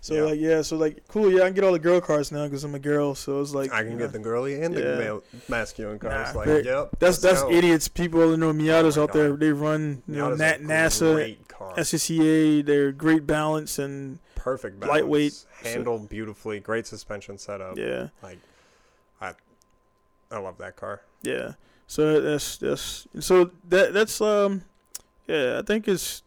So 0.00 0.14
Yeah. 0.14 0.22
like 0.22 0.40
yeah, 0.40 0.62
so 0.62 0.76
like 0.76 1.06
cool. 1.08 1.30
Yeah, 1.32 1.42
I 1.42 1.46
can 1.46 1.54
get 1.54 1.64
all 1.64 1.72
the 1.72 1.78
girl 1.78 2.00
cars 2.00 2.30
now 2.30 2.44
because 2.44 2.62
I'm 2.64 2.74
a 2.74 2.78
girl. 2.78 3.14
So 3.14 3.40
it's 3.40 3.52
like 3.52 3.72
I 3.72 3.82
can 3.82 3.92
get 3.98 3.98
know. 3.98 4.06
the 4.08 4.18
girly 4.20 4.62
and 4.62 4.74
the 4.74 4.80
Yeah. 4.80 4.96
male 4.98 5.24
masculine 5.48 5.98
cars. 5.98 6.34
Nah, 6.34 6.40
like, 6.40 6.64
yep. 6.64 6.90
That's 7.00 7.18
that's 7.18 7.42
go. 7.42 7.50
idiots. 7.50 7.88
People, 7.88 8.30
you 8.30 8.36
know, 8.36 8.52
Miatas 8.52 8.96
Oh 8.96 9.02
out 9.04 9.12
there. 9.12 9.32
They 9.36 9.50
run, 9.52 10.02
you 10.06 10.16
know, 10.16 10.36
Miata's 10.36 10.62
Na- 10.62 10.74
a 10.74 10.78
NASA. 10.88 11.36
SCCA. 11.76 12.64
They're 12.64 12.92
great 12.92 13.26
balance 13.26 13.78
and 13.78 14.20
perfect 14.36 14.78
balance, 14.78 15.00
lightweight, 15.00 15.32
so- 15.64 15.98
beautifully, 15.98 16.60
great 16.60 16.86
suspension 16.86 17.36
setup. 17.36 17.76
yeah, 17.76 18.08
Like, 18.22 18.38
I, 19.20 19.34
I 20.30 20.38
love 20.38 20.58
that 20.58 20.76
car. 20.76 21.02
yeah. 21.22 21.52
So 21.88 22.20
that's 22.20 22.58
that's 22.58 23.08
so 23.18 23.50
that 23.70 23.92
that's 23.94 24.20
um, 24.20 24.62
yeah. 25.26 25.58
I 25.58 25.62
think 25.62 25.88
it's 25.88 26.22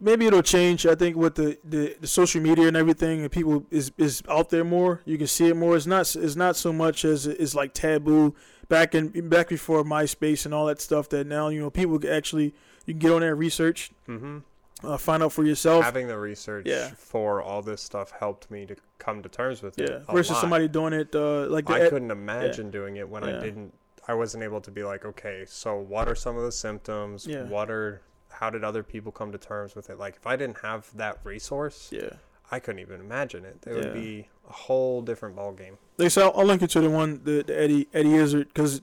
maybe 0.00 0.26
it'll 0.26 0.42
change. 0.42 0.86
I 0.86 0.94
think 0.94 1.16
with 1.16 1.34
the, 1.34 1.58
the, 1.64 1.96
the 2.00 2.06
social 2.06 2.40
media 2.40 2.68
and 2.68 2.76
everything, 2.76 3.20
and 3.22 3.30
people 3.30 3.64
is 3.70 3.92
is 3.98 4.22
out 4.28 4.50
there 4.50 4.64
more. 4.64 5.00
You 5.04 5.18
can 5.18 5.26
see 5.26 5.46
it 5.48 5.56
more. 5.56 5.76
It's 5.76 5.86
not 5.86 6.14
it's 6.16 6.36
not 6.36 6.56
so 6.56 6.72
much 6.72 7.04
as 7.04 7.26
it's 7.26 7.54
like 7.54 7.74
taboo 7.74 8.34
back 8.68 8.94
in 8.94 9.28
back 9.28 9.48
before 9.48 9.82
MySpace 9.84 10.44
and 10.44 10.54
all 10.54 10.66
that 10.66 10.80
stuff. 10.80 11.08
That 11.10 11.26
now 11.26 11.48
you 11.48 11.60
know 11.60 11.70
people 11.70 11.98
actually 12.10 12.54
you 12.86 12.94
can 12.94 12.98
get 12.98 13.12
on 13.12 13.20
there 13.20 13.30
and 13.30 13.38
research, 13.38 13.90
Mm-hmm. 14.08 14.38
uh, 14.84 14.96
find 14.96 15.22
out 15.22 15.32
for 15.32 15.44
yourself. 15.44 15.84
Having 15.84 16.08
the 16.08 16.18
research 16.18 16.66
Yeah. 16.66 16.90
for 16.96 17.42
all 17.42 17.62
this 17.62 17.82
stuff 17.82 18.12
helped 18.18 18.50
me 18.50 18.66
to 18.66 18.76
come 18.98 19.22
to 19.22 19.28
terms 19.28 19.62
with 19.62 19.78
Yeah, 19.78 19.84
it. 19.86 20.04
a 20.08 20.12
versus 20.12 20.32
lot. 20.32 20.40
somebody 20.40 20.68
doing 20.68 20.92
it 20.92 21.14
uh, 21.14 21.46
like 21.48 21.66
the 21.66 21.74
I 21.74 21.88
couldn't 21.88 22.10
imagine 22.10 22.70
doing 22.70 22.96
it 22.96 23.08
when 23.08 23.24
Yeah. 23.24 23.36
I 23.36 23.40
didn't. 23.40 23.72
I 24.08 24.14
wasn't 24.14 24.42
able 24.42 24.60
to 24.62 24.70
be 24.72 24.82
like, 24.82 25.04
okay, 25.04 25.44
so 25.46 25.76
what 25.78 26.08
are 26.08 26.14
some 26.16 26.36
of 26.36 26.42
the 26.42 26.50
symptoms? 26.50 27.26
Yeah. 27.26 27.44
What 27.44 27.70
are 27.70 28.00
how 28.32 28.50
did 28.50 28.64
other 28.64 28.82
people 28.82 29.12
come 29.12 29.32
to 29.32 29.38
terms 29.38 29.74
with 29.74 29.90
it? 29.90 29.98
Like, 29.98 30.16
if 30.16 30.26
I 30.26 30.36
didn't 30.36 30.58
have 30.62 30.88
that 30.96 31.18
resource, 31.24 31.88
Yeah, 31.92 32.10
I 32.50 32.58
couldn't 32.60 32.80
even 32.80 33.00
imagine 33.00 33.44
it. 33.44 33.58
It 33.66 33.70
Yeah. 33.70 33.74
would 33.76 33.94
be 33.94 34.28
a 34.48 34.52
whole 34.52 35.02
different 35.02 35.36
ball 35.36 35.52
game. 35.52 35.78
they 35.96 36.08
said 36.08 36.24
I'll, 36.24 36.32
I'll 36.40 36.46
link 36.46 36.62
it 36.62 36.70
to 36.70 36.80
the 36.80 36.90
one 36.90 37.20
the, 37.24 37.42
the 37.42 37.58
Eddie 37.60 37.88
Eddie 37.92 38.14
Izzard 38.14 38.48
because 38.48 38.82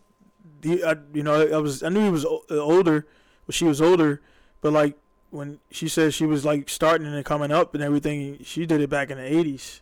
the 0.62 0.84
I, 0.84 0.96
you 1.14 1.24
know 1.24 1.42
I 1.42 1.58
was 1.58 1.84
I 1.84 1.90
knew 1.90 2.04
he 2.04 2.10
was 2.10 2.26
o- 2.26 2.44
uh, 2.50 2.56
older, 2.58 3.06
but 3.46 3.56
she 3.56 3.66
was 3.66 3.82
older, 3.82 4.22
but 4.62 4.72
like 4.74 4.98
when 5.30 5.60
she 5.72 5.88
said 5.90 6.14
she 6.14 6.26
was 6.26 6.46
like 6.46 6.70
starting 6.70 7.08
and 7.08 7.26
coming 7.26 7.52
up 7.52 7.74
and 7.74 7.84
everything, 7.84 8.40
she 8.44 8.66
did 8.66 8.80
it 8.82 8.90
back 8.90 9.10
in 9.12 9.18
the 9.18 9.26
eighties. 9.26 9.82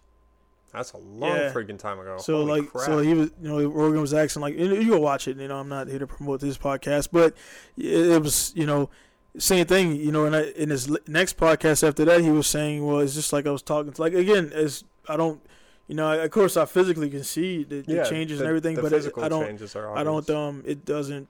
That's 0.74 0.91
a 0.91 0.97
long 0.97 1.30
Yeah. 1.38 1.53
freaking 1.53 1.78
time 1.80 1.99
ago. 1.99 2.18
So 2.18 2.38
Holy 2.45 2.59
like, 2.61 2.70
crap. 2.72 2.86
so 2.86 2.99
he 2.99 3.13
was, 3.13 3.30
you 3.41 3.47
know, 3.47 3.66
Rogan 3.70 4.01
was 4.01 4.13
asking 4.13 4.41
like, 4.41 4.57
you, 4.57 4.68
know, 4.68 4.74
you 4.76 4.89
go 4.89 4.99
watch 4.99 5.26
it. 5.30 5.38
You 5.38 5.47
know, 5.47 5.57
I'm 5.57 5.70
not 5.70 5.88
here 5.88 5.99
to 5.99 6.07
promote 6.07 6.41
this 6.41 6.57
podcast, 6.57 7.09
but 7.13 7.34
it, 7.78 7.86
it 8.11 8.22
was, 8.22 8.51
you 8.57 8.66
know, 8.66 8.89
same 9.38 9.66
thing. 9.66 9.96
You 9.96 10.12
know, 10.12 10.26
and 10.26 10.36
I, 10.36 10.44
in 10.56 10.70
his 10.70 10.90
next 11.08 11.38
podcast 11.38 11.88
after 11.88 12.06
that, 12.06 12.22
he 12.22 12.32
was 12.32 12.48
saying, 12.48 12.86
well, 12.86 13.00
it's 13.00 13.14
just 13.14 13.34
like 13.34 13.46
I 13.48 13.52
was 13.52 13.62
talking. 13.62 13.92
To, 13.94 14.02
like 14.02 14.14
again, 14.14 14.52
as 14.54 14.84
I 15.08 15.18
don't, 15.18 15.42
you 15.88 15.96
know, 15.96 16.20
of 16.20 16.32
course 16.32 16.58
I 16.58 16.66
physically 16.66 17.10
can 17.10 17.24
see 17.24 17.64
the, 17.64 17.82
the 17.82 17.94
yeah, 17.96 18.04
changes 18.04 18.40
the- 18.40 18.46
and 18.46 18.50
everything, 18.50 18.76
but 18.76 18.92
it, 18.94 19.12
I 19.18 19.30
don't, 19.30 19.62
I 19.96 20.04
don't, 20.04 20.30
um, 20.30 20.64
it 20.66 20.86
doesn't. 20.86 21.28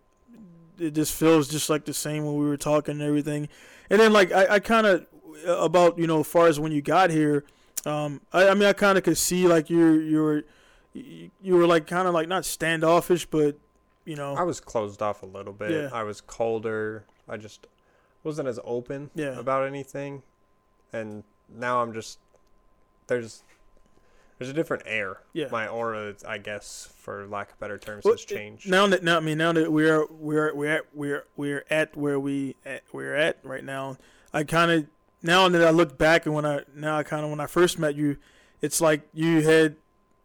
It 0.78 0.93
just 0.93 1.14
feels 1.14 1.47
just 1.47 1.70
like 1.70 1.86
the 1.86 1.93
same 1.93 2.26
when 2.26 2.36
we 2.36 2.45
were 2.45 2.58
talking 2.58 2.93
and 2.93 3.01
everything, 3.01 3.47
and 3.89 3.99
then 3.99 4.12
like 4.12 4.32
I, 4.34 4.56
I 4.56 4.60
kind 4.60 4.86
of 4.86 5.06
about 5.47 5.97
you 5.97 6.08
know, 6.08 6.20
as 6.20 6.28
far 6.28 6.47
as 6.47 6.60
when 6.60 6.74
you 6.74 6.82
got 6.82 7.12
here, 7.12 7.45
um, 7.86 8.22
I, 8.34 8.49
I 8.49 8.53
mean, 8.56 8.68
I 8.68 8.74
kind 8.74 8.97
of 8.97 9.03
could 9.06 9.18
see 9.18 9.47
like 9.47 9.70
you're 9.70 10.01
you're 10.01 10.43
you, 10.93 11.32
you 11.41 11.56
were 11.56 11.66
like 11.66 11.88
kind 11.88 12.08
of 12.08 12.14
like 12.14 12.28
not 12.28 12.43
standoffish, 12.43 13.26
but 13.26 13.58
you 14.06 14.16
know, 14.16 14.36
I 14.36 14.43
was 14.43 14.60
closed 14.60 15.01
off 15.01 15.24
a 15.24 15.26
little 15.26 15.53
bit. 15.53 15.72
Yeah. 15.72 15.89
I 15.93 16.03
was 16.03 16.22
colder. 16.22 17.06
I 17.28 17.38
just 17.38 17.68
wasn't 18.26 18.47
as 18.47 18.59
open 18.63 19.11
Yeah. 19.15 19.39
about 19.39 19.65
anything. 19.67 20.23
And 20.91 21.23
now 21.49 21.82
I'm 21.82 21.93
just 21.93 22.19
there's 23.07 23.43
there's 24.38 24.49
a 24.49 24.53
different 24.53 24.84
air. 24.86 25.19
yeah. 25.32 25.47
My 25.49 25.65
aura, 25.67 26.13
I 26.28 26.39
guess, 26.39 26.89
for 26.97 27.26
lack 27.28 27.51
of 27.53 27.59
better 27.59 27.78
terms, 27.78 28.03
Well, 28.03 28.15
has 28.15 28.26
changed. 28.26 28.67
Now 28.69 28.86
that 28.88 29.03
now 29.03 29.17
I 29.17 29.19
mean 29.21 29.38
now 29.38 29.53
that 29.53 29.71
we're 29.71 30.05
we're 30.09 30.53
we're 30.53 30.69
at 30.71 30.86
we're 30.93 31.26
we're 31.38 31.63
at 31.69 31.95
where 31.95 32.19
we 32.19 32.55
at, 32.65 32.84
we're 32.91 33.15
at 33.15 33.38
right 33.43 33.63
now, 33.63 33.97
I 34.34 34.43
kind 34.43 34.71
of 34.71 34.88
now 35.21 35.47
that 35.49 35.63
I 35.63 35.69
look 35.69 35.97
back 35.97 36.26
and 36.26 36.36
when 36.36 36.45
I 36.45 36.61
now 36.76 36.97
I 36.97 37.03
kind 37.03 37.23
of 37.23 37.30
when 37.30 37.39
I 37.39 37.47
first 37.47 37.80
met 37.80 37.95
you, 37.95 38.17
it's 38.61 38.82
like 38.82 39.07
you 39.13 39.41
had 39.41 39.78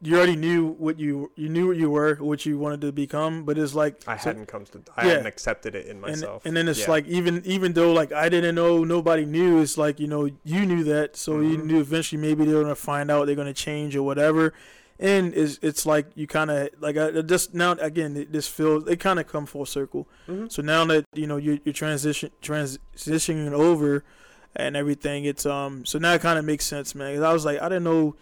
you 0.02 0.16
already 0.16 0.36
knew 0.36 0.66
what 0.78 0.98
you 0.98 1.30
you 1.36 1.48
knew 1.48 1.66
what 1.68 1.76
you 1.76 1.90
were, 1.90 2.14
what 2.16 2.46
you 2.46 2.58
wanted 2.58 2.80
to 2.82 2.92
become, 2.92 3.44
but 3.44 3.58
it's 3.58 3.74
like 3.74 4.00
I 4.06 4.16
so- 4.16 4.30
hadn't 4.30 4.46
come 4.46 4.64
to. 4.66 4.80
I 4.96 5.04
Yeah. 5.04 5.10
hadn't 5.12 5.26
accepted 5.26 5.74
it 5.74 5.86
in 5.86 6.00
myself. 6.00 6.44
and 6.46 6.56
then 6.56 6.68
it's 6.68 6.80
Yeah. 6.80 6.90
like 6.90 7.06
even 7.06 7.42
even 7.44 7.74
though 7.74 7.92
like 7.92 8.10
I 8.12 8.28
didn't 8.28 8.54
know, 8.54 8.82
nobody 8.84 9.26
knew. 9.26 9.60
It's 9.60 9.76
like 9.76 10.00
you 10.00 10.06
know 10.06 10.30
you 10.44 10.64
knew 10.66 10.84
that, 10.84 11.16
so 11.16 11.40
you 11.40 11.58
Mhm. 11.58 11.64
knew 11.64 11.80
eventually 11.80 12.20
maybe 12.20 12.44
they're 12.46 12.62
gonna 12.62 12.74
find 12.74 13.10
out 13.10 13.26
they're 13.26 13.36
gonna 13.36 13.52
change 13.52 13.94
or 13.94 14.02
whatever. 14.02 14.54
And 14.98 15.34
it's 15.34 15.58
it's 15.62 15.84
like 15.86 16.06
you 16.14 16.26
kind 16.26 16.50
of 16.50 16.68
like 16.80 16.96
I 16.96 17.10
just 17.22 17.54
now 17.54 17.72
again 17.72 18.16
it 18.16 18.32
just 18.32 18.50
feels 18.50 18.86
it 18.88 19.00
kind 19.00 19.18
of 19.20 19.26
come 19.26 19.44
full 19.46 19.66
circle. 19.66 20.06
Mhm. 20.28 20.50
So 20.52 20.62
now 20.62 20.84
that 20.86 21.04
you 21.14 21.26
know 21.26 21.36
you're, 21.36 21.58
you're 21.64 21.72
transition 21.74 22.30
transitioning 22.42 23.52
over 23.52 24.04
and 24.56 24.76
everything, 24.76 25.24
it's 25.24 25.46
um 25.46 25.84
so 25.84 25.98
now 25.98 26.14
it 26.14 26.20
kind 26.20 26.38
of 26.38 26.44
makes 26.44 26.64
sense, 26.64 26.94
man. 26.94 27.14
'Cause 27.14 27.22
I 27.22 27.32
was 27.32 27.44
like 27.44 27.60
I 27.60 27.68
didn't 27.68 27.84
know 27.84 28.14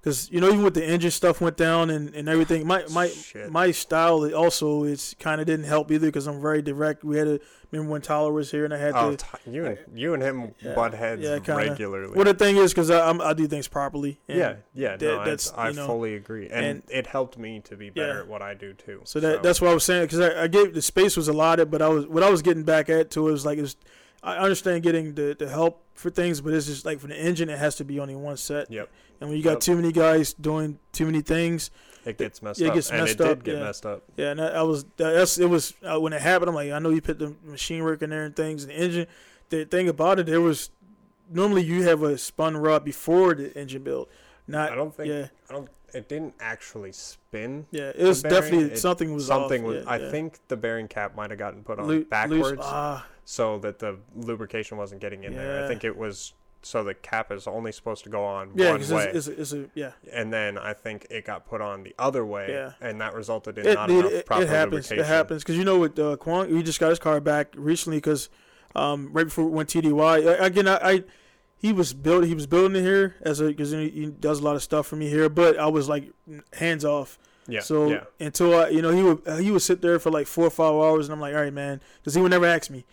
because 0.00 0.30
you 0.30 0.40
know 0.40 0.48
even 0.48 0.62
with 0.62 0.74
the 0.74 0.84
engine 0.86 1.10
stuff 1.10 1.40
went 1.40 1.56
down 1.56 1.90
and, 1.90 2.14
and 2.14 2.28
everything, 2.28 2.66
my 2.66 2.84
my 2.90 3.08
Shit. 3.08 3.50
my 3.50 3.70
style 3.70 4.32
also 4.34 4.84
it's 4.84 5.14
kind 5.18 5.40
of 5.40 5.46
didn't 5.46 5.66
help 5.66 5.90
either 5.90 6.06
because 6.06 6.26
I'm 6.26 6.40
very 6.40 6.62
direct. 6.62 7.04
We 7.04 7.16
had 7.18 7.24
to 7.24 7.40
remember 7.70 7.92
when 7.92 8.00
Tyler 8.00 8.32
was 8.32 8.50
here 8.50 8.64
and 8.64 8.72
I 8.74 8.78
had 8.78 8.94
Oh, 8.96 9.10
to. 9.10 9.16
t- 9.16 9.50
you 9.50 9.66
and 9.66 9.78
you 9.94 10.14
and 10.14 10.22
him 10.22 10.54
Yeah. 10.60 10.74
butt 10.74 10.94
heads 10.94 11.22
Yeah, 11.22 11.38
kinda. 11.38 11.70
regularly. 11.70 12.14
Well, 12.16 12.24
the 12.24 12.34
thing 12.34 12.56
is, 12.56 12.72
because 12.72 12.90
I 12.90 13.08
I'm, 13.08 13.20
I 13.20 13.32
do 13.34 13.46
things 13.46 13.68
properly. 13.68 14.18
and 14.28 14.38
yeah, 14.38 14.54
yeah, 14.74 14.96
that- 14.96 15.04
no, 15.04 15.24
that's, 15.24 15.52
I, 15.52 15.68
you 15.68 15.76
know, 15.76 15.86
fully 15.86 16.14
agree, 16.14 16.48
and, 16.50 16.64
and- 16.64 16.82
it 16.88 17.06
helped 17.06 17.36
me 17.38 17.60
to 17.60 17.76
be 17.76 17.90
better 17.90 18.14
Yeah. 18.14 18.20
at 18.20 18.26
what 18.28 18.42
I 18.42 18.54
do 18.54 18.72
too. 18.72 19.02
So 19.04 19.20
that 19.20 19.42
that's 19.42 19.60
what 19.60 19.70
I 19.70 19.74
was 19.74 19.84
saying 19.84 20.04
because 20.04 20.20
I, 20.20 20.44
I 20.44 20.46
gave 20.48 20.74
the 20.74 20.82
space 20.82 21.16
was 21.16 21.28
allotted, 21.28 21.70
but 21.70 21.82
I 21.82 21.88
was 21.88 22.06
what 22.06 22.22
I 22.22 22.30
was 22.30 22.42
getting 22.42 22.64
back 22.64 22.88
at 22.88 23.10
to 23.12 23.22
was 23.22 23.44
like 23.44 23.58
it 23.58 23.62
was, 23.62 23.76
I 24.22 24.36
understand 24.36 24.82
getting 24.82 25.14
the, 25.14 25.36
the 25.38 25.48
help 25.48 25.82
for 25.94 26.10
things, 26.10 26.40
but 26.40 26.52
it's 26.54 26.66
just 26.66 26.84
like 26.84 26.98
for 27.00 27.06
the 27.06 27.16
engine 27.18 27.48
it 27.50 27.58
has 27.58 27.76
to 27.76 27.84
be 27.84 28.00
only 28.00 28.14
one 28.16 28.36
set. 28.36 28.70
Yep. 28.70 28.88
And 29.20 29.28
when 29.28 29.36
you 29.36 29.44
got 29.44 29.50
Yep. 29.52 29.60
too 29.60 29.76
many 29.76 29.92
guys 29.92 30.32
doing 30.32 30.78
too 30.92 31.04
many 31.06 31.20
things, 31.20 31.70
it 32.06 32.16
gets 32.16 32.40
messed 32.42 32.60
it 32.60 32.68
up, 32.68 32.74
gets 32.74 32.90
and 32.90 33.00
messed 33.00 33.20
it 33.20 33.24
did 33.24 33.44
get 33.44 33.54
yeah. 33.56 33.62
messed 33.64 33.84
up. 33.86 34.02
yeah, 34.16 34.30
and 34.30 34.40
I, 34.40 34.46
I 34.48 34.62
was 34.62 34.84
that- 34.96 35.12
that's 35.12 35.38
it 35.38 35.46
was 35.50 35.74
uh, 35.82 36.00
when 36.00 36.12
it 36.14 36.22
happened. 36.22 36.48
I'm 36.48 36.54
like, 36.54 36.72
I 36.72 36.78
know 36.78 36.88
you 36.90 37.02
put 37.02 37.18
the 37.18 37.34
machine 37.44 37.84
work 37.84 38.00
in 38.02 38.10
there 38.10 38.24
and 38.24 38.34
things. 38.34 38.66
The 38.66 38.72
engine, 38.72 39.06
the 39.50 39.64
thing 39.66 39.88
about 39.88 40.18
it, 40.18 40.26
there 40.26 40.40
was 40.40 40.70
normally 41.30 41.62
you 41.62 41.82
have 41.82 42.02
a 42.02 42.16
spun 42.16 42.56
rod 42.56 42.84
before 42.84 43.34
the 43.34 43.56
engine 43.58 43.82
build. 43.82 44.08
Not 44.48 44.72
I 44.72 44.74
don't 44.74 44.94
think 44.94 45.08
yeah, 45.10 45.26
I 45.48 45.52
don't. 45.52 45.68
It 45.92 46.08
didn't 46.08 46.34
actually 46.40 46.92
spin. 46.92 47.66
yeah. 47.72 47.90
It 47.94 48.04
was 48.06 48.22
definitely 48.22 48.70
it- 48.72 48.78
something 48.78 49.12
was 49.12 49.26
Something 49.26 49.62
off. 49.64 49.68
was. 49.68 49.84
yeah, 49.84 49.90
I 49.90 49.96
yeah. 49.98 50.10
think 50.10 50.38
the 50.48 50.56
bearing 50.56 50.86
cap 50.88 51.14
might 51.16 51.30
have 51.30 51.38
gotten 51.38 51.62
put 51.64 51.78
on 51.80 51.86
loose- 51.86 52.06
backwards, 52.08 52.60
ah, 52.64 53.04
so 53.24 53.58
that 53.58 53.80
the 53.80 53.98
lubrication 54.16 54.78
wasn't 54.78 55.00
getting 55.00 55.24
in 55.24 55.34
there. 55.34 55.64
I 55.64 55.68
think 55.68 55.84
it 55.84 55.96
was 55.96 56.32
so 56.62 56.84
the 56.84 56.94
cap 56.94 57.32
is 57.32 57.46
only 57.46 57.72
supposed 57.72 58.04
to 58.04 58.10
go 58.10 58.24
on 58.24 58.52
yeah, 58.54 58.72
one 58.72 58.88
way, 58.88 59.10
it's, 59.14 59.26
it's, 59.26 59.52
it's 59.52 59.70
yeah. 59.74 59.92
and 60.12 60.32
then 60.32 60.58
I 60.58 60.72
think 60.74 61.06
it 61.10 61.24
got 61.24 61.46
put 61.46 61.60
on 61.60 61.82
the 61.82 61.94
other 61.98 62.24
way, 62.24 62.48
Yeah. 62.50 62.72
and 62.80 63.00
that 63.00 63.14
resulted 63.14 63.58
in 63.58 63.66
It, 63.66 63.74
not 63.74 63.90
it, 63.90 63.98
enough 63.98 64.12
it, 64.12 64.26
proper 64.26 64.42
it 64.42 64.48
happens. 64.48 64.90
lubrication. 64.90 64.98
It 64.98 65.06
happens 65.06 65.42
because 65.42 65.56
you 65.56 65.64
know 65.64 65.78
with 65.78 65.98
uh, 65.98 66.16
Kwong, 66.16 66.54
he 66.54 66.62
just 66.62 66.80
got 66.80 66.90
his 66.90 66.98
car 66.98 67.20
back 67.20 67.54
recently 67.56 67.96
because 67.98 68.28
um, 68.74 69.10
right 69.12 69.24
before 69.24 69.44
we 69.46 69.50
went 69.50 69.68
TDY. 69.68 70.40
Again, 70.40 70.68
I, 70.68 70.76
I 70.76 71.04
he 71.56 71.72
was 71.72 71.92
built. 71.92 72.24
He 72.24 72.34
was 72.34 72.46
building 72.46 72.76
it 72.76 72.86
here 72.86 73.16
as 73.22 73.40
a 73.40 73.46
because 73.46 73.70
he, 73.70 74.12
does 74.18 74.40
a 74.40 74.42
lot 74.42 74.56
of 74.56 74.62
stuff 74.62 74.86
for 74.86 74.96
me 74.96 75.08
here. 75.08 75.28
But 75.28 75.58
I 75.58 75.66
was 75.66 75.88
like 75.88 76.10
hands 76.54 76.84
off. 76.84 77.18
Yeah. 77.46 77.60
So 77.60 77.90
yeah. 77.90 78.04
until 78.18 78.54
I, 78.54 78.68
you 78.68 78.80
know, 78.80 78.90
he 78.90 79.02
would 79.02 79.42
he 79.42 79.50
would 79.50 79.62
sit 79.62 79.82
there 79.82 79.98
for 79.98 80.10
like 80.10 80.26
four 80.26 80.46
or 80.46 80.50
five 80.50 80.74
hours, 80.74 81.06
and 81.06 81.14
I'm 81.14 81.20
like, 81.20 81.34
all 81.34 81.40
right, 81.40 81.52
man, 81.52 81.80
because 81.98 82.14
he 82.14 82.20
would 82.20 82.30
never 82.30 82.46
ask 82.46 82.70
me. 82.70 82.84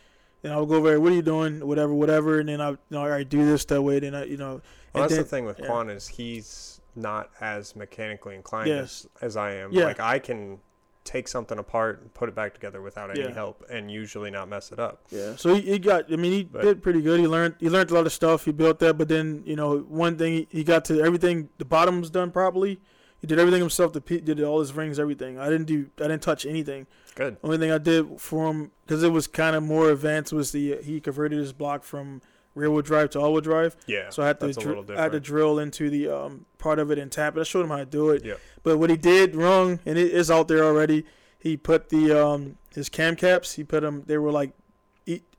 Then 0.48 0.56
I'll 0.56 0.66
go 0.66 0.76
over 0.76 0.88
there, 0.92 1.02
what 1.02 1.12
are 1.12 1.16
you 1.16 1.22
doing, 1.22 1.66
whatever, 1.68 1.94
whatever, 1.94 2.40
and 2.40 2.48
then 2.48 2.62
I, 2.62 2.70
you 2.70 2.78
know, 2.90 3.02
all 3.02 3.10
right, 3.10 3.28
do 3.28 3.46
this 3.46 3.66
that 3.66 3.82
way. 3.82 4.00
Then 4.00 4.16
I, 4.16 4.24
you 4.24 4.38
know, 4.38 4.62
Well, 4.94 5.04
that's 5.04 5.14
then, 5.14 5.24
the 5.24 5.28
thing 5.28 5.46
with 5.46 5.60
yeah. 5.60 5.66
Quan 5.66 5.90
is 5.90 6.08
he's 6.08 6.80
not 6.96 7.30
as 7.42 7.76
mechanically 7.76 8.34
inclined 8.34 8.70
Yeah. 8.70 8.76
as, 8.78 9.08
as 9.22 9.36
I 9.36 9.56
am. 9.56 9.74
Yeah. 9.74 9.84
Like 9.84 10.00
I 10.00 10.20
can 10.20 10.60
take 11.04 11.28
something 11.28 11.58
apart 11.60 12.02
and 12.02 12.14
put 12.14 12.30
it 12.30 12.36
back 12.36 12.54
together 12.54 12.82
without 12.82 13.10
any 13.12 13.22
Yeah. 13.22 13.34
help, 13.34 13.66
and 13.70 13.92
usually 13.92 14.32
not 14.32 14.48
mess 14.48 14.72
it 14.72 14.80
up. 14.80 15.02
Yeah, 15.10 15.36
so 15.36 15.54
he, 15.54 15.62
he 15.62 15.80
got. 15.80 16.12
I 16.12 16.16
mean, 16.16 16.32
he 16.32 16.44
But- 16.46 16.62
did 16.62 16.82
pretty 16.82 17.02
good. 17.02 17.20
He 17.20 17.28
learned. 17.28 17.56
He 17.60 17.70
learned 17.70 17.92
a 17.92 17.94
lot 17.94 18.06
of 18.06 18.14
stuff. 18.14 18.46
He 18.46 18.54
built 18.54 18.80
that, 18.80 18.98
but 18.98 19.10
then 19.10 19.44
you 19.46 19.58
know, 19.58 19.80
one 19.80 20.18
thing 20.18 20.32
he, 20.34 20.48
he 20.50 20.64
got 20.64 20.86
to 20.86 21.02
everything. 21.02 21.50
The 21.58 21.66
bottom 21.66 22.00
was 22.00 22.10
done 22.10 22.32
properly. 22.32 22.80
He 23.20 23.28
did 23.28 23.40
everything 23.40 23.62
himself. 23.62 23.94
The 23.94 24.00
did 24.00 24.42
all 24.44 24.60
his 24.60 24.74
rings, 24.74 25.00
everything. 25.00 25.40
I 25.40 25.50
didn't 25.50 25.66
do. 25.66 25.90
I 26.00 26.04
didn't 26.04 26.22
touch 26.22 26.46
anything. 26.46 26.88
Good. 27.16 27.38
Only 27.44 27.58
thing 27.58 27.72
I 27.72 27.80
did 27.80 28.20
for 28.22 28.50
him 28.52 28.72
because 28.86 29.04
it 29.04 29.12
was 29.12 29.28
kind 29.28 29.56
of 29.56 29.64
more 29.64 29.90
advanced 29.90 30.34
was 30.34 30.52
the 30.52 30.78
he 30.84 31.00
converted 31.00 31.40
his 31.40 31.52
block 31.54 31.84
from 31.84 32.22
rear 32.54 32.70
wheel 32.70 32.82
drive 32.82 33.10
to 33.12 33.20
all 33.20 33.34
wheel 33.34 33.42
drive. 33.42 33.76
Yeah. 33.88 34.10
So 34.10 34.22
I 34.22 34.28
had 34.28 34.40
to 34.42 34.48
that's 34.48 34.58
a 34.58 34.62
little 34.62 34.84
dr- 34.84 35.00
I 35.00 35.04
had 35.04 35.12
to 35.14 35.20
drill 35.20 35.58
into 35.60 35.90
the 35.90 36.10
um, 36.10 36.46
part 36.60 36.80
of 36.80 36.92
it 36.92 37.00
and 37.00 37.12
tap 37.12 37.36
it. 37.38 37.40
I 37.40 37.44
showed 37.44 37.64
him 37.64 37.70
how 37.70 37.78
to 37.78 37.86
do 37.86 38.12
it. 38.12 38.24
Yep. 38.24 38.40
But 38.64 38.78
what 38.78 38.90
he 38.90 38.98
did 38.98 39.36
wrong, 39.36 39.80
and 39.86 39.98
it 39.98 40.12
is 40.12 40.30
out 40.30 40.48
there 40.48 40.64
already. 40.64 41.06
He 41.40 41.58
put 41.58 41.90
the 41.90 42.12
um, 42.12 42.58
his 42.74 42.90
cam 42.90 43.16
caps. 43.16 43.54
He 43.54 43.64
put 43.64 43.82
them. 43.82 44.04
They 44.06 44.18
were 44.18 44.32
like 44.32 44.52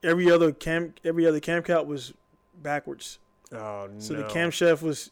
every 0.03 0.31
other 0.31 0.53
cam 0.53 0.95
every 1.05 1.27
other 1.27 1.41
cam 1.41 1.63
cap 1.63 1.87
was 1.87 2.15
backwards. 2.61 3.19
Oh 3.53 3.89
no. 3.93 4.01
So 4.01 4.15
the 4.15 4.25
camshaft 4.25 4.83
was 4.83 5.11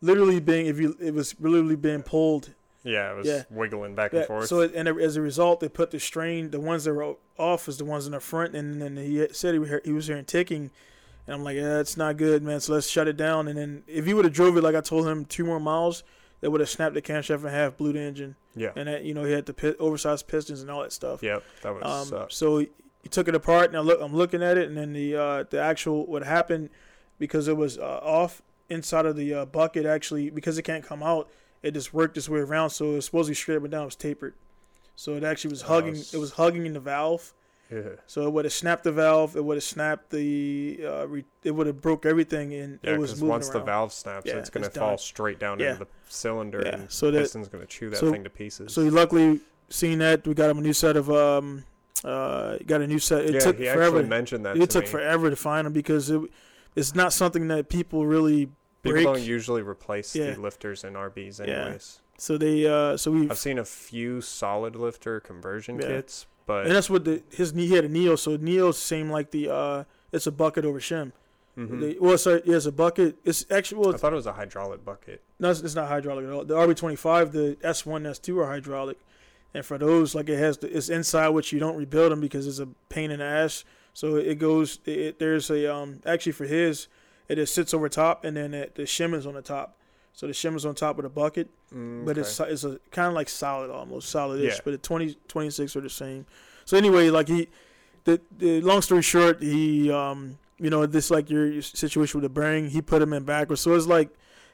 literally 0.00 0.40
being 0.40 0.66
if 0.66 0.78
you 0.78 0.96
it 1.00 1.14
was 1.14 1.34
literally 1.40 1.76
being 1.76 2.02
pulled. 2.02 2.54
Yeah, 2.84 3.12
it 3.12 3.16
was 3.16 3.26
Yeah. 3.26 3.42
wiggling 3.50 3.94
back 3.94 4.12
Yeah, 4.12 4.20
and 4.20 4.26
forth. 4.28 4.46
So 4.46 4.60
it, 4.60 4.72
and 4.74 4.88
as 4.88 5.16
a 5.16 5.20
result, 5.20 5.60
they 5.60 5.68
put 5.68 5.90
the 5.90 5.98
strain. 6.00 6.50
The 6.50 6.60
ones 6.60 6.84
that 6.84 6.94
were 6.94 7.16
off 7.36 7.66
was 7.66 7.76
the 7.78 7.84
ones 7.84 8.06
in 8.06 8.12
the 8.12 8.20
front, 8.20 8.54
and 8.54 8.80
then 8.80 8.96
he 8.96 9.26
said 9.32 9.52
he, 9.54 9.58
was 9.58 9.70
he 9.84 9.92
was 9.92 10.06
hearing 10.06 10.24
ticking. 10.24 10.70
And 11.26 11.34
I'm 11.34 11.44
like, 11.44 11.56
yeah, 11.56 11.68
that's 11.74 11.96
not 11.96 12.16
good, 12.16 12.42
man. 12.42 12.60
So 12.60 12.72
let's 12.72 12.88
shut 12.88 13.06
it 13.06 13.16
down. 13.18 13.48
And 13.48 13.58
then 13.58 13.82
if 13.86 14.06
he 14.06 14.14
would 14.14 14.24
have 14.24 14.32
drove 14.32 14.56
it 14.56 14.62
like 14.62 14.74
I 14.74 14.80
told 14.80 15.06
him, 15.06 15.26
two 15.26 15.44
more 15.44 15.60
miles, 15.60 16.02
they 16.40 16.48
would 16.48 16.60
have 16.60 16.70
snapped 16.70 16.94
the 16.94 17.02
camshaft 17.02 17.42
in 17.44 17.50
half, 17.50 17.76
blew 17.76 17.92
the 17.92 18.00
engine, 18.00 18.36
yeah. 18.56 18.70
and 18.76 18.88
that 18.88 19.02
you 19.04 19.12
know 19.12 19.24
he 19.24 19.32
had 19.32 19.44
the 19.44 19.52
pit, 19.52 19.76
oversized 19.78 20.26
pistons 20.28 20.62
and 20.62 20.70
all 20.70 20.80
that 20.82 20.92
stuff. 20.92 21.22
Yep. 21.22 21.42
That 21.62 21.74
was 21.74 21.82
Um, 21.84 22.06
suck. 22.08 22.30
so 22.30 22.58
he, 22.58 22.68
he 23.02 23.08
took 23.10 23.28
it 23.28 23.34
apart, 23.34 23.66
and 23.68 23.76
I 23.76 23.80
look, 23.80 24.00
I'm 24.00 24.14
looking 24.14 24.42
at 24.42 24.56
it, 24.56 24.68
and 24.68 24.76
then 24.78 24.92
the 24.94 25.16
uh, 25.16 25.44
the 25.50 25.60
actual 25.60 26.06
what 26.06 26.22
happened 26.22 26.70
because 27.18 27.48
it 27.48 27.56
was 27.58 27.76
uh, 27.76 27.82
off 28.02 28.40
inside 28.68 29.06
of 29.06 29.16
the 29.16 29.34
uh, 29.34 29.44
bucket. 29.46 29.86
Actually, 29.86 30.30
because 30.30 30.58
it 30.58 30.62
can't 30.62 30.84
come 30.84 31.02
out, 31.02 31.28
it 31.62 31.72
just 31.72 31.92
worked 31.94 32.16
its 32.16 32.28
way 32.28 32.40
around. 32.40 32.70
So 32.70 32.92
it 32.92 32.94
was 32.96 33.04
supposed 33.06 33.26
to 33.26 33.30
be 33.32 33.34
straight 33.34 33.56
up 33.56 33.62
and 33.62 33.72
down. 33.72 33.82
It 33.82 33.86
was 33.86 33.96
tapered, 33.96 34.34
so 34.96 35.14
it 35.14 35.24
actually 35.24 35.50
was 35.50 35.62
Oh, 35.64 35.66
hugging. 35.66 35.94
s- 35.96 36.14
It 36.14 36.18
was 36.18 36.32
hugging 36.32 36.66
in 36.66 36.72
the 36.74 36.80
valve. 36.80 37.32
Yeah. 37.70 37.82
So 38.06 38.22
it 38.26 38.30
would 38.32 38.46
have 38.46 38.52
snapped 38.54 38.84
the 38.84 38.92
valve. 38.92 39.36
It 39.36 39.44
would 39.44 39.58
have 39.58 39.64
snapped 39.64 40.08
the. 40.10 40.80
Uh, 40.82 41.06
re- 41.06 41.24
it 41.44 41.50
would 41.50 41.66
have 41.66 41.82
broke 41.82 42.06
everything, 42.06 42.54
and 42.54 42.78
Yeah, 42.82 42.92
it 42.94 42.98
was 42.98 43.12
moving 43.16 43.28
once 43.28 43.50
the 43.50 43.60
valve 43.60 43.92
snaps, 43.92 44.24
Yeah, 44.26 44.36
it's 44.38 44.48
gonna 44.48 44.70
fall 44.70 44.96
straight 44.96 45.38
down 45.38 45.58
Yeah. 45.58 45.72
into 45.72 45.84
the 45.84 45.90
cylinder, 46.08 46.62
Yeah, 46.64 46.74
and 46.76 46.90
so 46.90 47.10
that- 47.10 47.18
piston's 47.20 47.48
gonna 47.48 47.66
chew 47.66 47.90
that 47.90 47.98
so- 47.98 48.10
thing 48.10 48.24
to 48.24 48.30
pieces. 48.30 48.72
So 48.72 48.80
luckily 48.84 49.40
seen 49.68 49.98
that 49.98 50.26
we 50.26 50.32
got 50.32 50.48
him 50.48 50.56
a 50.58 50.60
new 50.62 50.72
set 50.72 50.96
of 50.96 51.10
um. 51.10 51.64
Uh, 52.04 52.56
got 52.64 52.80
a 52.80 52.86
new 52.86 53.00
set. 53.00 53.24
It 53.24 53.34
yeah, 53.34 53.40
took 53.40 53.58
he 53.58 53.64
forever. 53.64 53.96
actually 53.98 54.08
mentioned 54.08 54.46
that. 54.46 54.56
it 54.56 54.60
to 54.60 54.66
took 54.68 54.84
me. 54.84 54.88
forever 54.90 55.30
to 55.30 55.36
find 55.36 55.66
them 55.66 55.72
because 55.72 56.08
it, 56.10 56.20
it's 56.76 56.94
not 56.94 57.12
something 57.12 57.48
that 57.48 57.68
people 57.68 58.06
really 58.06 58.50
People 58.82 58.92
break. 59.02 59.04
don't 59.06 59.22
usually 59.22 59.62
replace 59.62 60.14
Yeah. 60.14 60.30
the 60.32 60.40
lifters 60.40 60.84
in 60.84 60.94
RBs, 60.94 61.40
anyways. 61.40 62.00
Yeah. 62.00 62.04
So 62.18 62.36
they 62.38 62.66
uh 62.66 62.96
so 62.96 63.10
we 63.12 63.30
I've 63.30 63.38
seen 63.38 63.58
a 63.58 63.64
few 63.64 64.20
solid 64.20 64.74
lifter 64.76 65.20
conversion 65.20 65.76
Yeah. 65.80 65.86
kits, 65.88 66.26
but 66.46 66.66
and 66.66 66.74
that's 66.74 66.90
what 66.90 67.04
the 67.04 67.22
his 67.30 67.54
knee 67.54 67.66
he 67.68 67.74
had 67.74 67.84
a 67.84 67.88
Neo 67.88 68.16
so 68.16 68.36
Neo's 68.36 68.78
same 68.78 69.10
like 69.10 69.30
the 69.30 69.48
uh 69.52 69.84
it's 70.12 70.26
a 70.26 70.32
bucket 70.32 70.64
over 70.64 70.80
shim. 70.80 71.12
Mm-hmm. 71.56 71.80
They, 71.80 71.96
well 72.00 72.16
sorry 72.18 72.42
yeah, 72.44 72.56
it's 72.56 72.66
a 72.66 72.72
bucket. 72.72 73.16
It's 73.24 73.44
actually 73.50 73.80
well 73.82 73.94
I 73.94 73.98
thought 73.98 74.12
it 74.12 74.16
was 74.16 74.26
a 74.26 74.32
hydraulic 74.32 74.84
bucket. 74.84 75.22
no 75.38 75.50
it's, 75.50 75.60
it's 75.60 75.74
not 75.74 75.88
hydraulic 75.88 76.24
at 76.26 76.32
all. 76.32 76.44
The 76.44 76.54
RB 76.54 76.76
twenty 76.76 76.96
five 76.96 77.32
the 77.32 77.56
S 77.62 77.84
one 77.86 78.06
S 78.06 78.18
two 78.18 78.38
are 78.40 78.46
hydraulic, 78.46 78.98
and 79.54 79.64
for 79.64 79.76
those 79.78 80.14
like 80.14 80.28
it 80.28 80.38
has 80.38 80.58
the, 80.58 80.76
it's 80.76 80.88
inside 80.88 81.28
which 81.30 81.52
you 81.52 81.58
don't 81.60 81.76
rebuild 81.76 82.10
them 82.12 82.20
because 82.20 82.46
it's 82.46 82.58
a 82.60 82.68
pain 82.88 83.10
in 83.10 83.18
the 83.20 83.24
ass. 83.24 83.64
So 83.94 84.16
it 84.16 84.38
goes 84.40 84.78
it- 84.86 85.18
there's 85.20 85.50
a 85.50 85.72
um 85.72 86.00
actually 86.06 86.32
for 86.32 86.46
his 86.46 86.86
it 87.28 87.36
just 87.36 87.54
sits 87.54 87.74
over 87.74 87.88
top 87.88 88.24
and 88.24 88.36
then 88.36 88.54
it, 88.54 88.74
the 88.74 88.82
shim 88.82 89.14
is 89.14 89.26
on 89.26 89.34
the 89.34 89.42
top. 89.42 89.76
So 90.12 90.26
the 90.26 90.32
shim 90.32 90.56
is 90.56 90.66
on 90.66 90.74
top 90.74 90.98
of 90.98 91.04
the 91.04 91.08
bucket. 91.08 91.48
Mm, 91.72 92.04
but 92.04 92.12
okay. 92.12 92.22
it's 92.22 92.40
it's 92.40 92.64
a 92.64 92.80
kind 92.90 93.08
of 93.08 93.14
like 93.14 93.28
solid 93.28 93.70
almost 93.70 94.12
solidish 94.14 94.48
Yeah. 94.48 94.58
but 94.64 94.70
the 94.70 94.78
20 94.78 95.16
26 95.28 95.76
are 95.76 95.80
the 95.82 95.90
same 95.90 96.24
so 96.64 96.78
anyway 96.78 97.10
like 97.10 97.28
he 97.28 97.48
the, 98.04 98.22
the 98.38 98.62
long 98.62 98.80
story 98.80 99.02
short 99.02 99.42
he 99.42 99.92
um 99.92 100.38
you 100.58 100.70
know 100.70 100.86
this 100.86 101.10
like 101.10 101.28
your, 101.28 101.46
your 101.46 101.60
situation 101.60 102.18
with 102.18 102.22
the 102.22 102.40
bearing 102.40 102.70
he 102.70 102.80
put 102.80 103.02
him 103.02 103.12
in 103.12 103.24
backwards 103.24 103.60
so 103.60 103.74
it's 103.74 103.86
like 103.86 104.08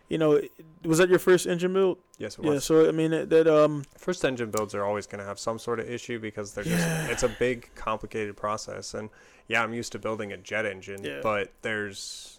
you 0.09 0.19
know 0.19 0.41
was 0.85 0.99
that 0.99 1.09
your 1.09 1.21
first 1.21 1.47
engine 1.47 1.73
build 1.73 1.99
yes, 2.19 2.37
it 2.37 2.45
yeah 2.45 2.59
so 2.59 2.89
i 2.89 2.91
mean 2.91 3.13
that, 3.13 3.31
that 3.31 3.47
um 3.47 3.85
First 3.97 4.25
engine 4.25 4.51
builds 4.51 4.75
are 4.75 4.85
always 4.85 5.07
going 5.07 5.21
to 5.21 5.25
have 5.25 5.39
some 5.39 5.61
sort 5.61 5.79
of 5.79 5.89
issue 5.89 6.19
because 6.19 6.53
they're 6.53 6.65
just 6.65 7.11
it's 7.13 7.23
a 7.23 7.29
big 7.29 7.71
complicated 7.77 8.37
process 8.37 8.93
and 8.93 9.09
yeah, 9.47 9.63
I'm 9.63 9.75
used 9.75 9.93
to 9.93 9.99
building 9.99 10.33
a 10.33 10.37
jet 10.37 10.65
engine, 10.65 11.05
Yeah. 11.05 11.21
but 11.23 11.53
there's 11.63 12.34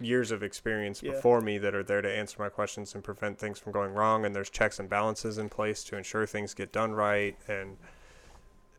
years 0.00 0.30
of 0.30 0.42
experience 0.42 1.02
Yeah. 1.02 1.12
before 1.12 1.40
me 1.40 1.58
that 1.58 1.74
are 1.74 1.82
there 1.82 2.00
to 2.02 2.10
answer 2.10 2.36
my 2.40 2.48
questions 2.48 2.94
and 2.94 3.04
prevent 3.04 3.38
things 3.38 3.58
from 3.58 3.72
going 3.72 3.92
wrong 3.92 4.24
and 4.24 4.34
there's 4.34 4.48
checks 4.50 4.78
and 4.78 4.88
balances 4.88 5.36
in 5.38 5.48
place 5.48 5.84
to 5.84 5.96
ensure 5.96 6.26
things 6.26 6.54
get 6.54 6.72
done 6.72 6.92
right 6.92 7.36
and 7.48 7.76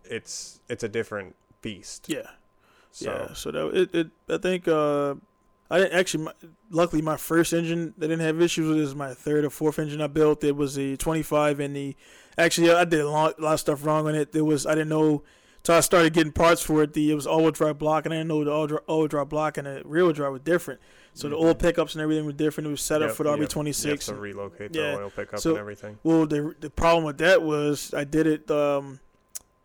it's 0.06 0.60
it's 0.68 0.84
a 0.84 0.90
different 0.90 1.36
beast. 1.62 2.06
yeah 2.10 2.22
So 2.92 3.12
yeah 3.12 3.34
so 3.34 3.52
that 3.52 3.68
it, 3.82 3.96
it 3.96 4.08
i 4.30 4.38
think 4.38 4.68
uh 4.68 5.16
I 5.70 5.78
didn't 5.78 5.94
actually. 5.98 6.26
My, 6.26 6.34
luckily, 6.70 7.02
my 7.02 7.16
first 7.16 7.54
engine 7.54 7.94
that 7.98 8.10
didn't 8.10 8.26
have 8.26 8.42
issues 8.42 8.68
with 8.68 8.78
is 8.80 8.94
my 8.94 9.14
third 9.14 9.46
or 9.46 9.50
fourth 9.50 9.80
engine 9.80 10.02
I 10.02 10.08
built. 10.08 10.44
It 10.44 10.58
was 10.58 10.76
the 10.76 10.98
25 10.98 11.62
and 11.62 11.74
the. 11.74 11.96
Actually, 12.38 12.72
I 12.74 12.84
did 12.84 13.00
a 13.00 13.10
lot, 13.10 13.40
a 13.40 13.42
lot 13.42 13.54
of 13.54 13.60
stuff 13.62 13.86
wrong 13.86 14.06
on 14.06 14.14
it. 14.14 14.34
There 14.34 14.44
was 14.44 14.66
I 14.66 14.72
didn't 14.72 14.90
know. 14.90 15.24
So 15.64 15.76
I 15.76 15.80
started 15.82 16.14
getting 16.14 16.32
parts 16.32 16.62
for 16.62 16.82
it. 16.84 16.94
The 16.94 17.12
it 17.12 17.14
was 17.16 17.28
all-wheel 17.28 17.52
drive 17.52 17.78
block, 17.78 18.06
and 18.06 18.14
I 18.14 18.18
didn't 18.18 18.30
know 18.30 18.44
the 18.44 18.52
all-wheel 18.52 18.80
all 18.88 19.08
drive 19.08 19.30
block 19.30 19.58
and 19.58 19.68
the 19.68 19.82
rear-wheel 19.86 20.14
drive 20.14 20.32
were 20.32 20.40
different. 20.40 20.80
So 21.14 21.30
the 21.30 21.36
oil 21.36 21.54
pickups 21.54 21.94
and 21.94 22.02
everything 22.02 22.26
were 22.26 22.32
different. 22.32 22.68
It 22.68 22.72
was 22.72 22.82
set 22.82 23.02
up 23.02 23.10
Yep, 23.10 23.16
for 23.18 23.24
the 23.24 23.30
you 23.36 23.42
have- 23.42 23.50
RB26. 23.50 23.84
You 23.86 23.92
have 23.92 24.00
to 24.00 24.16
relocate 24.16 24.74
the 24.74 24.80
Yeah. 24.80 24.96
oil 24.98 25.12
pickup 25.16 25.40
So- 25.40 25.52
and 25.52 25.60
everything. 25.60 26.00
Well, 26.04 26.26
the 26.26 26.56
the 26.60 26.70
problem 26.72 27.04
with 27.04 27.18
that 27.20 27.44
was 27.44 27.94
I 27.94 28.06
did 28.06 28.26
it 28.28 28.50
um, 28.50 29.00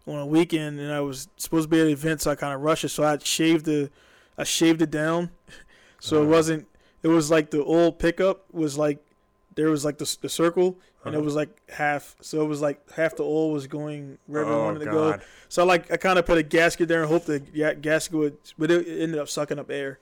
on 0.07 0.19
a 0.19 0.27
weekend, 0.27 0.81
and 0.81 0.93
I 0.93 1.01
was 1.01 1.29
supposed 1.39 1.65
to 1.65 1.69
be 1.69 1.81
at 1.81 1.87
an 1.87 1.93
event, 1.93 2.21
so 2.21 2.31
I 2.31 2.35
kind 2.35 2.53
of 2.53 2.61
rushed 2.61 2.85
it. 2.85 2.91
So 2.91 3.03
I 3.05 3.17
shaved 3.23 3.65
the, 3.65 3.91
I 4.37 4.45
shaved 4.45 4.83
it 4.83 4.91
down, 4.91 5.31
so 6.01 6.17
it 6.17 6.21
Uh-huh. 6.23 6.31
wasn't. 6.31 6.69
It 7.03 7.09
was 7.09 7.31
like 7.31 7.51
the 7.51 7.63
old 7.65 7.99
pickup 7.99 8.45
was 8.53 8.77
like, 8.77 8.99
there 9.55 9.71
was 9.71 9.85
like 9.85 9.97
the 9.99 10.17
the 10.21 10.29
circle, 10.29 10.77
and 11.07 11.15
it 11.15 11.23
was 11.23 11.35
like 11.35 11.49
half. 11.71 12.17
So 12.21 12.43
it 12.43 12.47
was 12.47 12.61
like 12.61 12.91
half 12.93 13.17
the 13.17 13.23
oil 13.23 13.51
was 13.51 13.67
going 13.67 14.19
wherever 14.27 14.51
I 14.51 14.55
oh 14.55 14.65
wanted 14.65 14.81
to 14.81 14.85
go. 14.87 15.11
God. 15.13 15.23
So 15.49 15.63
I 15.63 15.67
like 15.67 15.91
I 15.93 15.97
kind 15.97 16.19
of 16.19 16.27
put 16.27 16.39
a 16.39 16.43
gasket 16.43 16.89
there 16.89 17.01
and 17.03 17.11
hoped 17.11 17.27
the 17.27 17.41
ga- 17.41 17.75
gasket 17.75 18.15
would, 18.17 18.37
but 18.59 18.71
it 18.71 18.87
it 18.87 19.03
ended 19.03 19.19
up 19.19 19.29
sucking 19.29 19.59
up 19.59 19.71
air. 19.71 19.99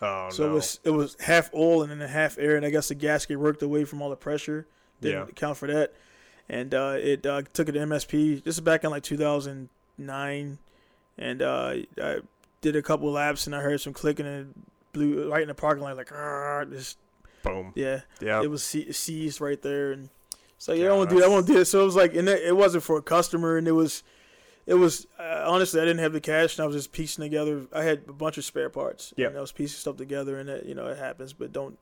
Oh 0.00 0.30
so 0.30 0.44
no. 0.44 0.50
it 0.50 0.54
was 0.54 0.80
it 0.84 0.90
was 0.90 1.16
half 1.20 1.52
oil 1.54 1.82
and 1.82 1.90
then 1.90 2.08
half 2.08 2.38
air, 2.38 2.56
and 2.56 2.66
I 2.66 2.70
guess 2.70 2.88
the 2.88 2.94
gasket 2.94 3.38
worked 3.38 3.62
away 3.62 3.84
from 3.84 4.02
all 4.02 4.10
the 4.10 4.16
pressure. 4.16 4.66
Didn't 5.00 5.18
yeah. 5.18 5.30
account 5.30 5.56
for 5.56 5.66
that, 5.68 5.92
and 6.48 6.74
uh, 6.74 6.96
it 6.98 7.26
uh, 7.26 7.42
took 7.52 7.68
it 7.68 7.72
to 7.72 7.80
MSP. 7.80 8.42
This 8.44 8.54
is 8.54 8.60
back 8.60 8.84
in 8.84 8.90
like 8.90 9.02
2009, 9.02 10.58
and 11.18 11.42
uh, 11.42 11.74
I 12.00 12.20
did 12.62 12.76
a 12.76 12.82
couple 12.82 13.10
laps 13.10 13.46
and 13.46 13.54
I 13.54 13.60
heard 13.60 13.80
some 13.80 13.92
clicking 13.92 14.24
and 14.26 14.50
it 14.50 14.56
blew 14.92 15.30
right 15.30 15.42
in 15.42 15.48
the 15.48 15.54
parking 15.54 15.82
lot. 15.82 15.96
Like, 15.96 16.08
just 16.70 16.96
Boom. 17.42 17.72
yeah, 17.74 18.00
Yeah. 18.20 18.42
it 18.42 18.50
was 18.50 18.64
seized 18.64 19.40
right 19.40 19.60
there, 19.60 19.92
and 19.92 20.08
so 20.62 20.72
yeah, 20.72 20.90
I 20.90 20.92
won't 20.92 21.10
do 21.10 21.18
that. 21.18 21.24
I 21.24 21.28
won't 21.28 21.44
do 21.44 21.58
it. 21.58 21.64
So 21.64 21.82
it 21.82 21.84
was 21.84 21.96
like, 21.96 22.14
and 22.14 22.28
it, 22.28 22.40
it 22.44 22.56
wasn't 22.56 22.84
for 22.84 22.96
a 22.96 23.02
customer, 23.02 23.56
and 23.56 23.66
it 23.66 23.72
was. 23.72 24.04
It 24.64 24.74
was 24.74 25.08
uh, 25.18 25.42
honestly, 25.44 25.80
I 25.80 25.84
didn't 25.84 25.98
have 25.98 26.12
the 26.12 26.20
cash, 26.20 26.56
and 26.56 26.62
I 26.62 26.66
was 26.68 26.76
just 26.76 26.92
piecing 26.92 27.24
together. 27.24 27.62
I 27.72 27.82
had 27.82 28.02
a 28.06 28.12
bunch 28.12 28.38
of 28.38 28.44
spare 28.44 28.70
parts. 28.70 29.12
Yeah. 29.16 29.26
and 29.26 29.36
I 29.36 29.40
was 29.40 29.50
piecing 29.50 29.78
stuff 29.78 29.96
together, 29.96 30.38
and 30.38 30.48
it, 30.48 30.64
you 30.64 30.76
know 30.76 30.86
it 30.86 30.98
happens. 30.98 31.32
But 31.32 31.52
don't 31.52 31.76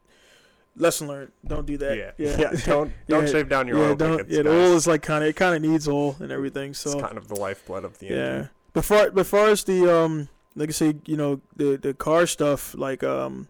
lesson 0.79 1.09
learned. 1.09 1.33
Don't 1.47 1.67
do 1.67 1.77
that. 1.77 1.99
yeah. 1.99 2.13
yeah. 2.17 2.37
Yeah. 2.41 2.61
Don't 2.65 2.93
don't 3.07 3.27
Yeah. 3.27 3.33
shave 3.33 3.51
down 3.51 3.69
your 3.69 3.77
yeah, 3.77 3.89
oil 3.89 3.97
don't, 3.97 4.31
yeah, 4.31 4.43
the 4.45 4.51
oil 4.51 4.75
is 4.75 4.87
like 4.87 5.03
kind 5.03 5.23
of 5.23 5.29
it 5.29 5.37
kind 5.37 5.55
of 5.55 5.71
needs 5.71 5.87
oil 5.87 6.17
and 6.19 6.33
everything. 6.33 6.73
So 6.73 6.93
it's 6.93 7.03
kind 7.03 7.19
of 7.19 7.29
the 7.29 7.37
lifeblood 7.37 7.85
of 7.85 7.99
the 7.99 8.07
yeah. 8.07 8.13
engine. 8.13 8.51
Before 8.73 9.11
before 9.11 9.49
as 9.49 9.63
the 9.65 9.95
um 9.95 10.31
like 10.57 10.71
I 10.71 10.73
say 10.73 10.95
you 11.05 11.19
know 11.19 11.43
the 11.55 11.77
the 11.77 11.93
car 11.93 12.27
stuff 12.27 12.75
like 12.75 13.05
um 13.05 13.49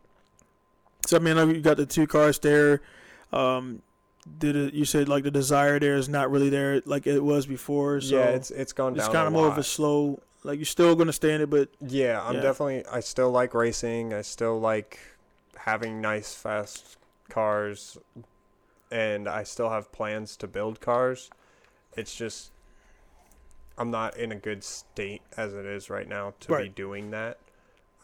so 1.06 1.18
I 1.18 1.20
mean 1.20 1.38
I 1.38 1.44
you 1.44 1.60
got 1.60 1.76
the 1.76 1.86
two 1.86 2.08
cars 2.08 2.40
there 2.40 2.82
um 3.32 3.82
did 4.38 4.54
it, 4.54 4.74
you 4.74 4.84
said 4.84 5.08
like 5.08 5.24
the 5.24 5.30
desire 5.30 5.78
there 5.78 5.96
is 5.96 6.08
not 6.08 6.30
really 6.30 6.50
there 6.50 6.82
like 6.84 7.06
it 7.06 7.20
was 7.24 7.46
before 7.46 8.00
so 8.00 8.16
yeah, 8.16 8.28
it's 8.28 8.50
it's 8.50 8.72
gone 8.72 8.92
Down 8.92 8.98
it's 8.98 9.08
kind 9.08 9.26
of 9.26 9.32
more 9.32 9.46
lot. 9.46 9.52
of 9.52 9.58
a 9.58 9.62
slow 9.62 10.20
like 10.44 10.58
you're 10.58 10.66
still 10.66 10.94
gonna 10.94 11.12
stay 11.12 11.34
in 11.34 11.40
it 11.40 11.50
but 11.50 11.68
Yeah, 11.80 12.22
I'm 12.22 12.36
Yeah. 12.36 12.42
definitely. 12.42 12.84
I 12.86 13.00
still 13.00 13.30
like 13.30 13.54
racing. 13.54 14.12
I 14.14 14.22
still 14.22 14.58
like 14.58 14.98
having 15.56 16.00
nice, 16.00 16.34
fast 16.34 16.96
cars, 17.28 17.98
and 18.90 19.28
I 19.28 19.42
still 19.42 19.70
have 19.70 19.92
plans 19.92 20.36
to 20.36 20.46
build 20.46 20.80
cars. 20.80 21.30
It's 21.96 22.14
just 22.14 22.52
I'm 23.76 23.90
not 23.90 24.16
in 24.16 24.32
a 24.32 24.36
good 24.36 24.62
state 24.64 25.22
as 25.36 25.54
it 25.54 25.64
is 25.64 25.88
right 25.88 26.08
now 26.08 26.34
to 26.40 26.58
be 26.58 26.68
doing 26.68 27.10
that. 27.12 27.38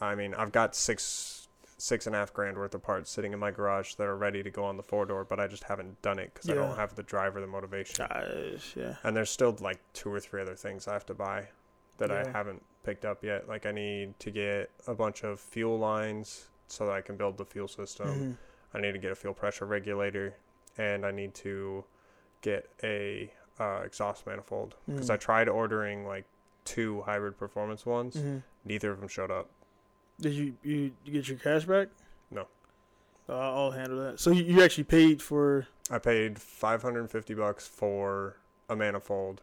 I 0.01 0.15
mean, 0.15 0.33
I've 0.33 0.51
got 0.51 0.75
six 0.75 1.46
six 1.77 2.07
and 2.07 2.15
a 2.15 2.19
half 2.19 2.33
grand 2.33 2.57
worth 2.57 2.73
of 2.73 2.81
parts 2.81 3.09
sitting 3.11 3.33
in 3.33 3.39
my 3.39 3.51
garage 3.51 3.93
that 3.95 4.07
are 4.07 4.17
ready 4.17 4.41
to 4.41 4.49
go 4.49 4.63
on 4.63 4.77
the 4.77 4.83
four 4.83 5.05
door, 5.05 5.23
but 5.23 5.39
I 5.39 5.47
just 5.47 5.63
haven't 5.63 6.01
done 6.01 6.17
it 6.19 6.33
because 6.33 6.49
I 6.49 6.55
don't 6.55 6.75
have 6.75 6.95
the 6.95 7.03
drive 7.03 7.35
or 7.35 7.41
the 7.41 7.47
motivation. 7.47 8.05
uh, 8.05 8.57
yeah 8.75 8.95
And 9.03 9.15
there's 9.15 9.29
still 9.29 9.55
like 9.59 9.79
two 9.93 10.11
or 10.11 10.19
three 10.19 10.41
other 10.41 10.55
things 10.55 10.87
I 10.87 10.93
have 10.93 11.05
to 11.07 11.13
buy 11.13 11.47
that 11.99 12.11
I 12.11 12.27
haven't 12.31 12.63
picked 12.83 13.05
up 13.05 13.23
yet. 13.23 13.47
Like 13.47 13.65
I 13.67 13.71
need 13.71 14.19
to 14.19 14.31
get 14.31 14.71
a 14.87 14.95
bunch 14.95 15.23
of 15.23 15.39
fuel 15.39 15.77
lines 15.77 16.47
so 16.67 16.85
that 16.87 16.93
I 16.93 17.01
can 17.01 17.15
build 17.15 17.37
the 17.37 17.45
fuel 17.45 17.67
system. 17.67 18.07
Mm-hmm. 18.07 18.77
I 18.77 18.81
need 18.81 18.91
to 18.93 18.99
get 18.99 19.11
a 19.11 19.15
fuel 19.15 19.33
pressure 19.33 19.65
regulator, 19.65 20.35
and 20.77 21.05
I 21.05 21.11
need 21.11 21.33
to 21.35 21.83
get 22.41 22.69
a 22.83 23.31
uh, 23.59 23.81
exhaust 23.85 24.25
manifold 24.27 24.75
because 24.87 25.09
Mhm. 25.09 25.13
I 25.13 25.17
tried 25.17 25.49
ordering 25.49 26.05
like 26.05 26.25
two 26.65 27.01
hybrid 27.03 27.37
performance 27.37 27.85
ones. 27.85 28.15
Mhm. 28.17 28.43
Neither 28.65 28.91
of 28.91 28.99
them 28.99 29.07
showed 29.07 29.31
up. 29.31 29.49
Did 30.19 30.33
you, 30.33 30.53
you 30.63 30.91
you 31.05 31.13
get 31.13 31.27
your 31.27 31.37
cash 31.37 31.65
back 31.65 31.89
No. 32.31 32.47
uh, 33.29 33.33
I'll 33.33 33.71
handle 33.71 33.99
that 34.03 34.19
so 34.19 34.31
you, 34.31 34.43
you 34.43 34.63
actually 34.63 34.85
paid 34.85 35.21
for 35.21 35.67
I 35.89 35.99
paid 35.99 36.39
550 36.39 37.33
bucks 37.35 37.65
for 37.67 38.37
a 38.69 38.75
manifold, 38.75 39.41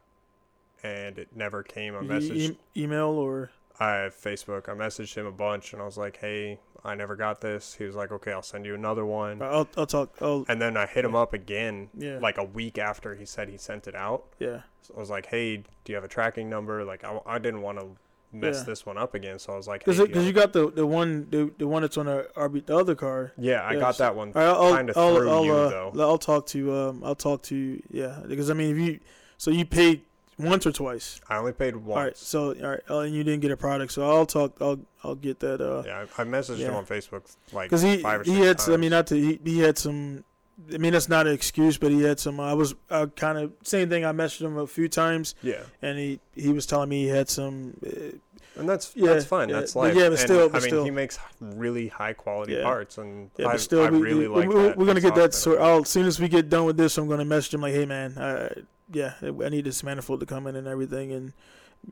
and 0.82 1.18
it 1.18 1.28
never 1.34 1.62
came. 1.62 1.94
I 1.96 2.00
e- 2.00 2.06
messaged 2.06 2.36
e- 2.36 2.58
email 2.76 3.06
or 3.08 3.50
I 3.80 4.10
Facebook. 4.10 4.68
I 4.68 4.72
messaged 4.72 5.14
him 5.14 5.24
a 5.24 5.32
bunch 5.32 5.72
and 5.72 5.80
I 5.80 5.86
was 5.86 5.96
like, 5.96 6.18
"Hey, 6.18 6.60
I 6.84 6.94
never 6.94 7.16
got 7.16 7.40
this." 7.40 7.72
He 7.74 7.84
was 7.84 7.96
like, 7.96 8.12
"Okay, 8.12 8.30
I'll 8.30 8.42
send 8.42 8.66
you 8.66 8.74
another 8.74 9.06
one." 9.06 9.40
I'll 9.40 9.66
I'll 9.76 9.86
talk 9.86 10.16
I'll 10.20 10.44
And 10.48 10.60
then 10.60 10.76
I 10.76 10.84
hit 10.84 11.02
him 11.04 11.14
up 11.14 11.32
again, 11.32 11.88
yeah 11.96 12.18
like 12.18 12.36
a 12.36 12.44
week 12.44 12.76
after 12.76 13.14
he 13.14 13.24
said 13.24 13.48
he 13.48 13.56
sent 13.56 13.86
it 13.86 13.94
out. 13.94 14.24
yeah 14.38 14.60
So 14.82 14.92
I 14.94 15.00
was 15.00 15.08
like, 15.08 15.24
"Hey, 15.26 15.56
do 15.56 15.64
you 15.86 15.94
have 15.94 16.04
a 16.04 16.08
tracking 16.08 16.50
number?" 16.50 16.84
Like, 16.84 17.04
I, 17.04 17.18
I 17.24 17.38
didn't 17.38 17.62
want 17.62 17.78
to 17.80 17.86
mess 18.34 18.56
Yeah. 18.58 18.62
this 18.64 18.84
one 18.84 18.98
up 18.98 19.14
again, 19.14 19.38
so 19.38 19.52
I 19.52 19.56
was 19.56 19.66
like, 19.68 19.80
Because 19.84 19.98
"Hey, 19.98 20.06
do 20.12 20.20
you 20.22 20.32
got 20.32 20.52
the 20.52 20.70
the 20.70 20.84
one 20.86 21.28
the, 21.30 21.50
the 21.58 21.66
one 21.66 21.82
that's 21.82 21.96
on 21.96 22.06
the 22.06 22.28
RB 22.36 22.66
the 22.66 22.76
other 22.76 22.94
car. 22.94 23.32
yeah, 23.38 23.62
I 23.62 23.74
yeah, 23.74 23.80
got 23.80 23.96
so- 23.96 24.04
that 24.04 24.16
one." 24.16 24.32
Right, 24.32 24.44
I'll 24.44 24.76
Kinda 24.76 24.92
I'll 24.96 25.16
through 25.16 25.30
I'll, 25.30 25.44
you, 25.44 25.52
uh, 25.54 25.90
though. 25.92 26.02
I'll 26.02 26.18
talk 26.18 26.46
to 26.48 26.74
um 26.74 27.02
I'll 27.04 27.14
talk 27.14 27.42
to 27.44 27.80
yeah 27.90 28.20
because 28.26 28.50
I 28.50 28.54
mean 28.54 28.76
if 28.76 28.82
you 28.86 29.00
so 29.38 29.50
you 29.50 29.64
paid 29.64 30.02
once 30.38 30.66
or 30.66 30.72
twice. 30.72 31.20
I 31.28 31.36
only 31.36 31.52
paid 31.52 31.76
once. 31.76 31.96
All 31.96 32.02
right, 32.04 32.16
so 32.16 32.54
all 32.64 32.70
right, 32.70 32.80
uh, 32.90 32.98
and 33.00 33.14
you 33.14 33.22
didn't 33.22 33.40
get 33.40 33.52
a 33.52 33.56
product, 33.56 33.92
so 33.92 34.08
I'll 34.08 34.26
talk. 34.26 34.56
I'll 34.60 34.80
I'll 35.04 35.14
get 35.14 35.38
that. 35.40 35.60
Uh, 35.60 35.84
yeah, 35.86 36.04
I, 36.18 36.22
I 36.22 36.24
messaged 36.24 36.58
him 36.58 36.74
on 36.74 36.84
Facebook 36.86 37.22
like 37.52 37.70
because 37.70 37.82
he 37.82 37.98
five 37.98 38.22
or 38.22 38.24
he 38.24 38.40
had. 38.40 38.58
s- 38.58 38.68
I 38.68 38.76
mean, 38.76 38.90
not 38.90 39.06
to 39.08 39.14
he, 39.14 39.38
he 39.44 39.60
had 39.60 39.78
some. 39.78 40.24
I 40.72 40.78
mean, 40.78 40.92
that's 40.92 41.08
not 41.08 41.26
an 41.26 41.32
excuse, 41.32 41.76
but 41.78 41.90
he 41.90 42.02
had 42.02 42.20
some. 42.20 42.38
I 42.40 42.54
was 42.54 42.74
I 42.90 43.06
kind 43.06 43.38
of 43.38 43.52
same 43.62 43.88
thing. 43.88 44.04
I 44.04 44.12
messaged 44.12 44.42
him 44.42 44.56
a 44.56 44.66
few 44.66 44.88
times, 44.88 45.34
yeah, 45.42 45.62
and 45.82 45.98
he 45.98 46.20
he 46.34 46.52
was 46.52 46.64
telling 46.66 46.88
me 46.88 47.02
he 47.02 47.08
had 47.08 47.28
some. 47.28 47.76
Uh, 47.84 48.16
and 48.56 48.68
that's 48.68 48.92
Yeah, 48.94 49.14
that's 49.14 49.24
fine. 49.24 49.48
yeah, 49.48 49.58
that's 49.58 49.74
but 49.74 49.80
life. 49.80 49.96
yeah, 49.96 50.02
but 50.04 50.12
And, 50.12 50.18
still- 50.20 50.48
I 50.50 50.52
mean, 50.52 50.60
still. 50.62 50.84
he 50.84 50.90
makes 50.92 51.18
really 51.40 51.88
high 51.88 52.12
quality 52.12 52.52
Yeah. 52.52 52.62
parts, 52.62 52.98
and 52.98 53.30
yeah, 53.36 53.48
I, 53.48 53.52
but 53.52 53.60
still, 53.60 53.82
I 53.82 53.90
we, 53.90 53.98
really 53.98 54.28
we, 54.28 54.42
like 54.42 54.48
we, 54.48 54.54
that. 54.54 54.76
We're 54.78 54.86
gonna 54.86 55.00
get 55.00 55.16
that. 55.16 55.24
exhaust 55.30 55.42
So. 55.42 55.58
I'll, 55.58 55.80
as 55.80 55.88
soon 55.88 56.06
as 56.06 56.20
we 56.20 56.28
get 56.28 56.48
done 56.48 56.64
with 56.66 56.76
this, 56.76 56.96
I'm 56.98 57.08
gonna 57.08 57.24
message 57.24 57.52
him 57.54 57.60
like, 57.62 57.74
"Hey, 57.74 57.84
man, 57.84 58.16
uh, 58.16 58.54
yeah, 58.92 59.14
I 59.22 59.48
need 59.48 59.64
this 59.64 59.82
manifold 59.82 60.20
to 60.20 60.26
come 60.26 60.46
in 60.46 60.54
and 60.54 60.68
everything." 60.68 61.10
And 61.10 61.32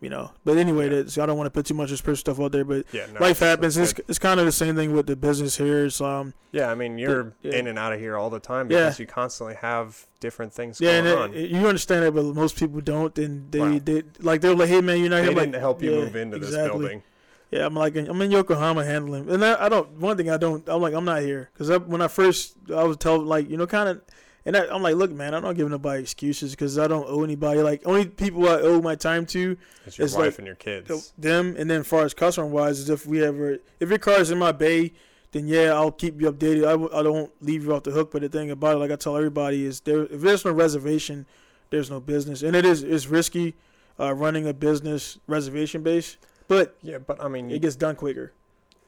you 0.01 0.09
know, 0.11 0.31
but 0.45 0.57
anyway, 0.59 0.89
Yeah. 0.91 1.03
that's, 1.03 1.19
I 1.19 1.27
don't 1.27 1.37
want 1.37 1.47
to 1.47 1.51
put 1.51 1.67
too 1.67 1.75
much 1.75 1.87
of 1.87 1.91
this 1.91 2.01
personal 2.01 2.35
stuff 2.35 2.41
out 2.45 2.53
there. 2.53 2.65
But 2.65 2.87
yeah, 2.93 3.07
no, 3.13 3.21
life 3.21 3.39
happens. 3.41 3.77
It's, 3.77 3.93
it's 4.09 4.19
kind 4.19 4.41
of 4.41 4.47
the 4.47 4.53
same 4.53 4.75
thing 4.77 4.93
with 4.93 5.07
the 5.07 5.17
business 5.17 5.57
here. 5.57 5.85
It's, 5.87 6.01
um, 6.01 6.35
Yeah, 6.53 6.71
I 6.71 6.75
mean, 6.75 6.99
you're 6.99 7.35
yeah. 7.43 7.53
in 7.55 7.67
and 7.67 7.79
out 7.79 7.93
of 7.93 8.01
here 8.01 8.17
all 8.17 8.31
the 8.31 8.41
time 8.41 8.71
Yeah. 8.71 8.85
because 8.87 8.99
you 9.01 9.07
constantly 9.07 9.57
have 9.57 10.07
different 10.21 10.53
things 10.53 10.81
yeah, 10.81 11.01
going 11.01 11.07
and 11.07 11.19
on. 11.19 11.35
it, 11.35 11.51
you 11.51 11.67
understand 11.67 12.05
that, 12.05 12.13
but 12.13 12.25
most 12.25 12.57
people 12.57 12.81
don't. 12.81 13.17
And 13.19 13.51
they, 13.53 13.59
Wow. 13.61 13.81
they 13.83 14.03
like 14.21 14.41
they're 14.41 14.55
like, 14.55 14.69
"Hey, 14.69 14.81
man, 14.81 14.99
you're 15.01 15.11
not 15.11 15.17
they 15.17 15.23
here." 15.23 15.31
I'm 15.33 15.37
didn't 15.37 15.53
like, 15.53 15.61
help 15.61 15.83
you 15.83 15.93
yeah, 15.93 16.01
move 16.01 16.17
into 16.17 16.39
this 16.39 16.51
building. 16.55 17.03
Yeah, 17.51 17.67
I'm 17.67 17.75
like 17.75 17.95
I'm 17.97 18.23
in 18.23 18.31
Yokohama 18.31 18.83
handling, 18.85 19.29
and 19.29 19.45
I, 19.45 19.67
I 19.67 19.69
don't. 19.69 19.91
One 20.01 20.17
thing 20.17 20.31
I 20.31 20.39
don't, 20.39 20.67
I'm 20.69 20.81
like 20.81 20.95
I'm 20.95 21.05
not 21.05 21.21
here 21.21 21.51
because 21.53 21.69
when 21.87 22.01
I 22.01 22.09
first 22.09 22.55
I 22.75 22.85
was 22.85 22.97
told 22.97 23.27
like 23.27 23.51
you 23.51 23.59
know 23.59 23.67
kind 23.67 23.91
of, 23.91 24.01
and 24.45 24.57
I, 24.57 24.67
I'm 24.67 24.83
like, 24.83 24.97
look, 24.97 25.11
man, 25.13 25.35
I'm 25.35 25.43
not 25.43 25.57
giving 25.57 25.71
nobody 25.71 26.03
excuses 26.03 26.53
because 26.53 26.79
I 26.79 26.87
don't 26.89 27.07
owe 27.09 27.23
anybody. 27.25 27.61
Like 27.63 27.83
only 27.87 28.07
people 28.07 28.49
I 28.49 28.61
owe 28.61 28.81
my 28.81 28.95
time 28.95 29.27
to 29.27 29.57
It's 29.87 29.99
your 29.99 30.07
It's 30.07 30.15
wife 30.15 30.25
like- 30.35 30.39
and 30.39 30.47
your 30.47 30.57
kids. 30.57 31.13
them, 31.19 31.55
and 31.59 31.71
then 31.71 31.81
as 31.81 31.87
far 31.87 32.05
as 32.05 32.15
customer 32.15 32.47
wise, 32.47 32.79
is 32.81 32.91
if 32.91 33.07
we 33.07 33.23
ever 33.25 33.59
if 33.81 33.89
your 33.89 33.99
car 33.99 34.21
is 34.21 34.31
in 34.31 34.39
my 34.39 34.53
bay, 34.53 34.93
then 35.33 35.49
yeah, 35.49 35.73
I'll 35.73 35.91
keep 35.93 36.21
you 36.21 36.31
updated. 36.31 36.67
I, 36.67 36.73
w- 36.73 36.91
I 36.93 37.03
don't 37.03 37.33
leave 37.41 37.65
you 37.65 37.75
off 37.75 37.85
the 37.85 37.91
hook. 37.93 38.11
But 38.13 38.23
the 38.23 38.29
thing 38.29 38.51
about 38.51 38.77
it, 38.77 38.79
like 38.79 38.91
I 38.91 38.97
tell 38.97 39.17
everybody, 39.17 39.65
is 39.65 39.81
there 39.81 40.03
if 40.05 40.21
there's 40.21 40.45
no 40.45 40.53
reservation, 40.53 41.27
there's 41.71 41.91
no 41.91 42.01
business, 42.01 42.43
and 42.43 42.55
it 42.57 42.65
is 42.67 42.83
it's 42.83 43.07
risky 43.07 43.55
uh, 44.01 44.13
running 44.15 44.47
a 44.47 44.53
business 44.55 45.19
reservation 45.27 45.83
base, 45.83 46.17
but 46.49 46.77
yeah, 46.83 46.99
but 46.99 47.23
I 47.23 47.29
mean, 47.29 47.51
it 47.51 47.61
gets 47.63 47.77
done 47.77 47.95
quicker. 47.97 48.33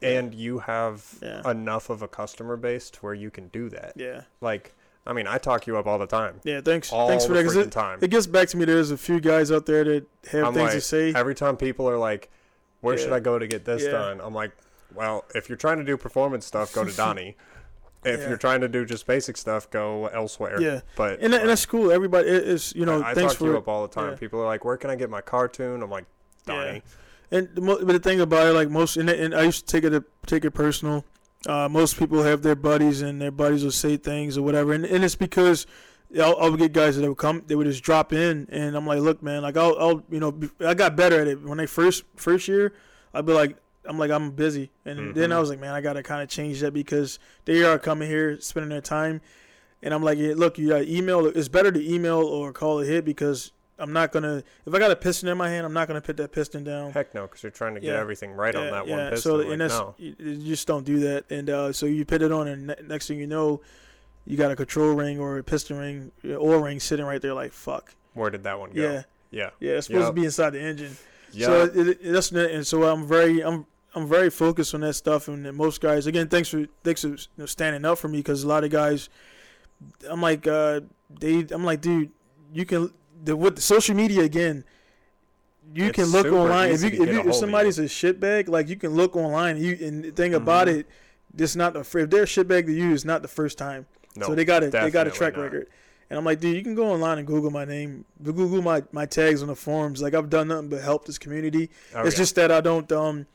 and 0.02 0.35
you 0.35 0.59
have 0.59 1.14
Yeah. 1.22 1.48
enough 1.51 1.89
of 1.89 2.02
a 2.02 2.09
customer 2.09 2.56
base 2.59 2.90
to 2.90 2.98
where 3.01 3.14
you 3.14 3.31
can 3.31 3.48
do 3.48 3.70
that. 3.70 3.93
Yeah. 3.97 4.22
Like, 4.43 4.74
I 5.06 5.12
mean, 5.12 5.26
I 5.26 5.36
talk 5.39 5.66
you 5.66 5.76
up 5.76 5.86
all 5.86 5.98
the 5.98 6.06
time. 6.06 6.40
Yeah, 6.44 6.60
thanks. 6.62 6.90
All 6.93 7.09
thanks 7.09 7.26
for 7.26 7.32
the 7.35 7.43
that. 7.43 7.44
'cause 7.44 7.56
it, 7.56 7.70
time. 7.70 7.98
it 8.01 8.09
gets 8.10 8.26
back 8.26 8.48
to 8.48 8.56
me. 8.56 8.64
There's 8.64 8.90
a 8.90 8.97
few 8.97 9.20
guys 9.20 9.52
out 9.52 9.66
there 9.66 9.85
that 9.85 10.06
have 10.31 10.47
I'm 10.47 10.55
things 10.55 10.72
to 10.72 10.81
say. 10.81 11.12
Every 11.14 11.35
time 11.35 11.56
people 11.56 11.89
are 11.89 11.98
like, 11.98 12.31
"Where 12.81 12.97
should 12.97 13.12
I 13.12 13.20
go 13.20 13.39
to 13.39 13.47
get 13.47 13.64
this 13.66 13.82
Yeah. 13.85 13.90
done?" 13.90 14.20
I'm 14.22 14.35
like, 14.35 14.52
"Well, 14.94 15.24
if 15.35 15.48
you're 15.48 15.59
trying 15.59 15.76
to 15.78 15.85
do 15.85 15.97
performance 15.98 16.47
stuff, 16.47 16.72
go 16.72 16.85
to 16.85 16.93
Donnie. 16.97 17.36
if 18.06 18.20
Yeah. 18.20 18.28
you're 18.28 18.36
trying 18.39 18.60
to 18.60 18.68
do 18.68 18.85
just 18.85 19.06
basic 19.06 19.36
stuff, 19.36 19.68
go 19.70 20.06
elsewhere." 20.09 20.59
Yeah, 20.60 20.81
But 20.97 21.20
and, 21.20 21.32
that- 21.35 21.40
and 21.43 21.51
that's 21.51 21.66
cool. 21.66 21.90
Everybody 21.93 22.28
is 22.28 22.72
you 22.74 22.86
know 22.86 23.01
I, 23.02 23.10
I 23.10 23.14
thanks 23.14 23.32
talk 23.35 23.39
to 23.40 23.44
you 23.47 23.52
for 23.52 23.59
up 23.59 23.68
all 23.68 23.82
the 23.86 23.93
time. 23.94 24.10
yeah. 24.12 24.16
People 24.16 24.40
are 24.40 24.47
like, 24.47 24.64
"Where 24.64 24.76
can 24.78 24.89
I 24.90 24.97
get 24.97 25.10
my 25.10 25.20
car 25.20 25.48
tuned?" 25.48 25.82
I'm 25.82 25.90
like, 25.90 26.05
Yeah. 26.48 26.55
"Donnie." 26.64 26.82
and 27.31 27.48
the, 27.55 27.60
but 27.60 27.86
the 27.89 27.98
thing 27.98 28.20
about 28.20 28.47
it 28.47 28.52
like 28.52 28.68
most 28.70 28.97
and, 28.98 29.09
and 29.10 29.35
I 29.35 29.43
used 29.43 29.66
to 29.66 29.81
take 29.81 29.85
it 29.90 30.02
take 30.26 30.44
it 30.47 30.51
personal. 30.52 31.05
Uh, 31.47 31.69
most 31.69 31.99
people 31.99 32.23
have 32.23 32.43
their 32.43 32.55
buddies, 32.55 33.03
and 33.03 33.21
their 33.21 33.31
buddies 33.31 33.62
will 33.65 33.71
say 33.71 33.97
things 33.97 34.39
or 34.39 34.43
whatever, 34.43 34.73
and, 34.73 34.85
and 34.87 35.05
it's 35.05 35.15
because 35.16 35.66
I'll, 36.19 36.37
I'll 36.39 36.57
get 36.57 36.73
guys 36.73 36.97
that 36.97 37.07
would 37.09 37.19
come, 37.19 37.43
they 37.47 37.55
would 37.55 37.66
just 37.66 37.83
drop 37.83 38.12
in, 38.12 38.47
and 38.51 38.77
I'm 38.77 38.87
like, 38.87 39.01
look, 39.01 39.23
man, 39.23 39.43
like 39.43 39.57
I'll, 39.57 39.77
I'll, 39.79 40.03
you 40.11 40.21
know, 40.21 40.39
I 40.61 40.75
got 40.75 40.97
better 40.97 41.21
at 41.21 41.29
it 41.29 41.43
when 41.43 41.61
I 41.61 41.66
first 41.66 42.05
first 42.16 42.49
year. 42.49 42.73
I'd 43.12 43.27
be 43.27 43.33
like, 43.33 43.57
I'm 43.85 43.99
like, 43.99 44.11
I'm 44.11 44.31
busy, 44.31 44.71
and 44.87 45.15
then 45.15 45.33
I 45.33 45.39
was 45.39 45.51
like, 45.51 45.61
man, 45.61 45.75
I 45.75 45.81
gotta 45.83 46.03
kind 46.03 46.23
of 46.23 46.29
change 46.29 46.61
that 46.61 46.73
because 46.73 47.19
they 47.45 47.62
are 47.65 47.79
coming 47.79 48.09
here, 48.09 48.41
spending 48.41 48.71
their 48.71 48.81
time, 48.81 49.21
and 49.83 49.93
I'm 49.93 50.03
like, 50.03 50.16
yeah, 50.19 50.33
look, 50.35 50.57
you 50.57 50.71
got 50.71 50.85
email. 50.85 51.27
It's 51.27 51.49
better 51.49 51.71
to 51.71 51.95
email 51.95 52.23
or 52.23 52.53
call 52.53 52.81
a 52.81 52.85
hit 52.87 53.05
because 53.05 53.53
I'm 53.79 53.93
not 53.93 54.13
gonna. 54.13 54.43
If 54.67 54.73
I 54.75 54.79
got 54.79 54.91
a 54.91 54.97
piston 54.97 55.29
in 55.29 55.37
my 55.37 55.49
hand, 55.49 55.67
I'm 55.67 55.73
not 55.73 55.89
gonna 55.89 56.01
put 56.01 56.17
that 56.19 56.31
piston 56.33 56.63
down. 56.65 56.93
Heck 56.93 57.15
no, 57.15 57.23
because 57.23 57.43
you're 57.43 57.51
trying 57.51 57.75
to 57.75 57.81
get 57.81 57.89
Yeah. 57.95 58.01
everything 58.01 58.33
right 58.33 58.55
on 58.55 58.67
that 58.71 58.87
yeah. 58.87 58.97
one 58.97 59.11
piston. 59.11 59.31
So 59.33 59.37
like, 59.37 59.49
and 59.49 59.61
that's 59.61 59.75
no. 59.75 59.95
you, 59.99 60.15
you 60.19 60.47
just 60.49 60.67
don't 60.67 60.85
do 60.85 61.01
that, 61.01 61.25
and 61.31 61.51
uh, 61.51 61.73
so 61.73 61.87
you 61.87 62.05
put 62.05 62.23
it 62.23 62.31
on, 62.31 62.47
and 62.49 62.69
ne- 62.69 62.77
next 62.87 63.09
thing 63.09 63.19
you 63.19 63.27
know, 63.27 63.61
you 64.27 64.37
got 64.37 64.51
a 64.53 64.57
control 64.57 64.95
ring 64.95 65.19
or 65.19 65.39
a 65.39 65.43
piston 65.45 65.77
ring, 65.77 66.13
oil 66.25 66.61
ring 66.61 66.79
sitting 66.79 67.05
right 67.05 67.21
there, 67.21 67.35
like 67.35 67.53
fuck. 67.53 67.95
Where 68.15 68.31
did 68.31 68.45
that 68.45 68.59
one 68.61 68.71
go? 68.73 68.81
Yeah, 68.81 69.03
Yeah. 69.33 69.51
yeah. 69.59 69.73
It's 69.73 69.89
supposed 69.89 70.03
Yep. 70.05 70.11
to 70.15 70.21
be 70.21 70.25
inside 70.25 70.51
the 70.51 70.61
engine. 70.61 70.97
Yeah. 71.33 71.47
So 71.47 71.65
it, 71.65 71.89
it, 71.89 71.99
that's 72.13 72.31
and 72.31 72.65
so 72.65 72.85
I'm 72.85 73.09
very 73.09 73.43
I'm 73.43 73.67
I'm 73.97 74.07
very 74.09 74.31
focused 74.31 74.73
on 74.75 74.83
that 74.83 74.95
stuff, 74.95 75.27
and 75.27 75.53
most 75.57 75.81
guys 75.81 76.07
again, 76.07 76.29
thanks 76.29 76.49
for 76.49 76.65
thanks 76.85 77.01
for 77.03 77.09
you 77.09 77.17
know, 77.39 77.47
standing 77.47 77.85
up 77.85 77.99
for 77.99 78.07
me 78.07 78.19
because 78.19 78.45
a 78.45 78.47
lot 78.49 78.63
of 78.63 78.71
guys, 78.71 79.09
I'm 80.09 80.23
like 80.23 80.47
uh 80.47 80.83
they 81.11 81.45
I'm 81.51 81.65
like 81.65 81.81
dude, 81.81 82.13
you 82.53 82.65
can 82.65 82.93
the 83.25 83.37
with 83.37 83.59
social 83.61 83.95
media 83.97 84.23
again. 84.23 84.65
You 85.75 85.87
It's 85.87 85.97
can 85.97 86.07
look 86.07 86.27
online 86.27 86.71
if 86.73 86.83
you 86.83 87.03
if, 87.03 87.09
you, 87.09 87.29
if 87.29 87.35
somebody's 87.35 87.79
a 87.79 87.85
shitbag, 87.85 88.49
like 88.49 88.69
you 88.69 88.77
can 88.77 88.91
look 88.91 89.17
online. 89.17 89.57
And 89.57 89.65
you 89.65 89.79
and 89.87 90.05
the 90.05 90.11
thing 90.11 90.35
about 90.35 90.69
it, 90.69 90.87
this 91.33 91.57
not 91.57 91.73
the 91.73 91.81
if 91.81 91.93
they're 92.11 92.25
a 92.25 92.27
shitbag 92.27 92.67
to 92.67 92.73
you, 92.73 92.93
it's 92.93 93.05
not 93.05 93.23
the 93.23 93.29
first 93.29 93.57
time. 93.59 93.87
no. 94.15 94.27
so 94.27 94.35
they 94.35 94.45
got 94.45 94.63
a 94.63 94.71
they 94.71 94.91
got 94.91 95.07
a 95.07 95.11
track 95.11 95.37
not. 95.37 95.43
record. 95.43 95.69
And 96.11 96.19
I'm 96.19 96.25
like, 96.25 96.39
dude, 96.39 96.55
you 96.55 96.63
can 96.63 96.75
go 96.75 96.91
online 96.91 97.17
and 97.19 97.27
Google 97.27 97.51
my 97.51 97.65
name, 97.65 98.05
Google 98.23 98.61
my, 98.61 98.83
my 98.93 99.07
tags 99.07 99.41
on 99.41 99.49
the 99.49 99.57
forums. 99.57 100.03
Like 100.03 100.13
I've 100.15 100.29
done 100.29 100.49
nothing 100.49 100.69
but 100.69 100.83
help 100.83 101.07
this 101.07 101.19
community. 101.19 101.71
Oh, 101.95 102.03
it's 102.05 102.15
yeah. 102.15 102.19
just 102.19 102.35
that 102.35 102.53
I 102.53 102.61
don't 102.61 102.93
um, 102.93 103.27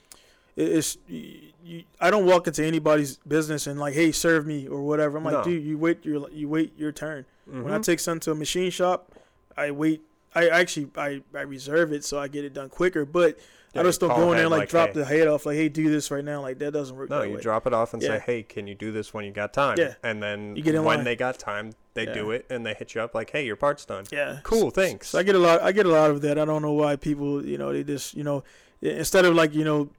it's 0.56 0.98
you, 1.08 1.40
you, 1.64 1.84
I 2.00 2.12
don't 2.12 2.28
walk 2.28 2.46
into 2.48 2.64
anybody's 2.64 3.18
business 3.28 3.66
and 3.66 3.80
like, 3.80 3.96
hey, 3.96 4.12
serve 4.12 4.46
me 4.46 4.68
or 4.68 4.82
whatever. 4.84 5.18
I'm 5.18 5.24
like, 5.24 5.34
No. 5.34 5.44
dude, 5.44 5.64
you 5.64 5.78
wait 5.80 6.06
your 6.06 6.30
you 6.30 6.48
wait 6.48 6.78
your 6.78 6.92
turn. 6.92 7.26
When 7.48 7.74
I 7.74 7.80
Mhm. 7.80 7.84
take 7.84 8.00
something 8.00 8.20
to 8.22 8.32
a 8.32 8.36
machine 8.36 8.70
shop, 8.70 9.12
I 9.60 9.72
wait. 9.72 10.02
I 10.36 10.48
actually 10.50 10.90
I, 10.96 11.22
I 11.34 11.42
reserve 11.42 11.92
it 11.92 12.04
so 12.06 12.20
I 12.20 12.28
get 12.28 12.46
it 12.46 12.54
done 12.54 12.70
quicker. 12.70 13.04
But 13.06 13.40
Yeah, 13.74 13.82
I 13.82 13.84
just 13.84 14.00
don't 14.00 14.10
go 14.16 14.32
in 14.32 14.38
there 14.38 14.46
and 14.46 14.52
like, 14.52 14.70
drop 14.70 14.90
hey. 14.90 14.94
the 15.00 15.06
head 15.06 15.28
off 15.28 15.46
like, 15.46 15.56
hey, 15.58 15.70
do 15.70 15.90
this 15.90 16.12
right 16.12 16.24
now. 16.24 16.42
Like 16.42 16.60
that 16.60 16.72
doesn't 16.72 16.96
work. 16.96 17.10
No, 17.10 17.24
you 17.24 17.36
way. 17.36 17.42
drop 17.42 17.66
it 17.68 17.74
off 17.74 17.94
and 17.94 18.02
Yeah. 18.02 18.10
say, 18.18 18.24
"Hey, 18.26 18.44
can 18.44 18.68
you 18.68 18.76
do 18.76 18.92
this 18.92 19.12
when 19.14 19.26
you 19.26 19.32
got 19.32 19.54
time?" 19.54 19.78
Yeah. 19.80 19.96
And 20.04 20.22
then 20.22 20.56
You 20.56 20.62
get 20.64 20.76
in 20.76 20.84
when 20.84 20.98
line. 20.98 21.06
they 21.06 21.16
got 21.16 21.40
time, 21.40 21.74
they 21.96 22.06
Yeah. 22.06 22.14
do 22.14 22.32
it 22.32 22.46
and 22.50 22.64
they 22.66 22.74
hit 22.76 22.94
you 22.96 23.02
up 23.02 23.14
like, 23.16 23.32
"Hey, 23.32 23.44
your 23.46 23.56
part's 23.56 23.86
done." 23.86 24.06
Yeah. 24.12 24.40
Cool, 24.44 24.70
thanks. 24.70 25.10
So 25.10 25.20
I 25.20 25.24
get 25.24 25.36
a 25.36 25.40
lot. 25.40 25.62
I 25.64 25.72
get 25.72 25.86
a 25.88 25.90
lot 25.90 26.12
of 26.12 26.22
that. 26.22 26.38
I 26.40 26.46
don't 26.46 26.62
know 26.62 26.74
why 26.74 26.96
people, 26.96 27.44
you 27.46 27.58
know, 27.58 27.74
they 27.74 27.84
just, 27.84 28.14
you 28.16 28.24
know, 28.24 28.44
instead 28.82 29.26
of 29.26 29.34
like, 29.36 29.54
you 29.56 29.64
know, 29.64 29.90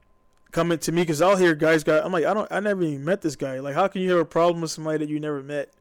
coming 0.51 0.77
to 0.79 0.91
me 0.91 1.01
because 1.03 1.21
I'll 1.21 1.37
hear 1.37 1.55
guys 1.55 1.83
got. 1.83 2.05
I'm 2.05 2.11
like, 2.13 2.25
I 2.25 2.33
don't. 2.33 2.47
I 2.51 2.59
never 2.61 2.83
even 2.83 3.03
met 3.05 3.21
this 3.21 3.35
guy. 3.35 3.59
Like, 3.59 3.75
how 3.75 3.87
can 3.87 4.01
you 4.01 4.11
have 4.11 4.19
a 4.19 4.25
problem 4.25 4.61
with 4.61 4.71
somebody 4.71 4.97
that 5.05 5.09
you 5.09 5.19
never 5.19 5.41
met? 5.43 5.73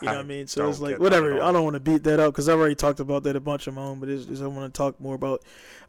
You 0.00 0.06
know 0.06 0.14
what 0.14 0.20
I 0.20 0.22
mean? 0.22 0.46
So 0.46 0.68
it's 0.68 0.80
like 0.80 0.98
whatever. 0.98 1.42
I 1.42 1.50
don't 1.52 1.64
want 1.64 1.74
to 1.74 1.80
beat 1.80 2.04
that 2.04 2.20
up 2.20 2.32
because 2.32 2.48
I've 2.48 2.58
already 2.58 2.74
talked 2.76 3.00
about 3.00 3.24
that 3.24 3.34
a 3.36 3.40
bunch 3.40 3.66
of 3.66 3.74
my 3.74 3.82
own. 3.82 3.98
But 4.00 4.08
it's, 4.08 4.26
it's, 4.28 4.40
I 4.40 4.46
want 4.46 4.72
to 4.72 4.76
talk 4.78 5.00
more 5.00 5.14
about 5.16 5.42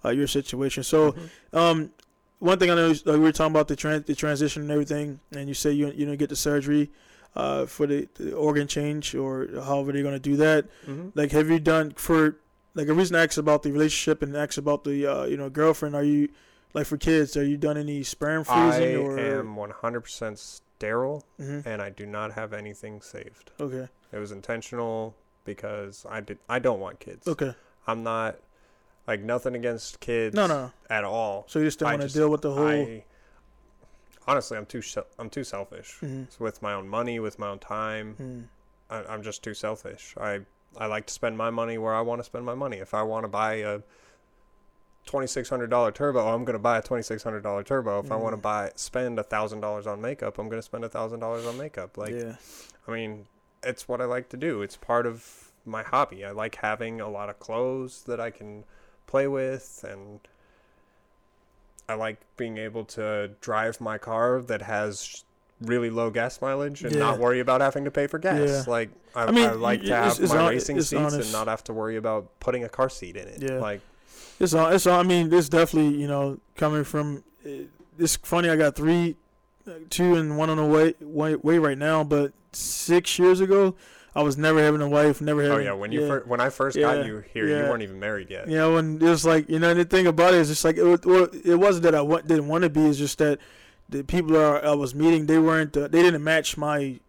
uh, 0.04 0.10
your 0.10 0.28
situation. 0.28 0.84
So, 0.84 1.12
Mhm. 1.12 1.30
um, 1.54 1.92
one 2.40 2.58
thing 2.58 2.72
I 2.72 2.76
know 2.76 2.90
is, 2.90 3.06
uh, 3.06 3.12
we 3.14 3.20
were 3.20 3.32
talking 3.32 3.52
about 3.54 3.68
the 3.68 3.76
trans 3.76 4.06
the 4.06 4.16
transition 4.16 4.64
and 4.64 4.72
everything, 4.72 5.20
and 5.32 5.48
you 5.48 5.54
say 5.54 5.72
you 5.72 5.92
you 5.92 6.06
know 6.08 6.16
get 6.16 6.30
the 6.30 6.36
surgery, 6.36 6.90
uh, 7.36 7.68
for 7.68 7.86
the, 7.86 8.08
the 8.16 8.34
organ 8.34 8.68
change 8.68 9.14
or 9.14 9.48
however 9.64 9.92
they're 9.92 10.04
gonna 10.04 10.18
do 10.20 10.36
that. 10.38 10.66
Mhm. 10.88 11.12
Like, 11.14 11.32
have 11.32 11.50
you 11.52 11.60
done 11.60 11.92
for 11.96 12.38
like 12.74 12.88
a 12.88 12.94
reason 12.94 13.16
I 13.16 13.24
asked 13.26 13.38
about 13.38 13.62
the 13.64 13.72
relationship 13.72 14.24
and 14.24 14.36
asked 14.36 14.58
about 14.58 14.84
the 14.84 15.06
uh, 15.06 15.26
you 15.26 15.38
know 15.38 15.50
girlfriend? 15.50 15.96
Are 15.96 16.04
you 16.04 16.30
like 16.74 16.88
for 16.88 16.98
kids? 16.98 17.38
Are 17.38 17.46
you 17.46 17.58
done 17.58 17.78
any 17.78 18.02
sperm 18.02 18.44
freezing? 18.46 18.96
I 18.98 19.00
or? 19.00 19.20
am 19.20 19.56
100% 19.56 20.62
sterile 20.82 21.24
Mhm. 21.40 21.64
and 21.66 21.82
I 21.82 21.90
do 21.92 22.06
not 22.08 22.34
have 22.34 22.54
anything 22.54 23.02
saved. 23.02 23.52
Okay. 23.60 23.88
It 24.12 24.18
was 24.18 24.32
intentional 24.32 25.16
because 25.46 26.06
I 26.10 26.22
did. 26.22 26.40
I 26.50 26.58
don't 26.60 26.80
want 26.80 27.00
kids. 27.00 27.28
Okay. 27.28 27.54
I'm 27.86 28.02
not 28.04 28.40
like 29.08 29.22
nothing 29.22 29.56
against 29.56 30.00
kids. 30.00 30.36
No, 30.36 30.48
no. 30.48 30.72
at 30.90 31.04
all. 31.04 31.46
So 31.48 31.60
you 31.60 31.66
just 31.66 31.80
don't 31.80 31.90
want 31.92 32.02
to 32.02 32.10
deal 32.10 32.30
with 32.30 32.42
the 32.42 32.52
whole. 32.54 32.68
I 32.68 33.04
honestly, 34.28 34.58
I'm 34.58 34.66
too. 34.66 34.82
I'm 35.20 35.30
too 35.30 35.44
selfish. 35.44 36.00
Mhm. 36.02 36.24
It's 36.24 36.40
with 36.40 36.62
my 36.64 36.74
own 36.74 36.88
money, 36.88 37.20
with 37.20 37.38
my 37.38 37.50
own 37.50 37.60
time. 37.60 38.16
Mhm. 38.20 38.44
I, 38.90 39.14
I'm 39.14 39.22
just 39.22 39.44
too 39.44 39.54
selfish. 39.54 40.16
I 40.20 40.42
I 40.78 40.86
like 40.88 41.06
to 41.08 41.14
spend 41.14 41.38
my 41.38 41.50
money 41.52 41.78
where 41.78 41.94
I 41.94 42.02
want 42.02 42.20
to 42.22 42.24
spend 42.24 42.44
my 42.46 42.56
money. 42.56 42.78
If 42.78 42.94
I 42.94 43.04
want 43.04 43.24
to 43.26 43.28
buy 43.28 43.56
a 43.56 43.82
twenty 45.06 45.28
six 45.28 45.50
hundred 45.50 45.70
dollar 45.70 45.92
turbo, 45.92 46.34
I'm 46.34 46.46
gonna 46.46 46.60
buy 46.60 46.78
a 46.78 46.82
twenty 46.82 47.04
six 47.04 47.24
hundred 47.24 47.42
dollar 47.42 47.64
turbo. 47.64 48.00
If 48.00 48.12
I 48.12 48.16
want 48.16 48.34
to 48.34 48.38
Mm. 48.38 48.42
buy 48.42 48.72
spend 48.76 49.20
a 49.20 49.24
thousand 49.24 49.62
dollars 49.62 49.88
on 49.88 50.02
makeup, 50.02 50.38
I'm 50.40 50.50
gonna 50.50 50.62
spend 50.62 50.84
a 50.86 50.90
thousand 50.90 51.20
dollars 51.20 51.46
on 51.46 51.58
makeup. 51.58 51.98
Like 51.98 52.12
yeah. 52.14 52.36
I 52.88 52.92
mean, 52.92 53.26
it's 53.64 53.88
what 53.88 54.02
I 54.02 54.06
like 54.06 54.30
to 54.30 54.38
do. 54.38 54.62
It's 54.62 54.78
part 54.78 55.06
of 55.06 55.52
my 55.66 55.84
hobby. 55.84 56.26
I 56.26 56.32
like 56.32 56.56
having 56.56 57.00
a 57.02 57.10
lot 57.10 57.30
of 57.30 57.40
clothes 57.40 58.04
that 58.04 58.20
I 58.20 58.32
can 58.32 58.64
play 59.08 59.28
with 59.28 59.86
and 59.88 60.20
I 61.90 61.96
like 61.96 62.18
being 62.38 62.58
able 62.58 62.86
to 62.86 63.32
drive 63.42 63.82
my 63.82 63.98
car 63.98 64.42
that 64.44 64.62
has 64.64 65.24
really 65.60 65.90
low 65.92 66.10
gas 66.10 66.42
mileage 66.42 66.84
and 66.84 66.98
not 66.98 67.20
worry 67.20 67.40
about 67.40 67.62
having 67.62 67.84
to 67.86 67.92
pay 67.92 68.08
for 68.08 68.18
gas. 68.18 68.50
Yeah. 68.50 68.64
Like 68.72 68.90
I, 69.14 69.26
I 69.26 69.32
mean, 69.32 69.48
I 69.48 69.52
like 69.52 69.82
to 69.84 69.96
have 69.96 70.20
it's 70.20 70.32
my 70.34 70.38
hon- 70.40 70.50
racing 70.50 70.78
seats 70.82 70.94
honest. 70.94 71.16
and 71.20 71.32
not 71.32 71.48
have 71.48 71.64
to 71.66 71.74
worry 71.74 71.98
about 71.98 72.40
putting 72.40 72.64
a 72.64 72.70
car 72.70 72.90
seat 72.90 73.16
in 73.18 73.28
it. 73.28 73.42
Yeah. 73.44 73.60
Like 73.60 73.82
It's 74.40 74.54
all. 74.54 74.70
It's 74.70 74.88
all. 74.88 75.00
I 75.00 75.04
mean, 75.04 75.32
it's 75.34 75.50
definitely 75.50 75.96
you 76.00 76.08
know 76.08 76.40
coming 76.56 76.84
from. 76.84 77.24
eh, 77.46 77.64
It's 78.00 78.16
funny. 78.16 78.50
I 78.50 78.56
got 78.56 78.76
three, 78.76 79.16
uh, 79.68 79.72
two 79.90 80.16
and 80.16 80.38
one 80.38 80.50
on 80.50 80.58
the 80.58 80.66
way 80.66 80.96
way, 81.02 81.36
way 81.36 81.58
right 81.60 81.78
now. 81.78 82.04
But 82.04 82.34
six 82.52 83.20
years 83.20 83.40
ago, 83.40 83.76
I 84.16 84.24
was 84.24 84.38
never 84.38 84.60
having 84.62 84.82
a 84.82 84.90
wife. 84.90 85.22
Never 85.22 85.44
having. 85.44 85.58
oh 85.58 85.62
yeah, 85.62 85.74
when 85.74 85.92
you 85.92 86.08
yeah. 86.08 86.20
when 86.26 86.40
I 86.42 86.50
first 86.50 86.76
Yeah. 86.76 86.96
got 86.96 87.06
you 87.06 87.24
here, 87.34 87.48
you 87.48 87.70
weren't 87.70 87.84
even 87.84 88.00
married 88.00 88.30
yet. 88.32 88.48
You 88.48 88.58
know, 88.58 88.78
and 88.78 89.02
it 89.02 89.08
was 89.10 89.26
like 89.26 89.48
you 89.50 89.60
know 89.60 89.74
the 89.74 89.86
thing 89.86 90.08
about 90.08 90.34
it 90.34 90.40
is 90.40 90.48
just 90.50 90.66
like 90.66 90.78
it, 90.78 91.06
it 91.46 91.56
wasn't 91.56 91.84
that 91.84 91.96
I 91.96 92.04
didn't 92.22 92.48
want 92.48 92.64
to 92.64 92.70
be. 92.70 92.86
It's 92.88 92.98
just 92.98 93.20
that 93.20 93.38
the 93.90 94.04
people 94.04 94.32
that 94.32 94.66
I 94.66 94.74
was 94.74 94.96
meeting 94.96 95.28
they 95.28 95.38
weren't. 95.40 95.76
Uh, 95.78 95.88
they 95.88 96.02
didn't 96.02 96.24
match 96.24 96.58
my. 96.58 97.00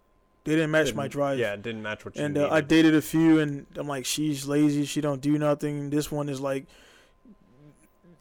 They 0.44 0.56
didn't 0.56 0.72
match 0.72 0.92
my 0.92 1.04
Didn't- 1.04 1.12
drive. 1.12 1.38
Yeah, 1.38 1.52
it 1.54 1.62
didn't 1.62 1.82
match 1.82 2.04
what 2.04 2.16
you 2.16 2.24
and 2.24 2.36
uh, 2.36 2.48
I 2.50 2.60
dated 2.62 2.96
a 2.96 3.00
few, 3.00 3.38
and 3.38 3.64
I'm 3.76 3.86
like, 3.86 4.04
she's 4.04 4.48
lazy. 4.48 4.84
She 4.84 5.00
don't 5.00 5.20
do 5.20 5.38
nothing. 5.38 5.90
This 5.90 6.10
one 6.10 6.28
is 6.28 6.40
like, 6.40 6.66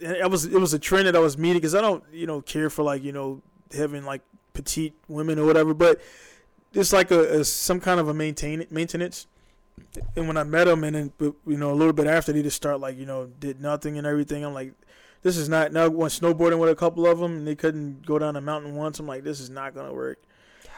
I 0.06 0.28
was 0.28 0.46
it 0.46 0.60
was 0.60 0.74
a 0.74 0.80
trend 0.80 1.08
that 1.08 1.16
I 1.16 1.20
was 1.20 1.38
meeting 1.38 1.58
because 1.58 1.76
I 1.76 1.82
don't 1.82 2.04
you 2.12 2.28
know 2.28 2.42
care 2.42 2.70
for 2.70 2.84
like 2.84 3.04
you 3.04 3.12
know 3.12 3.42
having 3.74 4.04
like 4.04 4.22
petite 4.54 4.94
women 5.08 5.40
or 5.40 5.46
whatever, 5.46 5.74
but 5.74 6.02
it's 6.74 6.94
like 6.94 7.12
a, 7.12 7.42
a 7.42 7.44
some 7.44 7.80
kind 7.80 8.00
of 8.00 8.08
a 8.08 8.14
maintain 8.14 8.66
maintenance. 8.70 9.28
And 10.16 10.28
when 10.28 10.38
I 10.38 10.44
met 10.44 10.66
them, 10.66 10.84
and 10.84 10.96
then 10.96 11.14
you 11.20 11.58
know 11.58 11.72
a 11.72 11.76
little 11.76 11.94
bit 11.94 12.08
after, 12.08 12.32
they 12.32 12.44
just 12.44 12.58
start 12.58 12.80
like 12.80 12.98
you 12.98 13.06
know 13.06 13.28
did 13.40 13.62
nothing 13.62 13.98
and 13.98 14.08
everything. 14.08 14.44
I'm 14.44 14.54
like, 14.54 14.74
this 15.22 15.38
is 15.38 15.50
not. 15.50 15.72
Now 15.72 15.86
I 15.86 15.88
went 15.88 16.14
snowboarding 16.14 16.60
with 16.60 16.70
a 16.70 16.76
couple 16.76 17.08
of 17.08 17.20
them, 17.20 17.38
and 17.38 17.48
they 17.48 17.56
couldn't 17.56 18.06
go 18.06 18.20
down 18.20 18.36
a 18.36 18.42
mountain 18.42 18.76
once. 18.76 19.00
I'm 19.00 19.08
like, 19.08 19.24
this 19.24 19.40
is 19.40 19.50
not 19.50 19.74
gonna 19.76 19.94
work. 19.94 20.20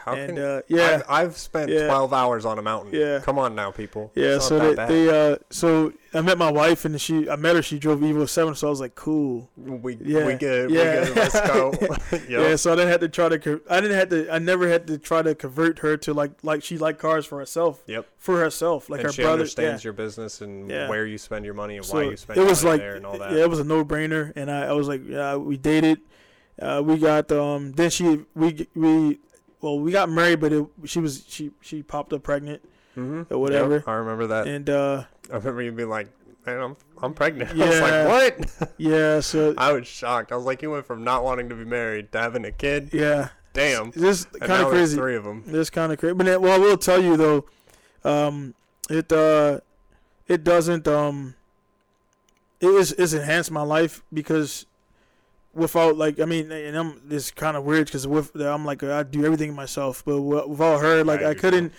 How 0.04 0.12
and 0.14 0.36
can 0.36 0.44
uh, 0.44 0.60
yeah, 0.68 1.02
I've, 1.08 1.28
I've 1.28 1.36
spent 1.38 1.70
Yeah. 1.70 1.86
12 1.86 2.12
hours 2.12 2.44
on 2.44 2.58
a 2.58 2.62
mountain. 2.62 2.92
Yeah. 2.92 3.20
Come 3.20 3.38
on 3.38 3.54
now, 3.54 3.70
people. 3.70 4.12
Yeah, 4.14 4.38
so 4.38 4.58
they, 4.58 4.74
that 4.74 4.88
they 4.88 5.08
uh 5.32 5.36
so 5.50 5.94
I 6.12 6.20
met 6.20 6.36
my 6.36 6.52
wife 6.52 6.84
and 6.84 7.00
she 7.00 7.28
I 7.30 7.36
met 7.36 7.56
her 7.56 7.62
she 7.62 7.78
drove 7.78 8.00
Evo 8.00 8.28
7 8.28 8.54
so 8.54 8.66
I 8.66 8.70
was 8.70 8.80
like 8.80 8.94
cool. 8.94 9.48
We, 9.56 9.96
Yeah. 9.96 10.26
we 10.26 10.34
good. 10.34 10.70
Yeah. 10.70 11.00
We 11.00 11.06
good. 11.06 11.16
Let's 11.16 11.40
go. 11.40 11.72
Yep. 12.12 12.28
Yeah, 12.28 12.56
so 12.56 12.72
I 12.72 12.76
didn't 12.76 12.90
have 12.90 13.00
to 13.00 13.08
try 13.08 13.28
to 13.30 13.60
I 13.70 13.80
didn't 13.80 13.96
have 13.96 14.08
to 14.10 14.30
I 14.30 14.38
never 14.38 14.68
had 14.68 14.86
to 14.88 14.98
try 14.98 15.22
to 15.22 15.34
convert 15.34 15.78
her 15.78 15.96
to 15.96 16.12
like 16.12 16.32
like 16.42 16.62
she 16.62 16.76
liked 16.76 16.98
cars 16.98 17.24
for 17.24 17.38
herself. 17.38 17.82
Yep. 17.86 18.06
For 18.18 18.38
herself 18.40 18.90
like 18.90 19.00
and 19.00 19.06
her 19.06 19.12
she 19.12 19.22
brother 19.22 19.32
understands 19.40 19.82
yeah. 19.82 19.86
your 19.88 19.92
business 19.94 20.42
and 20.42 20.70
Yeah. 20.70 20.88
where 20.90 21.06
you 21.06 21.16
spend 21.16 21.46
your 21.46 21.54
money 21.54 21.76
and 21.78 21.84
So 21.86 21.94
why 21.94 22.02
you 22.02 22.16
spend 22.18 22.36
it 22.36 22.40
your 22.42 22.50
was 22.50 22.62
money 22.62 22.72
like 22.72 22.80
there 22.82 22.96
and 22.96 23.06
all 23.06 23.16
that. 23.18 23.32
yeah, 23.32 23.38
it 23.44 23.48
was 23.50 23.58
a 23.60 23.64
no-brainer 23.64 24.32
and 24.36 24.50
I, 24.50 24.66
I 24.66 24.72
was 24.72 24.86
like 24.86 25.00
yeah, 25.06 25.36
we 25.36 25.56
dated 25.56 26.00
uh 26.60 26.82
we 26.84 26.98
got 26.98 27.32
um 27.32 27.72
then 27.72 27.88
she 27.90 28.20
we 28.34 28.66
we 28.76 29.18
well 29.64 29.78
we 29.80 29.90
got 29.90 30.08
married 30.10 30.38
but 30.40 30.52
it, 30.52 30.66
she 30.84 31.00
was 31.00 31.24
she 31.26 31.50
she 31.62 31.82
popped 31.82 32.12
up 32.12 32.22
pregnant 32.22 32.60
mm-hmm. 32.96 33.32
or 33.32 33.38
whatever. 33.38 33.82
I 33.86 33.92
remember 33.94 34.26
that. 34.28 34.46
and 34.46 34.68
uh 34.68 35.04
I 35.32 35.36
remember 35.36 35.62
you 35.62 35.72
being 35.72 35.88
like, 35.88 36.08
man, 36.44 36.60
I'm, 36.60 36.76
I'm 37.02 37.14
pregnant. 37.14 37.50
I 37.52 37.54
was 37.54 37.78
Yeah. 37.80 38.04
like, 38.06 38.38
what? 38.38 38.72
yeah 38.78 39.20
so 39.20 39.54
I 39.58 39.72
was 39.72 39.86
shocked. 39.88 40.30
I 40.32 40.36
was 40.36 40.44
like, 40.44 40.60
you 40.62 40.70
went 40.70 40.86
from 40.86 41.02
not 41.02 41.24
wanting 41.24 41.48
to 41.48 41.54
be 41.54 41.64
married 41.64 42.12
to 42.12 42.18
having 42.20 42.44
a 42.44 42.52
kid. 42.52 42.90
yeah 42.92 43.30
Damn. 43.54 43.90
this 43.92 44.24
kind 44.26 44.62
of 44.62 44.68
crazy 44.68 44.96
three 44.96 45.16
of 45.16 45.24
them. 45.24 45.44
This 45.46 45.70
kind 45.70 45.92
of 45.92 45.98
crazy, 45.98 46.12
but 46.14 46.26
then, 46.26 46.40
well, 46.42 46.54
I 46.54 46.58
will 46.58 46.76
tell 46.76 47.00
you 47.02 47.16
though, 47.16 47.46
um, 48.04 48.54
it 48.90 49.10
uh, 49.12 49.60
it 50.26 50.42
doesn't 50.44 50.86
um, 50.88 51.36
it 52.60 52.66
is 52.66 52.92
it's 52.92 53.12
enhanced 53.12 53.50
my 53.52 53.62
life 53.62 54.02
because 54.12 54.66
without 55.54 55.96
like 55.96 56.20
I 56.20 56.24
mean, 56.24 56.50
and 56.50 56.76
I'm 56.76 57.00
it's 57.10 57.30
kind 57.30 57.56
of 57.56 57.64
weird 57.64 57.86
because 57.86 58.06
with 58.06 58.34
I'm 58.36 58.64
like 58.64 58.82
I 58.82 59.02
do 59.02 59.24
everything 59.24 59.54
myself, 59.54 60.04
but 60.04 60.16
wi- 60.16 60.46
without 60.46 60.80
her, 60.80 61.04
like 61.04 61.22
I 61.22 61.30
I 61.30 61.34
couldn't. 61.34 61.72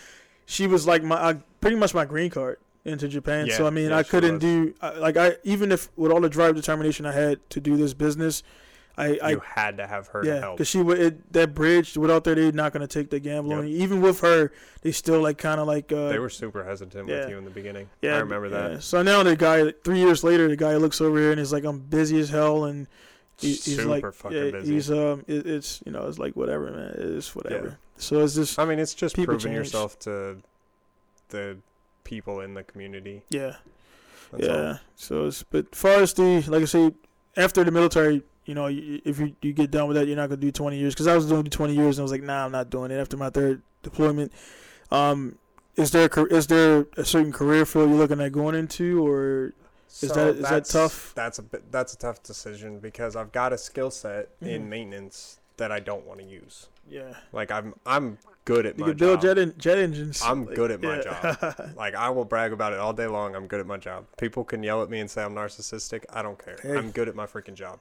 She 0.46 0.68
was 0.68 0.86
like 0.86 1.04
my 1.04 1.16
I, 1.16 1.34
pretty 1.60 1.76
much 1.76 1.94
my 1.94 2.06
green 2.06 2.30
card 2.30 2.60
into 2.84 3.08
Japan. 3.08 3.48
Yeah, 3.48 3.58
so 3.58 3.68
I 3.68 3.72
mean, 3.72 3.90
yeah, 3.90 3.98
I 3.98 4.04
couldn't 4.04 4.40
do 4.40 4.74
like 4.98 5.18
I 5.18 5.38
even 5.44 5.72
if 5.72 5.90
with 5.96 6.12
all 6.12 6.22
the 6.22 6.30
drive 6.30 6.56
determination 6.56 7.06
I 7.06 7.14
had 7.14 7.50
to 7.52 7.60
do 7.60 7.76
this 7.78 7.94
business, 7.94 8.44
I 8.98 9.20
I 9.22 9.36
had 9.44 9.78
to 9.78 9.88
have 9.88 10.08
her 10.10 10.22
to 10.22 10.28
yeah, 10.28 10.40
help. 10.40 10.58
because 10.58 10.68
she 10.68 10.82
would 10.82 11.00
it, 11.00 11.34
that 11.34 11.54
bridge 11.54 11.98
without 11.98 12.24
there, 12.24 12.36
they're 12.36 12.52
not 12.52 12.72
gonna 12.72 12.88
take 12.88 13.10
the 13.10 13.20
gamble. 13.20 13.52
Yep. 13.52 13.64
you. 13.66 13.78
Even 13.78 14.02
with 14.02 14.22
her, 14.22 14.52
they 14.82 14.92
still 14.92 15.22
like 15.22 15.38
kind 15.38 15.60
of 15.60 15.68
like 15.68 15.92
uh, 15.92 16.10
they 16.10 16.20
were 16.20 16.30
super 16.30 16.64
hesitant 16.64 17.10
yeah. 17.10 17.22
with 17.22 17.30
you 17.30 17.38
in 17.38 17.44
the 17.44 17.52
beginning. 17.52 17.90
yeah, 18.02 18.16
I 18.16 18.20
remember 18.20 18.50
that. 18.50 18.84
So 18.84 19.02
now 19.02 19.24
the 19.24 19.36
guy, 19.36 19.72
three 19.84 20.00
years 20.00 20.24
later, 20.24 20.48
the 20.48 20.56
guy 20.56 20.76
looks 20.78 21.02
over 21.02 21.18
here 21.18 21.32
and 21.32 21.40
is 21.40 21.52
like, 21.52 21.66
"I'm 21.66 21.80
busy 21.80 22.20
as 22.20 22.30
hell," 22.30 22.66
and 22.66 22.88
he, 23.40 23.50
he's 23.50 23.64
super 23.64 23.86
like, 23.90 24.14
fucking 24.14 24.38
yeah, 24.38 24.52
busy. 24.52 24.74
he's 24.74 24.92
um, 24.92 25.24
it, 25.28 25.46
it's 25.46 25.82
you 25.86 25.92
know, 25.92 26.08
it's 26.08 26.20
like 26.20 26.36
whatever, 26.36 26.72
man, 26.72 26.96
it's 26.98 27.36
whatever. 27.36 27.78
So 27.98 28.22
it's 28.24 28.36
just 28.36 28.58
I 28.60 28.66
mean, 28.66 28.80
it's 28.80 28.94
just 28.94 29.16
proving 29.16 29.40
change. 29.40 29.56
yourself 29.56 30.00
to 30.00 30.38
the 31.30 31.58
people 32.04 32.42
in 32.42 32.54
the 32.54 32.64
community. 32.64 33.24
yeah, 33.30 33.56
That's 34.32 34.48
yeah. 34.48 34.68
all. 34.68 34.80
So 34.96 35.26
it's 35.26 35.44
but 35.44 35.76
far 35.76 36.02
as 36.02 36.14
the 36.14 36.44
like 36.48 36.62
I 36.62 36.66
say, 36.66 36.94
after 37.38 37.64
the 37.64 37.72
military. 37.72 38.24
You 38.48 38.54
know, 38.54 38.68
if 38.70 39.18
you, 39.18 39.36
you 39.42 39.54
get 39.54 39.72
done 39.72 39.88
with 39.88 39.98
that, 39.98 40.06
you're 40.06 40.16
not 40.16 40.30
gonna 40.30 40.40
do 40.40 40.52
20 40.52 40.78
years. 40.78 40.94
Because 40.94 41.08
I 41.08 41.16
was 41.16 41.26
doing 41.26 41.46
20 41.46 41.74
years, 41.74 41.98
and 41.98 42.04
I 42.04 42.06
was 42.06 42.12
like, 42.12 42.22
nah, 42.22 42.46
I'm 42.46 42.52
not 42.52 42.70
doing 42.70 42.92
it. 42.92 43.00
After 43.00 43.18
my 43.18 43.32
third 43.32 43.64
deployment, 43.82 44.32
um, 44.92 45.40
is 45.76 45.90
there 45.90 46.08
a 46.08 46.26
is 46.26 46.46
there 46.46 46.86
a 46.96 47.04
certain 47.04 47.32
career 47.32 47.66
field 47.66 47.90
you're 47.90 47.98
looking 47.98 48.22
at 48.22 48.32
going 48.32 48.54
into, 48.54 49.04
or 49.04 49.54
Is 50.02 50.12
that- 50.12 50.36
is 50.36 50.42
that 50.42 50.66
tough? 50.66 51.14
That's 51.16 51.40
a 51.40 51.44
bit, 51.44 51.72
that's 51.72 51.94
a 51.94 51.98
tough 51.98 52.22
decision 52.24 52.80
because 52.80 53.16
I've 53.16 53.32
got 53.32 53.54
a 53.54 53.58
skill 53.58 53.92
set 53.92 54.38
Mhm. 54.42 54.48
in 54.48 54.70
maintenance 54.70 55.40
that 55.58 55.72
I 55.72 55.80
don't 55.80 56.06
want 56.06 56.20
to 56.20 56.26
use. 56.26 56.68
yeah, 56.88 57.14
Like 57.32 57.50
I'm 57.52 57.74
I'm 57.86 58.18
good 58.44 58.66
at 58.66 58.78
you 58.78 58.82
my 58.82 58.88
could 58.92 58.98
build 58.98 59.22
job. 59.22 59.38
jet 59.38 59.38
en- 59.40 59.56
jet 59.58 59.78
engines. 59.80 60.22
I'm 60.22 60.46
Like, 60.46 60.56
good 60.56 60.72
at 60.72 60.82
my 60.82 60.98
yeah. 61.02 61.54
Like 61.76 61.96
I 61.96 62.10
will 62.10 62.26
brag 62.26 62.52
about 62.54 62.74
it 62.74 62.80
all 62.80 62.94
day 62.94 63.08
long. 63.08 63.36
I'm 63.36 63.48
good 63.48 63.60
at 63.60 63.66
my 63.66 63.78
job. 63.78 64.06
People 64.18 64.44
can 64.44 64.62
yell 64.64 64.84
at 64.84 64.90
me 64.90 65.00
and 65.00 65.10
say 65.10 65.24
I'm 65.24 65.34
narcissistic. 65.34 66.04
I 66.12 66.22
don't 66.22 66.38
care. 66.38 66.58
Hey. 66.62 66.78
I'm 66.78 66.92
good 66.92 67.08
at 67.10 67.16
my 67.16 67.26
freaking 67.26 67.56
job. 67.56 67.80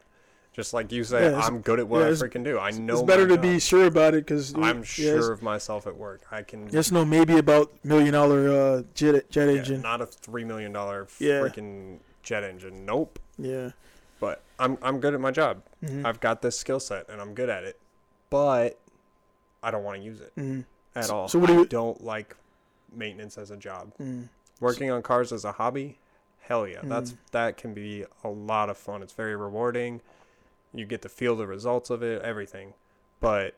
Just 0.55 0.73
like 0.73 0.93
you 0.93 1.03
say, 1.03 1.31
Yeah, 1.33 1.41
I'm 1.41 1.61
good 1.61 1.81
at 1.81 1.89
what 1.89 1.99
yeah, 2.03 2.07
I 2.07 2.11
freaking 2.11 2.45
do. 2.45 2.61
I 2.61 2.71
know. 2.71 2.95
it's 2.95 3.03
better 3.03 3.27
to 3.27 3.37
be 3.37 3.59
sure 3.59 3.87
about 3.87 4.15
it 4.15 4.25
because 4.25 4.55
I'm 4.57 4.85
sure 4.85 5.33
of 5.33 5.43
myself 5.43 5.85
at 5.89 5.97
work. 5.97 6.23
I 6.31 6.43
can. 6.43 6.69
There's 6.69 6.93
no 6.93 7.05
maybe 7.05 7.37
about 7.39 7.73
million 7.85 8.13
dollar 8.13 8.49
uh, 8.49 8.83
jet 8.95 9.29
jet 9.31 9.49
engine. 9.49 9.83
not 9.83 10.01
a 10.01 10.07
three 10.07 10.45
million 10.45 10.73
dollar 10.73 11.07
freaking 11.07 11.99
jet 12.23 12.45
engine. 12.45 12.87
Nope. 12.87 13.19
Yeah. 13.37 13.73
But 14.21 14.43
I'm 14.61 14.79
I'm 14.81 15.01
good 15.01 15.13
at 15.13 15.21
my 15.21 15.33
job. 15.33 15.61
Mhm. 15.85 16.05
I've 16.07 16.21
got 16.21 16.41
this 16.41 16.57
skill 16.57 16.79
set 16.79 17.09
and 17.11 17.21
I'm 17.21 17.35
good 17.35 17.49
at 17.49 17.65
it. 17.65 17.81
But 18.31 18.79
I 19.61 19.73
don't 19.73 19.83
want 19.83 19.99
to 19.99 20.05
use 20.05 20.21
it 20.21 20.33
Mhm. 20.39 20.65
at 20.95 21.11
all. 21.11 21.27
so 21.27 21.41
what 21.41 21.49
do 21.49 21.55
I 21.55 21.59
you- 21.59 21.67
don't 21.67 22.03
like 22.05 22.37
maintenance 22.95 23.37
as 23.39 23.51
a 23.51 23.57
job. 23.57 23.93
Mm. 24.01 24.29
Working 24.61 24.89
on 24.93 25.03
cars 25.03 25.33
as 25.33 25.45
a 25.45 25.51
hobby, 25.51 25.99
hell 26.43 26.65
yeah. 26.69 26.79
That's 26.85 27.11
Mm. 27.11 27.17
that 27.33 27.57
can 27.57 27.75
be 27.75 28.05
a 28.23 28.29
lot 28.29 28.71
of 28.71 28.77
fun. 28.79 29.03
It's 29.03 29.13
very 29.13 29.35
rewarding. 29.35 30.01
You 30.75 30.85
get 30.87 31.03
to 31.03 31.09
feel 31.09 31.37
the 31.37 31.47
results 31.47 31.89
of 31.91 32.03
it, 32.03 32.21
everything. 32.23 32.75
But 33.21 33.55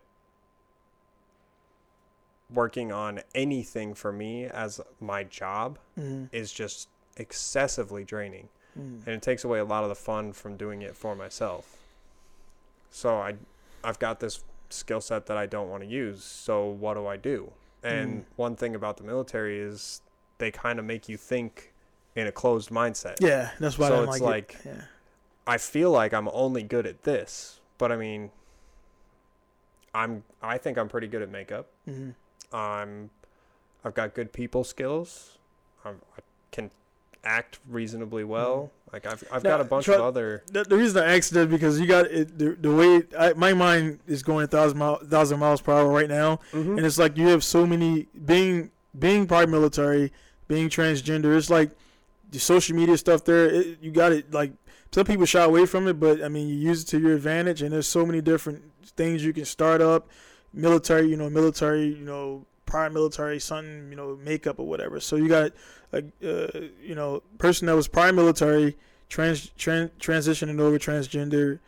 working 2.52 2.93
on 2.93 3.20
anything 3.34 3.94
for 3.94 4.12
me 4.12 4.44
as 4.44 4.80
my 5.01 5.24
job 5.24 5.78
Mhm. 5.98 6.28
is 6.32 6.52
just 6.52 6.88
excessively 7.16 8.05
draining 8.05 8.48
Mm. 8.78 9.05
and 9.06 9.09
it 9.09 9.22
takes 9.22 9.43
away 9.43 9.59
a 9.59 9.64
lot 9.64 9.82
of 9.82 9.88
the 9.88 9.94
fun 9.97 10.32
from 10.32 10.56
doing 10.56 10.82
it 10.82 10.94
for 10.94 11.16
myself. 11.16 11.76
So 12.90 13.16
I 13.16 13.36
I've 13.82 13.98
got 14.01 14.18
this 14.20 14.43
skill 14.68 15.01
set 15.01 15.26
that 15.26 15.36
I 15.36 15.47
don't 15.47 15.70
want 15.70 15.82
to 15.84 15.88
use. 15.88 16.24
So 16.24 16.64
what 16.66 16.94
do 16.94 17.06
I 17.06 17.16
do? 17.16 17.52
And 17.84 18.22
Mm. 18.22 18.26
one 18.36 18.56
thing 18.56 18.74
about 18.74 18.97
the 18.97 19.05
military 19.05 19.60
is 19.60 20.01
they 20.38 20.51
kind 20.51 20.78
of 20.80 20.84
make 20.84 21.09
you 21.09 21.16
think 21.16 21.72
in 22.16 22.26
a 22.26 22.32
closed 22.32 22.70
mindset. 22.70 23.16
Yeah, 23.20 23.52
that's 23.60 23.78
why 23.78 23.88
So 23.88 23.94
I 23.94 23.97
don't 23.98 24.09
it's 24.09 24.20
like, 24.20 24.55
like- 24.55 24.66
it. 24.66 24.68
Yeah. 24.76 24.82
I 25.47 25.59
feel 25.59 25.90
like 25.90 26.12
I'm 26.12 26.28
only 26.32 26.62
good 26.62 26.86
at 26.86 27.05
this, 27.05 27.60
but 27.78 27.93
I 27.93 27.97
mean 27.97 28.31
I'm 29.94 30.24
I 30.43 30.59
think 30.59 30.78
I'm 30.78 30.89
pretty 30.89 31.06
good 31.06 31.23
at 31.23 31.31
makeup. 31.31 31.68
Mhm. 31.89 32.14
I'm 32.52 33.10
I've 33.85 33.94
got 33.94 34.14
good 34.14 34.32
people 34.32 34.64
skills. 34.64 35.39
I'm, 35.85 36.01
I 36.16 36.20
can 36.51 36.70
act 37.24 37.59
reasonably 37.68 38.24
well. 38.24 38.70
Like 38.93 39.06
I've 39.06 39.23
I've 39.32 39.43
got 39.43 39.60
a 39.60 39.64
bunch 39.64 39.86
try- 39.86 39.94
of 39.97 40.02
other 40.02 40.43
The, 40.51 40.64
the 40.64 40.77
reason 40.77 41.02
I 41.02 41.16
asked 41.16 41.32
that 41.32 41.43
is 41.43 41.47
because 41.47 41.81
you 41.81 41.86
got 41.86 42.06
it, 42.06 42.39
the, 42.39 42.51
the 42.60 42.73
way 42.74 43.02
I, 43.18 43.32
my 43.35 43.52
mind 43.52 44.01
is 44.06 44.23
going 44.23 44.44
a 44.44 44.48
thousand 44.48 44.78
mile, 44.78 44.97
thousand 45.05 45.39
miles 45.39 45.60
per 45.60 45.73
hour 45.73 45.89
right 45.89 46.09
now, 46.09 46.40
Mhm. 46.52 46.77
and 46.77 46.81
it's 46.86 46.98
like 46.98 47.16
you 47.16 47.28
have 47.28 47.43
so 47.44 47.66
many 47.66 48.06
being 48.24 48.70
being 48.98 49.27
part 49.27 49.48
military, 49.48 50.12
being 50.48 50.68
transgender. 50.68 51.36
It's 51.36 51.51
like 51.51 51.70
the 52.31 52.39
social 52.39 52.77
media 52.77 52.97
stuff 52.97 53.24
there. 53.24 53.47
It, 53.47 53.78
you 53.81 53.90
got 53.90 54.12
it 54.12 54.32
like 54.32 54.52
some 54.97 55.05
people 55.05 55.27
shy 55.27 55.44
away 55.44 55.66
from 55.66 55.86
it, 55.89 56.01
but 56.01 56.24
I 56.24 56.28
mean 56.28 56.48
you 56.48 56.55
use 56.55 56.81
it 56.82 56.86
to 56.86 56.98
your 56.98 57.14
advantage, 57.14 57.60
and 57.60 57.70
there's 57.70 57.86
so 57.86 58.06
many 58.06 58.23
different 58.23 58.62
things 58.97 59.23
you 59.23 59.35
can 59.35 59.44
start 59.44 59.82
up. 59.82 60.09
Military, 60.55 61.06
you 61.06 61.18
know, 61.18 61.28
military, 61.28 61.89
you 61.89 62.06
know, 62.06 62.47
prior 62.64 62.89
military, 62.89 63.39
something, 63.39 63.90
you 63.90 63.97
know, 63.97 64.16
makeup 64.24 64.59
or 64.59 64.66
whatever. 64.66 64.98
So 64.98 65.16
you 65.16 65.28
got 65.28 65.52
a, 65.93 65.98
uh, 66.24 66.60
you 66.82 66.94
know, 66.94 67.23
person 67.36 67.66
that 67.66 67.77
was 67.77 67.89
prior 67.89 68.10
military, 68.10 68.74
trans, 69.10 69.51
tran 69.59 69.90
transitioning 70.01 70.59
over 70.60 70.78
transgender, 70.78 71.59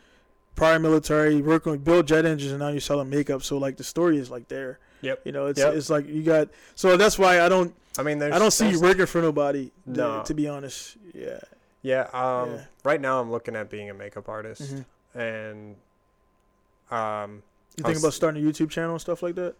prior 0.54 0.78
military, 0.78 1.42
working 1.42 1.72
with 1.72 1.84
build 1.84 2.06
jet 2.08 2.24
engines, 2.24 2.50
and 2.52 2.60
now 2.60 2.68
you're 2.68 2.80
selling 2.80 3.10
makeup. 3.10 3.42
So 3.42 3.58
like 3.58 3.76
the 3.76 3.84
story 3.84 4.16
is 4.16 4.30
like 4.30 4.48
there. 4.48 4.78
Yep. 5.02 5.20
You 5.26 5.32
know, 5.32 5.48
it's 5.48 5.60
Yep. 5.60 5.74
it's 5.74 5.90
like 5.90 6.08
you 6.08 6.22
got. 6.22 6.48
So 6.76 6.96
that's 6.96 7.18
why 7.18 7.42
I 7.42 7.50
don't 7.50 7.74
I 7.98 8.02
mean, 8.02 8.20
there's 8.20 8.32
I 8.34 8.38
don't 8.38 8.52
see 8.52 8.70
you 8.70 8.80
working 8.80 9.04
for 9.04 9.20
nobody. 9.20 9.66
to- 9.84 9.90
No. 10.00 10.22
To, 10.24 10.32
be 10.32 10.48
honest, 10.48 10.96
yeah. 11.12 11.40
Yeah. 11.82 12.02
Um. 12.12 12.50
Yeah. 12.54 12.64
Right 12.84 13.00
now, 13.00 13.20
I'm 13.20 13.30
looking 13.30 13.54
at 13.56 13.70
being 13.70 13.88
a 13.90 13.94
makeup 13.94 14.28
artist, 14.28 14.62
Mhm. 14.74 14.84
and 15.14 15.76
um. 16.90 17.42
You 17.76 17.84
think 17.84 17.94
was- 17.94 18.04
about 18.04 18.14
starting 18.14 18.44
a 18.44 18.48
YouTube 18.50 18.70
channel 18.70 18.92
and 18.92 19.00
stuff 19.00 19.22
like 19.22 19.36
that? 19.36 19.54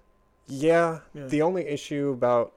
Yeah, 0.49 1.01
Yeah. 1.12 1.27
The 1.27 1.43
only 1.43 1.66
issue 1.69 2.11
about 2.11 2.53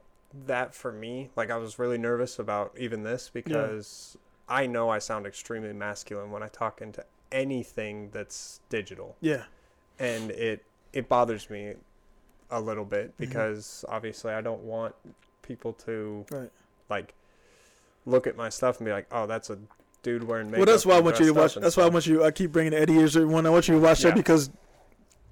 that 0.46 0.74
for 0.74 0.90
me, 0.92 1.30
like 1.36 1.50
I 1.50 1.56
was 1.58 1.78
really 1.78 1.98
nervous 1.98 2.38
about 2.38 2.74
even 2.78 3.02
this 3.04 3.28
because 3.28 4.16
I 4.48 4.66
know 4.66 4.88
I 4.88 4.98
sound 4.98 5.26
extremely 5.26 5.72
masculine 5.74 6.30
when 6.30 6.42
I 6.42 6.48
talk 6.48 6.80
into 6.80 7.04
anything 7.30 8.10
that's 8.10 8.60
digital, 8.70 9.16
Yeah. 9.20 9.44
and 9.98 10.30
it 10.32 10.64
it 10.92 11.08
bothers 11.08 11.48
me 11.48 11.74
a 12.50 12.60
little 12.60 12.84
bit 12.84 13.12
Mm-hmm. 13.12 13.24
because 13.24 13.84
obviously 13.88 14.32
I 14.32 14.40
don't 14.40 14.62
want 14.62 14.94
people 15.42 15.72
to 15.74 16.26
Right. 16.30 16.50
like 16.90 17.14
look 18.06 18.26
at 18.26 18.36
my 18.36 18.48
stuff 18.48 18.78
and 18.78 18.86
be 18.86 18.92
like, 18.92 19.06
"Oh, 19.12 19.26
that's 19.26 19.50
a 19.50 19.58
dude 20.02 20.24
wearing 20.24 20.46
makeup." 20.50 20.66
Well, 20.66 20.74
that's 20.74 20.86
why 20.86 20.96
I 20.96 21.00
want 21.00 21.18
you 21.20 21.26
to 21.26 21.32
watch. 21.34 21.54
That's 21.54 21.76
why 21.76 21.84
I 21.84 21.88
want 21.88 22.06
you. 22.06 22.24
I 22.24 22.30
keep 22.30 22.52
bringing 22.52 22.72
the 22.72 22.80
Eddie 22.80 22.98
Izzard 22.98 23.28
one. 23.28 23.46
I 23.46 23.50
want 23.50 23.68
you 23.68 23.74
to 23.74 23.80
watch 23.80 24.00
that 24.02 24.14
because 24.14 24.50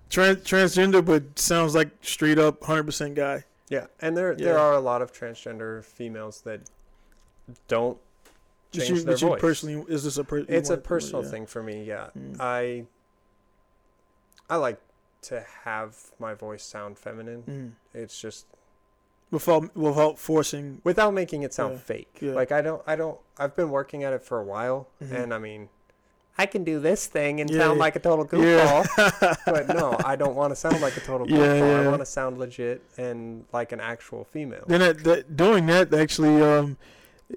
trans 0.09 0.38
transgender, 0.38 1.05
but 1.05 1.38
sounds 1.38 1.74
like 1.74 1.90
straight 2.02 2.38
up 2.38 2.62
hundred 2.64 2.84
percent 2.84 3.14
guy. 3.14 3.44
Yeah, 3.68 3.86
and 4.01 4.16
there 4.16 4.34
there 4.34 4.59
are 4.59 4.74
a 4.74 4.80
lot 4.80 5.02
of 5.02 5.12
transgender 5.12 5.84
females 5.84 6.40
that 6.42 6.60
don't 7.68 7.98
change 8.72 8.90
you, 8.90 9.02
their 9.02 9.16
voice. 9.16 9.40
personally? 9.40 9.84
Is 9.88 10.05
this 10.05 10.16
a 10.18 10.24
per, 10.24 10.44
it's 10.48 10.70
a 10.70 10.76
personal 10.76 11.24
yeah. 11.24 11.30
thing 11.30 11.47
for 11.47 11.60
me 11.62 11.82
yeah 11.82 12.10
Mm. 12.16 12.36
i 12.38 12.84
i 14.48 14.55
like 14.56 14.80
to 15.22 15.44
have 15.64 15.97
my 16.20 16.34
voice 16.34 16.62
sound 16.64 16.97
feminine 16.97 17.42
Mm. 17.42 17.70
it's 18.01 18.20
just 18.20 18.47
Without 19.31 19.77
without 19.77 20.19
forcing. 20.19 20.81
without 20.85 21.15
making 21.15 21.43
it 21.44 21.55
sound 21.55 21.74
Yeah, 21.74 21.78
fake 21.78 22.19
yeah. 22.20 22.32
like 22.32 22.51
i 22.51 22.61
don't 22.61 22.82
i 22.86 22.97
don't 22.97 23.19
i've 23.39 23.55
been 23.55 23.70
working 23.70 24.02
at 24.02 24.12
it 24.12 24.23
for 24.24 24.39
a 24.40 24.44
while 24.44 24.89
Mhm. 25.02 25.12
and 25.23 25.32
i 25.35 25.39
mean 25.39 25.69
i 26.36 26.47
can 26.47 26.65
do 26.65 26.81
this 26.81 27.07
thing 27.07 27.40
and 27.40 27.48
Yeah, 27.48 27.59
sound 27.61 27.78
like 27.78 27.94
a 27.94 28.01
total 28.01 28.24
goofball 28.27 28.86
but 29.47 29.69
no 29.69 29.97
i 30.05 30.16
don't 30.16 30.35
want 30.35 30.51
to 30.51 30.57
sound 30.57 30.81
like 30.81 30.97
a 30.97 31.01
total 31.01 31.27
goofball 31.32 31.85
i 31.85 31.89
want 31.89 32.01
to 32.02 32.07
sound 32.07 32.39
legit 32.39 32.82
and 32.98 33.44
like 33.52 33.70
an 33.70 33.78
actual 33.81 34.24
female 34.24 34.65
Then 34.66 34.81
that, 35.05 35.36
doing 35.36 35.66
that 35.66 35.94
actually, 35.94 36.43
um, 36.43 36.77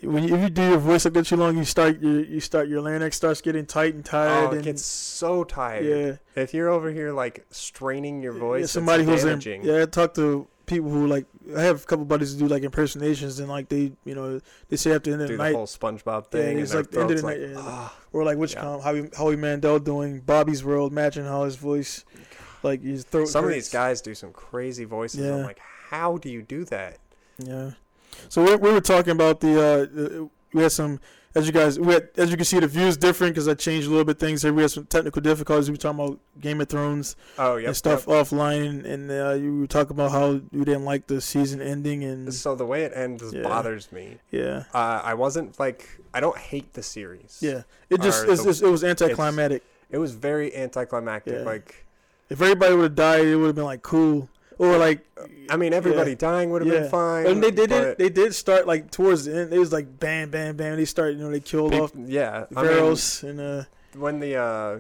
when 0.02 0.24
you, 0.24 0.34
if 0.36 0.42
you 0.42 0.50
do 0.50 0.64
your 0.70 0.80
voice 0.80 1.04
that 1.04 1.14
too 1.28 1.36
long, 1.36 1.56
you 1.56 1.66
start 1.66 2.02
your 2.02 2.22
you 2.26 2.40
start 2.40 2.68
your 2.68 2.82
larynx 2.82 3.16
starts 3.16 3.42
getting 3.42 3.68
tight 3.68 3.94
and 3.94 4.04
tired. 4.04 4.32
oh 4.48 4.52
it 4.52 4.56
and, 4.56 4.64
gets 4.64 4.84
so 4.84 5.44
tired 5.44 5.86
yeah. 5.86 6.42
if 6.44 6.52
you're 6.56 6.70
over 6.70 6.90
here 6.90 7.12
like 7.14 7.46
straining 7.52 8.24
your 8.24 8.34
voice 8.34 8.62
Yeah, 8.62 8.66
somebody 8.66 9.04
who's 9.04 9.24
in, 9.24 9.40
yeah, 9.62 9.86
talk 9.86 10.16
to 10.16 10.48
people 10.66 10.90
who 10.90 11.08
like 11.08 11.26
I 11.58 11.62
have 11.64 11.84
a 11.84 11.86
couple 11.86 12.06
buddies 12.06 12.34
who 12.34 12.40
do 12.40 12.48
like 12.48 12.64
impersonations 12.64 13.40
and 13.40 13.50
like 13.50 13.68
they 13.70 13.92
you 14.06 14.16
know 14.16 14.40
they 14.70 14.78
say 14.78 14.94
after 14.94 15.10
the 15.10 15.14
end 15.16 15.22
of 15.24 15.28
do 15.28 15.34
the 15.38 15.44
the 15.44 15.50
night 15.50 15.56
whole 15.56 15.66
SpongeBob 15.68 16.26
Yeah, 16.34 16.40
thing, 16.40 16.60
it's 16.60 16.72
and 16.72 16.80
like 16.82 16.92
the 16.92 17.02
end 17.02 17.12
of 17.12 17.18
the 17.18 17.22
throat's 17.22 17.40
night, 17.40 17.50
yeah. 17.50 17.56
"Ah." 17.58 17.96
or 18.14 18.24
like 18.24 18.38
which 18.38 18.54
Yeah. 18.54 18.62
com 18.62 18.82
Howie 18.82 19.10
Howie 19.18 19.36
Mandel 19.36 19.80
doing 19.80 20.20
Bobby's 20.22 20.64
World, 20.64 20.94
matching 20.94 21.26
how 21.26 21.44
his 21.44 21.56
voice 21.58 22.06
like 22.64 22.82
his 22.82 23.04
throat. 23.04 23.28
Some 23.28 23.46
of 23.46 23.52
these 23.52 23.70
guys 23.70 24.02
do 24.02 24.16
some 24.16 24.32
crazy 24.32 24.86
voices. 24.86 25.26
I'm 25.30 25.44
like, 25.44 25.60
how 25.90 26.18
do 26.18 26.30
you 26.30 26.42
do 26.42 26.64
that? 26.66 26.98
Yeah. 27.38 27.72
So 28.30 28.44
we, 28.44 28.56
we 28.56 28.72
were 28.72 28.80
talking 28.80 29.12
about 29.12 29.42
the, 29.42 29.62
uh, 29.62 30.26
we 30.54 30.62
had 30.62 30.72
some 30.72 31.00
as 31.36 31.48
you 31.48 31.52
guys 31.54 31.80
we 31.80 31.94
had, 31.94 32.10
as 32.18 32.30
you 32.30 32.36
can 32.38 32.46
see 32.46 32.60
the 32.60 32.68
view 32.68 32.84
is 32.86 32.98
different 32.98 33.34
because 33.34 33.48
I 33.48 33.54
changed 33.56 33.88
a 33.88 33.90
little 33.90 34.06
bit 34.06 34.20
things 34.20 34.42
here. 34.44 34.54
We 34.54 34.62
had 34.62 34.72
some 34.72 34.86
technical 34.86 35.22
difficulties. 35.22 35.70
We 35.70 35.74
were 35.74 35.78
talking 35.78 36.00
about 36.00 36.20
Game 36.40 36.62
of 36.62 36.70
Thrones 36.70 37.16
Oh, 37.38 37.56
yeah. 37.56 37.68
and 37.70 37.78
stuff 37.78 38.06
offline, 38.06 38.86
and, 38.86 39.10
uh, 39.12 39.32
you 39.34 39.60
were 39.62 39.68
talking 39.68 39.92
about 39.96 40.12
how 40.12 40.32
you 40.52 40.66
didn't 40.66 40.86
like 40.86 41.08
the 41.08 41.22
season 41.22 41.62
ending, 41.62 42.04
and 42.04 42.34
So 42.34 42.56
the 42.56 42.66
way 42.66 42.84
it 42.84 42.92
ends 42.96 43.24
Yeah. 43.34 43.44
bothers 43.44 43.92
me. 43.92 44.18
yeah, 44.32 44.64
Uh, 44.74 45.02
I 45.04 45.14
wasn't 45.16 45.60
like 45.60 45.88
I 46.14 46.20
don't 46.20 46.38
hate 46.38 46.74
the 46.74 46.84
series. 46.84 47.40
yeah, 47.42 47.64
it 47.90 48.02
just 48.02 48.26
it's, 48.28 48.42
the- 48.44 48.50
just- 48.50 48.62
it 48.64 48.68
was 48.70 48.84
anticlimactic. 48.84 49.64
It 49.90 49.98
was 50.00 50.14
very 50.14 50.56
anticlimactic. 50.56 51.34
Yeah. 51.36 51.42
Like 51.44 51.86
If 52.30 52.42
everybody 52.42 52.74
would 52.74 52.84
have 52.84 52.96
died, 52.96 53.26
it 53.28 53.36
would 53.36 53.48
have 53.48 53.56
been 53.56 53.66
like 53.66 53.82
cool, 53.84 54.28
or 54.58 54.78
like 54.78 55.06
I 55.50 55.58
mean, 55.58 55.74
everybody 55.74 56.16
dying 56.16 56.50
would 56.52 56.62
have 56.64 56.74
Yeah. 56.74 56.82
been 56.82 56.90
fine. 56.90 57.26
And 57.28 57.44
they, 57.44 57.52
they 57.52 57.68
did 57.68 57.98
they 57.98 58.10
did 58.10 58.34
start 58.36 58.68
like 58.68 58.92
towards 58.92 59.26
the 59.26 59.36
end. 59.36 59.54
It 59.54 59.60
was 59.60 59.72
like 59.74 60.00
bam, 60.00 60.30
bam, 60.30 60.56
bam. 60.56 60.76
They 60.78 60.86
started, 60.86 61.18
you 61.18 61.24
know, 61.26 61.32
they 61.32 61.40
killed 61.40 61.74
off 61.74 61.92
yeah. 61.96 62.46
I 62.56 62.64
mean, 62.64 62.98
and 63.24 63.40
uh, 63.42 63.64
when 63.96 64.20
the 64.20 64.36
uh, 64.38 64.80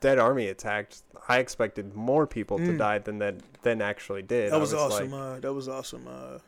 Dead 0.00 0.18
Army 0.18 0.48
attacked, 0.48 1.02
I 1.28 1.38
expected 1.38 1.94
more 1.94 2.26
people 2.26 2.58
to 2.58 2.64
Mm. 2.64 2.78
die 2.78 2.98
than 2.98 3.18
that 3.18 3.36
than 3.62 3.82
actually 3.82 4.22
did. 4.22 4.50
that 4.52 4.56
I 4.56 4.58
was, 4.58 4.72
awesome. 4.74 5.10
Like, 5.10 5.20
uh, 5.20 5.40
that 5.40 5.52
was 5.52 5.68
awesome. 5.68 6.06
Uh, 6.06 6.38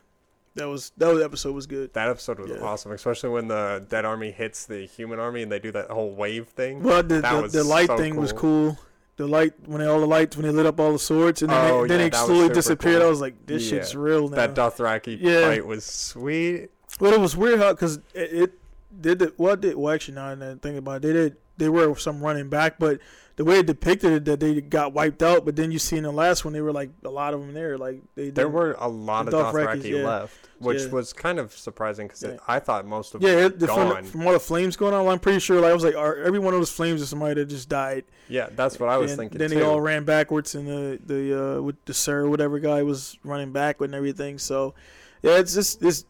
that 0.55 0.67
was 0.67 0.91
that 0.97 1.13
was, 1.13 1.21
episode 1.23 1.53
was 1.53 1.67
good. 1.67 1.93
that 1.93 2.09
episode 2.09 2.39
was 2.39 2.51
Yeah. 2.51 2.57
awesome, 2.61 2.91
especially 2.91 3.29
when 3.29 3.47
the 3.47 3.85
Dead 3.89 4.05
Army 4.05 4.31
hits 4.31 4.65
the 4.65 4.85
human 4.85 5.19
army 5.19 5.41
and 5.43 5.51
they 5.51 5.59
do 5.59 5.71
that 5.73 5.89
whole 5.89 6.11
wave 6.11 6.47
thing. 6.47 6.81
Well, 6.83 7.03
the 7.03 7.21
That 7.21 7.35
the, 7.35 7.41
was 7.41 7.51
the 7.53 7.63
light 7.63 7.87
so 7.87 7.97
thing 7.97 8.15
was 8.15 8.31
cool. 8.33 8.77
The 9.19 9.27
light 9.27 9.51
when 9.65 9.81
they, 9.81 9.85
all 9.85 9.99
the 9.99 10.07
lights 10.07 10.37
when 10.37 10.45
they 10.45 10.51
lit 10.53 10.65
up 10.65 10.79
all 10.79 10.93
the 10.93 10.97
swords 10.97 11.41
and 11.41 11.51
then 11.51 11.71
Oh, 11.71 11.81
they, 11.81 11.89
then 11.89 11.99
yeah, 11.99 12.05
it 12.05 12.15
slowly 12.15 12.47
disappeared. 12.53 12.99
cool. 12.99 13.07
I 13.07 13.09
was 13.09 13.19
like, 13.19 13.45
this 13.45 13.63
Yeah. 13.69 13.79
shit's 13.79 13.93
real 13.93 14.29
now. 14.29 14.37
That 14.37 14.55
Dothraki 14.55 15.17
Yeah. 15.19 15.41
fight 15.49 15.65
was 15.65 15.83
sweet. 15.83 16.69
But 17.01 17.13
it 17.13 17.19
was 17.19 17.35
weird 17.35 17.59
how 17.59 17.73
because 17.73 17.97
it, 18.13 18.31
it 18.31 18.53
did 19.01 19.19
the 19.19 19.33
well, 19.35 19.57
did 19.57 19.75
well 19.75 19.93
actually 19.93 20.15
now 20.15 20.33
that 20.33 20.51
I 20.51 20.55
think 20.55 20.77
about 20.77 20.97
it, 20.97 21.01
they 21.01 21.11
did 21.11 21.35
they 21.57 21.67
were 21.67 21.93
some 21.97 22.21
running 22.21 22.47
back, 22.47 22.79
but 22.79 22.99
the 23.39 23.45
way 23.45 23.59
it 23.59 23.65
depicted 23.65 24.11
it 24.11 24.25
that 24.25 24.41
they 24.41 24.59
got 24.59 24.91
wiped 24.91 25.23
out. 25.23 25.45
But 25.45 25.55
then 25.55 25.71
you 25.71 25.79
see 25.79 25.95
in 25.95 26.03
the 26.03 26.11
last 26.11 26.43
one 26.43 26.53
they 26.53 26.59
were 26.59 26.73
like 26.73 26.89
a 27.05 27.09
lot 27.09 27.33
of 27.33 27.39
them 27.39 27.53
there, 27.53 27.77
like 27.77 28.01
they 28.15 28.31
There 28.31 28.49
were 28.49 28.75
a 28.77 28.89
lot 28.89 29.29
of 29.29 29.33
Dothraki, 29.33 29.81
Dothraki 29.81 29.97
yeah. 30.01 30.05
left, 30.05 30.49
which 30.57 30.81
Yeah. 30.81 30.89
was 30.89 31.13
kind 31.13 31.39
of 31.39 31.53
surprising 31.53 32.07
because 32.07 32.21
Yeah. 32.21 32.35
I 32.49 32.59
thought 32.59 32.85
most 32.85 33.15
of 33.15 33.21
yeah 33.21 33.35
them 33.35 33.39
it, 33.39 33.53
were 33.53 33.57
the, 33.59 33.67
from, 33.67 33.89
gone. 33.91 34.03
from 34.03 34.27
all 34.27 34.33
the 34.33 34.41
flames 34.41 34.75
going 34.75 34.93
on. 34.93 35.07
I'm 35.07 35.19
pretty 35.19 35.39
sure 35.39 35.61
like 35.61 35.71
I 35.71 35.73
was 35.73 35.85
like 35.85 35.95
are, 35.95 36.17
every 36.17 36.39
one 36.39 36.53
of 36.53 36.59
those 36.59 36.69
flames 36.69 37.01
is 37.01 37.07
somebody 37.07 37.35
that 37.35 37.45
just 37.45 37.69
died. 37.69 38.03
yeah, 38.27 38.49
that's 38.57 38.77
what 38.77 38.89
I 38.89 38.97
was 38.97 39.11
and 39.11 39.19
thinking 39.21 39.37
Then 39.39 39.51
too. 39.51 39.55
they 39.55 39.61
all 39.63 39.79
ran 39.79 40.03
backwards 40.03 40.53
and 40.55 40.67
the 40.67 40.99
the 41.05 41.21
uh, 41.59 41.61
with 41.61 41.77
the 41.85 41.93
sir 41.93 42.27
whatever 42.27 42.59
guy 42.59 42.83
was 42.83 43.17
running 43.23 43.53
back 43.53 43.79
and 43.79 43.95
everything. 43.95 44.37
So 44.37 44.73
yeah, 45.21 45.37
it's 45.37 45.53
just 45.53 45.81
it's 45.81 46.03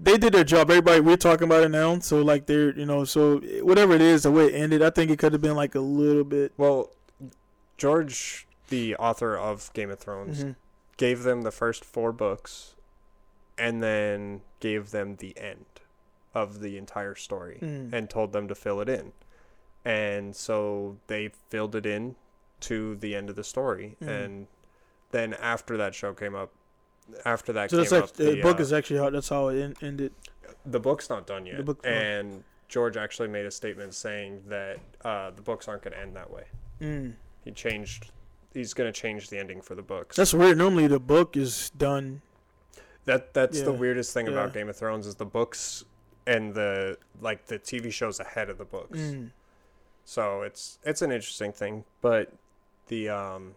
they 0.00 0.16
did 0.18 0.32
their 0.34 0.44
job. 0.44 0.70
Everybody 0.70 1.00
we're 1.00 1.16
talking 1.16 1.44
about 1.44 1.64
it 1.64 1.70
now. 1.70 1.98
So 2.00 2.20
like 2.22 2.46
they're 2.46 2.76
you 2.78 2.86
know 2.86 3.04
so 3.04 3.38
whatever 3.62 3.94
it 3.94 4.00
is 4.02 4.22
the 4.24 4.30
way 4.30 4.46
it 4.46 4.54
ended, 4.54 4.82
I 4.82 4.90
think 4.90 5.10
it 5.10 5.18
could 5.18 5.32
have 5.32 5.42
been 5.42 5.56
like 5.56 5.74
a 5.74 5.80
little 5.80 6.24
bit. 6.24 6.52
well, 6.56 6.90
George, 7.78 8.46
the 8.68 8.96
author 8.96 9.36
of 9.36 9.70
Game 9.74 9.90
of 9.90 9.98
Thrones, 9.98 10.44
mhm. 10.44 10.56
gave 10.96 11.22
them 11.24 11.42
the 11.42 11.50
first 11.50 11.84
four 11.84 12.12
books, 12.12 12.74
and 13.58 13.82
then 13.82 14.40
gave 14.60 14.90
them 14.90 15.16
the 15.16 15.36
end 15.38 15.66
of 16.34 16.60
the 16.60 16.76
entire 16.78 17.14
story, 17.14 17.58
Mm. 17.62 17.92
and 17.92 18.10
told 18.10 18.32
them 18.32 18.48
to 18.48 18.54
fill 18.54 18.80
it 18.80 18.88
in, 18.88 19.12
and 19.84 20.34
so 20.36 20.98
they 21.06 21.30
filled 21.50 21.74
it 21.74 21.86
in 21.86 22.16
to 22.60 22.96
the 22.96 23.14
end 23.14 23.28
of 23.30 23.36
the 23.36 23.44
story, 23.44 23.96
Mm. 24.02 24.08
and 24.08 24.46
then 25.12 25.34
after 25.34 25.76
that 25.76 25.94
show 25.94 26.12
came 26.14 26.34
up. 26.34 26.52
After 27.24 27.52
that 27.52 27.70
So 27.70 27.76
that's 27.76 27.92
actually, 27.92 28.24
the, 28.24 28.30
the, 28.32 28.42
book 28.42 28.58
uh, 28.58 28.62
is 28.62 28.72
actually 28.72 28.98
how 28.98 29.10
that's 29.10 29.28
how 29.28 29.48
it 29.48 29.62
en- 29.62 29.76
ended. 29.80 30.12
the 30.64 30.80
book's 30.80 31.08
not 31.08 31.26
done 31.26 31.46
yet. 31.46 31.58
The 31.58 31.62
book- 31.62 31.86
and 31.86 32.42
George 32.68 32.96
actually 32.96 33.28
made 33.28 33.46
a 33.46 33.50
statement 33.50 33.94
saying 33.94 34.42
that 34.48 34.78
uh, 35.04 35.30
the 35.30 35.42
books 35.42 35.68
aren't 35.68 35.82
going 35.82 35.94
to 35.94 36.00
end 36.00 36.16
that 36.16 36.30
way. 36.30 36.44
Mm. 36.80 37.14
He 37.44 37.52
changed. 37.52 38.10
He's 38.52 38.74
going 38.74 38.92
to 38.92 39.00
change 39.00 39.28
the 39.28 39.38
ending 39.38 39.60
for 39.60 39.74
the 39.74 39.82
books. 39.82 40.16
That's 40.16 40.34
weird. 40.34 40.58
Normally 40.58 40.86
the 40.86 41.00
book 41.00 41.36
is 41.36 41.70
done. 41.70 42.22
that 43.04 43.34
that's 43.34 43.62
the 43.62 43.72
weirdest 43.72 44.12
thing 44.12 44.26
yeah. 44.26 44.32
about 44.32 44.52
Game 44.52 44.68
of 44.68 44.76
Thrones 44.76 45.06
is 45.06 45.14
the 45.14 45.26
books 45.26 45.84
and 46.26 46.54
the 46.54 46.98
like 47.20 47.46
the 47.46 47.58
TV 47.58 47.92
shows 47.92 48.18
ahead 48.18 48.50
of 48.50 48.58
the 48.58 48.64
books. 48.64 48.98
Mm. 48.98 49.30
So 50.04 50.42
it's 50.42 50.78
it's 50.84 51.02
an 51.02 51.12
interesting 51.12 51.52
thing, 51.52 51.84
but 52.00 52.32
the 52.88 53.08
um 53.08 53.54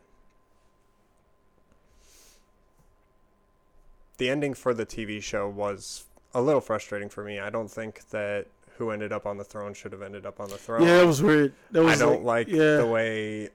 the 4.20 4.30
ending 4.30 4.54
for 4.54 4.74
the 4.74 4.86
TV 4.86 5.24
show 5.24 5.50
was 5.50 6.06
a 6.36 6.42
little 6.42 6.62
frustrating 6.62 7.10
for 7.10 7.24
me. 7.24 7.40
I 7.40 7.50
don't 7.50 7.72
think 7.72 8.08
that 8.10 8.48
who 8.78 8.92
ended 8.92 9.12
up 9.12 9.26
on 9.26 9.38
the 9.38 9.44
throne 9.44 9.74
should 9.74 9.92
have 9.92 10.02
ended 10.02 10.26
up 10.26 10.40
on 10.40 10.50
the 10.50 10.58
throne. 10.58 10.84
Yeah, 10.84 11.02
it 11.02 11.06
was 11.06 11.24
weird. 11.24 11.54
That 11.72 11.84
was 11.84 12.02
I 12.02 12.06
don't 12.06 12.24
like, 12.24 12.48
yeah. 12.48 12.78
the 12.78 12.88
way 12.88 13.50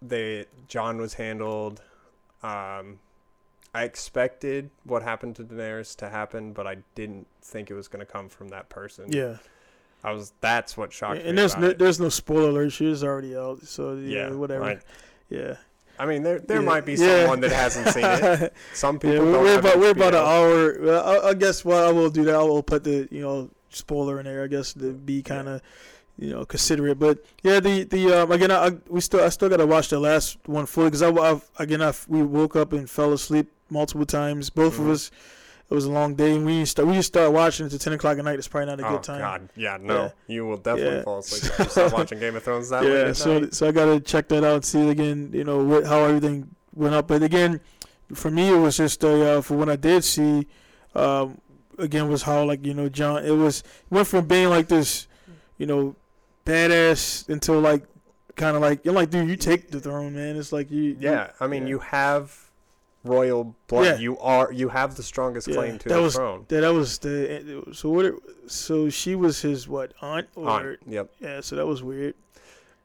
they 0.00 0.46
Jon 0.68 0.98
was 0.98 1.14
handled. 1.14 1.82
Um, 2.42 3.00
I 3.74 3.84
expected 3.84 4.70
what 4.84 5.02
happened 5.02 5.36
to 5.36 5.44
Daenerys 5.44 5.96
to 5.96 6.08
happen, 6.08 6.52
but 6.52 6.66
I 6.66 6.78
didn't 6.94 7.26
think 7.42 7.70
it 7.70 7.74
was 7.74 7.88
going 7.88 8.04
to 8.04 8.10
come 8.10 8.28
from 8.28 8.48
that 8.48 8.68
person. 8.68 9.12
yeah. 9.12 9.36
I 10.02 10.12
was. 10.12 10.32
That's 10.40 10.78
what 10.78 10.94
shocked 10.94 11.22
me. 11.22 11.28
And 11.28 11.36
there's 11.36 11.58
no, 11.58 11.68
it. 11.68 11.78
there's 11.78 12.00
no 12.00 12.08
spoiler 12.08 12.48
alert. 12.48 12.72
She 12.72 12.86
was 12.86 13.04
already 13.04 13.36
out. 13.36 13.66
So 13.66 13.96
yeah, 13.96 14.28
yeah, 14.28 14.30
whatever. 14.30 14.64
I, 14.64 14.78
Yeah. 15.28 15.56
I 16.00 16.06
mean, 16.06 16.22
there 16.22 16.38
there 16.38 16.60
Yeah. 16.60 16.64
might 16.72 16.84
be 16.86 16.94
Yeah. 16.94 17.20
someone 17.22 17.40
that 17.40 17.52
hasn't 17.52 17.88
seen 17.88 18.04
it. 18.04 18.52
Some 18.74 18.98
people. 18.98 19.26
yeah, 19.30 19.38
we're, 19.42 19.58
about 19.58 19.78
we're 19.78 19.90
about 19.90 20.14
an 20.14 20.24
hour. 20.24 20.94
I, 21.02 21.28
I 21.30 21.34
guess 21.34 21.64
what 21.64 21.82
I 21.84 21.92
will 21.92 22.10
do 22.10 22.24
that 22.24 22.34
I 22.34 22.42
will 22.42 22.62
put 22.62 22.84
the 22.84 23.06
you 23.10 23.20
know 23.20 23.50
spoiler 23.68 24.18
in 24.18 24.24
there. 24.24 24.42
I 24.42 24.46
guess 24.46 24.72
to 24.74 24.92
be 24.92 25.22
kind 25.22 25.48
of 25.48 25.60
you 26.18 26.30
know 26.30 26.44
considerate. 26.46 26.98
But 26.98 27.24
yeah, 27.42 27.60
the 27.60 27.84
the 27.84 28.22
um, 28.22 28.32
again 28.32 28.50
I, 28.50 28.66
I 28.66 28.70
we 28.88 29.00
still 29.00 29.22
I 29.22 29.28
still 29.28 29.48
gotta 29.50 29.66
watch 29.66 29.88
the 29.90 30.00
last 30.00 30.38
one 30.46 30.66
fully 30.66 30.86
because 30.88 31.02
I, 31.02 31.10
I 31.10 31.40
again 31.58 31.82
I 31.82 31.92
we 32.08 32.22
woke 32.22 32.56
up 32.56 32.72
and 32.72 32.88
fell 32.88 33.12
asleep 33.12 33.48
multiple 33.68 34.06
times. 34.06 34.48
Both 34.50 34.76
Mhm. 34.78 34.80
of 34.80 34.88
us. 34.90 35.10
It 35.70 35.74
was 35.74 35.84
a 35.84 35.90
long 35.92 36.16
day, 36.16 36.34
and 36.34 36.44
we 36.44 36.64
start. 36.64 36.88
We 36.88 36.94
just 36.94 37.08
started 37.08 37.30
watching 37.30 37.66
it 37.66 37.68
to 37.70 37.78
ten 37.78 37.92
o'clock 37.92 38.18
at 38.18 38.24
night. 38.24 38.38
It's 38.40 38.48
probably 38.48 38.66
not 38.66 38.80
a 38.80 38.86
Oh 38.88 38.90
good 38.94 39.04
time. 39.04 39.20
God, 39.20 39.48
yeah, 39.54 39.78
no, 39.80 39.94
Yeah. 39.94 40.10
you 40.26 40.44
will 40.46 40.56
definitely 40.56 40.96
Yeah. 40.96 41.02
fall 41.04 41.18
asleep 41.20 41.70
start 41.70 41.92
watching 41.98 42.18
Game 42.18 42.34
of 42.34 42.42
Thrones 42.42 42.70
that 42.70 42.82
yeah, 42.84 43.12
so 43.12 43.38
night. 43.38 43.54
so 43.54 43.68
I 43.68 43.70
gotta 43.72 44.00
check 44.00 44.26
that 44.28 44.42
out 44.42 44.54
and 44.56 44.64
see 44.64 44.88
again. 44.90 45.30
You 45.32 45.44
know 45.44 45.62
what, 45.62 45.86
how 45.86 46.04
everything 46.04 46.48
went 46.74 46.94
up. 46.96 47.06
But 47.06 47.22
again, 47.22 47.60
for 48.12 48.32
me, 48.32 48.48
it 48.52 48.58
was 48.58 48.78
just 48.78 49.04
uh, 49.04 49.08
uh, 49.38 49.40
for 49.42 49.56
when 49.56 49.68
I 49.68 49.76
did 49.76 50.02
see, 50.02 50.48
um, 50.96 51.40
again 51.78 52.08
was 52.08 52.22
how 52.22 52.42
like 52.42 52.66
you 52.66 52.74
know 52.74 52.88
Jon. 52.88 53.24
It 53.24 53.30
was 53.30 53.62
went 53.90 54.08
from 54.08 54.26
being 54.26 54.48
like 54.48 54.66
this, 54.66 55.06
you 55.56 55.66
know, 55.66 55.94
badass 56.44 57.28
until 57.28 57.60
like 57.60 57.84
kind 58.34 58.56
of 58.56 58.62
like 58.62 58.84
you're 58.84 58.94
like 58.94 59.10
dude, 59.10 59.28
you 59.28 59.36
take 59.36 59.70
the 59.70 59.78
throne, 59.78 60.14
man. 60.16 60.36
It's 60.36 60.52
like 60.52 60.70
you. 60.70 60.82
you- 60.82 60.96
Yeah, 60.98 61.30
I 61.38 61.46
mean, 61.46 61.62
yeah. 61.62 61.68
you 61.68 61.78
have 61.78 62.49
royal 63.04 63.54
blood. 63.68 63.84
Yeah. 63.86 63.96
You 63.98 64.18
are 64.18 64.52
you 64.52 64.68
have 64.68 64.94
the 64.96 65.02
strongest 65.02 65.48
Yeah, 65.48 65.54
claim 65.54 65.78
to 65.78 65.88
that 65.88 65.94
the 65.94 66.02
was- 66.02 66.14
throne. 66.14 66.46
Yeah, 66.48 66.60
that 66.60 66.72
was 66.74 66.98
the 66.98 67.64
so 67.72 67.88
what? 67.90 68.04
It, 68.06 68.14
so 68.46 68.88
she 68.90 69.14
was 69.14 69.40
his 69.42 69.66
what 69.68 69.92
aunt 70.02 70.28
or 70.36 70.48
Aunt, 70.50 70.78
Yep. 70.86 71.10
yeah? 71.20 71.40
So 71.40 71.56
that 71.56 71.66
was 71.66 71.82
weird. 71.82 72.14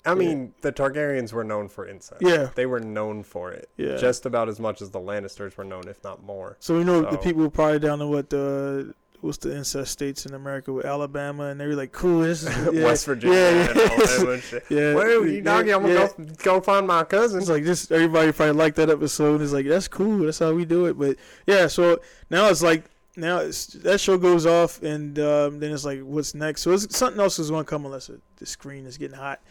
I 0.05 0.09
Yeah. 0.09 0.15
mean, 0.15 0.53
the 0.61 0.71
Targaryens 0.71 1.33
were 1.33 1.43
known 1.43 1.67
for 1.67 1.87
incest. 1.87 2.21
Yeah, 2.21 2.49
They 2.53 2.67
were 2.67 2.79
known 2.79 3.23
for 3.23 3.51
it. 3.51 3.69
yeah. 3.75 3.97
Just 3.97 4.25
about 4.27 4.47
as 4.49 4.59
much 4.59 4.81
as 4.81 4.91
the 4.91 4.99
Lannisters 4.99 5.57
were 5.57 5.63
known, 5.63 5.87
if 5.87 6.03
not 6.03 6.23
more. 6.23 6.57
So 6.59 6.77
we 6.77 6.83
know 6.83 7.01
the 7.01 7.11
So- 7.13 7.17
people 7.17 7.49
probably 7.49 7.79
down 7.79 7.97
to 7.99 8.07
what 8.07 8.29
the 8.29 8.93
what's 9.25 9.39
the 9.39 9.55
incest 9.55 9.91
states 9.91 10.25
in 10.25 10.33
America 10.33 10.71
with 10.71 10.85
Alabama, 10.85 11.45
and 11.45 11.59
they 11.59 11.67
were 11.67 11.75
like, 11.75 11.91
"Cool, 11.91 12.21
this 12.21 12.43
is 12.43 12.73
yeah, 12.73 12.83
West 12.83 13.05
Virginia 13.05 13.37
yeah, 13.37 13.51
yeah. 13.51 13.81
Alabama 13.81 14.31
and 14.31 14.43
shit. 14.43 14.65
yeah, 14.69 14.93
Well, 14.93 15.25
you 15.25 15.25
yeah, 15.25 15.41
doggy, 15.41 15.73
I'm 15.73 15.81
gonna 15.81 15.93
go, 15.93 16.33
go 16.43 16.61
find 16.61 16.87
my 16.87 17.03
cousin. 17.03 17.39
It's 17.39 17.49
like 17.49 17.63
just 17.63 17.91
Everybody 17.91 18.31
probably 18.31 18.53
liked 18.53 18.77
that 18.77 18.89
episode. 18.89 19.41
It's 19.41 19.51
like 19.51 19.67
that's 19.67 19.87
cool. 19.87 20.19
That's 20.19 20.39
how 20.39 20.53
we 20.53 20.65
do 20.65 20.85
it. 20.85 20.97
But 20.97 21.17
yeah, 21.45 21.67
so 21.67 21.99
now 22.29 22.49
it's 22.49 22.61
like 22.61 22.85
now 23.17 23.39
it's, 23.39 23.67
that 23.67 23.99
show 23.99 24.17
goes 24.17 24.45
off, 24.45 24.81
and 24.81 25.17
um, 25.19 25.59
then 25.59 25.71
it's 25.71 25.85
like, 25.85 26.01
what's 26.01 26.35
next? 26.35 26.61
So 26.61 26.71
it's, 26.71 26.95
something 26.95 27.19
else 27.19 27.39
is 27.39 27.49
going 27.49 27.63
to 27.63 27.69
come 27.69 27.85
unless 27.85 28.09
it, 28.09 28.21
the 28.37 28.45
screen 28.45 28.85
is 28.85 28.97
getting 28.97 29.17
hot. 29.17 29.41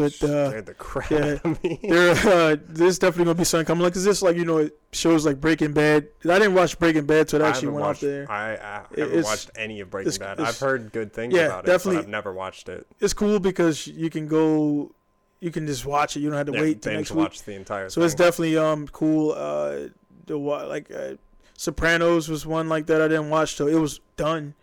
But 0.00 0.22
uh, 0.30 0.48
Scared 0.50 0.66
the 0.66 0.74
crap 0.74 1.10
yeah. 1.10 1.18
out 1.18 1.44
of 1.44 1.62
me. 1.62 1.78
there, 1.82 2.10
uh, 2.12 2.56
there's 2.68 2.98
definitely 2.98 3.26
going 3.26 3.36
to 3.36 3.40
be 3.40 3.44
something 3.44 3.66
coming. 3.66 3.82
Like, 3.84 3.96
is 3.96 4.04
this 4.04 4.22
like 4.22 4.36
you 4.36 4.44
know 4.44 4.68
shows 4.92 5.24
like 5.26 5.40
Breaking 5.40 5.72
Bad? 5.72 6.08
I 6.24 6.38
didn't 6.38 6.54
watch 6.54 6.78
Breaking 6.78 7.06
Bad, 7.06 7.28
so 7.30 7.36
it 7.38 7.42
I 7.42 7.48
actually 7.48 7.68
went 7.68 7.80
watched, 7.86 8.02
out 8.04 8.06
there. 8.06 8.30
I, 8.30 8.52
I 8.54 8.82
haven't 8.90 8.98
It's- 8.98 9.24
watched 9.24 9.50
any 9.56 9.80
of 9.80 9.90
Breaking 9.90 10.08
it's- 10.08 10.18
Bad. 10.18 10.40
it's- 10.40 10.48
I've 10.54 10.58
heard 10.66 10.92
good 10.92 11.12
things 11.12 11.34
Yeah, 11.34 11.46
about 11.46 11.64
it, 11.64 11.66
definitely. 11.68 11.96
but 11.96 12.04
I've 12.04 12.08
never 12.10 12.32
watched 12.32 12.68
it. 12.68 12.86
it's 13.00 13.12
cool 13.12 13.38
because 13.40 13.86
you 13.86 14.10
can 14.10 14.26
go, 14.26 14.90
you 15.40 15.50
can 15.50 15.66
just 15.66 15.84
watch 15.86 16.16
it. 16.16 16.20
You 16.20 16.28
don't 16.30 16.38
have 16.38 16.46
to 16.48 16.52
Yeah, 16.52 16.60
wait 16.60 16.82
till 16.82 16.92
binge 16.92 17.00
next 17.00 17.10
week. 17.12 17.18
watch 17.18 17.42
the 17.42 17.54
entire 17.54 17.88
So 17.90 18.00
thing. 18.00 18.06
it's 18.06 18.14
definitely 18.14 18.56
um 18.58 18.88
cool. 18.88 19.32
Uh, 19.32 19.88
the 20.26 20.36
like 20.36 20.90
uh, 20.90 21.14
Sopranos 21.56 22.28
was 22.28 22.46
one 22.46 22.68
like 22.68 22.86
that 22.86 23.02
I 23.02 23.08
didn't 23.08 23.30
watch 23.30 23.56
till 23.56 23.66
it 23.66 23.74
was 23.74 24.00
done. 24.16 24.54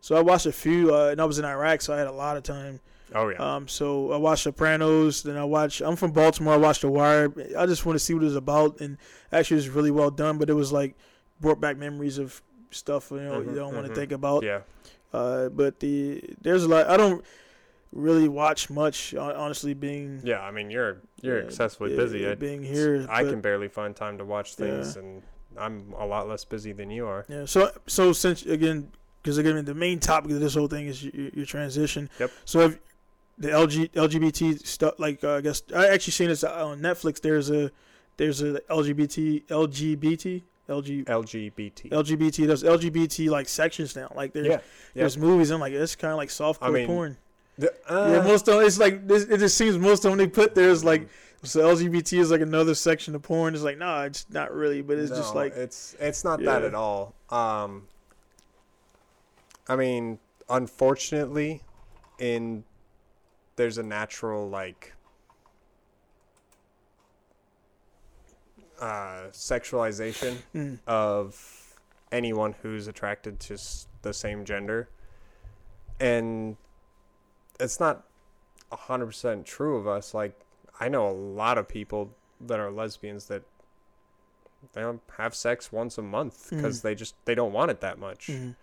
So 0.00 0.14
I 0.14 0.20
watched 0.20 0.46
a 0.46 0.52
few, 0.52 0.94
uh, 0.94 1.08
and 1.08 1.20
I 1.20 1.24
was 1.24 1.38
in 1.38 1.44
Iraq, 1.44 1.80
so 1.82 1.92
I 1.92 1.98
had 1.98 2.06
a 2.06 2.12
lot 2.12 2.36
of 2.36 2.42
time. 2.44 2.80
Oh 3.14 3.28
yeah. 3.28 3.36
Um, 3.56 3.68
so 3.68 4.12
I 4.12 4.16
watched 4.16 4.42
Sopranos. 4.44 5.22
Then 5.22 5.36
I 5.36 5.44
watched. 5.44 5.80
I'm 5.80 5.96
from 5.96 6.12
Baltimore. 6.12 6.54
I 6.54 6.58
watched 6.58 6.82
The 6.82 6.88
Wire. 6.88 7.32
I 7.56 7.66
just 7.66 7.84
want 7.86 7.96
to 7.96 8.04
see 8.04 8.14
what 8.14 8.22
it 8.22 8.26
was 8.26 8.36
about, 8.36 8.80
and 8.80 8.98
actually, 9.32 9.56
it 9.56 9.58
was 9.60 9.68
really 9.70 9.90
well 9.90 10.10
done. 10.10 10.38
But 10.38 10.50
it 10.50 10.54
was 10.54 10.72
like 10.72 10.94
brought 11.40 11.60
back 11.60 11.76
memories 11.76 12.18
of 12.18 12.42
stuff 12.70 13.10
you 13.10 13.18
know 13.20 13.40
Mhm, 13.40 13.46
you 13.46 13.54
don't 13.54 13.74
want 13.74 13.86
to 13.86 13.94
think 13.94 14.12
about. 14.12 14.42
yeah. 14.42 14.60
Uh, 15.12 15.48
but 15.48 15.80
the 15.80 16.22
there's 16.42 16.64
a 16.64 16.68
lot. 16.68 16.88
I 16.88 16.96
don't 16.96 17.24
really 17.92 18.28
watch 18.28 18.68
much, 18.68 19.14
honestly. 19.14 19.72
Being 19.74 20.20
Yeah, 20.24 20.40
I 20.40 20.50
mean 20.50 20.70
you're 20.70 20.98
you're 21.22 21.38
yeah, 21.38 21.44
excessively 21.44 21.92
yeah, 21.92 21.96
busy. 21.96 22.18
yeah, 22.20 22.34
being 22.34 22.62
here. 22.62 23.06
I 23.08 23.22
but- 23.22 23.30
can 23.30 23.40
barely 23.40 23.68
find 23.68 23.94
time 23.94 24.18
to 24.18 24.24
watch 24.24 24.54
things, 24.56 24.96
and 24.96 25.22
I'm 25.56 25.94
a 25.96 26.04
lot 26.04 26.28
less 26.28 26.44
busy 26.44 26.72
than 26.72 26.90
you 26.90 27.06
are. 27.06 27.24
Yeah. 27.28 27.44
So 27.46 27.70
so 27.86 28.12
since 28.12 28.44
again, 28.44 28.90
because 29.22 29.38
again, 29.38 29.64
the 29.64 29.74
main 29.74 30.00
topic 30.00 30.32
of 30.32 30.40
this 30.40 30.54
whole 30.54 30.68
thing 30.68 30.86
is 30.86 31.02
your, 31.04 31.28
your 31.32 31.46
transition. 31.46 32.10
Yep. 32.18 32.30
So 32.44 32.60
if 32.60 32.78
the 33.38 33.48
LG 33.48 33.90
LGBT 33.92 34.66
stuff, 34.66 34.94
like 34.98 35.22
uh, 35.22 35.34
I 35.34 35.40
guess 35.40 35.62
I 35.74 35.88
actually 35.88 36.12
seen 36.12 36.28
this 36.28 36.44
on 36.44 36.80
Netflix. 36.80 37.20
There's 37.20 37.50
a 37.50 37.70
there's 38.16 38.42
a 38.42 38.60
LGBT 38.70 39.46
LGBT 39.46 40.42
LG 40.68 41.04
LGBT. 41.04 41.90
LGBT. 41.90 42.46
There's 42.46 42.62
LGBT 42.62 43.30
like 43.30 43.48
sections 43.48 43.94
now. 43.94 44.12
Like 44.14 44.32
there's 44.32 44.46
yeah. 44.46 44.60
there's 44.94 45.16
movies. 45.16 45.50
I'm 45.50 45.60
like 45.60 45.72
it's 45.72 45.96
kind 45.96 46.12
of 46.12 46.18
like 46.18 46.28
softcore 46.28 46.68
I 46.68 46.70
mean, 46.70 46.86
porn. 46.86 47.16
The- 47.58 47.72
yeah. 47.88 47.96
uh, 47.96 48.22
Most 48.24 48.48
of 48.48 48.56
them, 48.56 48.66
it's 48.66 48.78
like 48.78 49.06
this, 49.06 49.24
it 49.24 49.38
just 49.38 49.56
seems 49.56 49.78
most 49.78 50.04
of 50.04 50.10
them 50.10 50.18
they 50.18 50.26
put 50.26 50.54
there 50.54 50.70
is 50.70 50.84
like 50.84 51.08
so 51.42 51.74
LGBT 51.74 52.18
is 52.18 52.30
like 52.30 52.40
another 52.40 52.74
section 52.74 53.14
of 53.14 53.22
porn. 53.22 53.54
It's 53.54 53.62
like 53.62 53.78
nah, 53.78 54.02
it's 54.02 54.26
not 54.30 54.52
really, 54.52 54.82
but 54.82 54.98
it's 54.98 55.10
just 55.10 55.34
like 55.34 55.54
it's 55.54 55.94
it's 56.00 56.24
not 56.24 56.42
that 56.42 56.62
at 56.62 56.74
all. 56.74 57.14
Um, 57.30 57.86
I 59.68 59.76
mean, 59.76 60.18
unfortunately, 60.48 61.62
in 62.18 62.64
there's 63.56 63.78
a 63.78 63.82
natural 63.82 64.48
like 64.48 64.92
uh, 68.80 69.28
sexualization 69.32 70.36
mm, 70.54 70.78
of 70.86 71.74
anyone 72.12 72.54
who's 72.62 72.86
attracted 72.86 73.40
to 73.40 73.54
s- 73.54 73.86
the 74.02 74.12
same 74.12 74.44
gender, 74.44 74.88
and 75.98 76.56
it's 77.58 77.80
not 77.80 78.04
hundred 78.70 79.06
percent 79.06 79.46
true 79.46 79.76
of 79.76 79.86
us. 79.86 80.12
Like 80.12 80.38
I 80.78 80.88
know 80.88 81.08
a 81.08 81.12
lot 81.12 81.56
of 81.56 81.66
people 81.68 82.10
that 82.40 82.60
are 82.60 82.70
lesbians 82.70 83.26
that 83.26 83.42
they 84.74 84.82
don't 84.82 85.00
have 85.16 85.34
sex 85.34 85.72
once 85.72 85.96
a 85.96 86.02
month 86.02 86.48
because 86.50 86.80
Mhm. 86.80 86.82
they 86.82 86.94
just 86.94 87.14
they 87.24 87.34
don't 87.34 87.52
want 87.52 87.70
it 87.70 87.80
that 87.80 87.98
much, 87.98 88.26
mhm. 88.26 88.54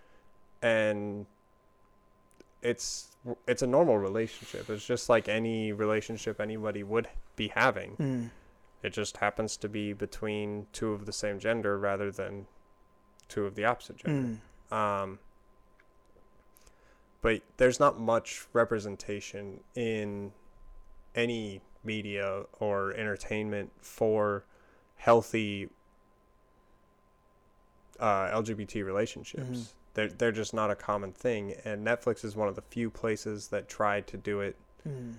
and 0.62 1.26
it's 2.62 3.13
it's 3.48 3.62
a 3.62 3.68
normal 3.68 3.98
relationship. 3.98 4.70
It's 4.70 4.86
just 4.86 5.10
like 5.10 5.30
any 5.30 5.72
relationship 5.72 6.42
anybody 6.42 6.84
would 6.84 7.08
be 7.36 7.50
having. 7.50 7.96
Mm. 7.98 8.30
It 8.82 8.92
just 8.92 9.18
happens 9.18 9.56
to 9.58 9.70
be 9.70 9.94
between 9.94 10.68
two 10.74 10.92
of 10.92 11.06
the 11.06 11.14
same 11.14 11.40
gender 11.40 11.78
rather 11.78 12.12
than 12.12 12.48
two 13.30 13.46
of 13.46 13.56
the 13.56 13.66
opposite 13.66 13.98
gender. 13.98 14.40
Mm. 14.72 14.76
Um, 14.76 15.20
but 17.22 17.42
there's 17.56 17.80
not 17.80 18.00
much 18.00 18.46
representation 18.52 19.62
in 19.76 20.34
any 21.16 21.62
media 21.84 22.44
or 22.60 22.94
entertainment 22.94 23.72
for 23.80 24.44
healthy 24.98 25.70
uh, 28.00 28.28
LGBT 28.28 28.86
relationships. 28.86 29.76
They're, 29.96 30.08
they're 30.10 30.32
just 30.32 30.54
not 30.54 30.72
a 30.72 30.76
common 30.76 31.12
thing. 31.12 31.54
And 31.66 31.86
Netflix 31.86 32.26
is 32.26 32.36
one 32.36 32.48
of 32.48 32.56
the 32.56 32.62
few 32.64 32.90
places 32.90 33.50
that 33.50 33.68
tried 33.70 34.08
to 34.08 34.18
do 34.18 34.40
it 34.42 34.56
Mm. 34.88 35.14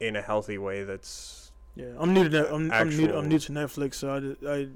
in 0.00 0.16
a 0.16 0.22
healthy 0.22 0.56
way 0.56 0.84
that's 0.84 1.52
Yeah, 1.76 1.86
I'm 1.98 2.14
new 2.14 2.22
to 2.24 2.28
that. 2.30 2.54
I'm, 2.54 2.72
I'm 2.72 2.88
new. 2.88 3.12
I'm 3.14 3.28
new 3.28 3.38
to 3.40 3.52
Netflix, 3.52 3.94
so 3.96 4.14
I, 4.14 4.20
did- 4.20 4.46
I 4.46 4.68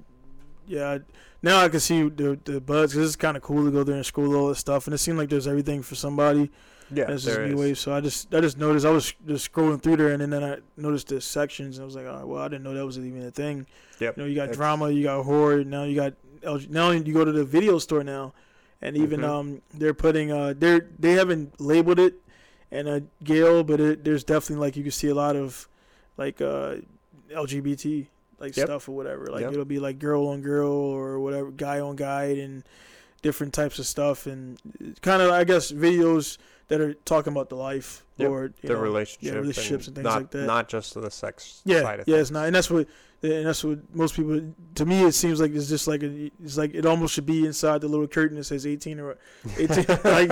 yeah. 0.66 0.90
I, 0.90 1.01
now 1.43 1.60
I 1.64 1.68
can 1.70 1.81
see 1.81 2.02
the 2.09 2.39
the 2.44 2.60
buzz 2.60 2.93
because 2.93 3.06
it's 3.09 3.16
kind 3.16 3.35
of 3.36 3.43
cool 3.43 3.64
to 3.64 3.70
go 3.70 3.82
there 3.82 3.94
and 3.97 4.05
school 4.05 4.35
all 4.36 4.48
this 4.48 4.59
stuff, 4.59 4.86
and 4.86 4.93
it 4.94 4.98
seemed 4.98 5.16
like 5.16 5.31
there's 5.31 5.47
everything 5.47 5.82
for 5.82 5.94
somebody. 5.94 6.51
yeah, 6.93 7.05
That's 7.06 7.24
just 7.24 7.35
there 7.36 7.47
new 7.48 7.56
wave. 7.56 7.78
So 7.78 7.94
I 7.94 8.01
just 8.02 8.35
I 8.35 8.40
just 8.43 8.59
noticed 8.59 8.85
I 8.85 8.90
was 8.90 9.14
just 9.27 9.51
scrolling 9.51 9.81
through 9.81 9.97
there, 9.97 10.10
and 10.12 10.20
then, 10.20 10.28
then 10.31 10.44
I 10.44 10.59
noticed 10.77 11.09
the 11.09 11.20
sections, 11.23 11.78
and 11.78 11.85
I 11.85 11.86
was 11.86 11.97
like, 11.97 12.05
oh 12.05 12.27
well, 12.27 12.43
I 12.43 12.48
didn't 12.48 12.64
know 12.64 12.74
that 12.74 12.85
was 12.85 12.98
even 12.98 13.23
a 13.23 13.31
thing. 13.31 13.66
Yep. 14.01 14.16
You 14.18 14.23
know, 14.23 14.28
you 14.28 14.35
got 14.35 14.44
It's- 14.51 14.56
drama, 14.59 14.90
you 14.90 15.02
got 15.05 15.23
horror. 15.24 15.64
Now 15.64 15.85
you 15.85 15.94
got 15.97 16.12
LG, 16.43 16.68
now 16.68 16.90
you 16.90 17.14
go 17.14 17.24
to 17.24 17.32
the 17.32 17.44
video 17.44 17.78
store 17.78 18.05
now, 18.05 18.35
and 18.82 18.97
even 18.97 19.20
Mhm. 19.20 19.24
um 19.28 19.62
they're 19.74 19.94
putting 19.94 20.31
uh 20.31 20.55
they're 20.57 20.86
they 20.98 21.12
haven't 21.12 21.61
labeled 21.61 21.98
it 21.98 22.15
and 22.70 22.89
uh 22.89 23.01
Gale, 23.24 23.62
but 23.65 23.81
it, 23.81 24.05
there's 24.05 24.24
definitely 24.24 24.65
like 24.66 24.77
you 24.77 24.82
can 24.82 24.93
see 24.93 25.09
a 25.09 25.15
lot 25.15 25.36
of 25.36 25.69
like 26.16 26.40
uh 26.40 26.77
LGBT 27.35 28.07
like 28.39 28.57
Yep. 28.57 28.66
stuff 28.66 28.89
or 28.89 28.93
whatever. 28.93 29.27
Like 29.27 29.43
Yep. 29.43 29.53
it'll 29.53 29.65
be 29.65 29.78
like 29.78 29.98
girl 29.98 30.28
on 30.28 30.43
girl 30.43 30.70
or 30.73 31.19
whatever, 31.20 31.51
guy 31.51 31.81
on 31.81 31.97
guy, 31.97 32.24
and 32.24 32.65
different 33.23 33.55
types 33.55 33.78
of 33.78 33.86
stuff, 33.86 34.27
and 34.27 34.59
kind 35.03 35.23
of 35.23 35.31
I 35.31 35.44
guess 35.44 35.73
videos 35.73 36.36
that 36.69 36.81
are 36.81 36.94
talking 36.94 37.32
about 37.32 37.48
the 37.48 37.57
life 37.57 38.05
Yep. 38.19 38.31
or 38.31 38.53
the 38.62 38.69
know, 38.74 38.81
relationship, 38.81 39.35
relationships 39.35 39.86
and 39.86 39.94
things 39.97 40.05
not, 40.05 40.16
like 40.16 40.31
that. 40.32 40.47
Not 40.47 40.69
just 40.69 40.94
the 40.94 41.11
sex 41.11 41.62
yeah, 41.65 41.82
side 41.82 42.01
of 42.01 42.05
things. 42.07 42.09
yeah, 42.12 42.16
things. 42.16 42.23
it's 42.23 42.31
not, 42.32 42.47
and 42.47 42.55
that's 42.55 42.70
what, 42.70 42.86
and 43.22 43.47
that's 43.47 43.64
what 43.64 43.78
most 43.94 44.14
people. 44.14 44.40
To 44.76 44.84
me, 44.86 45.05
it 45.05 45.12
seems 45.12 45.40
like 45.40 45.52
it's 45.55 45.68
just 45.68 45.86
like 45.88 46.02
a, 46.02 46.30
it's 46.43 46.56
like 46.56 46.74
it 46.74 46.84
almost 46.86 47.14
should 47.14 47.26
be 47.26 47.47
inside 47.47 47.80
the 47.80 47.88
little 47.88 48.06
curtain 48.06 48.36
that 48.36 48.44
says 48.44 48.66
eighteen 48.66 49.01
or 49.01 49.16
eighteen. 49.59 49.84
like 50.05 50.30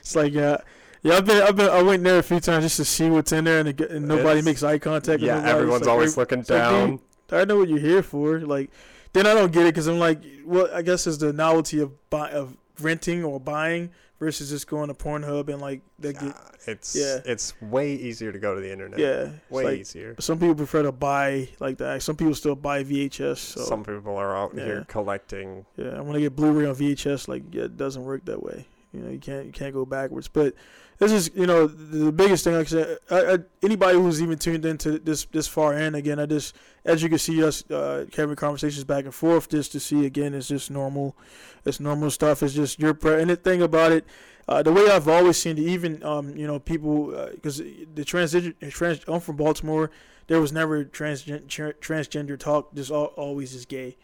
it's 0.00 0.16
like 0.16 0.32
yeah, 0.32 0.58
yeah. 1.02 1.14
I've 1.14 1.24
been, 1.24 1.42
I've 1.42 1.56
been, 1.56 1.70
I 1.70 1.82
went 1.82 2.02
there 2.04 2.18
a 2.18 2.22
few 2.22 2.40
times 2.40 2.64
just 2.64 2.76
to 2.76 2.84
see 2.84 3.08
what's 3.10 3.32
in 3.32 3.44
there, 3.44 3.60
and, 3.60 3.68
it, 3.68 3.80
and 3.80 4.06
nobody 4.08 4.40
It's- 4.40 4.44
makes 4.44 4.62
eye 4.62 4.78
contact. 4.78 5.20
with 5.20 5.28
Yeah, 5.28 5.36
nobody. 5.36 5.52
Everyone's 5.52 5.82
like, 5.82 5.90
always 5.90 6.16
looking 6.16 6.40
it's 6.40 6.50
like, 6.50 6.58
down. 6.60 7.00
I 7.32 7.44
know 7.44 7.58
what 7.58 7.68
you're 7.68 7.78
here 7.78 8.02
for. 8.02 8.40
Like, 8.40 8.70
then 9.12 9.26
I 9.26 9.34
don't 9.34 9.52
get 9.52 9.62
it 9.62 9.74
because 9.74 9.86
I'm 9.86 9.98
like, 9.98 10.22
well, 10.44 10.68
I 10.74 10.82
guess 10.82 11.06
it's 11.06 11.18
the 11.18 11.32
novelty 11.32 11.80
of 11.80 12.10
buy, 12.10 12.30
of 12.30 12.56
renting 12.80 13.24
or 13.24 13.38
buying 13.40 13.90
versus 14.24 14.50
just 14.50 14.66
going 14.66 14.88
to 14.88 14.94
Pornhub 14.94 15.48
and 15.48 15.60
like 15.60 15.82
that. 15.98 16.18
Get, 16.18 16.34
it's 16.66 16.96
yeah. 16.96 17.20
it's 17.24 17.60
way 17.60 17.94
easier 17.94 18.32
to 18.32 18.38
go 18.38 18.54
to 18.54 18.60
the 18.60 18.72
internet. 18.72 18.98
yeah, 18.98 19.28
way 19.50 19.64
like, 19.64 19.80
easier. 19.80 20.16
some 20.18 20.38
people 20.38 20.54
prefer 20.54 20.82
to 20.82 20.92
buy 20.92 21.48
like 21.60 21.78
that. 21.78 22.02
Some 22.02 22.16
people 22.16 22.34
still 22.34 22.56
buy 22.56 22.84
VHS. 22.84 23.36
So 23.36 23.60
Some 23.62 23.84
people 23.84 24.16
are 24.16 24.36
out 24.36 24.52
Yeah. 24.54 24.64
here 24.64 24.84
collecting. 24.88 25.66
Yeah, 25.76 26.00
when 26.00 26.14
to 26.14 26.20
get 26.20 26.34
Blu-ray 26.34 26.66
on 26.66 26.74
VHS, 26.74 27.28
like 27.28 27.42
yeah, 27.52 27.64
it 27.64 27.76
doesn't 27.76 28.04
work 28.04 28.24
that 28.24 28.42
way. 28.42 28.66
You 28.92 29.00
know, 29.00 29.10
you 29.10 29.18
can't 29.18 29.46
you 29.46 29.52
can't 29.52 29.74
go 29.74 29.84
backwards. 29.84 30.28
But 30.28 30.54
this 30.98 31.12
is 31.12 31.30
you 31.34 31.46
know 31.46 31.66
the, 31.66 32.12
biggest 32.12 32.44
thing. 32.44 32.54
Like 32.54 32.66
I 32.66 32.70
said, 32.70 32.98
I, 33.10 33.32
I, 33.34 33.38
anybody 33.62 33.98
who's 33.98 34.22
even 34.22 34.38
tuned 34.38 34.64
into 34.64 34.98
this 34.98 35.24
this 35.26 35.48
far 35.48 35.74
in, 35.74 35.94
again, 35.94 36.18
I 36.18 36.26
just 36.26 36.54
as 36.84 37.02
you 37.02 37.08
can 37.08 37.18
see 37.18 37.42
us 37.42 37.68
uh, 37.70 38.06
having 38.16 38.36
conversations 38.36 38.84
back 38.84 39.04
and 39.04 39.14
forth, 39.14 39.48
just 39.48 39.72
to 39.72 39.80
see 39.80 40.06
again, 40.06 40.34
it's 40.34 40.48
just 40.48 40.70
normal. 40.70 41.16
It's 41.64 41.80
normal 41.80 42.10
stuff. 42.10 42.42
It's 42.42 42.54
just 42.54 42.78
your 42.78 42.94
pre- 42.94 43.20
and 43.20 43.30
the 43.30 43.36
thing 43.36 43.62
about 43.62 43.92
it. 43.92 44.04
Uh, 44.46 44.62
the 44.62 44.72
way 44.72 44.90
I've 44.90 45.08
always 45.08 45.38
seen 45.38 45.56
it, 45.56 45.62
even 45.62 46.02
um, 46.04 46.36
you 46.36 46.46
know 46.46 46.58
people, 46.58 47.06
because 47.34 47.58
the 47.58 48.04
transition. 48.04 48.54
trans, 48.70 49.00
I'm 49.08 49.20
from 49.20 49.36
Baltimore. 49.36 49.90
There 50.26 50.40
was 50.40 50.52
never 50.52 50.84
transgen- 50.84 51.48
tra- 51.48 51.74
transgender 51.74 52.38
talk. 52.38 52.74
Just 52.74 52.90
al- 52.90 53.12
always 53.16 53.54
is 53.54 53.66
gay. 53.66 53.96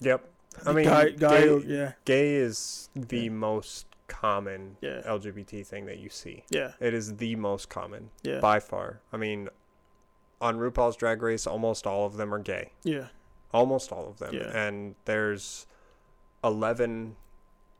Yep. 0.00 0.28
I 0.66 0.72
mean, 0.72 0.84
guy, 0.84 1.10
guy, 1.10 1.40
gay, 1.40 1.62
yeah, 1.66 1.92
gay 2.04 2.34
is 2.34 2.88
the 2.94 3.28
most 3.30 3.86
common 4.12 4.76
yeah, 4.80 5.00
LGBT 5.06 5.64
thing 5.66 5.86
that 5.86 5.98
you 5.98 6.08
see. 6.10 6.44
yeah, 6.50 6.72
It 6.80 6.92
is 6.92 7.16
the 7.16 7.34
most 7.36 7.68
common 7.68 8.10
yeah. 8.22 8.40
by 8.40 8.60
far. 8.60 9.00
I 9.12 9.16
mean, 9.16 9.48
on 10.40 10.58
RuPaul's 10.58 10.96
Drag 10.96 11.22
Race, 11.22 11.46
almost 11.46 11.86
all 11.86 12.04
of 12.04 12.16
them 12.16 12.34
are 12.34 12.38
gay. 12.38 12.72
Yeah. 12.84 13.06
Almost 13.52 13.90
all 13.92 14.08
of 14.08 14.18
them. 14.18 14.34
Yeah. 14.34 14.50
And 14.56 14.94
there's 15.06 15.66
11 16.44 17.16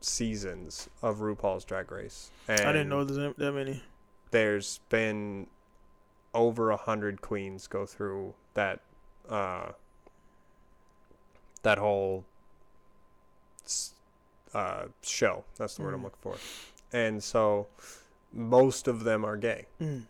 seasons 0.01 0.89
of 1.01 1.17
RuPaul's 1.19 1.65
Drag 1.65 1.91
Race. 1.91 2.31
And 2.47 2.61
I 2.61 2.71
didn't 2.71 2.89
know 2.89 3.03
there's 3.03 3.35
that 3.37 3.51
many. 3.53 3.81
there's 4.31 4.79
been 4.89 5.47
over 6.33 6.71
a 6.71 6.77
hundred 6.77 7.21
queens 7.21 7.67
go 7.67 7.85
through 7.85 8.33
that 8.55 8.79
uh 9.29 9.67
that 11.61 11.77
whole 11.77 12.25
uh 14.53 14.85
show 15.01 15.43
that's 15.57 15.75
the 15.75 15.81
word 15.83 15.93
i'm 15.93 15.99
Mhm. 16.01 16.03
looking 16.03 16.19
for 16.21 16.35
and 16.91 17.23
so 17.23 17.67
most 18.31 18.87
of 18.87 19.03
them 19.03 19.25
are 19.25 19.37
gay 19.37 19.65
Mm. 19.81 20.03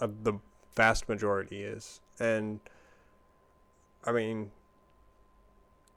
uh, 0.00 0.08
the 0.22 0.34
vast 0.74 1.08
majority 1.08 1.62
is 1.62 2.00
and 2.18 2.60
i 4.04 4.12
mean 4.12 4.50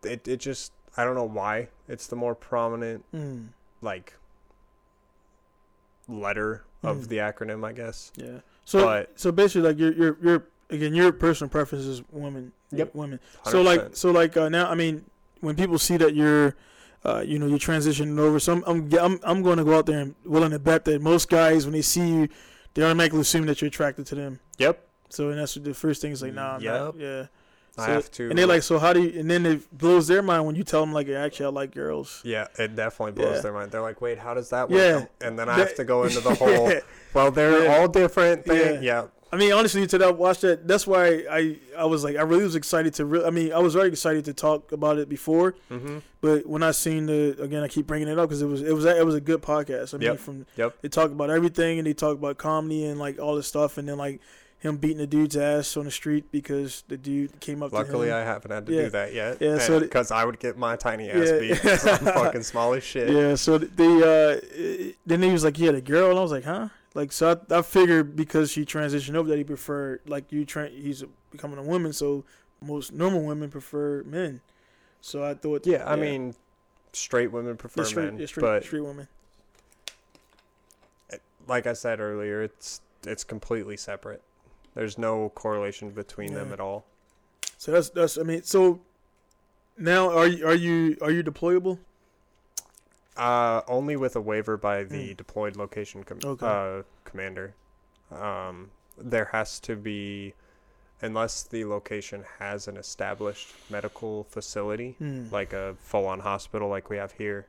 it, 0.04 0.28
it 0.28 0.38
just 0.38 0.72
i 0.98 1.04
don't 1.04 1.16
know 1.16 1.24
why 1.24 1.70
it's 1.88 2.08
the 2.08 2.16
more 2.16 2.36
prominent 2.36 3.06
Mm. 3.14 3.50
like 3.82 4.14
letter 6.08 6.64
of 6.84 6.98
Mhm. 6.98 7.08
the 7.08 7.18
acronym 7.18 7.66
i 7.66 7.72
guess 7.74 8.12
Yeah. 8.16 8.40
So 8.66 8.84
But- 8.86 9.20
so 9.20 9.32
basically, 9.32 9.68
like 9.70 9.80
your 9.80 9.92
your 9.94 10.18
your 10.22 10.44
again 10.70 10.94
your 10.94 11.12
personal 11.12 11.50
preference 11.50 11.86
is 11.86 12.04
women. 12.12 12.52
Yep. 12.72 12.94
Women. 12.94 13.20
So 13.46 13.64
like 13.64 13.80
100%. 13.82 13.96
so 13.98 14.12
like 14.12 14.38
uh, 14.38 14.48
now 14.50 14.70
I 14.70 14.76
mean 14.76 15.06
when 15.42 15.56
people 15.56 15.80
see 15.80 15.98
that 15.98 16.14
you're. 16.16 16.56
Uh, 17.06 17.24
you 17.26 17.40
know 17.40 17.48
you're 17.48 17.58
transitioning 17.58 18.20
over. 18.20 18.40
So 18.40 18.54
I'm, 18.54 18.64
I'm 18.68 18.94
I'm 19.00 19.20
I'm 19.24 19.42
going 19.42 19.58
to 19.58 19.64
go 19.64 19.78
out 19.78 19.86
there 19.86 20.00
and 20.00 20.16
willing 20.26 20.52
to 20.52 20.60
bet 20.60 20.84
that 20.86 21.02
most 21.02 21.30
guys 21.30 21.66
when 21.66 21.74
they 21.74 21.82
see 21.82 22.08
you, 22.08 22.28
they 22.74 22.84
automatically 22.84 23.22
assume 23.22 23.46
that 23.46 23.62
you're 23.62 23.68
attracted 23.70 24.06
to 24.08 24.16
them. 24.16 24.40
Yep. 24.58 24.86
So 25.10 25.30
and 25.30 25.40
that's 25.40 25.56
what 25.56 25.64
the 25.66 25.74
first 25.74 26.02
thing 26.02 26.12
is 26.12 26.22
like, 26.22 26.34
nah, 26.34 26.56
I'm 26.58 26.64
not. 26.64 26.96
Yep. 26.98 27.28
yeah, 27.78 27.84
I 27.84 27.90
have 27.92 28.12
to. 28.12 28.30
And 28.30 28.38
they're 28.38 28.46
like, 28.46 28.64
so 28.64 28.78
how 28.80 28.92
do 28.92 29.02
you? 29.02 29.18
And 29.20 29.32
then 29.32 29.46
it 29.46 29.78
blows 29.78 30.08
their 30.08 30.22
mind 30.22 30.46
when 30.46 30.56
you 30.56 30.64
tell 30.66 30.82
them 30.82 30.92
like, 30.92 31.08
actually, 31.08 31.46
I 31.46 31.50
like 31.50 31.74
girls. 31.74 32.22
yeah, 32.26 32.48
it 32.60 32.76
definitely 32.76 33.14
blows 33.14 33.36
Yeah. 33.38 33.42
their 33.44 33.54
mind. 33.54 33.72
They're 33.72 33.82
like, 33.82 34.02
wait, 34.02 34.20
how 34.20 34.34
does 34.34 34.50
that 34.50 34.70
work? 34.70 34.78
Yeah. 34.80 35.06
And 35.26 35.40
then 35.40 35.48
I 35.48 35.58
have 35.58 35.76
to 35.76 35.86
go 35.86 36.04
into 36.06 36.20
the 36.20 36.36
whole. 36.36 36.70
Yeah. 36.70 36.82
Well, 37.14 37.32
they're 37.32 37.64
Yeah. 37.64 37.78
all 37.78 37.88
different. 37.88 38.46
Thing. 38.46 38.84
Yeah. 38.84 39.06
I 39.32 39.38
mean, 39.38 39.54
honestly, 39.54 39.86
to 39.86 39.98
that 40.00 40.18
watched 40.18 40.42
that, 40.42 40.68
that's 40.68 40.88
why 40.88 41.24
I 41.30 41.58
I 41.78 41.86
was 41.86 42.04
like, 42.04 42.16
I 42.16 42.22
really 42.24 42.44
was 42.44 42.56
excited 42.56 42.94
to. 42.96 43.06
Re- 43.06 43.24
I 43.26 43.30
mean, 43.30 43.54
I 43.54 43.60
was 43.60 43.74
very 43.76 43.90
excited 43.90 44.26
to 44.26 44.34
talk 44.34 44.72
about 44.72 44.98
it 44.98 45.08
before, 45.08 45.54
Mm-hmm. 45.70 46.00
but 46.22 46.48
when 46.48 46.64
I 46.64 46.72
seen 46.72 47.06
the 47.06 47.36
again, 47.40 47.62
I 47.62 47.68
keep 47.68 47.86
bringing 47.86 48.08
it 48.08 48.18
up 48.18 48.28
because 48.30 48.42
it 48.42 48.48
was 48.48 48.62
it 48.64 48.74
was 48.74 48.86
it 48.86 49.06
was 49.06 49.16
a 49.16 49.22
good 49.22 49.42
podcast. 49.42 49.94
I 49.94 49.98
mean, 49.98 50.08
Yep. 50.08 50.20
from 50.20 50.46
Yep. 50.58 50.82
they 50.82 50.90
talk 50.90 51.12
about 51.12 51.30
everything 51.30 51.78
and 51.78 51.86
they 51.86 51.94
talk 51.94 52.18
about 52.18 52.38
comedy 52.40 52.86
and 52.86 53.00
like 53.00 53.20
all 53.20 53.36
this 53.36 53.48
stuff, 53.48 53.78
and 53.78 53.88
then 53.88 53.98
like 54.00 54.20
him 54.62 54.76
beating 54.76 54.98
the 54.98 55.08
dude's 55.08 55.38
ass 55.38 55.78
on 55.78 55.86
the 55.86 55.92
street 55.92 56.32
because 56.34 56.84
the 56.90 56.98
dude 56.98 57.40
came 57.40 57.64
up. 57.64 57.72
Luckily. 57.72 58.12
I 58.12 58.22
haven't 58.26 58.52
had 58.52 58.66
to 58.66 58.74
Yeah. 58.74 58.84
do 58.86 58.90
that 58.90 59.14
yet. 59.14 59.38
Yeah, 59.40 59.58
so 59.60 59.80
because 59.80 60.12
I 60.12 60.26
would 60.26 60.38
get 60.40 60.58
my 60.58 60.76
tiny 60.76 61.10
ass 61.10 61.30
Yeah. 61.30 61.40
beat. 61.40 61.66
I'm 61.66 62.14
fucking 62.24 62.44
small 62.44 62.74
as 62.74 62.84
shit. 62.84 63.10
Yeah, 63.10 63.36
so 63.36 63.58
th- 63.60 63.72
they 63.76 63.86
uh 63.86 64.92
then 65.06 65.22
he 65.22 65.32
was 65.32 65.44
like, 65.46 65.56
he 65.56 65.66
had 65.66 65.76
a 65.76 65.82
girl, 65.82 66.10
and 66.10 66.18
I 66.20 66.22
was 66.24 66.32
like, 66.32 66.44
huh? 66.46 66.70
Like, 67.00 67.14
so 67.14 67.42
I, 67.50 67.60
I 67.60 67.62
figured 67.62 68.18
because 68.18 68.52
she 68.52 68.66
transitioned 68.66 69.16
over 69.16 69.30
that 69.30 69.38
he 69.38 69.46
preferred 69.46 70.02
like 70.06 70.34
you. 70.34 70.44
Tra- 70.44 70.68
he's 70.68 71.02
becoming 71.32 71.58
a 71.58 71.64
woman, 71.64 71.94
so 71.94 72.26
most 72.62 72.92
normal 72.92 73.24
women 73.24 73.50
prefer 73.50 74.04
men. 74.04 74.42
So 75.00 75.24
I 75.24 75.34
thought, 75.34 75.66
Yeah, 75.66 75.90
I 75.90 75.96
mean, 75.96 76.36
straight 76.92 77.32
women 77.32 77.56
prefer 77.56 77.84
yeah, 77.84 77.88
straight, 77.88 78.04
men, 78.04 78.20
yeah, 78.20 78.26
straight, 78.26 78.42
but 78.42 78.64
straight 78.66 78.84
women. 78.84 79.08
like 81.48 81.68
I 81.68 81.72
said 81.72 82.02
earlier, 82.02 82.44
it's 82.44 82.82
it's 83.08 83.24
completely 83.24 83.78
separate. 83.78 84.22
There's 84.76 84.98
no 84.98 85.30
correlation 85.30 85.92
between 85.92 86.34
them 86.34 86.52
at 86.52 86.60
all. 86.60 86.84
So 87.58 87.72
that's 87.72 87.90
that's. 87.92 88.18
I 88.18 88.24
mean, 88.24 88.44
so 88.44 88.82
now 89.78 90.10
are 90.10 90.28
you 90.28 90.46
are 90.46 90.54
you 90.54 90.98
are 91.02 91.12
you 91.12 91.24
deployable? 91.24 91.80
Uh, 93.20 93.62
only 93.68 93.96
with 93.98 94.16
a 94.16 94.22
waiver 94.22 94.56
by 94.58 94.84
the 94.84 95.10
Mm. 95.14 95.18
deployed 95.18 95.56
location 95.58 96.04
com- 96.04 96.20
Okay. 96.24 96.46
uh, 96.46 96.84
commander. 97.04 97.54
Um, 98.12 98.72
there 98.98 99.26
has 99.26 99.60
to 99.62 99.76
be, 99.76 100.34
unless 101.02 101.44
the 101.44 101.66
location 101.66 102.24
has 102.40 102.68
an 102.68 102.78
established 102.78 103.54
medical 103.70 104.24
facility, 104.26 104.96
Hmm. 105.00 105.28
like 105.32 105.54
a 105.54 105.76
full-on 105.82 106.22
hospital 106.22 106.70
like 106.70 106.90
we 106.90 106.98
have 106.98 107.12
here. 107.14 107.48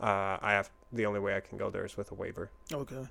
Uh, 0.00 0.38
I 0.40 0.52
have 0.52 0.70
the 0.92 1.06
only 1.06 1.20
way 1.20 1.36
I 1.36 1.40
can 1.40 1.58
go 1.58 1.70
there 1.70 1.84
is 1.84 1.96
with 1.96 2.10
a 2.10 2.14
waiver. 2.14 2.50
Okay. 2.72 3.06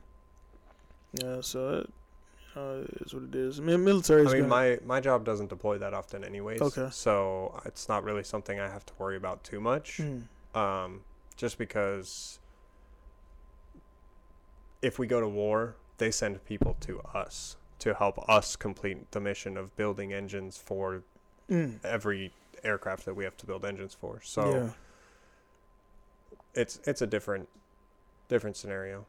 Yeah. 1.14 1.42
So 1.42 1.82
that 1.82 2.60
uh, 2.60 2.84
is 3.06 3.14
what 3.14 3.24
it 3.24 3.36
is. 3.36 3.60
I 3.60 3.64
mean, 3.64 3.84
military. 3.84 4.22
I 4.22 4.26
mean, 4.26 4.34
gonna, 4.42 4.48
my 4.48 4.80
my 4.86 5.00
job 5.00 5.24
doesn't 5.24 5.48
deploy 5.50 5.78
that 5.78 5.94
often, 5.94 6.24
anyways. 6.24 6.62
Okay. 6.62 6.90
So 6.92 7.62
it's 7.66 7.88
not 7.88 8.04
really 8.04 8.24
something 8.24 8.60
I 8.60 8.68
have 8.70 8.86
to 8.88 8.94
worry 8.98 9.16
about 9.18 9.44
too 9.44 9.60
much. 9.62 9.98
Hmm. 9.98 10.58
Um, 10.58 11.02
just 11.42 11.58
because 11.58 12.38
if 14.84 15.00
we 15.00 15.08
go 15.08 15.20
to 15.20 15.28
war, 15.28 15.76
they 15.98 16.12
send 16.12 16.46
people 16.46 16.78
to 16.82 17.02
us 17.16 17.56
to 17.80 17.96
help 17.96 18.18
us 18.30 18.56
complete 18.56 19.10
the 19.12 19.20
mission 19.20 19.58
of 19.58 19.76
building 19.76 20.14
engines 20.14 20.56
for 20.58 21.02
Hmm. 21.50 21.72
every 21.84 22.32
aircraft 22.64 23.04
that 23.06 23.16
we 23.16 23.24
have 23.26 23.36
to 23.38 23.46
build 23.46 23.66
engines 23.66 23.94
for. 24.00 24.22
So 24.24 24.52
yeah. 24.52 24.70
it's 26.54 26.80
it's 26.86 27.02
a 27.02 27.08
different 27.08 27.50
different 28.30 28.56
scenario. 28.56 29.06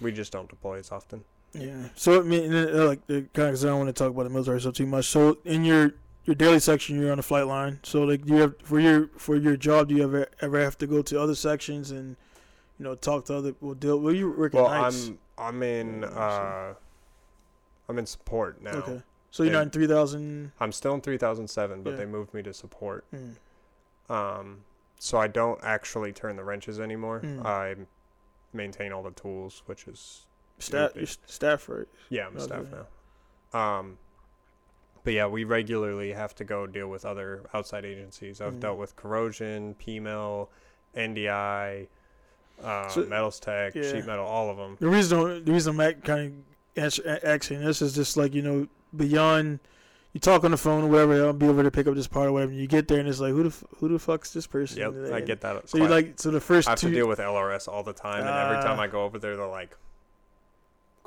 We 0.00 0.10
just 0.10 0.32
don't 0.32 0.48
deploy 0.48 0.78
as 0.78 0.90
often. 0.90 1.24
Yeah. 1.52 1.90
So 1.94 2.18
I 2.20 2.22
mean, 2.24 2.52
uh, 2.52 2.86
like 2.86 3.06
the 3.06 3.26
kind 3.34 3.54
of, 3.54 3.62
I 3.62 3.66
don't 3.66 3.78
want 3.78 3.88
to 3.88 3.92
talk 3.92 4.10
about 4.10 4.24
the 4.24 4.30
military 4.30 4.60
stuff 4.60 4.74
too 4.74 4.86
much. 4.86 5.04
So 5.04 5.38
in 5.44 5.64
your 5.64 5.92
your 6.28 6.34
daily 6.34 6.60
section, 6.60 7.00
you're 7.00 7.10
on 7.10 7.16
the 7.16 7.22
flight 7.22 7.46
line. 7.46 7.80
So 7.82 8.02
like, 8.04 8.26
you 8.28 8.36
have 8.36 8.54
for 8.62 8.78
your 8.78 9.08
for 9.16 9.34
your 9.34 9.56
job, 9.56 9.88
do 9.88 9.94
you 9.94 10.04
ever 10.04 10.26
ever 10.42 10.60
have 10.60 10.76
to 10.78 10.86
go 10.86 11.00
to 11.02 11.18
other 11.20 11.34
sections 11.34 11.90
and 11.90 12.16
you 12.78 12.84
know 12.84 12.94
talk 12.94 13.24
to 13.26 13.34
other? 13.36 13.54
Well, 13.60 13.74
deal. 13.74 13.98
Well, 13.98 14.12
you 14.14 14.30
work 14.30 14.54
at 14.54 14.60
Well, 14.60 14.70
nights. 14.70 15.08
I'm 15.08 15.18
I'm 15.38 15.62
in 15.62 16.04
uh 16.04 16.74
I'm 17.88 17.98
in 17.98 18.04
support 18.06 18.62
now. 18.62 18.72
okay. 18.72 19.02
So 19.30 19.42
you're 19.42 19.52
Yeah. 19.52 19.58
not 19.60 19.62
in 19.64 19.70
three 19.70 19.86
thousand. 19.86 20.52
I'm 20.60 20.72
still 20.72 20.94
in 20.94 21.00
3007, 21.00 21.82
but 21.82 21.90
Yeah. 21.90 21.96
they 21.96 22.06
moved 22.06 22.34
me 22.34 22.42
to 22.42 22.52
support. 22.52 23.04
Mm. 23.14 23.36
Um, 24.10 24.64
so 24.98 25.16
I 25.18 25.28
don't 25.28 25.58
actually 25.62 26.12
turn 26.12 26.36
the 26.36 26.44
wrenches 26.44 26.78
anymore. 26.78 27.20
Mm. 27.24 27.44
I 27.46 27.74
maintain 28.52 28.92
all 28.92 29.02
the 29.02 29.10
tools, 29.12 29.62
which 29.66 29.86
is 29.88 30.26
Staff, 30.58 30.92
be- 30.94 31.06
staff, 31.06 31.68
right? 31.68 31.86
yeah, 32.10 32.26
I'm 32.26 32.36
a 32.36 32.40
staff 32.40 32.64
now. 32.72 33.58
Um, 33.58 33.98
but 35.04 35.12
yeah, 35.12 35.26
we 35.26 35.44
regularly 35.44 36.12
have 36.12 36.34
to 36.36 36.44
go 36.44 36.66
deal 36.66 36.88
with 36.88 37.04
other 37.04 37.42
outside 37.54 37.84
agencies. 37.84 38.40
I've 38.40 38.54
Mm. 38.54 38.60
dealt 38.60 38.78
with 38.78 38.96
corrosion, 38.96 39.74
PMEL, 39.80 40.48
NDI, 40.96 41.86
uh, 42.62 42.88
So- 42.88 43.04
metals 43.04 43.38
tech, 43.40 43.74
yeah. 43.74 43.82
sheet 43.82 44.06
metal, 44.06 44.26
all 44.26 44.50
of 44.50 44.56
them. 44.56 44.76
The 44.80 44.88
reason 44.88 45.44
the 45.44 45.52
reason 45.52 45.80
I'm 45.80 45.94
kind 46.02 46.26
of 46.76 46.82
answer, 46.82 47.20
asking 47.22 47.60
this 47.64 47.80
is 47.82 47.94
just 47.94 48.16
like 48.16 48.34
you 48.34 48.42
know 48.42 48.68
beyond. 48.96 49.60
You 50.14 50.20
talk 50.20 50.42
on 50.42 50.50
the 50.52 50.56
phone 50.56 50.84
or 50.84 50.88
whatever. 50.88 51.26
I'll 51.26 51.32
be 51.34 51.46
over 51.46 51.62
to 51.62 51.70
pick 51.70 51.86
up 51.86 51.94
this 51.94 52.08
part 52.08 52.28
or 52.28 52.32
whatever. 52.32 52.50
And 52.50 52.58
you 52.60 52.66
get 52.66 52.88
there 52.88 52.98
and 52.98 53.06
it's 53.06 53.20
like, 53.20 53.30
who 53.32 53.42
the 53.50 53.54
who 53.76 53.88
the 53.88 53.98
fuck's 53.98 54.32
this 54.32 54.46
person? 54.46 54.78
Yep, 54.78 55.12
I 55.12 55.20
get 55.20 55.42
that. 55.42 55.68
So 55.68 55.76
you 55.78 55.86
like 55.86 56.14
so 56.18 56.30
the 56.30 56.40
first 56.40 56.66
I 56.66 56.72
have 56.72 56.80
two 56.80 56.88
to 56.88 56.94
deal 56.94 57.06
with 57.08 57.18
LRS 57.20 57.68
all 57.68 57.82
the 57.82 57.92
time, 57.92 58.20
and 58.20 58.28
every 58.30 58.56
time 58.62 58.78
Ah. 58.78 58.82
I 58.82 58.86
go 58.86 59.04
over 59.04 59.18
there, 59.18 59.36
they're 59.36 59.46
like, 59.46 59.76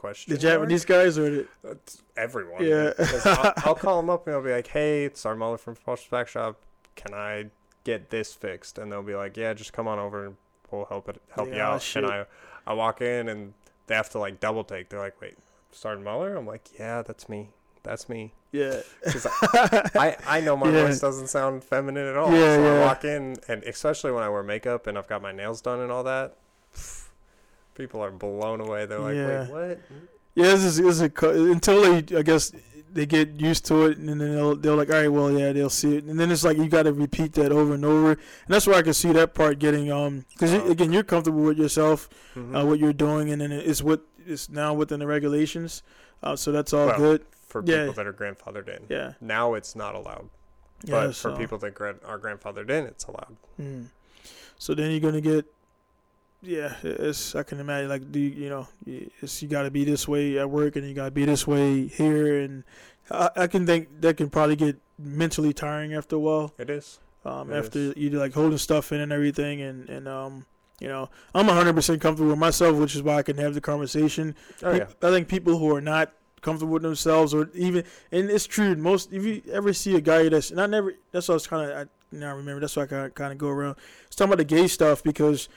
"Question." 0.01 0.33
the 0.33 0.39
Japanese 0.39 0.83
guys 0.85 1.17
or 1.17 1.29
the 1.29 1.47
That's 1.63 2.01
everyone. 2.17 2.63
Yeah. 2.65 2.93
I'll, 3.25 3.53
I'll 3.57 3.75
call 3.75 3.97
them 4.01 4.09
up 4.09 4.25
and 4.27 4.35
I'll 4.35 4.41
be 4.43 4.51
like, 4.51 4.67
"Hey, 4.67 5.05
it's 5.05 5.25
our 5.25 5.35
mother 5.35 5.57
from 5.57 5.75
Back 6.09 6.27
Shop. 6.27 6.59
Can 6.95 7.13
I 7.13 7.45
get 7.83 8.09
this 8.09 8.33
fixed?" 8.33 8.77
And 8.77 8.91
they'll 8.91 9.03
be 9.03 9.15
like, 9.15 9.37
"Yeah, 9.37 9.53
just 9.53 9.73
come 9.73 9.87
on 9.87 9.99
over 9.99 10.25
and 10.25 10.35
we'll 10.71 10.85
help 10.85 11.07
it 11.09 11.21
help 11.35 11.49
you 11.53 11.61
out." 11.61 11.81
shit. 11.81 12.03
And 12.03 12.11
I 12.11 12.25
I 12.65 12.73
walk 12.73 13.01
in 13.01 13.29
and 13.29 13.53
they 13.87 13.95
have 13.95 14.09
to 14.11 14.19
like 14.19 14.39
double 14.39 14.63
take. 14.63 14.89
They're 14.89 14.99
like, 14.99 15.19
"Wait, 15.21 15.37
Sergeant 15.71 16.03
Muller?" 16.05 16.35
I'm 16.35 16.45
like, 16.47 16.67
"Yeah, 16.79 17.01
that's 17.03 17.29
me. 17.29 17.49
That's 17.83 18.09
me." 18.09 18.33
yeah. 18.53 18.81
'Cause 19.05 19.25
I 19.31 20.17
I 20.27 20.41
know 20.41 20.57
my 20.57 20.69
Yeah. 20.73 20.85
voice 20.87 20.99
doesn't 20.99 21.27
sound 21.27 21.63
feminine 21.63 22.05
at 22.07 22.17
all. 22.17 22.31
Yeah, 22.33 22.55
so 22.57 22.75
I 22.75 22.79
walk 22.85 23.05
in 23.05 23.37
and 23.47 23.63
especially 23.63 24.11
when 24.11 24.23
I 24.23 24.29
wear 24.29 24.43
makeup 24.43 24.87
and 24.87 24.97
I've 24.97 25.07
got 25.07 25.21
my 25.21 25.31
nails 25.31 25.61
done 25.61 25.79
and 25.79 25.89
all 25.91 26.03
that. 26.03 26.35
People 27.75 28.03
are 28.03 28.11
blown 28.11 28.61
away. 28.61 28.85
They're 28.85 28.99
like, 28.99 29.15
Yeah. 29.15 29.49
"Wait, 29.51 29.51
what?" 29.51 29.79
Yeah, 30.35 30.45
this 30.51 30.63
is, 30.63 30.77
this 30.77 30.85
is 30.87 31.01
a, 31.01 31.09
co- 31.09 31.51
until 31.51 31.81
they, 31.81 32.17
I 32.17 32.21
guess, 32.21 32.51
they 32.93 33.05
get 33.05 33.29
used 33.39 33.65
to 33.65 33.85
it, 33.85 33.97
and 33.97 34.07
then 34.07 34.17
they'll 34.17 34.55
they're 34.55 34.75
like, 34.75 34.89
all 34.89 34.95
right, 34.95 35.07
well, 35.09 35.31
yeah, 35.31 35.51
they'll 35.53 35.69
see 35.69 35.95
it, 35.97 36.03
and 36.05 36.19
then 36.19 36.31
it's 36.31 36.43
like 36.43 36.57
you 36.57 36.67
got 36.69 36.83
to 36.83 36.93
repeat 36.93 37.33
that 37.33 37.51
over 37.51 37.73
and 37.73 37.83
over, 37.85 38.11
and 38.11 38.19
that's 38.47 38.65
where 38.67 38.75
I 38.77 38.81
can 38.81 38.93
see 38.93 39.11
that 39.13 39.33
part 39.33 39.59
getting 39.59 39.91
um, 39.91 40.25
because 40.33 40.53
Oh. 40.53 40.69
again, 40.69 40.91
you're 40.93 41.03
comfortable 41.03 41.41
with 41.43 41.57
yourself, 41.57 42.09
Mhm. 42.35 42.61
uh, 42.61 42.65
what 42.65 42.79
you're 42.79 42.93
doing, 42.93 43.29
and 43.31 43.41
then 43.41 43.51
it's 43.51 43.81
what 43.81 44.01
it's 44.25 44.49
now 44.49 44.73
within 44.73 44.99
the 44.99 45.07
regulations, 45.07 45.83
uh, 46.23 46.35
so 46.35 46.51
that's 46.51 46.73
all 46.73 46.87
Well, 46.87 46.97
good. 46.97 47.25
for 47.47 47.61
Yeah. 47.65 47.79
people 47.87 47.93
that 47.95 48.07
are 48.07 48.13
grandfathered 48.13 48.67
in. 48.69 48.85
Yeah, 48.89 49.13
Now 49.21 49.53
it's 49.55 49.75
not 49.75 49.95
allowed, 49.95 50.29
yeah. 50.83 50.91
but 51.07 51.15
so, 51.15 51.31
for 51.31 51.37
people 51.37 51.57
that 51.59 51.77
are 52.05 52.19
grandfathered 52.19 52.69
in, 52.69 52.85
it's 52.85 53.05
allowed. 53.05 53.35
mm. 53.59 53.87
so 54.57 54.73
then 54.75 54.91
you're 54.91 54.99
gonna 55.01 55.21
get. 55.21 55.45
Yeah, 56.41 56.73
it's 56.81 57.35
I 57.35 57.43
can 57.43 57.59
imagine 57.59 57.89
like 57.89 58.11
do 58.11 58.19
you, 58.19 58.29
you 58.29 58.49
know 58.49 58.67
it's 59.21 59.41
you 59.43 59.47
got 59.47 59.63
to 59.63 59.71
be 59.71 59.83
this 59.85 60.07
way 60.07 60.39
at 60.39 60.49
work 60.49 60.75
and 60.75 60.87
you 60.87 60.93
got 60.95 61.05
to 61.05 61.11
be 61.11 61.25
this 61.25 61.45
way 61.45 61.87
here 61.87 62.39
and 62.39 62.63
I, 63.11 63.29
I 63.35 63.47
can 63.47 63.65
think 63.65 64.01
that 64.01 64.17
can 64.17 64.29
probably 64.29 64.55
get 64.55 64.79
mentally 64.97 65.53
tiring 65.53 65.93
after 65.93 66.15
a 66.15 66.19
while. 66.19 66.53
It 66.57 66.69
is. 66.69 66.99
Um, 67.23 67.51
It 67.51 67.57
after 67.57 67.79
is. 67.79 67.93
you 67.97 68.09
like 68.11 68.33
holding 68.33 68.57
stuff 68.57 68.91
in 68.91 69.01
and 69.01 69.11
everything 69.11 69.61
and 69.61 69.87
and 69.87 70.07
um 70.07 70.45
you 70.79 70.87
know 70.87 71.09
I'm 71.35 71.45
100 71.45 71.75
percent 71.75 72.01
comfortable 72.01 72.31
with 72.31 72.39
myself, 72.39 72.75
which 72.77 72.95
is 72.95 73.03
why 73.03 73.17
I 73.17 73.23
can 73.23 73.37
have 73.37 73.53
the 73.53 73.61
conversation. 73.61 74.35
Oh 74.63 74.73
yeah. 74.73 74.87
I 75.03 75.11
think 75.11 75.27
people 75.27 75.59
who 75.59 75.75
are 75.75 75.81
not 75.81 76.11
comfortable 76.41 76.73
with 76.73 76.81
themselves 76.81 77.35
or 77.35 77.51
even 77.53 77.83
and 78.11 78.31
it's 78.31 78.47
true 78.47 78.75
most 78.75 79.13
if 79.13 79.23
you 79.23 79.43
ever 79.51 79.73
see 79.73 79.95
a 79.95 80.01
guy 80.01 80.27
that's 80.27 80.49
and 80.49 80.59
I 80.59 80.65
never 80.65 80.95
that's 81.11 81.27
what 81.27 81.33
I 81.33 81.35
was 81.35 81.45
kind 81.45 81.69
of 81.71 81.77
I 81.77 81.85
now 82.11 82.35
remember 82.35 82.61
that's 82.61 82.75
why 82.75 82.83
I 82.83 83.09
kind 83.09 83.31
of 83.31 83.37
go 83.37 83.49
around. 83.49 83.75
It's 84.07 84.15
talking 84.15 84.33
about 84.33 84.39
the 84.39 84.55
gay 84.55 84.67
stuff 84.67 85.03
because 85.03 85.47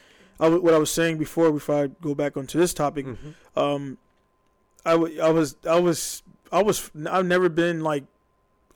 I 0.41 0.45
w- 0.45 0.63
what 0.63 0.75
I 0.75 0.79
was 0.79 0.91
saying 0.91 1.19
before 1.19 1.53
before 1.53 1.85
I 1.85 1.87
go 1.87 2.15
back 2.15 2.37
onto 2.37 2.59
this 2.59 2.75
topic 2.75 3.07
Mhm. 3.07 3.35
um 3.57 3.99
I, 4.87 4.93
w- 4.93 5.21
I 5.21 5.31
was 5.31 5.57
I 5.69 5.79
was 5.81 6.23
I 6.53 6.63
was 6.63 6.91
I've 7.11 7.27
never 7.27 7.49
been 7.49 7.83
like 7.83 8.05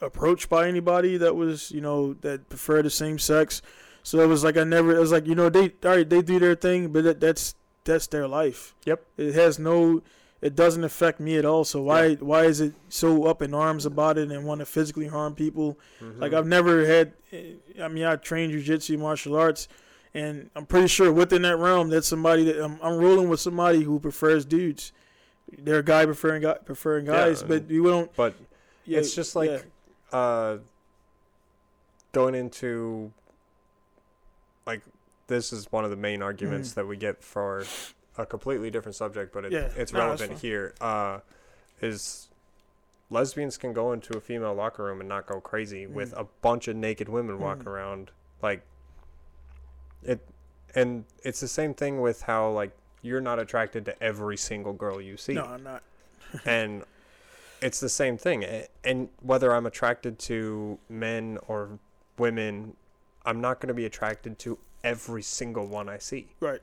approached 0.01 0.49
by 0.49 0.69
anybody 0.69 1.17
that 1.17 1.35
was 1.35 1.71
you 1.73 1.81
know 1.81 2.15
that 2.21 2.49
preferred 2.49 2.85
the 2.85 2.91
same 2.91 3.19
sex 3.19 3.61
so 4.03 4.21
it 4.21 4.27
was 4.27 4.45
like 4.45 4.57
I 4.57 4.65
never 4.65 4.95
it 4.97 5.01
was 5.01 5.11
like 5.13 5.27
you 5.27 5.35
know 5.35 5.49
they 5.49 5.73
all 5.85 5.97
right 5.97 6.09
they 6.09 6.23
do 6.23 6.39
their 6.39 6.55
thing 6.55 6.89
but 6.93 7.05
that, 7.05 7.21
that's 7.21 7.55
that's 7.85 8.07
their 8.07 8.29
life 8.29 8.75
Yep. 8.85 9.05
it 9.17 9.35
has 9.35 9.59
no 9.59 10.03
it 10.41 10.55
doesn't 10.55 10.85
affect 10.85 11.19
me 11.19 11.37
at 11.37 11.45
all 11.45 11.65
so 11.65 11.83
why 11.83 12.15
why 12.15 12.45
is 12.45 12.61
it 12.61 12.75
so 12.89 13.25
up 13.25 13.43
in 13.43 13.53
arms 13.53 13.85
about 13.85 14.17
it 14.19 14.31
and 14.31 14.45
want 14.47 14.61
to 14.61 14.67
physically 14.67 15.09
harm 15.09 15.35
people 15.35 15.77
like 16.19 16.31
Mhm. 16.33 16.39
I've 16.39 16.47
never 16.47 16.87
had. 16.87 17.13
I 17.83 17.89
mean, 17.89 18.05
I 18.05 18.17
trained 18.17 18.53
jujitsu, 18.55 18.99
martial 18.99 19.37
arts, 19.37 19.69
and 20.19 20.51
I'm 20.57 20.67
pretty 20.67 20.89
sure 20.89 21.13
within 21.13 21.43
that 21.43 21.57
realm, 21.57 21.91
that's 21.91 22.09
somebody 22.09 22.45
that 22.45 22.63
I'm, 22.63 22.79
I'm 22.83 22.97
rolling 22.99 23.29
with 23.29 23.41
somebody 23.41 23.83
who 23.83 24.01
prefers 24.01 24.45
dudes. 24.45 24.93
They're 25.57 25.79
a 25.79 25.83
guy 25.85 26.05
preferring 26.05 26.43
guy, 26.43 26.55
preferring 26.65 27.07
Yeah, 27.07 27.13
guys, 27.13 27.43
but 27.43 27.71
you 27.71 27.85
don't. 27.85 28.15
But 28.17 28.35
Yeah, 28.85 28.99
it's 28.99 29.15
just 29.15 29.37
like, 29.37 29.51
yeah. 30.13 30.19
uh, 30.19 30.59
going 32.13 32.35
into 32.35 33.13
like 34.67 34.83
this 35.29 35.53
is 35.53 35.71
one 35.71 35.85
of 35.85 35.91
the 35.91 35.97
main 35.97 36.23
arguments 36.23 36.71
Mhm. 36.71 36.75
that 36.75 36.87
we 36.87 36.97
get 36.97 37.23
for 37.23 37.65
a 38.17 38.27
completely 38.27 38.71
different 38.71 38.97
subject, 38.97 39.33
but 39.33 39.45
it, 39.45 39.53
Yeah, 39.53 39.71
it's 39.77 39.93
no, 39.93 40.01
relevant 40.01 40.39
here. 40.41 40.75
Uh, 40.81 41.21
is 41.81 42.29
lesbians 43.11 43.57
can 43.57 43.73
go 43.73 43.93
into 43.93 44.17
a 44.17 44.21
female 44.21 44.55
locker 44.55 44.85
room 44.85 45.01
and 45.01 45.09
not 45.09 45.27
go 45.27 45.41
crazy 45.41 45.87
with 45.87 46.13
Mm. 46.15 46.21
a 46.21 46.25
bunch 46.43 46.67
of 46.69 46.77
naked 46.77 47.09
women 47.09 47.39
walking 47.39 47.65
Mhm. 47.65 47.69
around 47.69 48.11
like 48.43 48.63
it 50.03 50.21
and 50.75 51.05
it's 51.23 51.41
the 51.41 51.49
same 51.49 51.75
thing 51.75 52.01
with 52.01 52.23
how 52.23 52.51
like 52.51 52.73
you're 53.03 53.21
not 53.21 53.39
attracted 53.39 53.85
to 53.85 54.03
every 54.03 54.37
single 54.37 54.73
girl 54.73 55.01
you 55.01 55.17
see 55.17 55.35
No, 55.35 55.45
I'm 55.45 55.63
not. 55.63 55.83
and 56.45 56.85
it's 57.63 57.81
the 57.81 57.89
same 57.89 58.17
thing 58.19 58.45
and 58.85 59.09
whether 59.23 59.53
i'm 59.55 59.67
attracted 59.67 60.19
to 60.19 60.79
men 60.89 61.39
or 61.49 61.79
women 62.19 62.77
i'm 63.25 63.41
not 63.41 63.61
going 63.61 63.69
to 63.69 63.75
be 63.75 63.85
attracted 63.87 64.39
to 64.39 64.59
every 64.85 65.23
single 65.23 65.67
one 65.67 65.89
i 65.89 65.99
see 65.99 66.29
Right. 66.41 66.61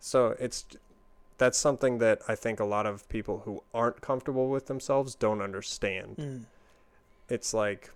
so 0.00 0.34
it's 0.38 0.64
that's 1.36 1.58
something 1.58 1.98
that 1.98 2.22
i 2.28 2.34
think 2.34 2.60
a 2.60 2.64
lot 2.64 2.86
of 2.86 3.06
people 3.08 3.42
who 3.44 3.62
aren't 3.74 4.00
comfortable 4.00 4.48
with 4.48 4.66
themselves 4.66 5.14
don't 5.14 5.42
understand 5.42 6.16
Mm. 6.16 6.44
it's 7.28 7.52
like 7.52 7.90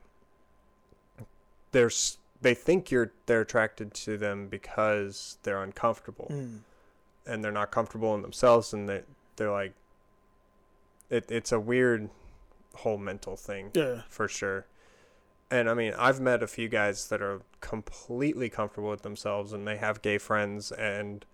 there's 1.73 2.19
they 2.43 2.55
think 2.55 2.91
you're 2.91 3.13
they're 3.27 3.41
attracted 3.41 3.95
to 3.95 4.19
them 4.19 4.49
because 4.49 5.39
they're 5.45 5.63
uncomfortable 5.63 6.27
Mm. 6.31 6.59
and 7.27 7.43
they're 7.43 7.51
not 7.53 7.71
comfortable 7.71 8.15
in 8.15 8.23
themselves 8.23 8.73
and 8.75 8.89
they 8.89 9.03
they're 9.37 9.51
like 9.51 9.73
it 11.09 11.31
it's 11.31 11.53
a 11.53 11.61
weird 11.61 12.11
whole 12.77 12.99
mental 12.99 13.37
thing 13.37 13.71
Yeah. 13.75 14.03
for 14.09 14.29
sure. 14.29 14.67
And 15.51 15.69
I 15.69 15.75
mean, 15.75 15.93
I've 15.99 16.19
met 16.21 16.43
a 16.43 16.47
few 16.47 16.69
guys 16.69 17.09
that 17.09 17.21
are 17.21 17.43
completely 17.61 18.49
comfortable 18.49 18.89
with 18.89 19.03
themselves 19.03 19.53
and 19.53 19.67
they 19.69 19.77
have 19.77 20.01
gay 20.01 20.17
friends 20.19 20.73
and 20.73 21.25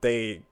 they 0.00 0.42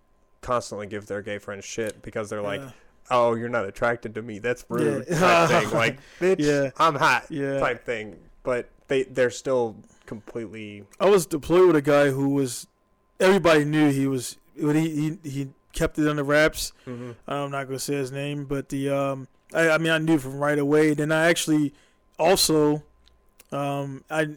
constantly 0.40 0.86
give 0.86 1.06
their 1.06 1.22
gay 1.22 1.38
friends 1.38 1.64
shit 1.64 2.02
because 2.02 2.28
they're 2.30 2.42
like, 2.42 2.60
yeah. 2.60 2.70
"Oh, 3.10 3.34
you're 3.34 3.48
not 3.48 3.64
attracted 3.66 4.14
to 4.16 4.22
me. 4.22 4.38
That's 4.40 4.64
rude." 4.68 5.04
Yeah. 5.08 5.18
type 5.46 5.62
thing. 5.64 5.70
Like, 5.78 5.98
"Bitch, 6.20 6.36
Yeah. 6.40 6.70
I'm 6.76 6.96
hot." 6.96 7.26
Yeah. 7.30 7.60
type 7.60 7.84
thing. 7.84 8.18
But 8.42 8.68
they 8.92 9.02
they're 9.04 9.30
still 9.30 9.76
completely 10.06 10.84
I 11.00 11.08
was 11.08 11.24
deployed 11.26 11.66
with 11.68 11.76
a 11.76 11.82
guy 11.82 12.10
who 12.10 12.28
was. 12.30 12.66
Everybody 13.18 13.64
knew 13.64 13.90
he 13.90 14.06
was. 14.06 14.36
But 14.60 14.76
he 14.76 15.16
he 15.22 15.30
he 15.30 15.48
kept 15.72 15.98
it 15.98 16.06
under 16.08 16.22
wraps. 16.24 16.72
I'm 16.86 17.50
not 17.50 17.66
gonna 17.66 17.78
say 17.78 17.94
his 17.94 18.12
name, 18.12 18.44
but 18.44 18.68
the 18.68 18.90
um, 18.90 19.28
I, 19.54 19.70
I 19.70 19.78
mean, 19.78 19.90
I 19.92 19.98
knew 19.98 20.18
from 20.18 20.36
right 20.38 20.58
away. 20.58 20.92
Then 20.94 21.10
I 21.10 21.28
actually 21.28 21.72
also, 22.18 22.82
um, 23.50 24.04
I 24.10 24.28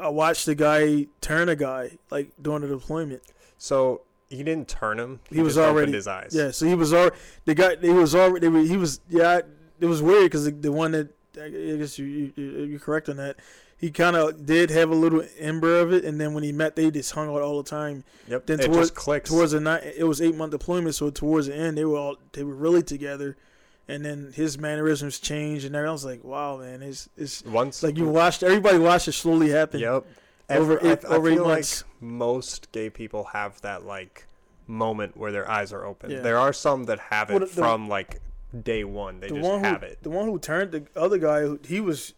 I 0.00 0.08
watched 0.08 0.46
the 0.46 0.54
guy 0.54 1.06
turn 1.20 1.48
a 1.48 1.56
guy 1.56 1.98
like 2.10 2.30
during 2.40 2.62
the 2.62 2.68
deployment. 2.68 3.22
So 3.58 4.02
he 4.30 4.42
didn't 4.42 4.68
turn 4.68 4.98
him. 4.98 5.20
He 5.30 5.40
was 5.42 5.54
just 5.54 5.58
opened 5.64 5.76
already- 5.76 5.92
his 5.92 6.08
eyes. 6.08 6.32
Yeah, 6.34 6.50
so 6.50 6.66
he 6.66 6.74
was 6.74 6.92
already 6.94 7.16
the 7.44 7.54
guy. 7.54 7.76
He 7.80 7.90
was 7.90 8.14
already. 8.14 8.48
He 8.66 8.76
was 8.76 9.00
yeah. 9.10 9.40
It 9.80 9.86
was 9.86 10.00
weird 10.00 10.24
because 10.24 10.44
the, 10.44 10.52
the 10.52 10.72
one 10.72 10.92
that 10.92 11.08
I 11.36 11.48
guess 11.78 11.98
you, 11.98 12.32
you 12.36 12.42
you're 12.70 12.78
correct 12.78 13.08
on 13.08 13.16
that. 13.16 13.36
He 13.82 13.90
kind 13.90 14.14
of 14.16 14.46
did 14.46 14.70
have 14.70 14.90
a 14.90 14.94
little 14.94 15.22
ember 15.38 15.80
of 15.80 15.92
it, 15.92 16.04
and 16.04 16.18
then 16.20 16.32
when 16.34 16.44
he 16.44 16.52
met, 16.52 16.76
they 16.76 16.88
just 16.90 17.10
hung 17.12 17.28
out 17.28 17.42
all 17.42 17.60
the 17.62 17.68
time. 17.68 18.04
Yep. 18.28 18.46
Then 18.46 18.60
it 18.60 18.66
towards- 18.66 18.78
just 18.90 18.94
clicks. 18.94 19.28
Towards 19.28 19.52
the 19.52 19.60
night, 19.60 19.82
it 19.96 20.04
was 20.04 20.22
eight 20.22 20.36
month 20.36 20.52
deployment, 20.52 20.94
so 20.94 21.10
towards 21.10 21.48
the 21.48 21.54
end, 21.56 21.76
they 21.76 21.84
were 21.84 21.98
all 21.98 22.16
they 22.32 22.44
were 22.44 22.54
really 22.54 22.82
together, 22.84 23.36
and 23.88 24.04
then 24.04 24.32
his 24.34 24.56
mannerisms 24.56 25.18
changed, 25.18 25.66
and 25.66 25.74
everything. 25.74 25.88
I 25.88 25.92
was 25.92 26.04
like, 26.04 26.22
wow, 26.24 26.58
man, 26.58 26.80
it's 26.80 27.08
it's 27.18 27.44
once 27.44 27.82
like 27.82 27.98
you 27.98 28.06
watched 28.08 28.42
everybody 28.44 28.78
watched 28.78 29.08
it 29.08 29.12
slowly 29.12 29.50
happen. 29.50 29.80
Yep. 29.80 30.06
Over 30.48 30.76
Every- 30.78 30.88
I- 30.88 30.92
eight- 30.92 31.04
I, 31.04 31.08
over 31.08 31.28
eight 31.28 31.34
feel 31.34 31.42
like 31.42 31.50
months. 31.56 31.84
most 32.00 32.70
gay 32.72 32.88
people 32.88 33.24
have 33.32 33.60
that 33.62 33.84
like 33.84 34.26
moment 34.68 35.16
where 35.16 35.32
their 35.32 35.50
eyes 35.50 35.72
are 35.72 35.84
open. 35.84 36.10
Yeah. 36.12 36.20
There 36.20 36.38
are 36.38 36.52
some 36.52 36.84
that 36.84 37.00
have 37.10 37.30
it 37.30 37.32
Well, 37.32 37.40
the- 37.40 37.46
from 37.46 37.88
like 37.88 38.20
day 38.62 38.84
one. 38.84 39.18
They 39.18 39.26
the 39.28 39.34
just 39.36 39.48
one 39.50 39.64
have 39.64 39.80
who, 39.80 39.86
it. 39.86 39.98
The 40.02 40.10
one 40.10 40.26
who 40.26 40.38
turned 40.38 40.70
the 40.70 40.84
other 40.94 41.18
guy, 41.18 41.48
he 41.66 41.80
was 41.80 42.14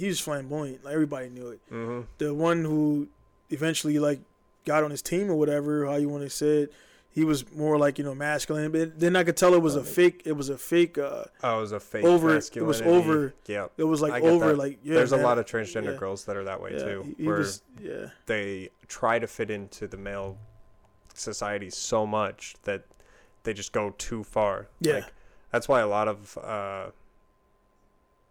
he 0.00 0.08
was 0.08 0.18
flamboyant. 0.20 0.84
Like 0.84 0.94
everybody 0.94 1.28
knew 1.28 1.48
it. 1.48 1.60
hmm 1.68 2.00
the 2.18 2.32
one 2.34 2.64
who 2.64 3.08
eventually 3.50 3.98
like 3.98 4.20
got 4.64 4.84
on 4.84 4.90
his 4.90 5.02
team 5.02 5.30
or 5.30 5.34
whatever, 5.36 5.86
how 5.86 5.96
you 5.96 6.08
want 6.08 6.22
to 6.24 6.30
say 6.30 6.62
it, 6.64 6.72
he 7.10 7.24
was 7.24 7.50
more 7.54 7.76
like 7.78 7.98
you 7.98 8.04
know 8.04 8.14
masculine. 8.14 8.70
But 8.72 8.98
then 9.00 9.16
I 9.16 9.24
could 9.24 9.36
tell 9.36 9.52
it 9.54 9.62
was 9.62 9.76
a 9.76 9.84
fake. 9.84 10.22
It 10.24 10.32
was 10.32 10.48
a 10.48 10.56
fake. 10.58 10.96
Uh, 10.98 11.24
Oh, 11.42 11.58
it 11.58 11.60
was 11.60 11.72
a 11.72 11.80
fake 11.80 12.04
Over- 12.04 12.36
it 12.36 12.62
was 12.62 12.80
over- 12.82 13.34
Yep. 13.46 13.72
it 13.78 13.84
was 13.84 14.00
like 14.00 14.22
over 14.22 14.48
that. 14.48 14.56
like 14.58 14.78
yeah. 14.82 14.94
There's 14.94 15.10
man. 15.12 15.20
a 15.20 15.22
lot 15.24 15.38
of 15.38 15.44
transgender 15.46 15.92
yeah. 15.92 15.98
girls 15.98 16.24
that 16.26 16.36
are 16.36 16.44
that 16.44 16.60
way 16.62 16.72
yeah, 16.74 16.84
too, 16.84 17.02
he- 17.16 17.22
he 17.22 17.26
where 17.28 17.38
was- 17.38 17.62
yeah, 17.82 18.10
they 18.26 18.70
try 18.88 19.18
to 19.18 19.26
fit 19.26 19.50
into 19.50 19.86
the 19.88 19.96
male 19.96 20.38
society 21.14 21.70
so 21.70 22.06
much 22.06 22.54
that 22.64 22.84
they 23.42 23.52
just 23.52 23.72
go 23.72 23.94
too 23.98 24.22
far. 24.24 24.68
Yeah. 24.80 24.94
Like, 24.94 25.12
that's 25.52 25.68
why 25.68 25.80
a 25.80 25.86
lot 25.88 26.06
of 26.08 26.38
uh, 26.38 26.90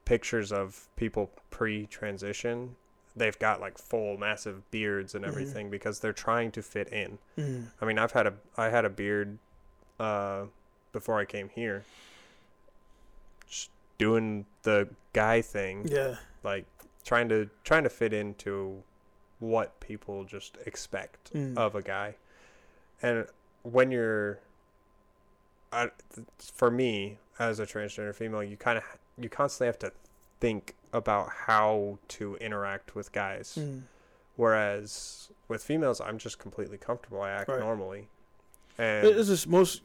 pictures 0.10 0.52
of 0.52 0.88
people 0.96 1.30
pre-transition, 1.52 2.76
they've 3.16 3.38
got 3.38 3.62
like 3.62 3.78
full 3.78 4.18
massive 4.18 4.70
beards 4.72 5.14
and 5.14 5.24
Mhm. 5.24 5.28
everything 5.28 5.70
because 5.70 6.00
they're 6.00 6.14
trying 6.28 6.52
to 6.52 6.64
fit 6.64 6.88
in. 6.90 7.20
Mm. 7.38 7.68
I 7.80 7.86
mean, 7.86 8.00
I've 8.00 8.14
had 8.14 8.26
a 8.26 8.34
I 8.58 8.70
had 8.70 8.86
a 8.86 8.90
beard 8.90 9.38
uh, 10.00 10.46
before 10.94 11.20
I 11.20 11.26
came 11.26 11.50
here. 11.50 11.84
Just 13.48 13.70
doing 14.00 14.46
the 14.64 14.90
guy 15.14 15.42
thing 15.42 15.88
yeah, 15.88 16.16
like 16.44 16.66
trying 17.04 17.30
to 17.30 17.50
trying 17.64 17.84
to 17.84 17.90
fit 17.90 18.12
into 18.14 18.82
what 19.40 19.80
people 19.80 20.24
just 20.24 20.58
expect 20.66 21.32
Mm. 21.34 21.56
of 21.58 21.76
a 21.76 21.82
guy 21.82 22.16
and 23.02 23.28
when 23.64 23.92
you're 23.92 24.40
I, 25.72 25.92
for 26.38 26.72
me 26.72 27.20
as 27.38 27.60
a 27.60 27.66
transgender 27.66 28.14
female 28.16 28.44
you 28.44 28.58
kind 28.58 28.78
of 28.78 28.84
you 29.20 29.30
constantly 29.30 29.68
have 29.68 29.80
to 29.80 29.92
think 30.40 30.76
about 30.94 31.30
how 31.48 31.98
to 32.08 32.36
interact 32.38 32.96
with 32.96 33.12
guys 33.12 33.56
Mm. 33.60 33.84
whereas 34.38 35.30
with 35.48 35.64
females 35.64 36.00
i'm 36.02 36.18
just 36.18 36.40
completely 36.40 36.78
comfortable 36.78 37.22
i 37.22 37.30
act 37.30 37.50
Right. 37.50 37.60
normally 37.60 38.08
and 38.78 39.06
It's 39.08 39.28
just 39.28 39.48
most. 39.48 39.82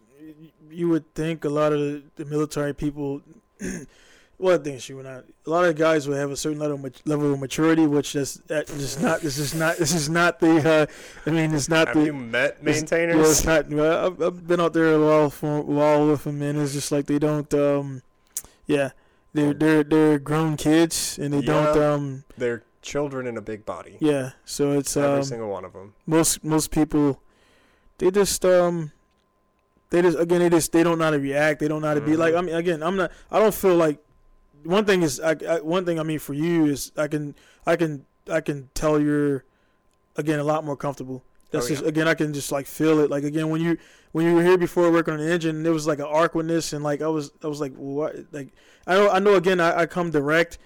You 0.70 0.89
would 0.89 1.12
think 1.16 1.44
a 1.44 1.48
lot 1.48 1.73
of 1.73 1.81
the, 1.81 2.02
the 2.15 2.24
military 2.27 2.73
people. 2.73 3.23
well, 4.39 4.55
I 4.55 4.62
think 4.62 4.81
she 4.81 4.94
would 4.94 5.05
not. 5.05 5.24
A 5.47 5.51
lot 5.51 5.65
of 5.65 5.74
guys 5.74 6.06
would 6.06 6.16
have 6.16 6.31
a 6.31 6.36
certain 6.36 6.61
level 6.61 6.77
of, 6.86 6.93
level 7.05 7.32
of 7.32 7.40
maturity, 7.40 7.89
which 7.89 8.12
that's 8.12 8.35
that 8.47 8.69
just 8.69 9.02
not. 9.02 9.20
This 9.20 9.36
is 9.36 9.52
not. 9.52 9.78
This 9.78 9.93
is 9.93 10.09
not 10.09 10.39
the. 10.39 10.52
Uh, 10.86 10.86
I 11.27 11.31
mean, 11.35 11.52
it's 11.52 11.69
not 11.69 11.89
have 11.89 11.97
the. 11.97 12.05
you 12.05 12.12
met 12.12 12.62
maintainers 12.62 13.16
Well, 13.16 13.31
it's 13.32 13.44
not. 13.44 13.69
Well, 13.69 14.06
I've, 14.06 14.23
I've 14.23 14.47
been 14.47 14.61
out 14.61 14.73
there 14.74 14.93
a 14.94 15.05
while 15.05 15.28
for 15.28 15.59
a 15.59 15.62
while 15.62 16.06
with 16.06 16.23
them, 16.23 16.40
and 16.43 16.56
it's 16.61 16.73
just 16.73 16.93
like 16.93 17.06
they 17.06 17.19
don't. 17.19 17.52
Um, 17.52 18.02
yeah, 18.69 18.90
they're 19.35 19.52
they're 19.52 19.85
they're 19.85 20.19
grown 20.19 20.56
kids, 20.56 21.19
and 21.19 21.35
they 21.35 21.43
don't. 21.43 21.77
Um, 21.77 22.24
they're 22.39 22.62
children 22.81 23.27
in 23.27 23.36
a 23.39 23.40
big 23.40 23.65
body 23.65 23.97
yeah, 23.98 24.32
so 24.44 24.73
it's 24.73 24.94
every 24.94 25.20
um, 25.20 25.24
single 25.24 25.48
one 25.48 25.65
of 25.65 25.73
them 25.73 25.94
most 26.06 26.44
most 26.44 26.70
people, 26.70 27.19
they 27.97 28.11
just 28.11 28.44
um, 28.44 28.93
they 29.90 30.02
just 30.02 30.19
again 30.19 30.40
they 30.40 30.51
just 30.51 30.70
they 30.73 30.82
don't 30.82 30.98
know 30.98 31.05
how 31.05 31.11
to 31.11 31.19
react. 31.19 31.61
They 31.61 31.69
don't 31.69 31.81
know 31.81 31.89
how 31.89 31.94
to 31.94 32.01
be 32.02 32.12
Mhm. 32.12 32.19
like. 32.19 32.35
I 32.35 32.40
mean, 32.43 32.55
again, 32.55 32.82
I'm 32.82 32.97
not. 32.97 33.11
I 33.31 33.39
don't 33.39 33.55
feel 33.55 33.77
like. 33.77 33.98
One 34.65 34.85
thing 34.85 35.02
is, 35.02 35.20
I, 35.20 35.36
I 35.48 35.61
one 35.61 35.85
thing 35.85 36.01
I 36.01 36.02
mean 36.02 36.19
for 36.19 36.32
you 36.35 36.66
is 36.66 36.90
I 36.97 37.06
can 37.09 37.35
I 37.66 37.77
can 37.77 38.05
I 38.31 38.40
can 38.40 38.69
tell 38.74 39.01
you're, 39.01 39.44
again 40.16 40.39
a 40.39 40.44
lot 40.44 40.65
more 40.65 40.77
comfortable. 40.77 41.23
That's 41.51 41.66
Oh, 41.66 41.69
just 41.69 41.85
again 41.85 42.09
I 42.09 42.15
can 42.15 42.33
just 42.33 42.51
like 42.53 42.66
feel 42.66 42.99
it. 43.01 43.11
Like 43.11 43.25
again 43.25 43.49
when 43.51 43.61
you 43.61 43.77
when 44.12 44.27
you 44.27 44.35
were 44.35 44.43
here 44.43 44.59
before 44.59 44.91
working 44.91 45.15
on 45.15 45.21
the 45.21 45.31
engine, 45.33 45.62
there 45.62 45.73
was 45.73 45.87
like 45.87 45.99
an 45.99 46.05
awkwardness 46.07 46.73
and 46.73 46.83
like 46.85 47.03
I 47.03 47.09
was 47.09 47.33
I 47.43 47.47
was 47.47 47.61
like 47.61 47.75
what 47.75 48.16
like 48.33 48.49
I 48.87 48.95
know 48.95 49.11
I 49.11 49.19
know 49.19 49.35
again 49.35 49.61
I, 49.61 49.81
I 49.81 49.87
come 49.87 50.11
direct, 50.11 50.59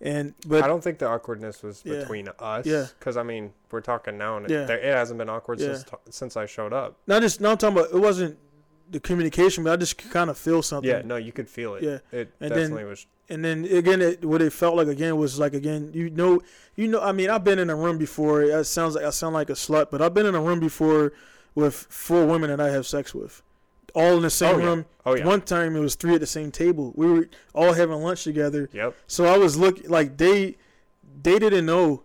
and 0.00 0.34
but 0.46 0.62
I 0.64 0.66
don't 0.66 0.82
think 0.82 0.98
the 0.98 1.08
awkwardness 1.08 1.62
was 1.62 1.82
Yeah. 1.84 2.00
between 2.00 2.28
us. 2.38 2.64
Yeah. 2.66 2.86
Because 2.98 3.16
I 3.16 3.22
mean, 3.22 3.52
we're 3.70 3.80
talking 3.80 4.18
now, 4.18 4.36
and 4.36 4.46
it, 4.50 4.66
there, 4.66 4.78
it 4.78 4.94
hasn't 4.94 5.18
been 5.18 5.28
awkward 5.28 5.58
Yeah. 5.60 5.68
since 5.74 5.84
t- 5.84 5.96
since 6.10 6.36
I 6.36 6.46
showed 6.46 6.72
up. 6.72 6.96
not 7.06 7.22
just 7.22 7.40
not 7.40 7.58
talking 7.60 7.78
about 7.78 7.90
it 7.92 7.98
wasn't 7.98 8.38
the 8.90 9.00
communication, 9.00 9.64
but 9.64 9.72
I 9.72 9.76
just 9.76 9.98
kind 10.10 10.30
of 10.30 10.38
feel 10.38 10.62
something. 10.62 10.88
Yeah, 10.90 11.02
no, 11.04 11.16
you 11.16 11.32
could 11.32 11.48
feel 11.48 11.74
it. 11.74 11.82
Yeah. 11.82 11.98
It 12.12 12.32
And 12.40 12.50
then- 12.52 12.58
definitely 12.70 12.84
was. 12.84 13.06
and 13.28 13.44
then 13.44 13.64
again 13.64 14.00
it, 14.00 14.24
what 14.24 14.40
it 14.40 14.52
felt 14.52 14.76
like 14.76 14.86
again 14.86 15.16
was 15.16 15.38
like 15.38 15.52
again 15.54 15.90
you 15.92 16.08
know 16.10 16.40
you 16.76 16.86
know 16.86 17.00
i 17.00 17.10
mean 17.10 17.28
i've 17.28 17.42
been 17.42 17.58
in 17.58 17.68
a 17.70 17.74
room 17.74 17.98
before 17.98 18.42
it 18.44 18.64
sounds 18.66 18.94
like 18.94 19.04
i 19.04 19.10
sound 19.10 19.34
like 19.34 19.50
a 19.50 19.54
slut 19.54 19.90
but 19.90 20.00
i've 20.00 20.14
been 20.14 20.26
in 20.26 20.36
a 20.36 20.40
room 20.40 20.60
before 20.60 21.12
with 21.56 21.74
four 21.90 22.24
women 22.24 22.48
that 22.50 22.60
i 22.60 22.70
have 22.70 22.86
sex 22.86 23.12
with 23.12 23.42
all 23.96 24.14
in 24.16 24.22
the 24.22 24.30
same 24.30 24.54
Oh, 24.54 24.58
yeah. 24.60 24.64
room 24.66 24.84
Oh 25.04 25.16
yeah. 25.16 25.26
one 25.26 25.40
time 25.40 25.74
it 25.74 25.80
was 25.80 25.96
three 25.96 26.14
at 26.14 26.20
the 26.20 26.26
same 26.38 26.52
table 26.52 26.92
we 26.94 27.06
were 27.10 27.28
all 27.52 27.72
having 27.72 27.96
lunch 28.00 28.22
together 28.22 28.70
Yep. 28.72 28.94
so 29.08 29.24
i 29.24 29.36
was 29.36 29.56
looking 29.58 29.90
like 29.90 30.16
they 30.18 30.54
they 31.20 31.40
didn't 31.40 31.66
know 31.66 32.04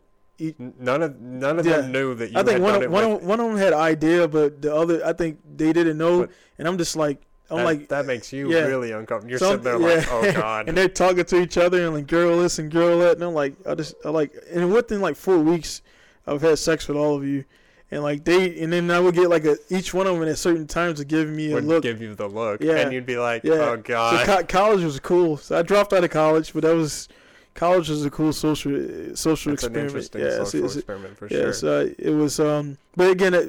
N- 0.60 0.74
None 0.80 1.02
of 1.04 1.20
none 1.22 1.60
of 1.60 1.66
Yeah. 1.66 1.78
them 1.82 1.92
knew 1.92 2.16
that 2.16 2.32
you 2.32 2.38
i 2.40 2.44
think 2.44 2.54
had 2.54 2.62
one 2.62 2.84
of, 2.84 2.92
one 2.92 3.04
of, 3.04 3.24
one 3.24 3.40
of 3.40 3.48
them 3.50 3.58
had 3.58 3.74
idea 3.74 4.28
but 4.28 4.62
the 4.62 4.74
other 4.74 5.06
i 5.06 5.14
think 5.14 5.40
they 5.56 5.72
didn't 5.74 5.98
know 5.98 6.22
But- 6.22 6.32
and 6.58 6.68
i'm 6.68 6.78
just 6.78 6.96
like 6.96 7.22
I'm 7.50 7.58
that, 7.58 7.64
like, 7.66 7.88
that 7.90 8.06
makes 8.06 8.32
you 8.32 8.50
yeah. 8.50 8.60
really 8.62 8.94
uncomfortable. 8.94 9.30
You're 9.32 9.40
Some- 9.40 9.62
sitting 9.62 9.64
there 9.66 9.98
like, 9.98 10.08
oh 10.10 10.32
god. 10.42 10.70
and 10.70 10.78
they're 10.78 10.88
talking 10.88 11.26
to 11.26 11.42
each 11.42 11.58
other 11.58 11.86
and 11.86 11.94
like 11.94 12.08
girl 12.08 12.40
this 12.40 12.60
and 12.60 12.72
girl 12.72 13.00
that, 13.00 13.16
and 13.18 13.24
I'm 13.26 13.34
like, 13.34 13.56
I 13.68 13.76
just 13.76 13.94
I 14.06 14.10
like, 14.10 14.32
and 14.54 14.72
within 14.74 15.02
like 15.02 15.18
four 15.18 15.38
weeks, 15.38 15.82
I've 16.26 16.42
had 16.42 16.58
sex 16.60 16.88
with 16.88 16.96
all 16.96 17.14
of 17.18 17.26
you, 17.28 17.44
and 17.92 18.04
like 18.04 18.24
they, 18.24 18.58
and 18.64 18.72
then 18.72 18.90
I 18.90 19.02
would 19.02 19.16
get 19.16 19.30
like 19.30 19.44
a 19.44 19.58
each 19.70 19.94
one 19.94 20.08
of 20.08 20.18
them 20.18 20.30
at 20.30 20.38
certain 20.38 20.66
times 20.66 21.00
to 21.00 21.06
give 21.06 21.28
me 21.28 21.52
a 21.52 21.56
would 21.56 21.66
look. 21.66 21.84
give 21.84 22.02
you 22.02 22.16
the 22.16 22.30
look, 22.30 22.62
Yeah. 22.64 22.78
and 22.78 22.94
you'd 22.94 23.06
be 23.06 23.18
like, 23.18 23.44
Yeah. 23.44 23.56
oh 23.56 23.76
So 23.76 23.82
god. 23.84 24.26
co- 24.26 24.44
college 24.46 24.86
was 24.86 24.98
cool. 25.02 25.36
So 25.36 25.60
I 25.60 25.62
dropped 25.62 25.92
out 25.92 26.06
of 26.06 26.10
college, 26.10 26.54
but 26.54 26.62
that 26.64 26.74
was 26.74 27.10
college 27.54 27.90
was 27.90 28.06
a 28.06 28.10
cool 28.10 28.32
social 28.34 28.72
social 29.16 29.54
It's 29.54 29.64
an 29.64 29.72
experiment. 29.76 29.88
interesting 29.90 30.22
yeah, 30.22 30.38
social 30.44 30.60
it's- 30.60 30.76
experiment 30.78 31.18
for 31.18 31.28
yeah, 31.28 31.38
sure. 31.38 31.54
so 31.54 31.94
it 31.98 32.12
was. 32.12 32.40
Um, 32.40 32.78
but 32.96 33.12
again, 33.12 33.34
it, 33.34 33.48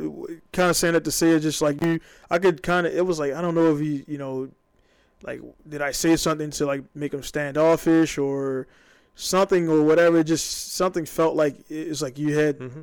kind 0.53 0.71
of 0.71 0.77
saying 0.77 0.95
that 0.95 1.05
to 1.05 1.11
say 1.13 1.31
it, 1.31 1.41
just 1.41 1.63
like 1.63 1.83
you, 1.83 2.01
I 2.31 2.39
could 2.39 2.63
kind 2.63 2.87
of. 2.87 2.95
It 2.95 3.05
was 3.07 3.19
like 3.19 3.33
I 3.33 3.41
don't 3.41 3.55
know 3.55 3.75
if 3.75 3.81
you, 3.81 4.05
you 4.07 4.19
know, 4.19 4.49
like 5.23 5.41
did 5.69 5.83
I 5.83 5.93
say 5.93 6.17
something 6.17 6.51
to 6.53 6.67
like 6.67 6.83
make 6.95 7.13
them 7.13 7.23
standoffish 7.23 8.19
or 8.19 8.67
something 9.15 9.69
or 9.69 9.83
whatever? 9.83 10.23
Just 10.25 10.75
something 10.75 11.05
felt 11.07 11.37
like 11.37 11.57
it 11.71 11.89
was 11.89 12.03
like 12.03 12.19
you 12.19 12.37
had 12.39 12.57
hmm 12.59 12.81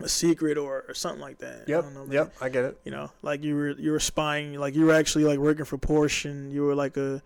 a 0.00 0.08
secret 0.08 0.56
or, 0.56 0.84
or 0.86 0.94
something 0.94 1.20
like 1.20 1.38
that. 1.38 1.62
I 1.66 1.70
Yep. 1.72 1.82
don't 1.82 1.94
know, 1.94 2.06
yep. 2.14 2.32
I 2.40 2.48
get 2.50 2.64
it. 2.64 2.78
You 2.84 2.92
know, 2.92 3.10
like 3.22 3.42
you 3.42 3.56
were 3.56 3.70
you 3.70 3.90
were 3.90 3.98
spying, 3.98 4.54
like 4.54 4.76
you 4.76 4.84
were 4.86 4.94
actually 4.94 5.24
like 5.24 5.40
working 5.40 5.64
for 5.64 5.76
Porsche, 5.76 6.26
and 6.30 6.52
you 6.52 6.62
were 6.62 6.76
like 6.76 6.96
a. 6.96 7.20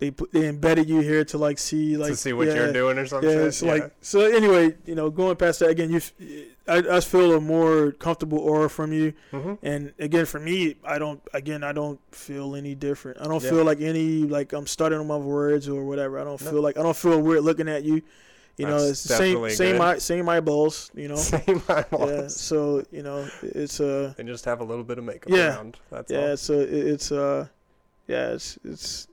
They 0.00 0.10
put, 0.10 0.32
they 0.32 0.48
embedded 0.48 0.88
you 0.88 1.00
here 1.00 1.24
to 1.26 1.38
like 1.38 1.56
see 1.58 1.96
like 1.96 2.10
to 2.10 2.16
see 2.16 2.32
what 2.32 2.48
yeah, 2.48 2.54
you're 2.54 2.72
doing 2.72 2.98
or 2.98 3.06
something. 3.06 3.30
yeah, 3.30 3.44
it's 3.46 3.62
like 3.62 3.92
so. 4.00 4.20
Anyway, 4.20 4.74
you 4.86 4.94
know, 4.96 5.08
going 5.08 5.36
past 5.36 5.60
that 5.60 5.70
again, 5.70 5.90
you, 5.92 6.00
I, 6.66 6.96
I 6.96 7.00
feel 7.00 7.32
a 7.34 7.40
more 7.40 7.92
comfortable 7.92 8.38
aura 8.38 8.68
from 8.68 8.92
you, 8.92 9.12
hmm 9.30 9.54
and 9.62 9.92
again, 10.00 10.26
for 10.26 10.40
me, 10.40 10.76
I 10.84 10.98
don't. 10.98 11.20
Again, 11.32 11.62
I 11.62 11.72
don't 11.72 12.00
feel 12.10 12.56
any 12.56 12.74
different. 12.74 13.18
I 13.20 13.24
don't 13.24 13.42
Yeah. 13.42 13.50
feel 13.50 13.64
like 13.64 13.80
any 13.80 14.24
like 14.24 14.52
I'm 14.52 14.66
stuttering 14.66 15.00
on 15.00 15.06
my 15.06 15.16
words 15.16 15.68
or 15.68 15.84
whatever. 15.84 16.18
I 16.18 16.24
don't 16.24 16.40
No. 16.42 16.50
feel 16.50 16.60
like 16.60 16.76
I 16.76 16.82
don't 16.82 16.96
feel 16.96 17.20
weird 17.22 17.44
looking 17.44 17.68
at 17.68 17.84
you. 17.84 18.02
You 18.56 18.66
know, 18.66 18.78
That's 18.86 19.04
it's 19.04 19.14
same 19.16 19.48
same 19.50 19.72
good. 19.76 19.80
eye, 19.80 19.98
same 19.98 20.28
eyeballs. 20.28 20.90
You 20.94 21.08
know, 21.08 21.16
Same 21.32 21.62
yeah. 21.68 21.76
eyeballs. 21.76 22.36
So 22.36 22.84
you 22.90 23.02
know, 23.04 23.26
it's 23.42 23.80
uh, 23.80 24.12
And 24.18 24.26
just 24.28 24.44
have 24.44 24.60
a 24.60 24.64
little 24.64 24.84
bit 24.84 24.98
of 24.98 25.04
makeup 25.04 25.30
Yeah. 25.32 25.54
around. 25.54 25.76
That's 25.90 26.10
yeah. 26.10 26.30
all. 26.30 26.36
So 26.36 26.54
it, 26.60 26.70
it's 26.72 27.12
uh, 27.12 27.46
yeah, 28.08 28.32
it's 28.32 28.58
it's. 28.64 29.06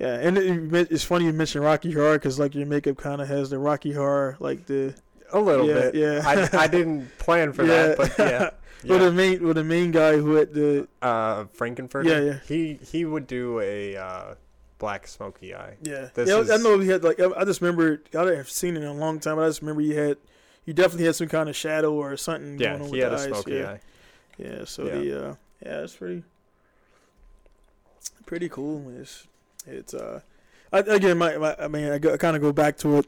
Yeah, 0.00 0.14
and 0.14 0.38
it, 0.38 0.90
it's 0.90 1.04
funny 1.04 1.26
you 1.26 1.32
mentioned 1.34 1.62
Rocky 1.62 1.92
Horror 1.92 2.14
because 2.18 2.38
like 2.38 2.54
your 2.54 2.66
makeup 2.66 2.96
kind 2.96 3.20
of 3.20 3.28
has 3.28 3.50
the 3.50 3.58
Rocky 3.58 3.92
Horror 3.92 4.36
like 4.40 4.64
the 4.66 4.94
A 5.32 5.38
little 5.38 5.66
yeah, 5.68 5.74
bit. 5.74 5.94
yeah. 5.94 6.22
I, 6.24 6.62
I 6.64 6.66
didn't 6.68 7.16
plan 7.18 7.52
for 7.52 7.64
that, 7.66 7.96
but 7.98 8.18
yeah. 8.18 8.50
Yeah. 8.82 8.96
the 8.96 9.12
main, 9.12 9.44
well, 9.44 9.52
the 9.52 9.62
main 9.62 9.90
guy 9.90 10.16
who 10.16 10.36
had 10.36 10.54
the 10.54 10.88
uh, 11.02 11.44
Frank-N-Furter. 11.52 12.04
Yeah, 12.06 12.20
yeah. 12.20 12.38
He 12.48 12.78
he 12.90 13.04
would 13.04 13.26
do 13.26 13.60
a 13.60 13.94
uh, 13.94 14.34
black 14.78 15.06
smoky 15.06 15.54
eye. 15.54 15.76
yeah, 15.82 16.08
This 16.14 16.30
yeah. 16.30 16.54
I 16.54 16.56
know 16.56 16.78
he 16.78 16.88
had 16.88 17.04
like 17.04 17.20
I 17.20 17.44
just 17.44 17.60
remember 17.60 18.00
I 18.14 18.24
don't 18.24 18.34
have 18.38 18.48
seen 18.48 18.76
it 18.78 18.82
in 18.82 18.88
a 18.88 18.94
long 18.94 19.20
time. 19.20 19.36
But 19.36 19.44
I 19.44 19.48
just 19.48 19.60
remember 19.60 19.82
he 19.82 19.94
had, 19.94 20.16
he 20.64 20.72
definitely 20.72 21.04
had 21.04 21.14
some 21.14 21.28
kind 21.28 21.50
of 21.50 21.56
shadow 21.56 21.92
or 21.92 22.16
something 22.16 22.58
Yeah, 22.58 22.70
going 22.78 22.80
on 22.80 22.86
he 22.88 22.92
with 22.92 23.02
had 23.02 23.12
the 23.12 23.16
a 23.16 23.18
eyes. 23.18 23.24
smoky 23.26 23.52
yeah. 23.52 23.70
eye. 23.70 23.80
Yeah, 24.38 24.64
so 24.64 24.84
Yeah. 24.86 24.94
the 24.94 25.28
uh, 25.28 25.34
yeah, 25.62 25.82
it's 25.82 25.94
pretty, 25.96 26.22
pretty 28.24 28.48
cool. 28.48 28.90
It's 28.98 29.26
it's 29.66 29.94
uh, 29.94 30.20
I, 30.72 30.78
again, 30.80 31.18
my, 31.18 31.36
my 31.36 31.56
I 31.58 31.68
mean, 31.68 31.88
I, 31.90 31.94
I 31.96 32.16
kind 32.16 32.36
of 32.36 32.42
go 32.42 32.52
back 32.52 32.76
to 32.78 32.98
it. 32.98 33.06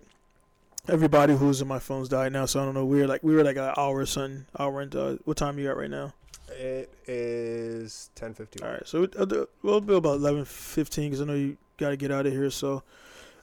Everybody 0.89 1.37
who's 1.37 1.62
in 1.62 1.69
my 1.69 1.79
phone's 1.79 2.09
died 2.09 2.33
now, 2.33 2.45
so 2.47 2.61
I 2.61 2.65
don't 2.65 2.74
know. 2.74 2.85
We 2.85 3.01
were 3.01 3.07
like 3.07 3.23
we 3.23 3.35
were 3.35 3.45
like 3.45 3.57
an 3.57 3.73
hour 3.77 3.99
or 3.99 4.07
something. 4.07 4.47
Hour 4.59 4.83
into 4.83 5.01
uh 5.01 5.16
what 5.24 5.37
time 5.37 5.59
you 5.59 5.69
got 5.69 5.77
right 5.77 5.91
now? 5.91 6.12
It 6.51 6.93
is 7.07 8.11
ten 8.16 8.35
fifty 8.35 8.61
All 8.62 8.70
one. 8.70 8.81
so 8.85 9.05
it- 9.05 9.16
uh, 9.16 9.47
we'll 9.62 9.81
be 9.81 9.95
about 9.95 10.16
eleven 10.16 10.45
fifteen 10.45 11.11
because 11.11 11.20
I 11.23 11.24
know 11.24 11.35
you 11.35 11.57
got 11.79 11.91
to 11.91 11.97
get 11.97 12.11
out 12.11 12.27
of 12.27 12.33
here. 12.33 12.51
So, 12.51 12.83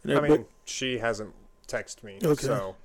and 0.03 0.13
I 0.17 0.19
mean, 0.27 0.45
she 0.65 0.97
hasn't 0.97 1.33
texted 1.67 2.03
me, 2.03 2.19
Okay. 2.21 2.45
so 2.47 2.75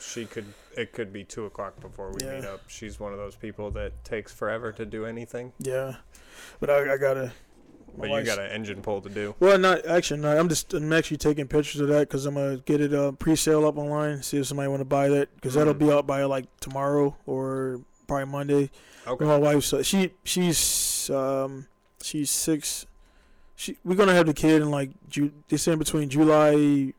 she 0.00 0.26
could. 0.26 0.46
It 0.76 0.92
could 0.92 1.12
be 1.12 1.24
two 1.24 1.46
o'clock 1.46 1.80
before 1.80 2.10
we 2.12 2.18
Yeah. 2.24 2.36
meet 2.36 2.44
up. 2.44 2.60
She's 2.68 3.00
one 3.00 3.12
of 3.12 3.18
those 3.18 3.34
people 3.36 3.70
that 3.72 4.04
takes 4.04 4.32
forever 4.32 4.70
to 4.72 4.86
do 4.86 5.06
anything, 5.06 5.52
yeah, 5.58 5.96
but 6.60 6.70
I, 6.70 6.94
I 6.94 6.96
gotta. 6.98 7.32
But 7.96 8.10
you 8.10 8.22
got 8.24 8.38
an 8.38 8.50
engine 8.50 8.82
pull 8.82 9.00
to 9.00 9.08
do. 9.08 9.34
Well, 9.40 9.58
not 9.58 9.84
actually. 9.86 10.20
No, 10.20 10.38
I'm 10.38 10.48
just 10.48 10.72
I'm 10.74 10.92
actually 10.92 11.16
taking 11.18 11.46
pictures 11.48 11.80
of 11.80 11.88
that 11.88 12.08
because 12.08 12.26
I'm 12.26 12.34
gonna 12.34 12.58
get 12.58 12.80
it 12.80 12.92
uh, 12.94 13.12
pre-sale 13.12 13.66
up 13.66 13.76
online. 13.78 14.22
See 14.22 14.38
if 14.38 14.46
somebody 14.46 14.68
want 14.68 14.80
to 14.80 14.84
buy 14.86 15.08
that 15.08 15.34
because 15.36 15.54
that'll 15.54 15.74
Mhm. 15.74 15.78
be 15.78 15.92
out 15.92 16.06
by 16.06 16.24
like 16.24 16.46
tomorrow 16.60 17.16
or 17.26 17.80
probably 18.06 18.26
Monday. 18.26 18.70
Okay. 19.06 19.24
My 19.24 19.36
wife's 19.38 19.72
uh, 19.72 19.82
she 19.82 20.12
she's 20.24 21.08
um 21.10 21.66
she's 22.02 22.30
six. 22.30 22.86
She 23.56 23.78
we're 23.84 23.94
gonna 23.96 24.14
have 24.14 24.26
the 24.26 24.34
kid 24.34 24.62
in 24.62 24.70
like 24.70 24.90
Ju- 25.08 25.32
they 25.48 25.56
say 25.56 25.72
in 25.72 25.78
between 25.78 26.08
July. 26.08 26.92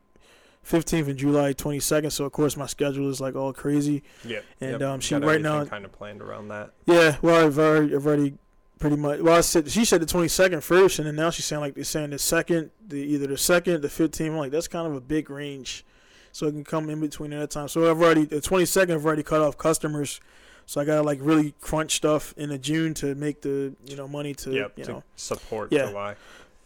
15th 0.67 1.07
and 1.09 1.15
July 1.19 1.53
22nd, 1.53 2.11
so 2.11 2.25
of 2.25 2.31
course 2.31 2.57
my 2.57 2.65
schedule 2.65 3.07
is 3.11 3.21
like 3.21 3.35
all 3.35 3.53
crazy. 3.53 4.01
Yeah. 4.23 4.39
And, 4.59 4.81
um, 4.81 4.99
she- 4.99 5.13
right 5.13 5.39
now- 5.39 5.63
kind 5.65 5.85
of 5.85 5.91
planned 5.91 6.23
around 6.23 6.47
that. 6.47 6.71
Yeah, 6.87 7.17
well, 7.21 7.45
I've 7.45 7.59
already, 7.59 7.95
I've 7.95 8.07
already 8.07 8.33
pretty 8.79 8.95
much. 8.95 9.19
Well, 9.19 9.37
I 9.37 9.41
said 9.41 9.69
she 9.69 9.85
said 9.85 10.01
the 10.01 10.05
twenty 10.05 10.27
second 10.27 10.61
first, 10.61 10.99
and 10.99 11.07
then 11.07 11.15
now 11.15 11.29
she's 11.29 11.45
saying 11.45 11.61
like 11.61 11.75
they're 11.75 11.83
saying 11.83 12.11
the 12.11 12.19
second, 12.19 12.71
the 12.87 12.97
either 12.97 13.27
the 13.27 13.37
second, 13.37 13.81
the 13.81 13.89
fifteenth. 13.89 14.31
I'm 14.31 14.37
like 14.37 14.51
that's 14.51 14.67
kind 14.67 14.87
of 14.87 14.95
a 14.95 15.01
big 15.01 15.29
range, 15.29 15.85
so 16.31 16.47
it 16.47 16.51
can 16.51 16.63
come 16.63 16.89
in 16.89 16.99
between 16.99 17.33
at 17.33 17.39
that 17.39 17.51
time. 17.51 17.67
So 17.67 17.89
I've 17.89 18.01
already 18.01 18.25
the 18.25 18.41
twenty 18.41 18.65
second. 18.65 18.95
I've 18.95 19.05
already 19.05 19.23
cut 19.23 19.41
off 19.41 19.57
customers, 19.57 20.19
so 20.65 20.81
I 20.81 20.85
gotta 20.85 21.03
like 21.03 21.19
really 21.21 21.53
crunch 21.61 21.95
stuff 21.95 22.33
in 22.37 22.49
the 22.49 22.57
June 22.57 22.93
to 22.95 23.15
make 23.15 23.41
the 23.41 23.75
you 23.85 23.95
know 23.95 24.07
money 24.07 24.33
to 24.35 24.51
yep. 24.51 24.73
you 24.77 24.85
to 24.85 24.91
know. 24.91 25.03
support 25.15 25.71
Yeah. 25.71 25.87
July. 25.87 26.15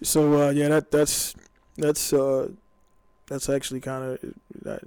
So 0.01 0.47
uh, 0.47 0.49
yeah, 0.51 0.69
that 0.69 0.91
that's 0.91 1.35
that's 1.77 2.13
uh 2.13 2.49
that's 3.27 3.49
actually 3.49 3.81
kind 3.81 4.03
of 4.03 4.33
that. 4.63 4.81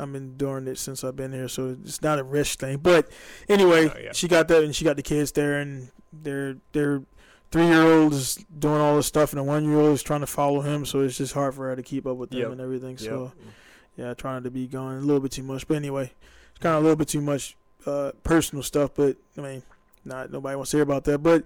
I've 0.00 0.12
been 0.12 0.36
doing 0.36 0.66
it 0.66 0.78
since 0.78 1.04
I've 1.04 1.16
been 1.16 1.32
here, 1.32 1.48
so 1.48 1.76
it's 1.84 2.00
not 2.02 2.18
a 2.18 2.24
rich 2.24 2.54
thing. 2.54 2.78
But 2.78 3.08
anyway, 3.48 3.86
No, 3.88 3.94
yeah. 4.00 4.12
she 4.12 4.28
got 4.28 4.48
that, 4.48 4.62
and 4.64 4.74
she 4.74 4.84
got 4.84 4.96
the 4.96 5.02
kids 5.02 5.32
there, 5.32 5.58
and 5.58 5.90
their 6.12 6.56
their 6.72 7.02
three 7.50 7.66
year 7.66 7.82
old 7.82 8.12
is 8.14 8.36
doing 8.58 8.80
all 8.80 8.96
this 8.96 9.06
stuff, 9.06 9.32
and 9.32 9.38
the 9.38 9.44
one 9.44 9.64
year 9.64 9.78
old 9.78 9.92
is 9.94 10.02
trying 10.02 10.20
to 10.20 10.26
follow 10.26 10.60
him. 10.60 10.84
So 10.86 11.00
it's 11.00 11.18
just 11.18 11.34
hard 11.34 11.54
for 11.54 11.68
her 11.68 11.76
to 11.76 11.82
keep 11.82 12.06
up 12.06 12.16
with 12.16 12.30
them 12.30 12.40
Yep. 12.40 12.50
and 12.52 12.60
everything. 12.60 12.96
So 12.98 13.32
Yep. 13.36 13.46
yeah, 13.96 14.14
trying 14.14 14.42
to 14.44 14.50
be 14.50 14.66
going 14.66 14.96
a 14.98 15.00
little 15.00 15.20
bit 15.20 15.32
too 15.32 15.42
much. 15.42 15.66
But 15.68 15.74
anyway, 15.76 16.12
it's 16.50 16.58
kind 16.60 16.74
of 16.76 16.80
a 16.80 16.84
little 16.84 16.96
bit 16.96 17.08
too 17.08 17.20
much 17.20 17.56
uh, 17.86 18.12
personal 18.24 18.62
stuff. 18.62 18.90
But 18.94 19.16
I 19.36 19.40
mean, 19.40 19.62
not 20.04 20.30
nobody 20.32 20.56
wants 20.56 20.70
to 20.70 20.76
hear 20.78 20.82
about 20.84 21.04
that. 21.04 21.18
But 21.18 21.44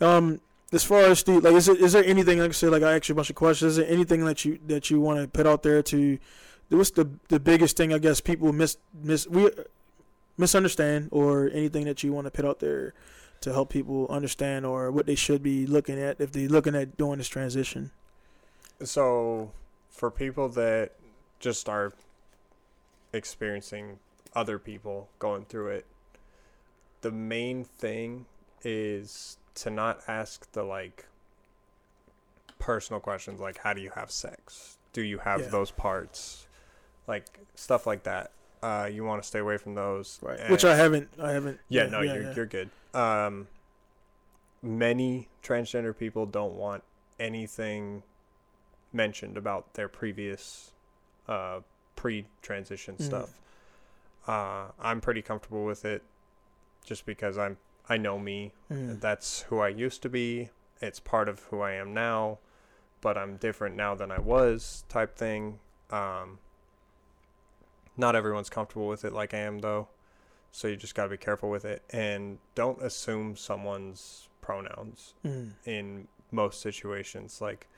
um, 0.00 0.40
as 0.72 0.82
far 0.84 1.00
as 1.02 1.22
the 1.22 1.38
like, 1.40 1.54
is 1.54 1.68
it 1.68 1.78
is 1.80 1.92
there 1.92 2.04
anything 2.04 2.38
like 2.38 2.48
I 2.48 2.52
said, 2.52 2.70
like 2.70 2.82
I 2.82 2.96
asked 2.96 3.08
you 3.08 3.14
a 3.14 3.16
bunch 3.16 3.30
of 3.30 3.36
questions? 3.36 3.72
Is 3.72 3.76
there 3.76 3.88
anything 3.92 4.24
that 4.24 4.44
you 4.44 4.58
that 4.66 4.90
you 4.90 5.00
want 5.00 5.20
to 5.20 5.28
put 5.28 5.46
out 5.46 5.62
there 5.62 5.82
to? 5.84 6.18
What's 6.76 6.90
the 6.90 7.08
the 7.28 7.40
biggest 7.40 7.76
thing 7.76 7.92
I 7.92 7.98
guess 7.98 8.20
people 8.20 8.52
miss 8.52 8.76
miss 8.94 9.26
we 9.26 9.50
misunderstand 10.38 11.08
or 11.12 11.50
anything 11.52 11.84
that 11.84 12.02
you 12.02 12.12
want 12.12 12.26
to 12.26 12.30
put 12.30 12.44
out 12.44 12.60
there 12.60 12.94
to 13.42 13.52
help 13.52 13.70
people 13.70 14.06
understand 14.08 14.64
or 14.64 14.90
what 14.90 15.04
they 15.06 15.14
should 15.14 15.42
be 15.42 15.66
looking 15.66 15.98
at 16.00 16.20
if 16.20 16.32
they're 16.32 16.48
looking 16.48 16.74
at 16.74 16.96
doing 16.96 17.18
this 17.18 17.28
transition? 17.28 17.90
So, 18.82 19.52
for 19.90 20.10
people 20.10 20.48
that 20.50 20.92
just 21.40 21.68
are 21.68 21.92
experiencing 23.12 23.98
other 24.34 24.58
people 24.58 25.08
going 25.18 25.44
through 25.44 25.68
it, 25.68 25.86
the 27.02 27.10
main 27.10 27.64
thing 27.64 28.26
is 28.62 29.36
to 29.56 29.70
not 29.70 30.00
ask 30.08 30.50
the 30.52 30.62
like 30.62 31.06
personal 32.58 33.00
questions 33.00 33.40
like 33.40 33.58
how 33.58 33.72
do 33.72 33.80
you 33.80 33.90
have 33.90 34.10
sex? 34.10 34.78
Do 34.92 35.02
you 35.02 35.18
have 35.18 35.40
Yeah. 35.42 35.48
those 35.48 35.70
parts? 35.70 36.46
Like 37.06 37.26
stuff 37.54 37.86
like 37.86 38.04
that. 38.04 38.30
Uh, 38.62 38.88
you 38.92 39.04
want 39.04 39.20
to 39.20 39.26
stay 39.26 39.40
away 39.40 39.56
from 39.56 39.74
those. 39.74 40.18
Right. 40.22 40.48
Which 40.50 40.64
I 40.64 40.76
haven't. 40.76 41.08
I 41.20 41.32
haven't. 41.32 41.58
Yeah, 41.68 41.86
no, 41.86 42.00
yeah, 42.00 42.14
you're 42.14 42.22
yeah. 42.22 42.34
you're 42.34 42.46
good. 42.46 42.70
Um, 42.94 43.48
many 44.62 45.28
transgender 45.42 45.96
people 45.96 46.26
don't 46.26 46.54
want 46.54 46.84
anything 47.18 48.02
mentioned 48.92 49.36
about 49.36 49.74
their 49.74 49.88
previous 49.88 50.70
uh, 51.28 51.60
pre-transition 51.96 52.96
Mhm. 52.96 53.02
stuff. 53.02 53.38
Uh, 54.26 54.66
I'm 54.80 55.00
pretty 55.00 55.22
comfortable 55.22 55.64
with 55.64 55.84
it, 55.84 56.02
just 56.84 57.06
because 57.06 57.36
I'm 57.38 57.58
I 57.88 57.96
know 57.96 58.18
me. 58.18 58.52
Mm. 58.70 59.00
That's 59.00 59.42
who 59.42 59.58
I 59.58 59.68
used 59.68 60.02
to 60.02 60.08
be. 60.08 60.50
It's 60.80 61.00
part 61.00 61.28
of 61.28 61.40
who 61.44 61.60
I 61.60 61.72
am 61.72 61.92
now, 61.92 62.38
but 63.00 63.18
I'm 63.18 63.36
different 63.36 63.74
now 63.76 63.94
than 63.96 64.12
I 64.12 64.20
was. 64.20 64.84
Type 64.88 65.16
thing. 65.16 65.58
Um, 65.90 66.38
not 67.96 68.16
everyone's 68.16 68.48
comfortable 68.50 68.88
with 68.88 69.04
it 69.04 69.12
like 69.12 69.34
I 69.34 69.38
am 69.38 69.58
though. 69.60 69.88
So 70.50 70.68
you 70.68 70.76
just 70.76 70.94
got 70.94 71.04
to 71.04 71.08
be 71.08 71.16
careful 71.16 71.48
with 71.50 71.64
it 71.64 71.82
and 71.90 72.38
don't 72.54 72.80
assume 72.82 73.36
someone's 73.36 74.28
pronouns 74.42 75.14
Mm. 75.24 75.52
in 75.64 76.08
most 76.30 76.60
situations. 76.60 77.40
Like 77.40 77.68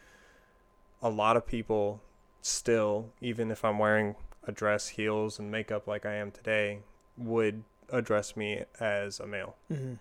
a 1.02 1.08
lot 1.10 1.36
of 1.36 1.46
people 1.46 2.00
still, 2.42 3.10
even 3.20 3.50
if 3.50 3.64
I'm 3.64 3.78
wearing 3.78 4.16
a 4.46 4.52
dress, 4.52 4.88
heels, 4.88 5.38
and 5.38 5.50
makeup 5.50 5.86
like 5.86 6.04
I 6.04 6.14
am 6.14 6.30
today, 6.30 6.80
would 7.16 7.62
address 7.90 8.36
me 8.36 8.64
as 8.80 9.20
a 9.20 9.26
male. 9.26 9.56
Mm-hmm. 9.70 9.94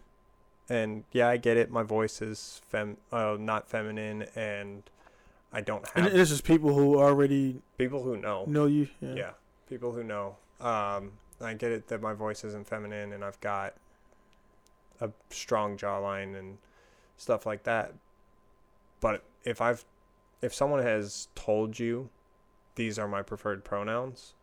And 0.70 1.04
yeah, 1.12 1.28
I 1.28 1.38
get 1.38 1.58
it. 1.58 1.70
My 1.70 1.84
voice 1.84 2.22
is 2.22 2.62
fem, 2.70 2.98
uh, 3.12 3.38
not 3.40 3.70
feminine, 3.70 4.26
and 4.36 4.84
I 5.52 5.62
don't 5.62 5.86
have. 5.90 6.08
And 6.08 6.16
this 6.16 6.32
is 6.32 6.42
people 6.42 6.74
who 6.74 6.98
already 7.00 7.62
people 7.78 8.02
who 8.04 8.18
know. 8.18 8.46
know 8.48 8.66
you. 8.66 8.88
Yeah. 9.02 9.14
Yeah. 9.14 9.32
People 9.74 9.92
who 9.92 10.04
know. 10.04 10.36
Um, 10.62 11.14
I 11.42 11.56
get 11.56 11.72
it 11.72 11.88
that 11.88 12.00
my 12.00 12.14
voice 12.14 12.44
isn't 12.44 12.68
feminine, 12.68 13.12
and 13.12 13.26
I've 13.26 13.42
got 13.42 13.74
a 15.02 15.10
strong 15.32 15.78
jawline 15.78 16.38
and 16.38 16.60
stuff 17.18 17.48
like 17.48 17.64
that. 17.64 17.96
But 19.02 19.24
if 19.44 19.62
I've, 19.62 19.84
if 20.44 20.54
someone 20.54 20.84
has 20.84 21.28
told 21.34 21.80
you, 21.80 22.10
these 22.76 23.00
are 23.00 23.08
my 23.08 23.24
preferred 23.24 23.64
pronouns, 23.64 24.36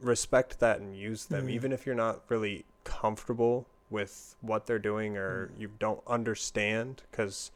respect 0.00 0.60
that 0.60 0.78
and 0.78 0.96
use 0.96 1.26
them, 1.26 1.48
Mhm. 1.48 1.50
even 1.50 1.72
if 1.72 1.84
you're 1.84 1.94
not 1.96 2.22
really 2.28 2.64
comfortable 2.84 3.66
with 3.90 4.36
what 4.40 4.66
they're 4.66 4.78
doing 4.78 5.16
or 5.16 5.48
Mhm. 5.48 5.58
you 5.60 5.68
don't 5.80 6.02
understand. 6.06 7.02
Because 7.10 7.50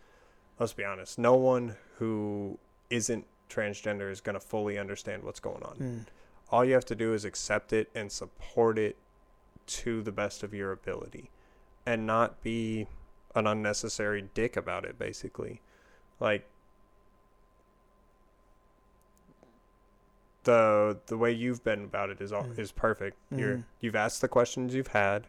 let's 0.58 0.72
be 0.72 0.84
honest, 0.84 1.18
no 1.20 1.34
one 1.36 1.76
who 1.98 2.58
isn't 2.90 3.26
transgender 3.48 4.10
is 4.10 4.20
going 4.20 4.34
to 4.34 4.40
fully 4.40 4.78
understand 4.78 5.22
what's 5.22 5.40
going 5.40 5.62
on. 5.62 5.76
Mm. 5.76 6.06
All 6.50 6.64
you 6.64 6.74
have 6.74 6.84
to 6.86 6.94
do 6.94 7.12
is 7.14 7.24
accept 7.24 7.72
it 7.72 7.90
and 7.94 8.10
support 8.12 8.78
it 8.78 8.96
to 9.66 10.02
the 10.02 10.12
best 10.12 10.42
of 10.42 10.52
your 10.54 10.72
ability 10.72 11.30
and 11.86 12.06
not 12.06 12.42
be 12.42 12.86
an 13.34 13.46
unnecessary 13.46 14.28
dick 14.34 14.56
about 14.56 14.84
it 14.84 14.98
basically. 14.98 15.60
Like 16.20 16.46
the 20.44 20.98
the 21.06 21.16
way 21.16 21.32
you've 21.32 21.64
been 21.64 21.84
about 21.84 22.10
it 22.10 22.20
is 22.20 22.32
all, 22.32 22.44
Mm. 22.44 22.58
is 22.58 22.70
perfect. 22.72 23.16
You're 23.30 23.56
Mhm. 23.58 23.64
you've 23.80 23.96
asked 23.96 24.20
the 24.20 24.28
questions 24.28 24.74
you've 24.74 24.88
had. 24.88 25.26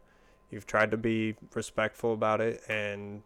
You've 0.52 0.68
tried 0.68 0.92
to 0.92 0.98
be 0.98 1.36
respectful 1.54 2.14
about 2.14 2.42
it 2.42 2.62
and 2.70 3.24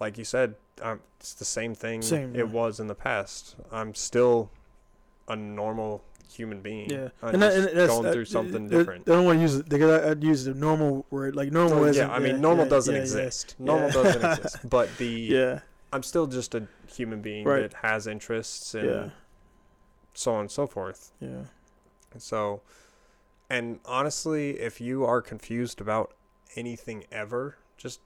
like 0.00 0.18
you 0.18 0.24
said, 0.24 0.54
um, 0.82 1.00
it's 1.20 1.34
the 1.34 1.44
same 1.44 1.74
thing 1.74 2.02
Same, 2.02 2.34
it 2.34 2.38
yeah. 2.38 2.44
was 2.44 2.78
in 2.80 2.86
the 2.86 2.94
past. 2.94 3.56
I'm 3.72 3.94
still 3.94 4.50
a 5.26 5.34
normal 5.36 6.04
human 6.32 6.60
being. 6.60 6.88
Yeah, 6.90 7.08
I'm 7.22 7.34
and, 7.34 7.42
that, 7.42 7.52
and 7.54 7.64
that's 7.76 7.88
going 7.92 8.02
that- 8.04 8.12
through 8.12 8.24
something 8.26 8.66
I- 8.66 8.68
different. 8.68 9.08
I 9.08 9.12
don't 9.12 9.24
want 9.24 9.38
to 9.38 9.42
use 9.42 9.56
it. 9.56 9.68
They 9.68 9.78
gotta, 9.78 10.10
I'd 10.10 10.22
use 10.22 10.44
the 10.44 10.54
normal 10.54 11.04
word, 11.10 11.34
like 11.34 11.50
normal. 11.52 11.92
Yeah, 11.94 12.10
I 12.10 12.18
mean, 12.20 12.40
normal 12.40 12.64
yeah, 12.66 12.70
doesn't 12.70 12.92
yeah, 12.94 12.98
yeah. 12.98 13.02
exist. 13.02 13.56
Normal 13.58 13.90
doesn't 13.90 14.24
exist. 14.38 14.68
But 14.70 14.96
the 14.98 15.06
Yeah, 15.08 15.60
I'm 15.92 16.02
still 16.02 16.26
just 16.26 16.54
a 16.54 16.68
human 16.86 17.20
being 17.22 17.44
Right. 17.44 17.62
that 17.62 17.74
has 17.82 18.06
interests 18.06 18.74
and 18.74 18.86
yeah, 18.88 19.08
so 20.14 20.34
on 20.34 20.42
and 20.42 20.50
so 20.50 20.66
forth. 20.66 21.12
yeah. 21.20 21.44
So, 22.16 22.62
and 23.50 23.80
honestly, 23.84 24.58
if 24.60 24.80
you 24.80 25.04
are 25.04 25.20
confused 25.20 25.80
about 25.80 26.14
anything 26.56 27.04
ever, 27.12 27.56
just 27.76 28.00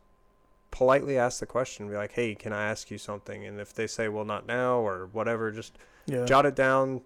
politely 0.72 1.16
ask 1.16 1.38
the 1.38 1.46
question. 1.46 1.88
Be 1.88 1.94
like, 1.94 2.12
"Hey, 2.12 2.34
can 2.34 2.52
I 2.52 2.68
ask 2.68 2.90
you 2.90 2.98
something?" 2.98 3.44
And 3.46 3.60
if 3.60 3.72
they 3.72 3.86
say, 3.86 4.08
"Well, 4.08 4.24
not 4.24 4.46
now," 4.46 4.78
or 4.78 5.06
whatever, 5.12 5.52
just 5.52 5.78
Yeah. 6.06 6.24
jot 6.24 6.44
it 6.46 6.56
down, 6.56 7.02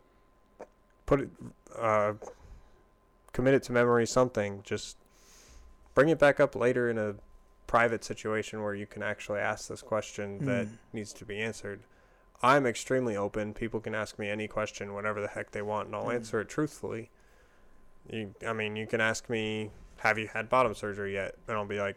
put 1.05 1.21
it, 1.21 1.29
uh, 1.77 2.15
commit 3.35 3.53
it 3.53 3.63
to 3.65 3.73
memory. 3.73 4.07
Something. 4.07 4.63
Just 4.63 4.97
bring 5.95 6.09
it 6.09 6.19
back 6.19 6.41
up 6.41 6.57
later 6.57 6.89
in 6.89 6.97
a 6.97 7.17
private 7.67 8.05
situation 8.05 8.63
where 8.63 8.75
you 8.75 8.87
can 8.87 9.03
actually 9.03 9.41
ask 9.41 9.69
this 9.69 9.83
question 9.83 10.39
that 10.47 10.67
Mm. 10.67 10.79
needs 10.93 11.13
to 11.13 11.25
be 11.27 11.39
answered. 11.39 11.81
I'm 12.43 12.67
extremely 12.67 13.17
open. 13.17 13.55
People 13.55 13.81
can 13.81 13.95
ask 13.95 14.19
me 14.19 14.29
any 14.29 14.47
question, 14.47 14.95
whatever 14.95 15.21
the 15.21 15.29
heck 15.29 15.51
they 15.51 15.63
want, 15.63 15.89
and 15.89 15.97
I'll 15.97 16.07
Mm. 16.07 16.15
answer 16.15 16.41
it 16.41 16.49
truthfully. 16.49 17.11
You, 18.09 18.35
I 18.47 18.53
mean, 18.53 18.77
you 18.77 18.87
can 18.87 19.01
ask 19.01 19.29
me, 19.29 19.73
"Have 19.99 20.19
you 20.19 20.29
had 20.29 20.49
bottom 20.49 20.75
surgery 20.75 21.15
yet?" 21.15 21.35
And 21.49 21.57
I'll 21.57 21.67
be 21.67 21.81
like, 21.81 21.97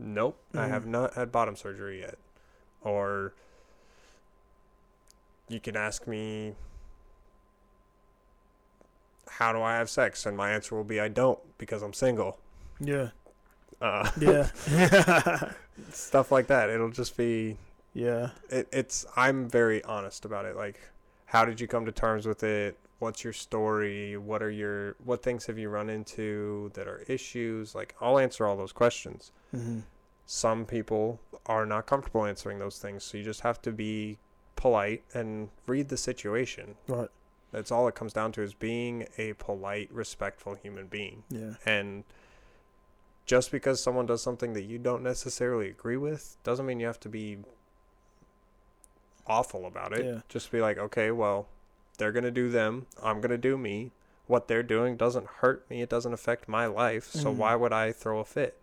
"Nope, 0.00 0.38
I 0.54 0.66
have 0.66 0.84
Mhm. 0.84 0.88
not 0.88 1.14
had 1.14 1.30
bottom 1.30 1.56
surgery 1.56 2.00
yet." 2.00 2.16
Or 2.82 3.34
you 5.48 5.60
can 5.60 5.76
ask 5.76 6.06
me, 6.06 6.54
"How 9.28 9.52
do 9.52 9.60
I 9.62 9.76
have 9.76 9.90
sex?" 9.90 10.26
And 10.26 10.36
my 10.36 10.50
answer 10.50 10.74
will 10.74 10.84
be, 10.84 11.00
"I 11.00 11.08
don't 11.08 11.38
because 11.58 11.82
I'm 11.82 11.92
single." 11.92 12.38
Yeah. 12.78 13.10
Uh, 13.80 14.10
Yeah. 14.18 14.50
stuff 15.92 16.30
like 16.30 16.46
that. 16.48 16.68
It'll 16.70 16.90
just 16.90 17.16
be 17.16 17.56
yeah. 17.94 18.30
it, 18.50 18.68
it's 18.72 19.06
I'm 19.16 19.48
very 19.48 19.82
honest 19.84 20.24
about 20.24 20.44
it. 20.44 20.54
Like, 20.56 20.78
how 21.26 21.44
did 21.44 21.60
you 21.60 21.66
come 21.68 21.86
to 21.86 21.92
terms 21.92 22.26
with 22.26 22.42
it? 22.42 22.76
What's 23.00 23.24
your 23.24 23.32
story? 23.32 24.16
What 24.16 24.42
are 24.42 24.50
your 24.50 24.94
what 25.04 25.22
things 25.22 25.46
have 25.46 25.58
you 25.58 25.68
run 25.68 25.90
into 25.90 26.70
that 26.74 26.86
are 26.86 27.02
issues? 27.08 27.74
Like, 27.74 27.94
I'll 28.00 28.18
answer 28.18 28.46
all 28.46 28.56
those 28.56 28.72
questions. 28.72 29.32
hmm 29.50 29.80
Some 30.26 30.64
people 30.64 31.18
are 31.46 31.66
not 31.66 31.86
comfortable 31.86 32.24
answering 32.24 32.58
those 32.60 32.78
things, 32.78 33.02
so 33.02 33.18
you 33.18 33.24
just 33.24 33.40
have 33.40 33.60
to 33.62 33.72
be 33.72 34.18
polite 34.54 35.02
and 35.14 35.48
read 35.66 35.88
the 35.88 35.96
situation. 35.96 36.76
Right. 36.86 37.08
That's 37.52 37.72
all 37.72 37.88
it 37.88 37.94
comes 37.96 38.12
down 38.12 38.30
to 38.32 38.42
is 38.42 38.54
being 38.54 39.08
a 39.18 39.32
polite, 39.32 39.88
respectful 39.90 40.54
human 40.54 40.86
being. 40.86 41.24
Yeah. 41.30 41.54
And 41.66 42.04
just 43.26 43.50
because 43.50 43.82
someone 43.82 44.06
does 44.06 44.22
something 44.22 44.52
that 44.52 44.62
you 44.64 44.78
don't 44.78 45.02
necessarily 45.02 45.68
agree 45.68 45.96
with 45.96 46.36
doesn't 46.44 46.66
mean 46.66 46.78
you 46.80 46.86
have 46.86 47.00
to 47.00 47.08
be 47.08 47.38
awful 49.26 49.66
about 49.66 49.96
it. 49.96 50.04
Yeah. 50.04 50.20
Just 50.28 50.52
be 50.52 50.60
like, 50.60 50.78
okay, 50.78 51.10
well, 51.10 51.48
they're 52.00 52.10
going 52.12 52.24
to 52.24 52.30
do 52.32 52.48
them. 52.50 52.86
I'm 53.00 53.20
going 53.20 53.30
to 53.30 53.38
do 53.38 53.56
me. 53.56 53.92
What 54.26 54.48
they're 54.48 54.62
doing 54.64 54.96
doesn't 54.96 55.26
hurt 55.40 55.68
me. 55.70 55.82
It 55.82 55.88
doesn't 55.88 56.12
affect 56.12 56.48
my 56.48 56.66
life. 56.66 57.04
So 57.10 57.30
Mhm. 57.32 57.36
why 57.36 57.54
would 57.54 57.72
I 57.72 57.92
throw 57.92 58.18
a 58.20 58.24
fit? 58.24 58.56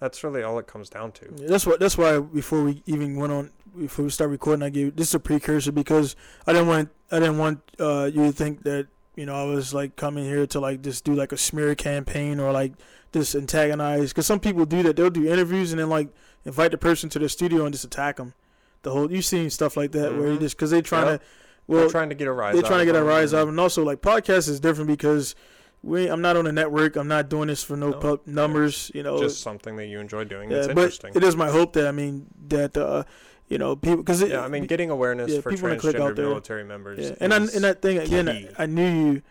That's 0.00 0.22
really 0.22 0.42
all 0.42 0.58
it 0.58 0.66
comes 0.66 0.90
down 0.90 1.12
to. 1.12 1.26
Yeah, 1.36 1.46
That's 1.48 1.64
what. 1.66 1.80
That's 1.80 1.96
why 1.96 2.18
before 2.18 2.62
we 2.62 2.82
even 2.86 3.16
went 3.16 3.32
on, 3.32 3.50
before 3.78 4.04
we 4.04 4.10
start 4.10 4.30
recording, 4.30 4.62
I 4.62 4.68
gave 4.68 4.94
this 4.96 5.08
is 5.08 5.14
a 5.14 5.20
precursor 5.20 5.72
because 5.72 6.14
I 6.46 6.52
didn't 6.52 6.68
want. 6.68 6.90
I 7.10 7.18
didn't 7.18 7.38
want 7.38 7.60
uh, 7.78 8.10
you 8.12 8.24
to 8.26 8.32
think 8.32 8.62
that 8.64 8.88
you 9.14 9.24
know 9.24 9.34
I 9.34 9.44
was 9.44 9.72
like 9.72 9.96
coming 9.96 10.24
here 10.24 10.46
to 10.48 10.60
like 10.60 10.82
just 10.82 11.04
do 11.04 11.14
like 11.14 11.32
a 11.32 11.38
smear 11.38 11.74
campaign 11.74 12.40
or 12.40 12.52
like 12.52 12.72
just 13.12 13.34
antagonize. 13.34 14.10
Because 14.10 14.26
some 14.26 14.40
people 14.40 14.66
do 14.66 14.82
that. 14.82 14.96
They'll 14.96 15.08
do 15.08 15.26
interviews 15.30 15.72
and 15.72 15.80
then 15.80 15.88
like 15.88 16.08
invite 16.44 16.72
the 16.72 16.78
person 16.78 17.08
to 17.10 17.18
the 17.18 17.28
studio 17.30 17.64
and 17.64 17.72
just 17.72 17.84
attack 17.84 18.16
them. 18.16 18.34
The 18.82 18.90
whole 18.92 19.10
you've 19.10 19.24
seen 19.24 19.48
stuff 19.50 19.76
like 19.78 19.92
that 19.92 20.14
where 20.14 20.28
you 20.32 20.36
Mhm. 20.36 20.40
just 20.40 20.56
because 20.56 20.70
they 20.72 20.82
trying 20.82 21.06
Yep. 21.06 21.20
to. 21.20 21.26
Well, 21.66 21.80
they're 21.80 21.88
trying 21.90 22.08
to 22.10 22.14
get 22.14 22.28
a 22.28 22.32
rise. 22.32 22.54
Up. 22.54 22.60
They're 22.60 22.68
trying 22.68 22.86
to 22.86 22.92
get 22.92 22.96
a 22.96 23.04
rise 23.04 23.32
and- 23.32 23.40
out. 23.42 23.48
And 23.48 23.58
also, 23.60 23.84
like 23.84 24.00
podcast 24.00 24.48
is 24.48 24.60
different 24.60 24.88
because 24.88 25.34
we. 25.82 26.06
I'm 26.08 26.20
not 26.22 26.36
on 26.36 26.46
a 26.46 26.52
network. 26.52 26.96
I'm 26.96 27.08
not 27.08 27.28
doing 27.28 27.48
this 27.48 27.62
for 27.62 27.76
no, 27.76 27.90
No, 27.90 27.98
pub 27.98 28.20
numbers. 28.26 28.90
You 28.94 29.02
know, 29.02 29.18
Just 29.20 29.40
something 29.42 29.76
that 29.76 29.86
you 29.86 29.98
enjoy 30.00 30.24
doing. 30.24 30.50
yeah, 30.50 30.62
but 30.68 30.70
interesting. 30.70 31.12
it 31.14 31.24
is 31.24 31.36
my 31.36 31.50
hope 31.50 31.72
that 31.74 31.86
I 31.86 31.92
mean 31.92 32.26
that 32.48 32.76
uh, 32.76 33.04
you 33.48 33.58
know 33.58 33.74
people 33.76 33.98
because 33.98 34.22
yeah, 34.22 34.40
I 34.40 34.48
mean, 34.48 34.66
getting 34.66 34.90
awareness 34.90 35.32
yeah, 35.32 35.40
for 35.40 35.50
people 35.50 35.68
wanna 35.68 35.80
click 35.80 35.96
out 35.96 36.14
transgender 36.14 36.28
military 36.28 36.64
members. 36.64 36.98
yeah. 37.10 37.16
and 37.20 37.32
I, 37.34 37.36
and 37.38 37.64
that 37.64 37.82
thing 37.82 37.98
again, 37.98 38.28
I. 38.28 38.48
I 38.58 38.66
knew 38.66 38.88
you 39.14 39.22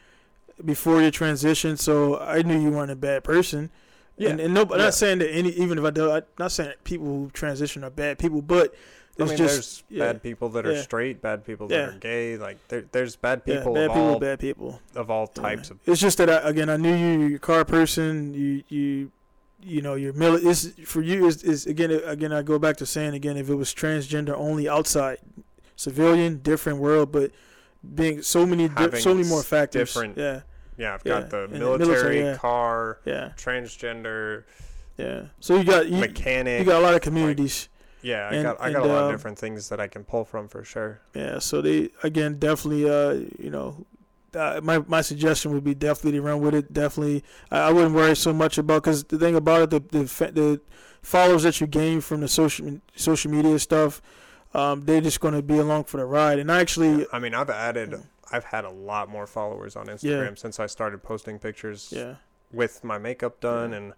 before 0.63 1.01
your 1.01 1.11
transition, 1.11 1.75
so 1.77 2.17
I 2.19 2.41
knew 2.41 2.57
you 2.59 2.69
weren't 2.71 2.91
a 2.91 2.95
bad 2.95 3.23
person. 3.23 3.71
Yeah. 4.17 4.29
and, 4.29 4.39
and 4.39 4.53
no, 4.53 4.61
I'm 4.61 4.69
Yeah. 4.71 4.77
not 4.77 4.93
saying 4.93 5.19
that 5.19 5.29
any 5.29 5.49
even 5.49 5.77
if 5.77 5.83
I 5.83 5.89
do, 5.89 6.09
I'm 6.11 6.23
not 6.39 6.51
saying 6.53 6.69
that 6.69 6.83
people 6.85 7.05
who 7.05 7.29
transition 7.33 7.83
are 7.83 7.89
bad 7.89 8.17
people, 8.17 8.41
but 8.41 8.73
I 9.17 9.23
it's 9.23 9.29
mean, 9.29 9.37
just 9.37 9.53
there's 9.55 9.83
yeah, 9.89 9.99
bad 10.11 10.23
people 10.23 10.49
that 10.49 10.65
are 10.65 10.73
yeah. 10.73 10.81
straight, 10.81 11.21
bad 11.21 11.45
people 11.45 11.67
that 11.69 11.75
Yeah. 11.75 11.87
are 11.95 11.99
gay. 11.99 12.37
Like 12.37 12.57
there, 12.67 12.83
there's 12.91 13.15
bad 13.15 13.45
people 13.45 13.73
bad 13.73 13.83
of 13.85 13.91
people, 13.91 14.01
all 14.09 14.19
bad 14.19 14.39
people. 14.39 14.81
of 14.95 15.09
all 15.09 15.27
types 15.27 15.69
of. 15.71 15.79
It's 15.85 16.01
just 16.01 16.17
that 16.17 16.29
I, 16.29 16.49
again, 16.49 16.69
I 16.69 16.75
knew 16.77 16.93
you, 16.93 17.27
you're 17.27 17.37
a 17.37 17.39
car 17.39 17.63
person. 17.63 18.33
You, 18.33 18.63
you, 18.67 19.11
you 19.61 19.81
know, 19.81 19.93
your 19.95 20.11
mili- 20.13 20.43
Is 20.45 20.73
for 20.85 21.01
you 21.01 21.25
is 21.27 21.43
is 21.43 21.65
again, 21.65 21.91
again. 21.91 22.33
I 22.33 22.41
go 22.41 22.59
back 22.59 22.75
to 22.77 22.85
saying 22.85 23.13
again, 23.13 23.37
if 23.37 23.49
it 23.49 23.55
was 23.55 23.73
transgender 23.73 24.33
only 24.35 24.67
outside, 24.67 25.19
civilian, 25.77 26.39
different 26.43 26.79
world, 26.79 27.11
but 27.13 27.31
being 27.93 28.21
so 28.21 28.45
many, 28.45 28.67
di- 28.67 28.99
so 28.99 29.13
many 29.15 29.27
more 29.29 29.43
factors. 29.43 29.93
different 29.93 30.17
Yeah, 30.17 30.41
Yeah, 30.77 30.93
I've 30.95 31.03
got 31.05 31.29
the 31.29 31.47
military, 31.47 32.19
military, 32.19 32.37
car, 32.37 32.99
yeah, 33.05 33.31
transgender, 33.37 34.43
yeah. 34.97 35.23
So 35.39 35.55
you 35.57 35.63
got 35.63 35.87
you, 35.87 35.97
mechanic. 35.99 36.59
you 36.59 36.65
got 36.65 36.79
a 36.81 36.83
lot 36.83 36.93
of 36.95 37.01
communities. 37.01 37.69
Yeah, 38.05 38.29
I 38.31 38.33
and- 38.35 38.43
got 38.43 38.61
I 38.61 38.71
got 38.71 38.83
and, 38.83 38.91
a 38.91 38.93
lot 38.93 39.03
um, 39.03 39.09
of 39.09 39.11
different 39.15 39.39
things 39.39 39.69
that 39.69 39.79
I 39.79 39.87
can 39.87 40.03
pull 40.03 40.23
from 40.25 40.47
for 40.47 40.63
sure. 40.63 41.01
Yeah, 41.13 41.39
so 41.39 41.61
they 41.61 41.89
again 42.03 42.37
definitely 42.39 42.89
uh 42.89 43.13
you 43.45 43.49
know 43.55 43.85
uh, 44.35 44.59
my 44.63 44.79
my 44.79 45.01
suggestion 45.01 45.53
would 45.53 45.63
be 45.63 45.73
definitely 45.73 46.11
to 46.19 46.21
run 46.21 46.41
with 46.41 46.53
it. 46.53 46.71
Definitely, 46.73 47.23
I, 47.51 47.69
I 47.69 47.71
wouldn't 47.71 47.95
worry 47.95 48.15
so 48.15 48.33
much 48.33 48.57
about 48.57 48.83
because 48.83 49.03
the 49.05 49.17
thing 49.17 49.35
about 49.35 49.61
it, 49.63 49.69
the 49.71 49.79
the 49.97 50.31
the 50.31 50.61
followers 51.01 51.43
that 51.43 51.59
you 51.61 51.67
gain 51.67 52.01
from 52.01 52.19
the 52.21 52.27
social 52.27 52.81
social 52.95 53.31
media 53.31 53.57
stuff, 53.59 54.01
um, 54.53 54.81
they're 54.81 54.99
just 55.01 55.19
going 55.21 55.33
to 55.35 55.41
be 55.41 55.57
along 55.57 55.85
for 55.85 55.97
the 55.97 56.05
ride. 56.05 56.39
And 56.39 56.51
I 56.51 56.59
actually, 56.59 57.05
I 57.13 57.19
mean, 57.19 57.33
I've 57.33 57.49
added, 57.49 57.91
Yeah. 57.91 57.97
I've 58.31 58.43
had 58.45 58.65
a 58.65 58.69
lot 58.71 59.07
more 59.07 59.25
followers 59.27 59.75
on 59.77 59.85
Instagram 59.87 60.37
since 60.37 60.59
I 60.59 60.65
started 60.65 61.01
posting 61.01 61.39
pictures 61.39 61.93
yeah, 61.95 62.15
with 62.51 62.83
my 62.83 62.97
makeup 62.97 63.39
done 63.39 63.71
Yeah. 63.71 63.77
and 63.77 63.93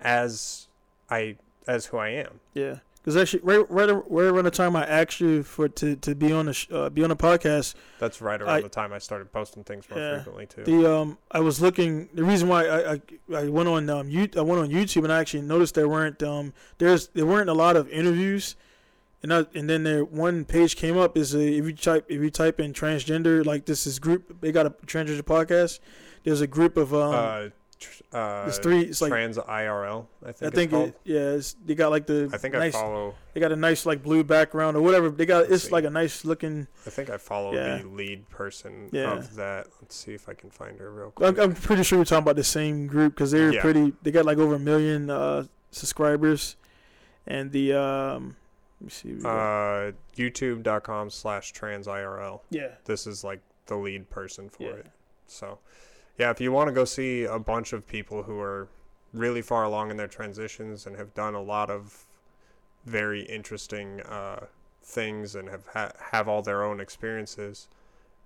as 0.00 0.68
I 1.10 1.36
as 1.66 1.86
who 1.86 1.96
I 1.96 2.08
am. 2.10 2.40
yeah, 2.54 2.76
Because 3.08 3.22
actually, 3.22 3.40
right, 3.42 3.70
right, 3.70 3.88
right 4.10 4.24
around 4.26 4.44
the 4.44 4.50
time 4.50 4.76
I 4.76 4.84
asked 4.84 5.18
you 5.18 5.42
for 5.42 5.66
to, 5.66 5.96
to 5.96 6.14
be 6.14 6.30
on 6.30 6.44
the 6.44 6.52
sh- 6.52 6.66
uh, 6.70 6.90
be 6.90 7.02
on 7.02 7.08
the 7.08 7.16
podcast, 7.16 7.74
That's 7.98 8.20
right 8.20 8.38
around 8.38 8.50
I- 8.56 8.60
the 8.60 8.68
time 8.68 8.92
I 8.92 8.98
started 8.98 9.32
posting 9.32 9.64
things 9.64 9.88
more 9.88 9.98
Yeah. 9.98 10.14
frequently 10.16 10.44
too. 10.44 10.64
the 10.64 10.92
um 10.94 11.16
I 11.30 11.40
was 11.40 11.58
looking. 11.62 12.10
The 12.12 12.22
reason 12.22 12.48
why 12.50 12.66
I 12.66 12.92
I, 12.92 13.00
I 13.34 13.48
went 13.48 13.66
on 13.66 13.88
um 13.88 14.10
you 14.10 14.28
I 14.36 14.42
went 14.42 14.60
on 14.60 14.68
YouTube 14.68 15.04
and 15.04 15.12
I 15.12 15.20
actually 15.20 15.40
noticed 15.40 15.74
there 15.74 15.88
weren't 15.88 16.22
um 16.22 16.52
there's 16.76 17.08
there 17.14 17.24
weren't 17.24 17.48
a 17.48 17.54
lot 17.54 17.76
of 17.76 17.88
interviews, 17.88 18.56
and 19.22 19.32
I, 19.32 19.46
and 19.54 19.70
then 19.70 19.84
there 19.84 20.04
one 20.04 20.44
page 20.44 20.76
came 20.76 20.98
up 20.98 21.16
is 21.16 21.34
a, 21.34 21.40
if 21.40 21.64
you 21.64 21.72
type 21.72 22.04
if 22.10 22.20
you 22.20 22.30
type 22.30 22.60
in 22.60 22.74
transgender 22.74 23.42
like 23.42 23.64
this 23.64 23.86
is 23.86 23.98
group 23.98 24.38
they 24.42 24.52
got 24.52 24.66
a 24.66 24.70
transgender 24.84 25.22
podcast. 25.22 25.80
There's 26.24 26.42
a 26.42 26.46
group 26.46 26.76
of 26.76 26.92
um 26.92 27.14
uh, 27.14 27.48
uh, 28.12 28.42
there's 28.44 28.58
three 28.58 28.80
it's 28.82 29.00
like 29.00 29.10
trans 29.10 29.36
IRL. 29.38 30.06
I 30.24 30.28
I 30.28 30.32
think. 30.32 30.54
think 30.54 30.72
it's 30.72 30.88
it, 30.88 31.00
yeah 31.04 31.30
it's, 31.32 31.54
they 31.64 31.74
got 31.74 31.90
like 31.90 32.06
the 32.06 32.30
I 32.32 32.38
think 32.38 32.54
nice 32.54 32.74
I 32.74 32.78
follow. 32.80 33.14
they 33.34 33.40
got 33.40 33.52
a 33.52 33.56
nice 33.56 33.86
like 33.86 34.02
blue 34.02 34.24
background 34.24 34.76
or 34.76 34.80
whatever 34.82 35.10
they 35.10 35.26
got 35.26 35.50
it's 35.50 35.64
see. 35.64 35.70
like 35.70 35.84
a 35.84 35.90
nice 35.90 36.24
looking 36.24 36.66
I 36.86 36.90
think 36.90 37.10
I 37.10 37.16
follow 37.18 37.52
Yeah. 37.54 37.78
the 37.78 37.88
lead 37.88 38.28
person 38.30 38.88
Yeah. 38.92 39.12
of 39.18 39.34
that. 39.36 39.66
Let's 39.80 39.94
see 39.96 40.14
if 40.14 40.28
I 40.28 40.34
can 40.34 40.50
find 40.50 40.78
her 40.80 40.90
real 40.90 41.10
quick. 41.10 41.28
I'm, 41.38 41.40
I'm 41.50 41.54
pretty 41.54 41.82
sure 41.82 41.98
we're 41.98 42.04
talking 42.04 42.22
about 42.24 42.36
the 42.36 42.44
same 42.44 42.86
group 42.86 43.14
because 43.14 43.30
they're 43.30 43.52
Yeah. 43.52 43.60
pretty. 43.60 43.92
They 44.02 44.10
got 44.10 44.24
like 44.24 44.38
over 44.38 44.54
a 44.54 44.58
million 44.58 45.10
uh, 45.10 45.44
subscribers, 45.70 46.56
and 47.26 47.52
the 47.52 47.74
um, 47.74 48.36
let 48.80 48.84
me 48.84 48.90
see. 48.90 49.24
uh, 49.24 49.92
YouTube.com 50.16 51.10
slash 51.10 51.52
trans 51.52 51.86
IRL. 51.86 52.40
yeah, 52.50 52.68
This 52.84 53.06
is 53.06 53.22
like 53.24 53.40
the 53.66 53.76
lead 53.76 54.08
person 54.10 54.48
for 54.48 54.62
Yeah. 54.64 54.68
it. 54.70 54.86
So, 55.26 55.58
yeah, 56.18 56.30
if 56.30 56.40
you 56.40 56.52
want 56.52 56.68
to 56.68 56.72
go 56.72 56.84
see 56.84 57.24
a 57.24 57.38
bunch 57.38 57.72
of 57.72 57.86
people 57.86 58.24
who 58.24 58.38
are 58.40 58.68
really 59.14 59.40
far 59.42 59.64
along 59.64 59.90
in 59.90 59.96
their 59.96 60.08
transitions 60.08 60.86
and 60.86 60.96
have 60.96 61.14
done 61.14 61.34
a 61.34 61.40
lot 61.42 61.70
of 61.70 62.04
very 62.84 63.22
interesting 63.22 64.00
uh, 64.02 64.46
things 64.82 65.34
and 65.34 65.48
have 65.48 65.66
ha- 65.72 65.92
have 66.12 66.28
all 66.28 66.42
their 66.42 66.62
own 66.64 66.80
experiences, 66.80 67.68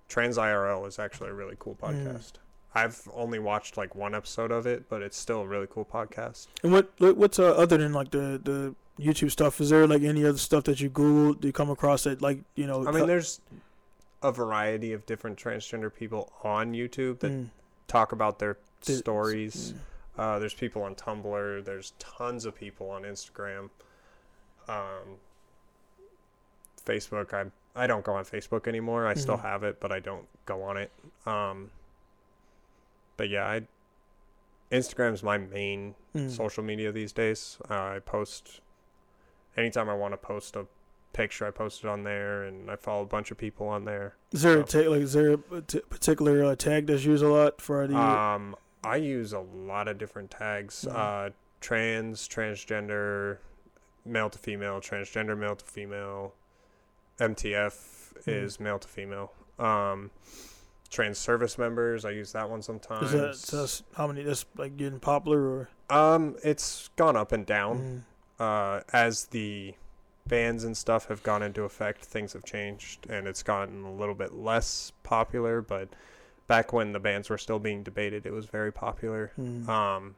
Trans 0.09 0.37
IRL 0.37 0.87
is 0.87 0.99
actually 0.99 1.29
a 1.29 1.33
really 1.33 1.55
cool 1.59 1.75
Mm. 1.81 2.05
podcast. 2.05 2.33
I've 2.75 3.07
only 3.13 3.37
watched 3.39 3.77
like 3.77 3.93
one 3.93 4.15
episode 4.15 4.51
of 4.51 4.65
it, 4.65 4.89
but 4.89 5.01
it's 5.03 5.17
still 5.17 5.41
a 5.41 5.47
really 5.47 5.67
cool 5.69 5.85
podcast. 5.85 6.47
and 6.63 6.71
what 6.71 6.91
what- 6.97 7.17
what's 7.17 7.39
uh, 7.39 7.51
other 7.53 7.77
than 7.77 7.93
like 7.93 8.11
the 8.11 8.39
the 8.43 8.75
YouTube 8.99 9.31
stuff? 9.31 9.59
Is 9.61 9.69
there 9.69 9.85
like 9.87 10.01
any 10.03 10.25
other 10.25 10.37
stuff 10.37 10.63
that 10.65 10.79
you 10.79 10.89
Googled, 10.89 11.43
you 11.43 11.51
come 11.51 11.69
across 11.69 12.03
that 12.03 12.21
like 12.21 12.39
you 12.55 12.65
know? 12.67 12.87
I 12.87 12.91
mean, 12.91 13.07
there's 13.07 13.41
a 14.21 14.31
variety 14.31 14.93
of 14.93 15.05
different 15.05 15.37
transgender 15.37 15.93
people 15.93 16.31
on 16.43 16.73
YouTube 16.73 17.19
that 17.19 17.31
mm, 17.31 17.49
talk 17.87 18.11
about 18.11 18.39
their 18.39 18.57
the- 18.85 18.93
stories. 18.93 19.73
mm. 19.73 19.79
Uh, 20.15 20.37
there's 20.39 20.53
people 20.53 20.83
on 20.83 20.93
Tumblr. 20.95 21.65
There's 21.65 21.93
tons 21.97 22.45
of 22.45 22.53
people 22.55 22.89
on 22.91 23.01
Instagram. 23.03 23.69
Um, 24.67 25.17
Facebook. 26.85 27.33
I 27.33 27.45
I 27.75 27.87
don't 27.87 28.05
go 28.05 28.13
on 28.13 28.23
Facebook 28.23 28.67
anymore. 28.67 29.07
I 29.07 29.15
still 29.15 29.37
Mhm. 29.37 29.41
have 29.41 29.63
it, 29.63 29.79
but 29.79 29.91
I 29.91 29.99
don't 29.99 30.27
go 30.45 30.61
on 30.61 30.77
it. 30.77 30.91
Um, 31.25 31.71
but 33.17 33.29
yeah, 33.29 33.47
I 33.47 33.67
Instagram's 34.71 35.23
my 35.23 35.37
main 35.39 35.95
Mm. 36.15 36.29
social 36.29 36.63
media 36.63 36.91
these 36.91 37.11
days. 37.11 37.57
Uh, 37.69 37.73
I 37.95 37.99
post 37.99 38.61
anytime 39.57 39.89
I 39.89 39.95
want 39.95 40.13
to 40.13 40.17
post 40.17 40.55
a 40.55 40.67
picture. 41.13 41.45
I 41.47 41.51
posted 41.51 41.85
on 41.89 42.03
there, 42.03 42.43
and 42.43 42.69
I 42.69 42.75
follow 42.75 43.03
a 43.03 43.05
bunch 43.05 43.31
of 43.31 43.37
people 43.37 43.67
on 43.67 43.85
there. 43.85 44.15
Is 44.31 44.41
there 44.41 44.59
a 44.59 44.67
so- 44.67 44.81
tag? 44.81 44.89
Like, 44.89 45.01
is 45.01 45.13
there 45.13 45.33
a 45.51 45.61
t- 45.61 45.79
particular 45.89 46.43
uh, 46.43 46.55
tag 46.55 46.87
that's 46.87 47.05
used 47.05 47.23
a 47.23 47.29
lot 47.29 47.61
for 47.61 47.87
the? 47.87 47.95
Um, 47.97 48.55
I 48.83 48.97
use 48.97 49.31
a 49.33 49.39
lot 49.39 49.87
of 49.87 49.97
different 49.97 50.31
tags. 50.31 50.85
Mhm. 50.89 50.95
Uh, 50.95 51.29
trans, 51.61 52.27
transgender, 52.27 53.37
male 54.05 54.29
to 54.29 54.37
female, 54.37 54.81
transgender, 54.81 55.37
male 55.37 55.55
to 55.55 55.63
female. 55.65 56.33
MTF 57.19 58.13
Mhm. 58.15 58.27
is 58.27 58.59
male 58.59 58.79
to 58.79 58.87
female. 58.87 59.31
Um, 59.59 60.11
trans 60.89 61.17
service 61.17 61.57
members, 61.57 62.05
I 62.05 62.09
use 62.11 62.31
that 62.33 62.49
one 62.49 62.61
sometimes. 62.61 63.13
is 63.13 63.41
that 63.49 63.57
that's 63.57 63.83
how 63.95 64.07
many? 64.07 64.23
That's 64.23 64.45
like 64.57 64.75
getting 64.77 64.99
popular 64.99 65.39
or? 65.41 65.69
um, 65.89 66.35
it's 66.43 66.89
gone 66.95 67.15
up 67.15 67.31
and 67.31 67.45
down. 67.45 68.03
Mm. 68.39 68.39
Uh, 68.79 68.81
as 68.91 69.25
the 69.27 69.75
bans 70.27 70.63
and 70.63 70.75
stuff 70.75 71.07
have 71.07 71.23
gone 71.23 71.43
into 71.43 71.63
effect, 71.63 72.03
things 72.05 72.33
have 72.33 72.43
changed, 72.43 73.09
and 73.09 73.27
it's 73.27 73.43
gotten 73.43 73.83
a 73.83 73.93
little 73.93 74.15
bit 74.15 74.33
less 74.33 74.91
popular. 75.03 75.61
But 75.61 75.89
back 76.47 76.73
when 76.73 76.93
the 76.93 76.99
bans 76.99 77.29
were 77.29 77.37
still 77.37 77.59
being 77.59 77.83
debated, 77.83 78.25
it 78.25 78.31
was 78.31 78.45
very 78.45 78.71
popular. 78.71 79.31
Mm. 79.39 79.67
um, 79.67 80.15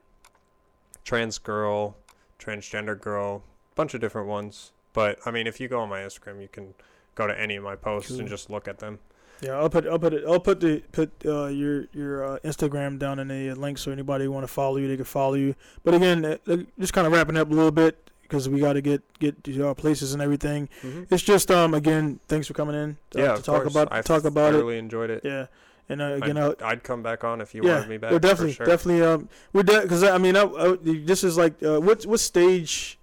trans 1.03 1.37
girl, 1.37 1.95
transgender 2.39 2.99
girl, 2.99 3.43
bunch 3.75 3.93
of 3.93 4.01
different 4.01 4.27
ones. 4.27 4.71
But 4.93 5.19
I 5.25 5.31
mean, 5.31 5.47
if 5.47 5.59
you 5.59 5.67
go 5.67 5.79
on 5.81 5.89
my 5.89 5.99
Instagram, 5.99 6.41
you 6.41 6.47
can 6.47 6.73
go 7.15 7.27
to 7.27 7.39
any 7.39 7.55
of 7.55 7.63
my 7.63 7.75
posts 7.75 8.11
Cool. 8.11 8.21
and 8.21 8.29
just 8.29 8.49
look 8.49 8.67
at 8.67 8.79
them. 8.79 8.99
Yeah, 9.41 9.59
I'll 9.59 9.69
put 9.69 9.85
I'll 9.85 9.99
put 9.99 10.13
it 10.13 10.23
I'll 10.25 10.39
put 10.39 10.61
the 10.61 10.81
put 10.93 11.11
uh, 11.25 11.47
your 11.47 11.87
your 11.91 12.25
uh, 12.25 12.39
Instagram 12.45 12.97
down 12.97 13.19
in 13.19 13.27
the 13.27 13.53
link 13.53 13.77
so 13.77 13.91
anybody 13.91 14.27
want 14.29 14.45
to 14.45 14.51
follow 14.51 14.77
you 14.77 14.87
they 14.87 14.95
can 14.95 15.05
follow 15.05 15.33
you. 15.33 15.55
But 15.83 15.93
again, 15.93 16.23
uh, 16.23 16.37
uh, 16.47 16.57
just 16.79 16.93
kind 16.93 17.05
of 17.05 17.11
wrapping 17.11 17.35
up 17.35 17.51
a 17.51 17.53
little 17.53 17.71
bit 17.71 18.11
because 18.27 18.49
we 18.49 18.59
got 18.59 18.73
to 18.73 18.81
get 18.81 19.01
get 19.19 19.43
to 19.43 19.67
our 19.67 19.75
places 19.75 20.13
and 20.13 20.21
everything. 20.21 20.67
It's 21.09 21.23
just 21.23 21.49
um 21.51 21.73
again, 21.73 22.19
thanks 22.27 22.47
for 22.47 22.53
coming 22.53 22.75
in 22.75 22.97
uh, 23.15 23.19
yeah, 23.19 23.25
to 23.27 23.33
of 23.33 23.43
talk 23.43 23.61
course. 23.63 23.73
about 23.73 23.87
I 23.91 24.01
talk 24.01 24.23
about 24.25 24.53
it. 24.53 24.57
thoroughly 24.57 24.77
enjoyed 24.77 25.09
it. 25.09 25.21
Yeah, 25.23 25.47
and 25.89 26.01
uh, 26.01 26.05
again, 26.21 26.37
I'd, 26.37 26.61
I'd 26.61 26.83
come 26.83 27.03
back 27.03 27.23
on 27.23 27.41
if 27.41 27.53
you 27.55 27.61
yeah, 27.63 27.75
wanted 27.75 27.89
me 27.89 27.97
back. 27.97 28.11
we're 28.11 28.19
definitely 28.19 28.53
sure. 28.53 28.65
definitely 28.65 29.03
um 29.03 29.29
we're 29.53 29.63
because 29.63 30.03
I 30.03 30.17
mean 30.17 30.35
I, 30.35 30.43
I, 30.43 30.77
this 30.81 31.23
is 31.23 31.37
like 31.37 31.61
uh, 31.63 31.79
what 31.79 32.03
what 32.05 32.19
stage 32.19 32.97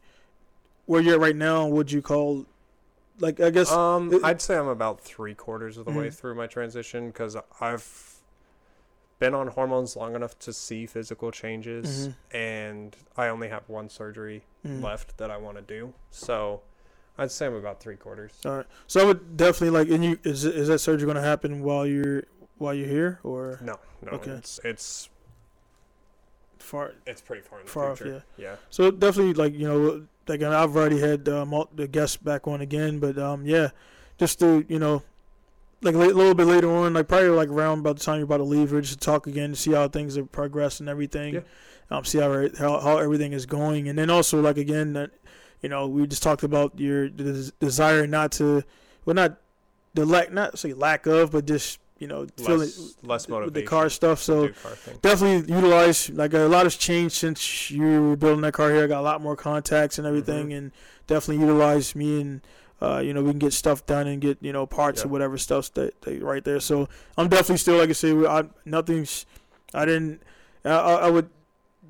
where 0.86 1.00
you're 1.00 1.14
at 1.14 1.20
right 1.20 1.36
now 1.36 1.66
would 1.66 1.90
you 1.92 2.02
call 2.02 2.44
like 3.20 3.40
I 3.40 3.50
guess 3.50 3.70
Um, 3.70 4.12
it- 4.12 4.24
I'd 4.24 4.40
say 4.42 4.56
I'm 4.56 4.66
about 4.68 5.00
three 5.00 5.34
quarters 5.34 5.76
of 5.78 5.84
the 5.84 5.92
way 5.92 6.08
Mhm. 6.08 6.14
through 6.14 6.34
my 6.34 6.46
transition 6.48 7.06
because 7.08 7.36
I've 7.60 8.11
been 9.22 9.34
on 9.34 9.46
hormones 9.46 9.94
long 9.94 10.16
enough 10.16 10.36
to 10.40 10.52
see 10.52 10.84
physical 10.84 11.30
changes, 11.30 12.08
Mhm. 12.08 12.14
and 12.32 12.96
I 13.16 13.28
only 13.28 13.48
have 13.50 13.68
one 13.68 13.88
surgery 13.88 14.42
mm. 14.66 14.82
left 14.82 15.16
that 15.18 15.30
I 15.30 15.36
want 15.36 15.58
to 15.58 15.62
do. 15.62 15.94
So 16.10 16.62
I'd 17.16 17.30
say 17.30 17.46
I'm 17.46 17.54
about 17.54 17.78
three 17.78 17.94
quarters. 17.94 18.32
All 18.44 18.56
right. 18.56 18.66
So 18.88 19.00
I 19.00 19.04
would 19.04 19.36
definitely 19.36 19.78
like. 19.78 19.88
And 19.90 20.04
you 20.04 20.18
is 20.24 20.44
is 20.44 20.66
that 20.66 20.80
surgery 20.80 21.06
going 21.06 21.22
to 21.22 21.22
happen 21.22 21.62
while 21.62 21.86
you're 21.86 22.24
while 22.58 22.74
you're 22.74 22.88
here 22.88 23.20
or 23.22 23.60
No, 23.62 23.78
no, 24.02 24.12
Okay. 24.12 24.32
it's 24.32 24.58
it's 24.64 25.08
far 26.58 26.94
it's 27.06 27.20
pretty 27.20 27.42
far 27.42 27.60
in 27.60 27.66
the 27.66 27.70
far 27.70 27.92
off? 27.92 28.02
Yeah. 28.04 28.20
Yeah. 28.36 28.56
So 28.70 28.90
definitely 28.90 29.34
like 29.34 29.54
you 29.54 29.68
know 29.68 30.06
like 30.26 30.42
I've 30.42 30.76
already 30.76 30.98
had 30.98 31.28
mul- 31.28 31.70
the 31.72 31.86
guests 31.86 32.16
back 32.16 32.48
on 32.48 32.60
again, 32.60 32.98
but 32.98 33.16
um 33.18 33.46
yeah, 33.46 33.68
just 34.18 34.40
to 34.40 34.64
you 34.68 34.80
know. 34.80 35.04
Like 35.82 35.94
a 35.96 35.98
little 35.98 36.34
bit 36.34 36.46
later 36.46 36.70
on, 36.70 36.94
like 36.94 37.08
probably 37.08 37.28
like 37.30 37.48
around 37.48 37.80
about 37.80 37.98
the 37.98 38.04
time 38.04 38.16
you're 38.18 38.24
about 38.24 38.36
to 38.38 38.44
leave, 38.44 38.72
or 38.72 38.80
just 38.80 39.00
to 39.00 39.04
talk 39.04 39.26
again 39.26 39.54
see 39.56 39.72
how 39.72 39.88
things 39.88 40.14
have 40.16 40.30
progressed 40.30 40.78
and 40.80 40.88
everything. 40.88 41.34
Yeah. 41.34 41.40
Um, 41.90 42.04
see 42.04 42.18
how, 42.18 42.48
how 42.56 42.80
how 42.80 42.98
everything 42.98 43.32
is 43.32 43.46
going, 43.46 43.88
and 43.88 43.98
then 43.98 44.08
also 44.08 44.40
like 44.40 44.56
again 44.56 44.92
that, 44.94 45.10
you 45.60 45.68
know, 45.68 45.88
we 45.88 46.06
just 46.06 46.22
talked 46.22 46.42
about 46.44 46.78
your 46.78 47.08
des- 47.08 47.50
desire 47.60 48.06
not 48.06 48.30
to, 48.32 48.62
well, 49.04 49.14
not 49.14 49.38
the 49.94 50.06
lack, 50.06 50.32
not 50.32 50.58
say 50.58 50.72
lack 50.72 51.06
of, 51.06 51.32
but 51.32 51.46
just 51.46 51.80
you 51.98 52.06
know 52.06 52.26
feeling 52.36 52.60
Less, 52.60 52.94
less 53.02 53.28
motivation. 53.28 53.44
with 53.46 53.54
the 53.54 53.62
car 53.62 53.88
stuff. 53.90 54.20
So 54.22 54.48
car 54.50 54.72
definitely 55.02 55.52
utilize 55.52 56.08
like 56.10 56.32
a 56.32 56.38
lot 56.40 56.64
has 56.64 56.76
changed 56.76 57.16
since 57.16 57.70
you 57.70 57.82
were 58.02 58.16
building 58.16 58.40
that 58.42 58.54
car 58.54 58.70
here. 58.70 58.84
I 58.84 58.86
got 58.86 59.00
a 59.00 59.02
lot 59.02 59.20
more 59.20 59.36
contacts 59.36 59.98
and 59.98 60.06
everything, 60.06 60.48
Mhm. 60.50 60.56
and 60.58 60.72
definitely 61.08 61.44
utilize 61.44 61.94
me 61.96 62.20
and 62.20 62.40
uh, 62.82 62.98
you 62.98 63.14
know 63.14 63.22
we 63.22 63.30
can 63.30 63.38
get 63.38 63.52
stuff 63.52 63.86
done 63.86 64.06
and 64.06 64.20
get 64.20 64.38
you 64.40 64.52
know 64.52 64.66
parts 64.66 65.00
Yeah. 65.00 65.06
or 65.06 65.10
whatever 65.10 65.38
stuff 65.38 65.72
that, 65.74 66.00
that 66.02 66.22
right 66.22 66.42
there. 66.44 66.60
So 66.60 66.88
I'm 67.16 67.28
definitely 67.28 67.58
still 67.58 67.78
like 67.78 67.90
I 67.90 67.92
say, 67.92 68.12
I 68.26 68.44
nothing's. 68.64 69.26
I 69.74 69.84
didn't. 69.84 70.22
I, 70.64 70.70
I 71.06 71.10
would 71.10 71.30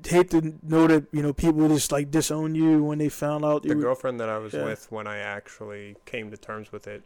hate 0.07 0.29
to 0.31 0.53
know 0.63 0.85
that 0.87 1.05
you 1.11 1.21
know 1.23 1.33
people 1.33 1.67
just 1.69 1.91
like 1.91 2.11
disown 2.11 2.55
you 2.55 2.83
when 2.83 2.97
they 2.99 3.09
found 3.09 3.43
out 3.45 3.63
The 3.63 3.75
girlfriend 3.75 4.19
that 4.19 4.29
I 4.29 4.37
was 4.37 4.53
yeah. 4.53 4.65
with 4.65 4.91
when 4.91 5.07
I 5.07 5.17
actually 5.17 5.95
came 6.05 6.29
to 6.31 6.37
terms 6.37 6.71
with 6.71 6.87
it 6.87 7.03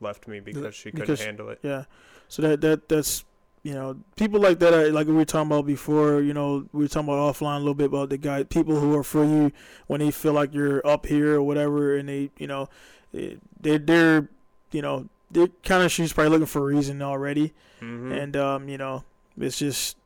left 0.00 0.26
me 0.28 0.40
because 0.40 0.74
she 0.74 0.90
couldn't 0.90 1.06
because- 1.06 1.24
handle 1.24 1.48
it. 1.50 1.60
Yeah. 1.62 1.84
So 2.28 2.42
that 2.42 2.60
that 2.62 2.88
that's 2.88 3.24
you 3.62 3.72
know 3.72 3.96
people 4.16 4.40
like 4.40 4.58
that 4.58 4.74
are, 4.74 4.90
like 4.90 5.06
we 5.06 5.14
were 5.14 5.24
talking 5.24 5.50
about 5.50 5.66
before. 5.66 6.20
You 6.20 6.34
know 6.34 6.66
we 6.72 6.82
were 6.84 6.88
talking 6.88 7.08
about 7.08 7.34
offline 7.34 7.56
a 7.56 7.58
little 7.60 7.74
bit 7.74 7.86
about 7.86 8.10
the 8.10 8.18
guy 8.18 8.42
people 8.44 8.78
who 8.80 8.94
are 8.96 9.02
for 9.04 9.24
you 9.24 9.52
when 9.86 10.00
they 10.00 10.10
feel 10.10 10.32
like 10.32 10.52
you're 10.52 10.86
up 10.86 11.06
here 11.06 11.34
or 11.36 11.42
whatever, 11.42 11.96
and 11.96 12.08
they 12.08 12.30
you 12.38 12.46
know 12.46 12.68
they 13.60 13.78
they're, 13.78 14.28
you 14.72 14.82
know 14.82 15.08
they're 15.30 15.48
kind 15.64 15.82
of 15.82 15.90
she's 15.90 16.12
probably 16.12 16.30
looking 16.30 16.46
for 16.46 16.60
a 16.60 16.74
reason 16.74 17.00
already, 17.02 17.52
hmm 17.80 18.12
and 18.12 18.36
um 18.36 18.68
you 18.68 18.78
know 18.78 19.04
it's 19.38 19.58
just 19.58 19.96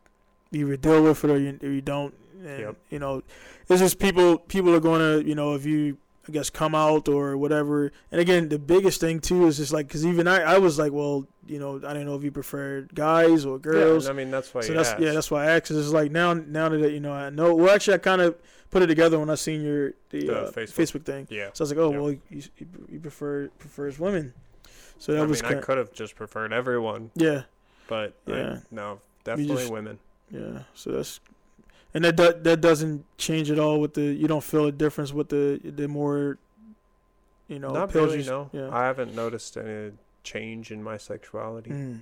you 0.50 0.66
either 0.66 0.76
deal 0.76 1.02
with 1.02 1.24
it 1.24 1.30
or 1.30 1.38
you, 1.38 1.58
or 1.62 1.68
you 1.70 1.80
don't. 1.82 2.14
And, 2.42 2.60
Yep. 2.60 2.76
You 2.90 2.98
know, 3.00 3.22
it's 3.68 3.80
just 3.80 3.98
people. 3.98 4.38
People 4.38 4.72
are 4.74 4.80
going 4.80 5.00
to, 5.00 5.28
you 5.28 5.34
know, 5.34 5.54
if 5.54 5.66
you 5.66 5.98
I 6.28 6.32
guess 6.32 6.50
come 6.50 6.74
out 6.74 7.08
or 7.08 7.36
whatever. 7.36 7.90
And 8.12 8.20
again, 8.20 8.48
the 8.48 8.58
biggest 8.58 9.00
thing 9.00 9.20
too 9.20 9.46
is 9.46 9.56
just 9.56 9.72
like 9.72 9.86
because 9.88 10.04
even 10.04 10.28
I, 10.28 10.42
I 10.42 10.58
was 10.58 10.78
like, 10.78 10.92
well, 10.92 11.26
you 11.46 11.58
know, 11.58 11.76
I 11.76 11.92
didn't 11.94 12.06
know 12.06 12.16
if 12.16 12.22
you 12.24 12.30
preferred 12.30 12.94
guys 12.94 13.46
or 13.46 13.58
girls. 13.58 14.04
Yeah, 14.04 14.10
I 14.10 14.14
mean 14.14 14.30
that's 14.30 14.52
why. 14.52 14.60
so 14.60 14.68
you 14.68 14.74
that's 14.74 14.90
asked. 14.90 15.00
yeah, 15.00 15.12
that's 15.12 15.30
why 15.30 15.44
I 15.44 15.56
asked. 15.56 15.70
It's 15.70 15.88
like 15.88 16.10
now, 16.12 16.34
now 16.34 16.68
that 16.68 16.92
you 16.92 17.00
know, 17.00 17.12
I 17.12 17.30
know. 17.30 17.54
Well, 17.54 17.74
actually, 17.74 17.94
I 17.94 17.98
kind 17.98 18.20
of 18.20 18.36
put 18.70 18.82
it 18.82 18.88
together 18.88 19.18
when 19.18 19.30
I 19.30 19.34
seen 19.36 19.62
your 19.62 19.92
the, 20.10 20.26
The 20.26 20.40
uh, 20.42 20.50
Facebook. 20.50 20.74
Facebook. 21.00 21.04
thing. 21.04 21.26
yeah. 21.30 21.48
So 21.54 21.62
I 21.62 21.64
was 21.64 21.70
like, 21.70 21.78
oh 21.78 21.92
Yeah. 21.92 21.98
well, 21.98 22.10
you, 22.28 22.42
you, 22.90 23.00
prefer 23.00 23.48
prefers 23.58 23.98
women. 23.98 24.34
So 24.98 25.12
that 25.12 25.22
I 25.22 25.24
was 25.24 25.42
mean, 25.42 25.54
I 25.54 25.60
could 25.60 25.78
have 25.78 25.92
just 25.92 26.16
preferred 26.16 26.52
everyone, 26.52 27.10
yeah, 27.14 27.42
but 27.86 28.14
I- 28.26 28.30
Yeah. 28.32 28.58
no, 28.70 29.00
definitely 29.24 29.54
just- 29.56 29.72
women. 29.72 29.98
yeah. 30.30 30.64
So 30.74 30.90
that's 30.90 31.20
and 31.98 32.04
that 32.04 32.16
do, 32.16 32.32
that 32.42 32.60
doesn't 32.60 33.04
change 33.18 33.50
at 33.50 33.58
all 33.58 33.80
with 33.80 33.94
the 33.94 34.02
you 34.02 34.28
don't 34.28 34.44
feel 34.44 34.66
a 34.66 34.72
difference 34.72 35.12
with 35.12 35.30
the 35.30 35.58
the 35.64 35.88
more 35.88 36.38
you 37.48 37.58
know 37.58 37.70
Not 37.70 37.90
pills 37.90 38.12
really. 38.12 38.22
you, 38.22 38.30
No, 38.30 38.50
yeah. 38.52 38.68
I 38.70 38.84
haven't 38.84 39.16
noticed 39.16 39.56
any 39.56 39.90
change 40.22 40.70
in 40.70 40.80
my 40.80 40.96
sexuality. 40.96 41.70
Mm. 41.70 42.00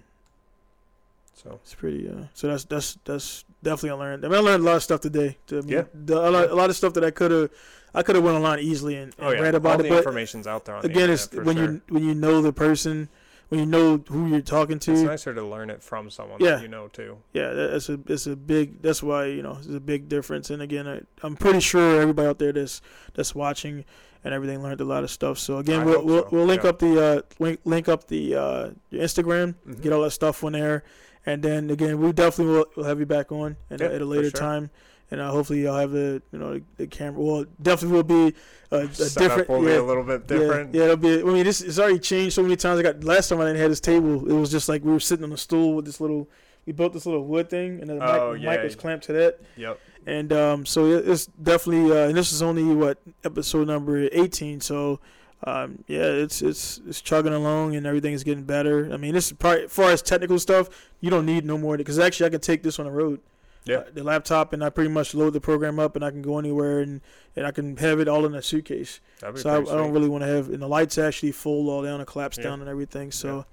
So 1.32 1.60
It's 1.62 1.74
pretty. 1.74 2.10
Uh, 2.10 2.24
so 2.34 2.48
that's 2.48 2.64
that's 2.64 2.98
that's 3.06 3.44
definitely 3.62 3.90
I 3.90 3.94
learned. 3.94 4.24
I 4.26 4.28
mean, 4.28 4.36
I 4.36 4.40
learned 4.40 4.62
a 4.64 4.66
lot 4.66 4.76
of 4.76 4.82
stuff 4.82 5.00
today. 5.00 5.38
To, 5.46 5.64
Yeah. 5.66 5.84
the, 5.94 6.28
a, 6.28 6.30
lot, 6.30 6.50
a 6.50 6.54
lot 6.54 6.68
of 6.68 6.76
stuff 6.76 6.92
that 6.94 7.04
I 7.04 7.10
could 7.10 7.30
have, 7.30 7.50
I 7.94 8.02
could 8.02 8.16
have 8.16 8.24
went 8.24 8.36
online 8.36 8.58
easily 8.58 8.96
and, 8.96 9.14
and 9.16 9.26
oh 9.26 9.30
yeah, 9.30 9.40
read 9.40 9.54
all 9.54 9.58
about 9.58 9.78
the 9.78 9.86
it. 9.86 9.88
But 9.88 9.98
information's 9.98 10.46
out 10.46 10.66
there. 10.66 10.76
On 10.76 10.82
the 10.82 10.88
again, 10.88 11.08
it's 11.08 11.32
when 11.32 11.56
sure. 11.56 11.64
you 11.72 11.82
when 11.88 12.04
you 12.04 12.14
know 12.14 12.42
the 12.42 12.52
person, 12.52 13.08
when 13.48 13.60
you 13.60 13.66
know 13.66 14.02
who 14.08 14.28
you're 14.28 14.40
talking 14.40 14.78
to. 14.80 14.92
It's 14.92 15.02
nicer 15.02 15.32
to 15.34 15.42
learn 15.42 15.70
it 15.70 15.82
from 15.82 16.10
someone 16.10 16.38
Yeah. 16.40 16.56
that 16.56 16.62
you 16.62 16.68
know 16.68 16.88
too. 16.88 17.18
Yeah, 17.32 17.52
that's 17.52 17.88
a 17.88 17.98
it's 18.06 18.26
a 18.26 18.36
big. 18.36 18.82
That's 18.82 19.02
why 19.02 19.26
you 19.26 19.42
know 19.42 19.56
it's 19.58 19.68
a 19.68 19.80
big 19.80 20.08
difference. 20.08 20.50
And 20.50 20.60
again, 20.62 20.86
I, 20.88 21.00
I'm 21.22 21.36
pretty 21.36 21.60
sure 21.60 22.00
everybody 22.00 22.28
out 22.28 22.38
there 22.38 22.52
that's 22.52 22.80
that's 23.14 23.34
watching 23.34 23.84
and 24.24 24.34
everything 24.34 24.62
learned 24.62 24.80
a 24.80 24.84
lot 24.84 25.04
of 25.04 25.10
stuff. 25.10 25.38
So 25.38 25.58
again, 25.58 25.82
I 25.82 25.84
we'll 25.84 26.04
we'll, 26.04 26.22
so, 26.22 26.28
we'll 26.32 26.46
link 26.46 26.64
yeah. 26.64 26.70
up 26.70 26.78
the 26.80 27.04
uh 27.04 27.22
link, 27.38 27.60
link 27.64 27.88
up 27.88 28.08
the 28.08 28.34
uh 28.34 28.70
Instagram, 28.92 29.54
Mhm. 29.68 29.80
get 29.82 29.92
all 29.92 30.02
that 30.02 30.10
stuff 30.10 30.42
on 30.42 30.52
there, 30.52 30.82
and 31.24 31.42
then 31.42 31.70
again, 31.70 32.00
we 32.00 32.12
definitely 32.12 32.52
will 32.54 32.66
we'll 32.76 32.86
have 32.86 32.98
you 32.98 33.06
back 33.06 33.30
on 33.30 33.56
at, 33.70 33.80
Yeah, 33.80 33.86
at 33.88 34.00
a 34.02 34.04
later 34.04 34.30
sure. 34.30 34.40
time. 34.40 34.70
And 35.10 35.20
uh, 35.20 35.30
hopefully 35.30 35.60
you'll 35.60 35.76
have 35.76 35.92
the 35.92 36.20
you 36.32 36.38
know 36.38 36.54
the, 36.54 36.62
the 36.78 36.86
camera. 36.88 37.20
Well, 37.22 37.44
definitely 37.62 37.96
will 37.96 38.02
be 38.30 38.36
a, 38.72 38.78
a 38.78 38.86
different. 38.88 39.48
will 39.48 39.60
be 39.62 39.68
yeah, 39.70 39.80
a 39.80 39.82
little 39.82 40.02
bit 40.02 40.26
different. 40.26 40.74
yeah, 40.74 40.78
yeah, 40.80 40.84
it'll 40.86 40.96
be. 40.96 41.20
I 41.20 41.24
mean, 41.24 41.44
this 41.44 41.60
it's 41.60 41.78
already 41.78 42.00
changed 42.00 42.34
so 42.34 42.42
many 42.42 42.56
times. 42.56 42.80
I 42.80 42.82
got 42.82 43.04
last 43.04 43.28
time 43.28 43.40
I 43.40 43.44
didn't 43.44 43.60
have 43.60 43.70
this 43.70 43.80
table. 43.80 44.28
It 44.28 44.32
was 44.34 44.50
just 44.50 44.68
like 44.68 44.84
we 44.84 44.90
were 44.90 44.98
sitting 45.00 45.24
on 45.24 45.32
a 45.32 45.36
stool 45.36 45.74
with 45.74 45.84
this 45.84 46.00
little. 46.00 46.28
We 46.66 46.72
built 46.72 46.92
this 46.92 47.06
little 47.06 47.24
wood 47.24 47.48
thing, 47.48 47.80
and 47.80 47.88
the 47.88 47.94
mic, 47.94 48.02
Oh, 48.02 48.32
the 48.32 48.40
yeah. 48.40 48.50
mic 48.50 48.64
was 48.64 48.74
clamped 48.74 49.04
to 49.04 49.12
that. 49.12 49.40
Yep. 49.56 49.78
And 50.08 50.32
um, 50.32 50.66
so 50.66 50.86
it- 50.86 51.08
it's 51.08 51.26
definitely. 51.26 51.92
Uh, 51.96 52.08
and 52.08 52.16
this 52.16 52.32
is 52.32 52.42
only 52.42 52.64
what 52.64 52.98
episode 53.22 53.68
number 53.68 54.08
eighteen. 54.10 54.60
So 54.60 54.98
um, 55.44 55.84
yeah, 55.86 56.02
it's 56.02 56.42
it's 56.42 56.80
it's 56.88 57.00
chugging 57.00 57.32
along, 57.32 57.76
and 57.76 57.86
everything 57.86 58.12
is 58.14 58.24
getting 58.24 58.42
better. 58.42 58.92
I 58.92 58.96
mean, 58.96 59.14
this 59.14 59.26
is 59.26 59.34
probably 59.34 59.66
as 59.66 59.72
far 59.72 59.90
as 59.92 60.02
technical 60.02 60.40
stuff. 60.40 60.68
You 61.00 61.10
don't 61.10 61.26
need 61.26 61.44
no 61.44 61.56
more 61.56 61.76
because 61.76 62.00
actually 62.00 62.26
I 62.26 62.30
can 62.30 62.40
take 62.40 62.64
this 62.64 62.80
on 62.80 62.86
the 62.86 62.90
road. 62.90 63.20
Yeah. 63.66 63.78
Uh, 63.78 63.84
the 63.92 64.04
laptop, 64.04 64.52
and 64.52 64.62
I 64.62 64.70
pretty 64.70 64.90
much 64.90 65.12
load 65.14 65.32
the 65.32 65.40
program 65.40 65.78
up, 65.80 65.96
and 65.96 66.04
I 66.04 66.10
can 66.10 66.22
go 66.22 66.38
anywhere, 66.38 66.80
and, 66.80 67.00
and 67.34 67.44
I 67.46 67.50
can 67.50 67.76
have 67.78 67.98
it 67.98 68.06
all 68.08 68.24
in 68.24 68.34
a 68.34 68.40
suitcase. 68.40 69.00
So 69.34 69.50
I, 69.50 69.58
I 69.58 69.76
don't 69.76 69.92
really 69.92 70.08
want 70.08 70.22
to 70.22 70.28
have, 70.28 70.48
and 70.48 70.62
the 70.62 70.68
lights 70.68 70.98
actually 70.98 71.32
fold 71.32 71.68
all 71.68 71.82
down 71.82 71.98
and 72.00 72.06
collapse 72.06 72.38
Yeah. 72.38 72.44
down 72.44 72.60
and 72.60 72.68
everything. 72.70 73.10
So, 73.10 73.44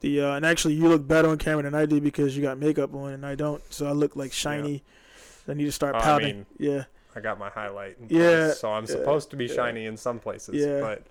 the 0.00 0.20
uh, 0.20 0.34
and 0.34 0.44
actually 0.44 0.74
you 0.74 0.88
look 0.88 1.08
better 1.08 1.28
on 1.28 1.38
camera 1.38 1.62
than 1.62 1.74
I 1.74 1.86
do 1.86 2.00
because 2.02 2.36
you 2.36 2.42
got 2.42 2.58
makeup 2.58 2.94
on 2.94 3.12
and 3.12 3.24
I 3.24 3.34
don't. 3.34 3.62
So 3.72 3.86
I 3.86 3.92
look 3.92 4.14
like 4.14 4.32
shiny. 4.32 4.84
I 5.48 5.54
need 5.54 5.64
to 5.64 5.72
start 5.72 5.94
Oh, 5.96 6.00
I 6.00 6.18
mean, 6.18 6.46
yeah, 6.58 6.84
I 7.14 7.20
got 7.20 7.38
my 7.38 7.48
highlight. 7.48 7.96
Yeah, 8.08 8.46
place, 8.46 8.58
so 8.58 8.72
I'm 8.72 8.84
yeah, 8.84 8.90
supposed 8.90 9.30
to 9.30 9.36
be 9.36 9.46
yeah. 9.46 9.54
shiny 9.54 9.86
in 9.86 9.96
some 9.96 10.18
places. 10.18 10.54
Yeah. 10.56 10.80
But 10.80 11.06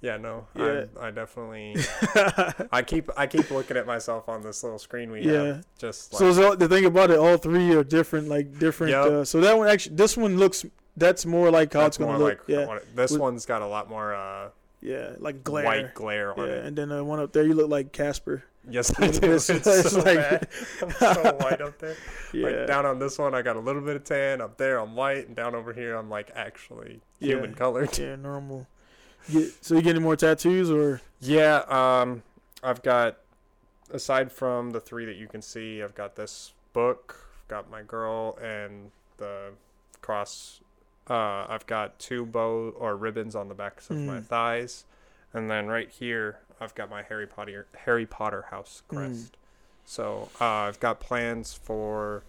yeah, 0.00 0.16
no, 0.16 0.46
Yeah. 0.54 0.84
I, 1.00 1.08
I 1.08 1.10
definitely. 1.10 1.76
I 2.72 2.82
keep 2.82 3.10
I 3.16 3.26
keep 3.26 3.50
looking 3.50 3.76
at 3.76 3.86
myself 3.86 4.28
on 4.28 4.42
this 4.42 4.62
little 4.62 4.78
screen 4.78 5.10
we 5.10 5.22
Yeah. 5.22 5.44
have. 5.44 5.66
Just 5.78 6.12
like, 6.12 6.18
so, 6.20 6.32
so 6.32 6.54
the 6.54 6.68
thing 6.68 6.84
about 6.86 7.10
it, 7.10 7.18
all 7.18 7.36
three 7.36 7.72
are 7.74 7.84
different, 7.84 8.28
like 8.28 8.58
different. 8.58 8.92
Yep. 8.92 9.06
Uh, 9.06 9.24
so 9.24 9.40
that 9.40 9.56
one 9.56 9.68
actually, 9.68 9.96
this 9.96 10.16
one 10.16 10.36
looks. 10.38 10.64
That's 10.96 11.24
more 11.24 11.50
like 11.50 11.72
how 11.72 11.80
that's 11.80 11.96
it's 11.96 12.04
gonna 12.04 12.18
look. 12.18 12.40
like 12.40 12.48
yeah, 12.48 12.74
it- 12.76 12.96
this 12.96 13.12
With- 13.12 13.20
one's 13.20 13.46
got 13.46 13.62
a 13.62 13.66
lot 13.66 13.88
more 13.88 14.14
uh, 14.14 14.50
yeah, 14.82 15.12
like 15.18 15.44
glare. 15.44 15.64
white 15.64 15.94
glare 15.94 16.34
yeah, 16.36 16.42
on 16.42 16.48
it. 16.48 16.64
and 16.66 16.76
then 16.76 16.88
the 16.88 17.02
one 17.04 17.20
up 17.20 17.32
there, 17.32 17.44
you 17.44 17.54
look 17.54 17.70
like 17.70 17.92
Casper. 17.92 18.42
Yes, 18.68 18.92
I 19.00 19.06
do. 19.08 19.16
It's- 19.34 19.48
It's, 19.48 19.66
it's 19.66 19.90
so 19.92 19.98
like- 19.98 20.16
bad. 20.18 20.48
I'm 20.82 20.90
so 20.90 21.36
white 21.40 21.60
up 21.62 21.78
there. 21.78 21.96
Yeah, 22.34 22.48
Like 22.48 22.66
down 22.66 22.84
on 22.86 22.98
this 22.98 23.18
one, 23.18 23.34
I 23.34 23.40
got 23.42 23.56
a 23.56 23.60
little 23.60 23.80
bit 23.82 23.96
of 23.96 24.04
tan. 24.04 24.40
Up 24.40 24.58
there, 24.58 24.78
I'm 24.78 24.94
white, 24.96 25.28
and 25.28 25.36
down 25.36 25.54
over 25.54 25.72
here, 25.72 25.96
I'm 25.96 26.10
like 26.10 26.30
actually 26.34 27.00
Yeah. 27.20 27.36
human 27.36 27.54
colored. 27.54 27.96
yeah, 27.98 28.16
normal. 28.16 28.66
Get, 29.30 29.52
so 29.64 29.74
you 29.74 29.82
getting 29.82 30.02
more 30.02 30.16
tattoos 30.16 30.70
or? 30.70 31.00
Yeah, 31.20 31.58
um, 31.68 32.22
I've 32.62 32.82
got 32.82 33.18
aside 33.92 34.30
from 34.32 34.70
the 34.70 34.80
three 34.80 35.04
that 35.06 35.16
you 35.16 35.26
can 35.26 35.42
see, 35.42 35.82
I've 35.82 35.94
got 35.94 36.16
this 36.16 36.52
book, 36.72 37.26
I've 37.42 37.48
got 37.48 37.70
my 37.70 37.82
girl, 37.82 38.38
and 38.42 38.90
the 39.18 39.50
cross. 40.00 40.60
Uh, 41.08 41.44
I've 41.48 41.66
got 41.66 41.98
two 41.98 42.24
bow 42.24 42.72
or 42.78 42.96
ribbons 42.96 43.34
on 43.34 43.48
the 43.48 43.54
backs 43.54 43.90
of 43.90 43.96
my 44.06 44.18
Mm. 44.20 44.26
thighs, 44.26 44.84
and 45.34 45.50
then 45.50 45.66
right 45.66 45.90
here 45.90 46.38
I've 46.60 46.74
got 46.74 46.88
my 46.88 47.02
Harry 47.02 47.26
Potter 47.26 47.66
Harry 47.84 48.06
Potter 48.06 48.42
house 48.50 48.82
Mm. 48.88 48.96
crest. 48.96 49.36
So 49.84 50.28
uh, 50.40 50.44
I've 50.44 50.78
got 50.78 51.00
plans 51.00 51.52
for 51.54 52.22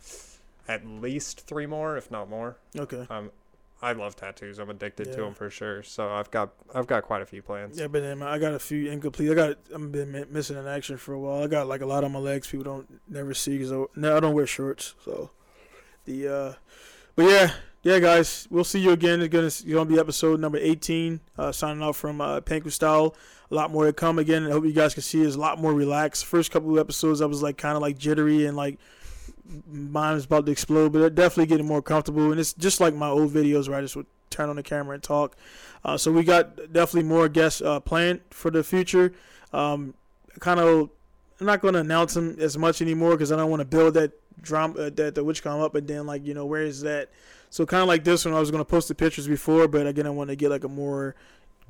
at 0.68 0.86
least 0.86 1.42
three 1.42 1.66
more, 1.68 1.96
if 1.96 2.10
not 2.10 2.28
more. 2.30 2.56
Okay. 2.76 3.06
Um, 3.10 3.32
I 3.82 3.94
love 3.94 4.16
tattoos. 4.16 4.60
I'm 4.60 4.70
addicted 4.70 5.12
to 5.12 5.22
them 5.22 5.34
for 5.34 5.50
sure. 5.50 5.82
So 5.82 6.10
I've 6.10 6.30
got 6.30 6.54
I've 6.74 6.86
got 6.86 7.04
quite 7.04 7.22
a 7.22 7.26
few 7.26 7.42
plans. 7.42 7.80
Yeah, 7.80 7.88
but 7.88 8.04
I 8.04 8.38
got 8.38 8.54
a 8.54 8.60
few 8.60 8.92
incomplete. 8.92 9.32
I 9.32 9.34
got 9.34 9.58
I've 9.74 9.92
been 9.92 10.28
missing 10.30 10.58
in 10.58 10.68
action 10.68 10.98
for 10.98 11.14
a 11.14 11.20
while. 11.20 11.44
I 11.44 11.48
got 11.48 11.68
like 11.68 11.82
a 11.82 11.86
lot 11.88 12.04
on 12.04 12.12
my 12.12 12.20
legs. 12.20 12.48
People 12.48 12.64
don't 12.64 13.02
never 13.10 13.34
see 13.34 13.58
because 13.58 13.72
I, 13.72 13.84
no, 13.96 14.18
I 14.18 14.20
don't 14.20 14.36
wear 14.36 14.46
shorts. 14.46 14.94
So 15.04 15.32
the 16.06 16.28
uh, 16.28 16.54
but 17.16 17.24
yeah, 17.24 17.54
yeah, 17.84 18.00
guys, 18.00 18.48
we'll 18.52 18.64
see 18.64 18.80
you 18.80 18.92
again. 18.92 19.22
It's 19.22 19.34
gonna 19.34 19.48
it's 19.48 19.62
gonna 19.64 19.90
be 19.90 20.00
episode 20.00 20.40
number 20.40 20.60
eighteen. 20.60 21.20
Uh, 21.36 21.52
signing 21.52 21.82
off 21.82 21.98
from 21.98 22.22
uh, 22.22 22.42
Pinku 22.42 22.72
Style. 22.72 23.16
A 23.50 23.56
lot 23.56 23.72
more 23.72 23.86
to 23.86 23.94
come 23.94 24.20
again. 24.20 24.46
I 24.46 24.52
hope 24.52 24.64
you 24.64 24.74
guys 24.74 24.94
can 24.94 25.04
see 25.04 25.22
it's 25.24 25.36
a 25.36 25.40
lot 25.40 25.60
more 25.60 25.74
relaxed. 25.74 26.26
First 26.26 26.52
couple 26.52 26.72
of 26.72 26.78
episodes, 26.78 27.20
I 27.20 27.26
was 27.26 27.42
like 27.42 27.58
kind 27.58 27.76
of 27.76 27.82
like 27.82 27.98
jittery 27.98 28.46
and 28.46 28.56
like 28.56 28.80
mine 29.68 30.14
was 30.16 30.26
about 30.26 30.46
to 30.46 30.52
explode, 30.52 30.94
but 30.94 31.14
definitely 31.16 31.48
getting 31.48 31.68
more 31.68 31.82
comfortable. 31.82 32.32
And 32.32 32.40
it's 32.40 32.54
just 32.54 32.80
like 32.80 32.94
my 32.94 33.10
old 33.10 33.32
videos 33.34 33.68
where 33.70 33.78
I 33.78 33.82
just 33.82 33.96
would 33.96 34.06
turn 34.30 34.50
on 34.50 34.56
the 34.56 34.64
camera 34.64 34.94
and 34.94 35.04
talk. 35.04 35.36
Uh, 35.84 35.98
so 35.98 36.12
we 36.12 36.24
got 36.24 36.56
definitely 36.72 37.04
more 37.10 37.28
guests 37.28 37.62
uh, 37.62 37.80
planned 37.80 38.22
for 38.30 38.50
the 38.52 38.64
future. 38.64 39.14
Um, 39.52 39.94
kind 40.40 40.60
of, 40.60 40.90
I'm 41.40 41.46
not 41.48 41.62
going 41.62 41.74
to 41.74 41.80
announce 41.82 42.14
them 42.14 42.38
as 42.40 42.58
much 42.58 42.82
anymore 42.82 43.12
because 43.12 43.32
I 43.32 43.36
don't 43.36 43.50
want 43.50 43.62
to 43.62 43.66
build 43.66 43.96
that 43.96 44.12
drama 44.42 44.80
uh, 44.80 44.90
that 44.92 45.16
the 45.16 45.24
witch 45.24 45.44
come 45.44 45.60
up 45.62 45.76
and 45.76 45.88
then 45.88 46.06
like 46.08 46.26
you 46.26 46.34
know 46.34 46.46
where 46.46 46.64
is 46.64 46.82
that? 46.82 47.10
So 47.50 47.66
kind 47.66 47.82
of 47.82 47.88
like 47.88 48.04
this 48.04 48.24
one, 48.26 48.34
I 48.34 48.40
was 48.40 48.50
going 48.50 48.62
to 48.64 48.70
post 48.70 48.88
the 48.88 48.96
pictures 48.96 49.28
before, 49.28 49.68
but 49.68 49.86
again, 49.86 50.08
I 50.08 50.10
want 50.12 50.30
to 50.30 50.36
get 50.36 50.50
like 50.50 50.64
a 50.64 50.70
more 50.70 51.16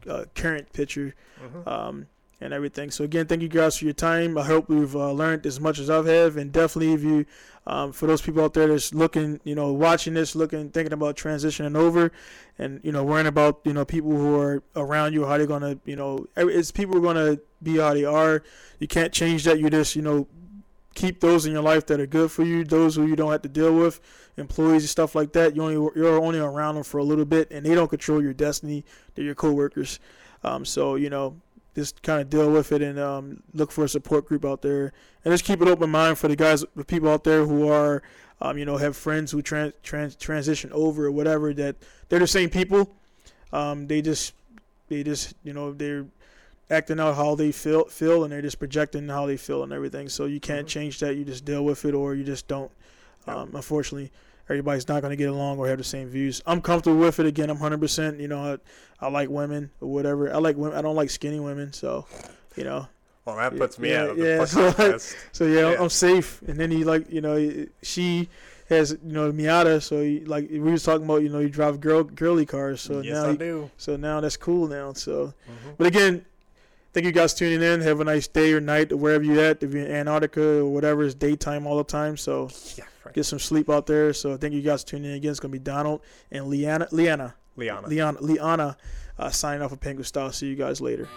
uh, 0.07 0.25
current 0.35 0.71
picture 0.73 1.15
Mhm. 1.43 1.67
um, 1.67 2.07
and 2.41 2.53
everything. 2.53 2.89
So 2.89 3.03
again, 3.03 3.27
thank 3.27 3.43
you 3.43 3.47
guys 3.47 3.77
for 3.77 3.85
your 3.85 3.93
time. 3.93 4.38
I 4.38 4.43
hope 4.43 4.68
we've 4.68 4.95
uh, 4.95 5.11
learned 5.11 5.45
as 5.45 5.59
much 5.59 5.77
as 5.77 5.89
I've 5.89 6.07
have, 6.07 6.38
and 6.38 6.51
definitely 6.51 6.93
if 6.93 7.03
you, 7.03 7.26
um, 7.68 7.91
for 7.91 8.07
those 8.07 8.22
people 8.22 8.43
out 8.43 8.55
there 8.55 8.68
that's 8.68 8.93
looking, 8.93 9.39
you 9.43 9.53
know, 9.53 9.72
watching 9.72 10.15
this, 10.15 10.35
looking, 10.35 10.72
thinking 10.72 10.91
about 10.91 11.15
transitioning 11.15 11.77
over, 11.77 12.11
and 12.57 12.81
you 12.84 12.91
know, 12.91 13.03
worrying 13.03 13.27
about 13.27 13.61
you 13.63 13.73
know 13.73 13.85
people 13.85 14.11
who 14.11 14.39
are 14.39 14.63
around 14.76 15.13
you, 15.13 15.26
how 15.26 15.38
they're 15.38 15.45
gonna, 15.45 15.77
you 15.85 15.95
know, 15.95 16.26
it's 16.35 16.72
people 16.72 16.97
are 16.97 17.01
gonna 17.01 17.38
be 17.61 17.77
how 17.77 17.93
they 17.93 18.05
are. 18.05 18.43
You 18.80 18.88
can't 18.88 19.13
change 19.13 19.43
that. 19.43 19.59
You 19.59 19.69
just, 19.69 19.95
you 19.95 20.01
know. 20.01 20.27
Keep 20.93 21.22
those 21.22 21.45
in 21.45 21.53
your 21.53 21.61
life 21.61 21.85
that 21.85 22.01
are 22.01 22.05
good 22.05 22.30
for 22.31 22.43
you. 22.43 22.65
Those 22.65 22.97
who 22.97 23.05
you 23.05 23.15
don't 23.15 23.31
have 23.31 23.43
to 23.43 23.47
deal 23.47 23.73
with, 23.73 24.01
employees 24.35 24.84
and 24.84 24.89
stuff 24.89 25.15
like 25.15 25.31
that. 25.31 25.55
You 25.55 25.63
only 25.63 25.76
you're 25.95 26.22
only 26.22 26.38
around 26.38 26.76
them 26.76 26.84
for 26.84 26.97
a 26.97 27.03
little 27.03 27.23
bit, 27.23 27.49
and 27.49 27.65
they 27.65 27.73
don't 27.73 27.88
control 27.88 28.22
your 28.22 28.34
destiny. 28.34 28.84
They're 29.15 29.23
your 29.23 29.34
coworkers. 29.34 30.01
Um, 30.43 30.65
so 30.65 30.95
you 30.95 31.09
know, 31.09 31.38
just 31.76 32.02
kind 32.03 32.22
of 32.22 32.30
deal 32.30 32.52
with 32.52 32.72
it 32.72 32.81
and 32.81 32.99
um, 32.99 33.43
look 33.53 33.72
for 33.72 33.84
a 33.85 33.89
support 33.89 34.26
group 34.26 34.43
out 34.45 34.61
there, 34.61 34.91
and 35.23 35.31
just 35.31 35.45
keep 35.45 35.61
an 35.61 35.68
open 35.68 35.89
mind 35.89 36.18
for 36.18 36.27
the 36.27 36.35
guys, 36.35 36.65
the 36.76 36.84
people 36.84 37.10
out 37.10 37.23
there 37.23 37.45
who 37.45 37.69
are, 37.69 38.03
um, 38.41 38.57
you 38.57 38.65
know, 38.65 38.77
have 38.77 38.98
friends 38.98 39.31
who 39.31 39.41
trans, 39.41 39.73
trans 39.84 40.15
transition 40.15 40.72
over 40.73 41.06
or 41.06 41.11
whatever. 41.11 41.53
That 41.53 41.76
they're 42.10 42.19
the 42.19 42.27
same 42.27 42.49
people. 42.49 42.91
Um, 43.53 43.88
they 43.88 44.02
just, 44.02 44.34
they 44.89 45.03
just, 45.03 45.34
you 45.43 45.53
know, 45.53 45.73
they're 45.73 46.06
acting 46.69 46.99
out 46.99 47.15
how 47.15 47.35
they 47.35 47.52
feel, 47.52 47.85
feel, 47.85 48.23
and 48.23 48.31
they're 48.31 48.41
just 48.41 48.57
projecting 48.57 49.07
how 49.10 49.26
they 49.26 49.38
feel 49.38 49.64
and 49.64 49.73
everything. 49.73 50.07
So 50.07 50.26
you 50.26 50.39
can't 50.39 50.68
Mhm. 50.68 50.69
change 50.69 50.99
that. 50.99 51.15
You 51.15 51.26
just 51.26 51.43
deal 51.45 51.65
with 51.65 51.84
it, 51.85 51.93
or 51.93 52.15
you 52.15 52.23
just 52.23 52.48
don't. 52.48 52.72
Um, 53.27 53.52
unfortunately, 53.53 54.11
everybody's 54.51 54.87
not 54.87 55.01
going 55.01 55.11
to 55.11 55.15
get 55.17 55.29
along 55.29 55.57
or 55.57 55.67
have 55.67 55.77
the 55.77 55.83
same 55.83 56.07
views. 56.09 56.41
I'm 56.45 56.61
comfortable 56.61 56.97
with 56.97 57.19
it. 57.19 57.25
Again, 57.25 57.49
I'm 57.49 57.57
100%. 57.57 58.19
You 58.19 58.27
know, 58.27 58.53
I, 59.01 59.05
I 59.05 59.09
like 59.09 59.29
women 59.29 59.71
or 59.81 59.87
whatever. 59.89 60.33
I 60.33 60.37
like 60.37 60.57
women. 60.57 60.77
I 60.77 60.81
don't 60.81 60.95
like 60.95 61.09
skinny 61.09 61.39
women. 61.39 61.73
So, 61.73 62.05
you 62.55 62.63
know, 62.63 62.87
Well, 63.25 63.37
that 63.37 63.57
puts 63.57 63.79
me 63.79 63.91
yeah, 63.91 64.03
out 64.03 64.09
of 64.11 64.17
the 64.17 64.23
yeah, 64.27 64.45
so, 64.45 64.73
contest. 64.73 65.15
so 65.31 65.45
yeah, 65.45 65.71
Yeah. 65.71 65.81
I'm 65.81 65.89
safe. 65.89 66.41
And 66.43 66.59
then 66.59 66.69
he 66.71 66.83
like, 66.83 67.09
you 67.11 67.21
know, 67.21 67.65
she 67.81 68.29
has 68.69 68.91
you 69.05 69.11
know 69.13 69.31
Miata. 69.33 69.81
So 69.81 70.01
he, 70.01 70.21
like 70.21 70.49
we 70.49 70.59
was 70.59 70.83
talking 70.83 71.05
about, 71.05 71.23
you 71.23 71.29
know, 71.29 71.39
you 71.39 71.49
drive 71.49 71.79
girl 71.81 72.03
girly 72.03 72.45
cars. 72.45 72.79
So 72.81 73.01
yes, 73.01 73.13
now 73.15 73.25
I 73.25 73.31
he- 73.31 73.37
do. 73.37 73.71
so 73.77 73.95
now 73.97 74.19
that's 74.21 74.37
cool 74.37 74.67
now. 74.67 74.93
So, 74.93 75.33
Mhm. 75.49 75.75
but 75.77 75.87
again, 75.87 76.25
thank 76.93 77.05
you 77.05 77.11
guys 77.11 77.33
tuning 77.33 77.61
in. 77.61 77.81
Have 77.81 77.99
a 77.99 78.03
nice 78.05 78.27
day 78.27 78.53
or 78.53 78.61
night 78.61 78.91
or 78.91 78.97
wherever 78.97 79.23
you 79.23 79.39
at. 79.41 79.61
If 79.63 79.73
you're 79.73 79.85
in 79.85 79.91
Antarctica 79.91 80.59
or 80.59 80.65
whatever, 80.69 81.03
it's 81.03 81.15
daytime 81.15 81.67
all 81.67 81.77
the 81.77 81.83
time. 81.83 82.15
So 82.17 82.49
Yeah, 82.77 82.85
right. 83.05 83.13
get 83.13 83.25
some 83.25 83.39
sleep 83.39 83.69
out 83.69 83.85
there. 83.85 84.13
So 84.13 84.37
thank 84.37 84.53
you 84.53 84.61
guys 84.61 84.83
for 84.83 84.89
tuning 84.89 85.11
in 85.11 85.17
again. 85.17 85.31
It's 85.31 85.39
gonna 85.39 85.51
be 85.51 85.59
Donald 85.59 86.01
and 86.31 86.47
Leanna, 86.47 86.87
Leanna, 86.91 87.35
Liana. 87.55 87.87
Leanna, 87.87 88.21
Liana, 88.21 88.77
uh, 89.17 89.29
signing 89.29 89.61
off 89.61 89.71
of 89.71 89.79
Pinku 89.79 90.05
Style. 90.05 90.31
See 90.31 90.47
you 90.47 90.55
guys 90.55 90.81
later. 90.81 91.07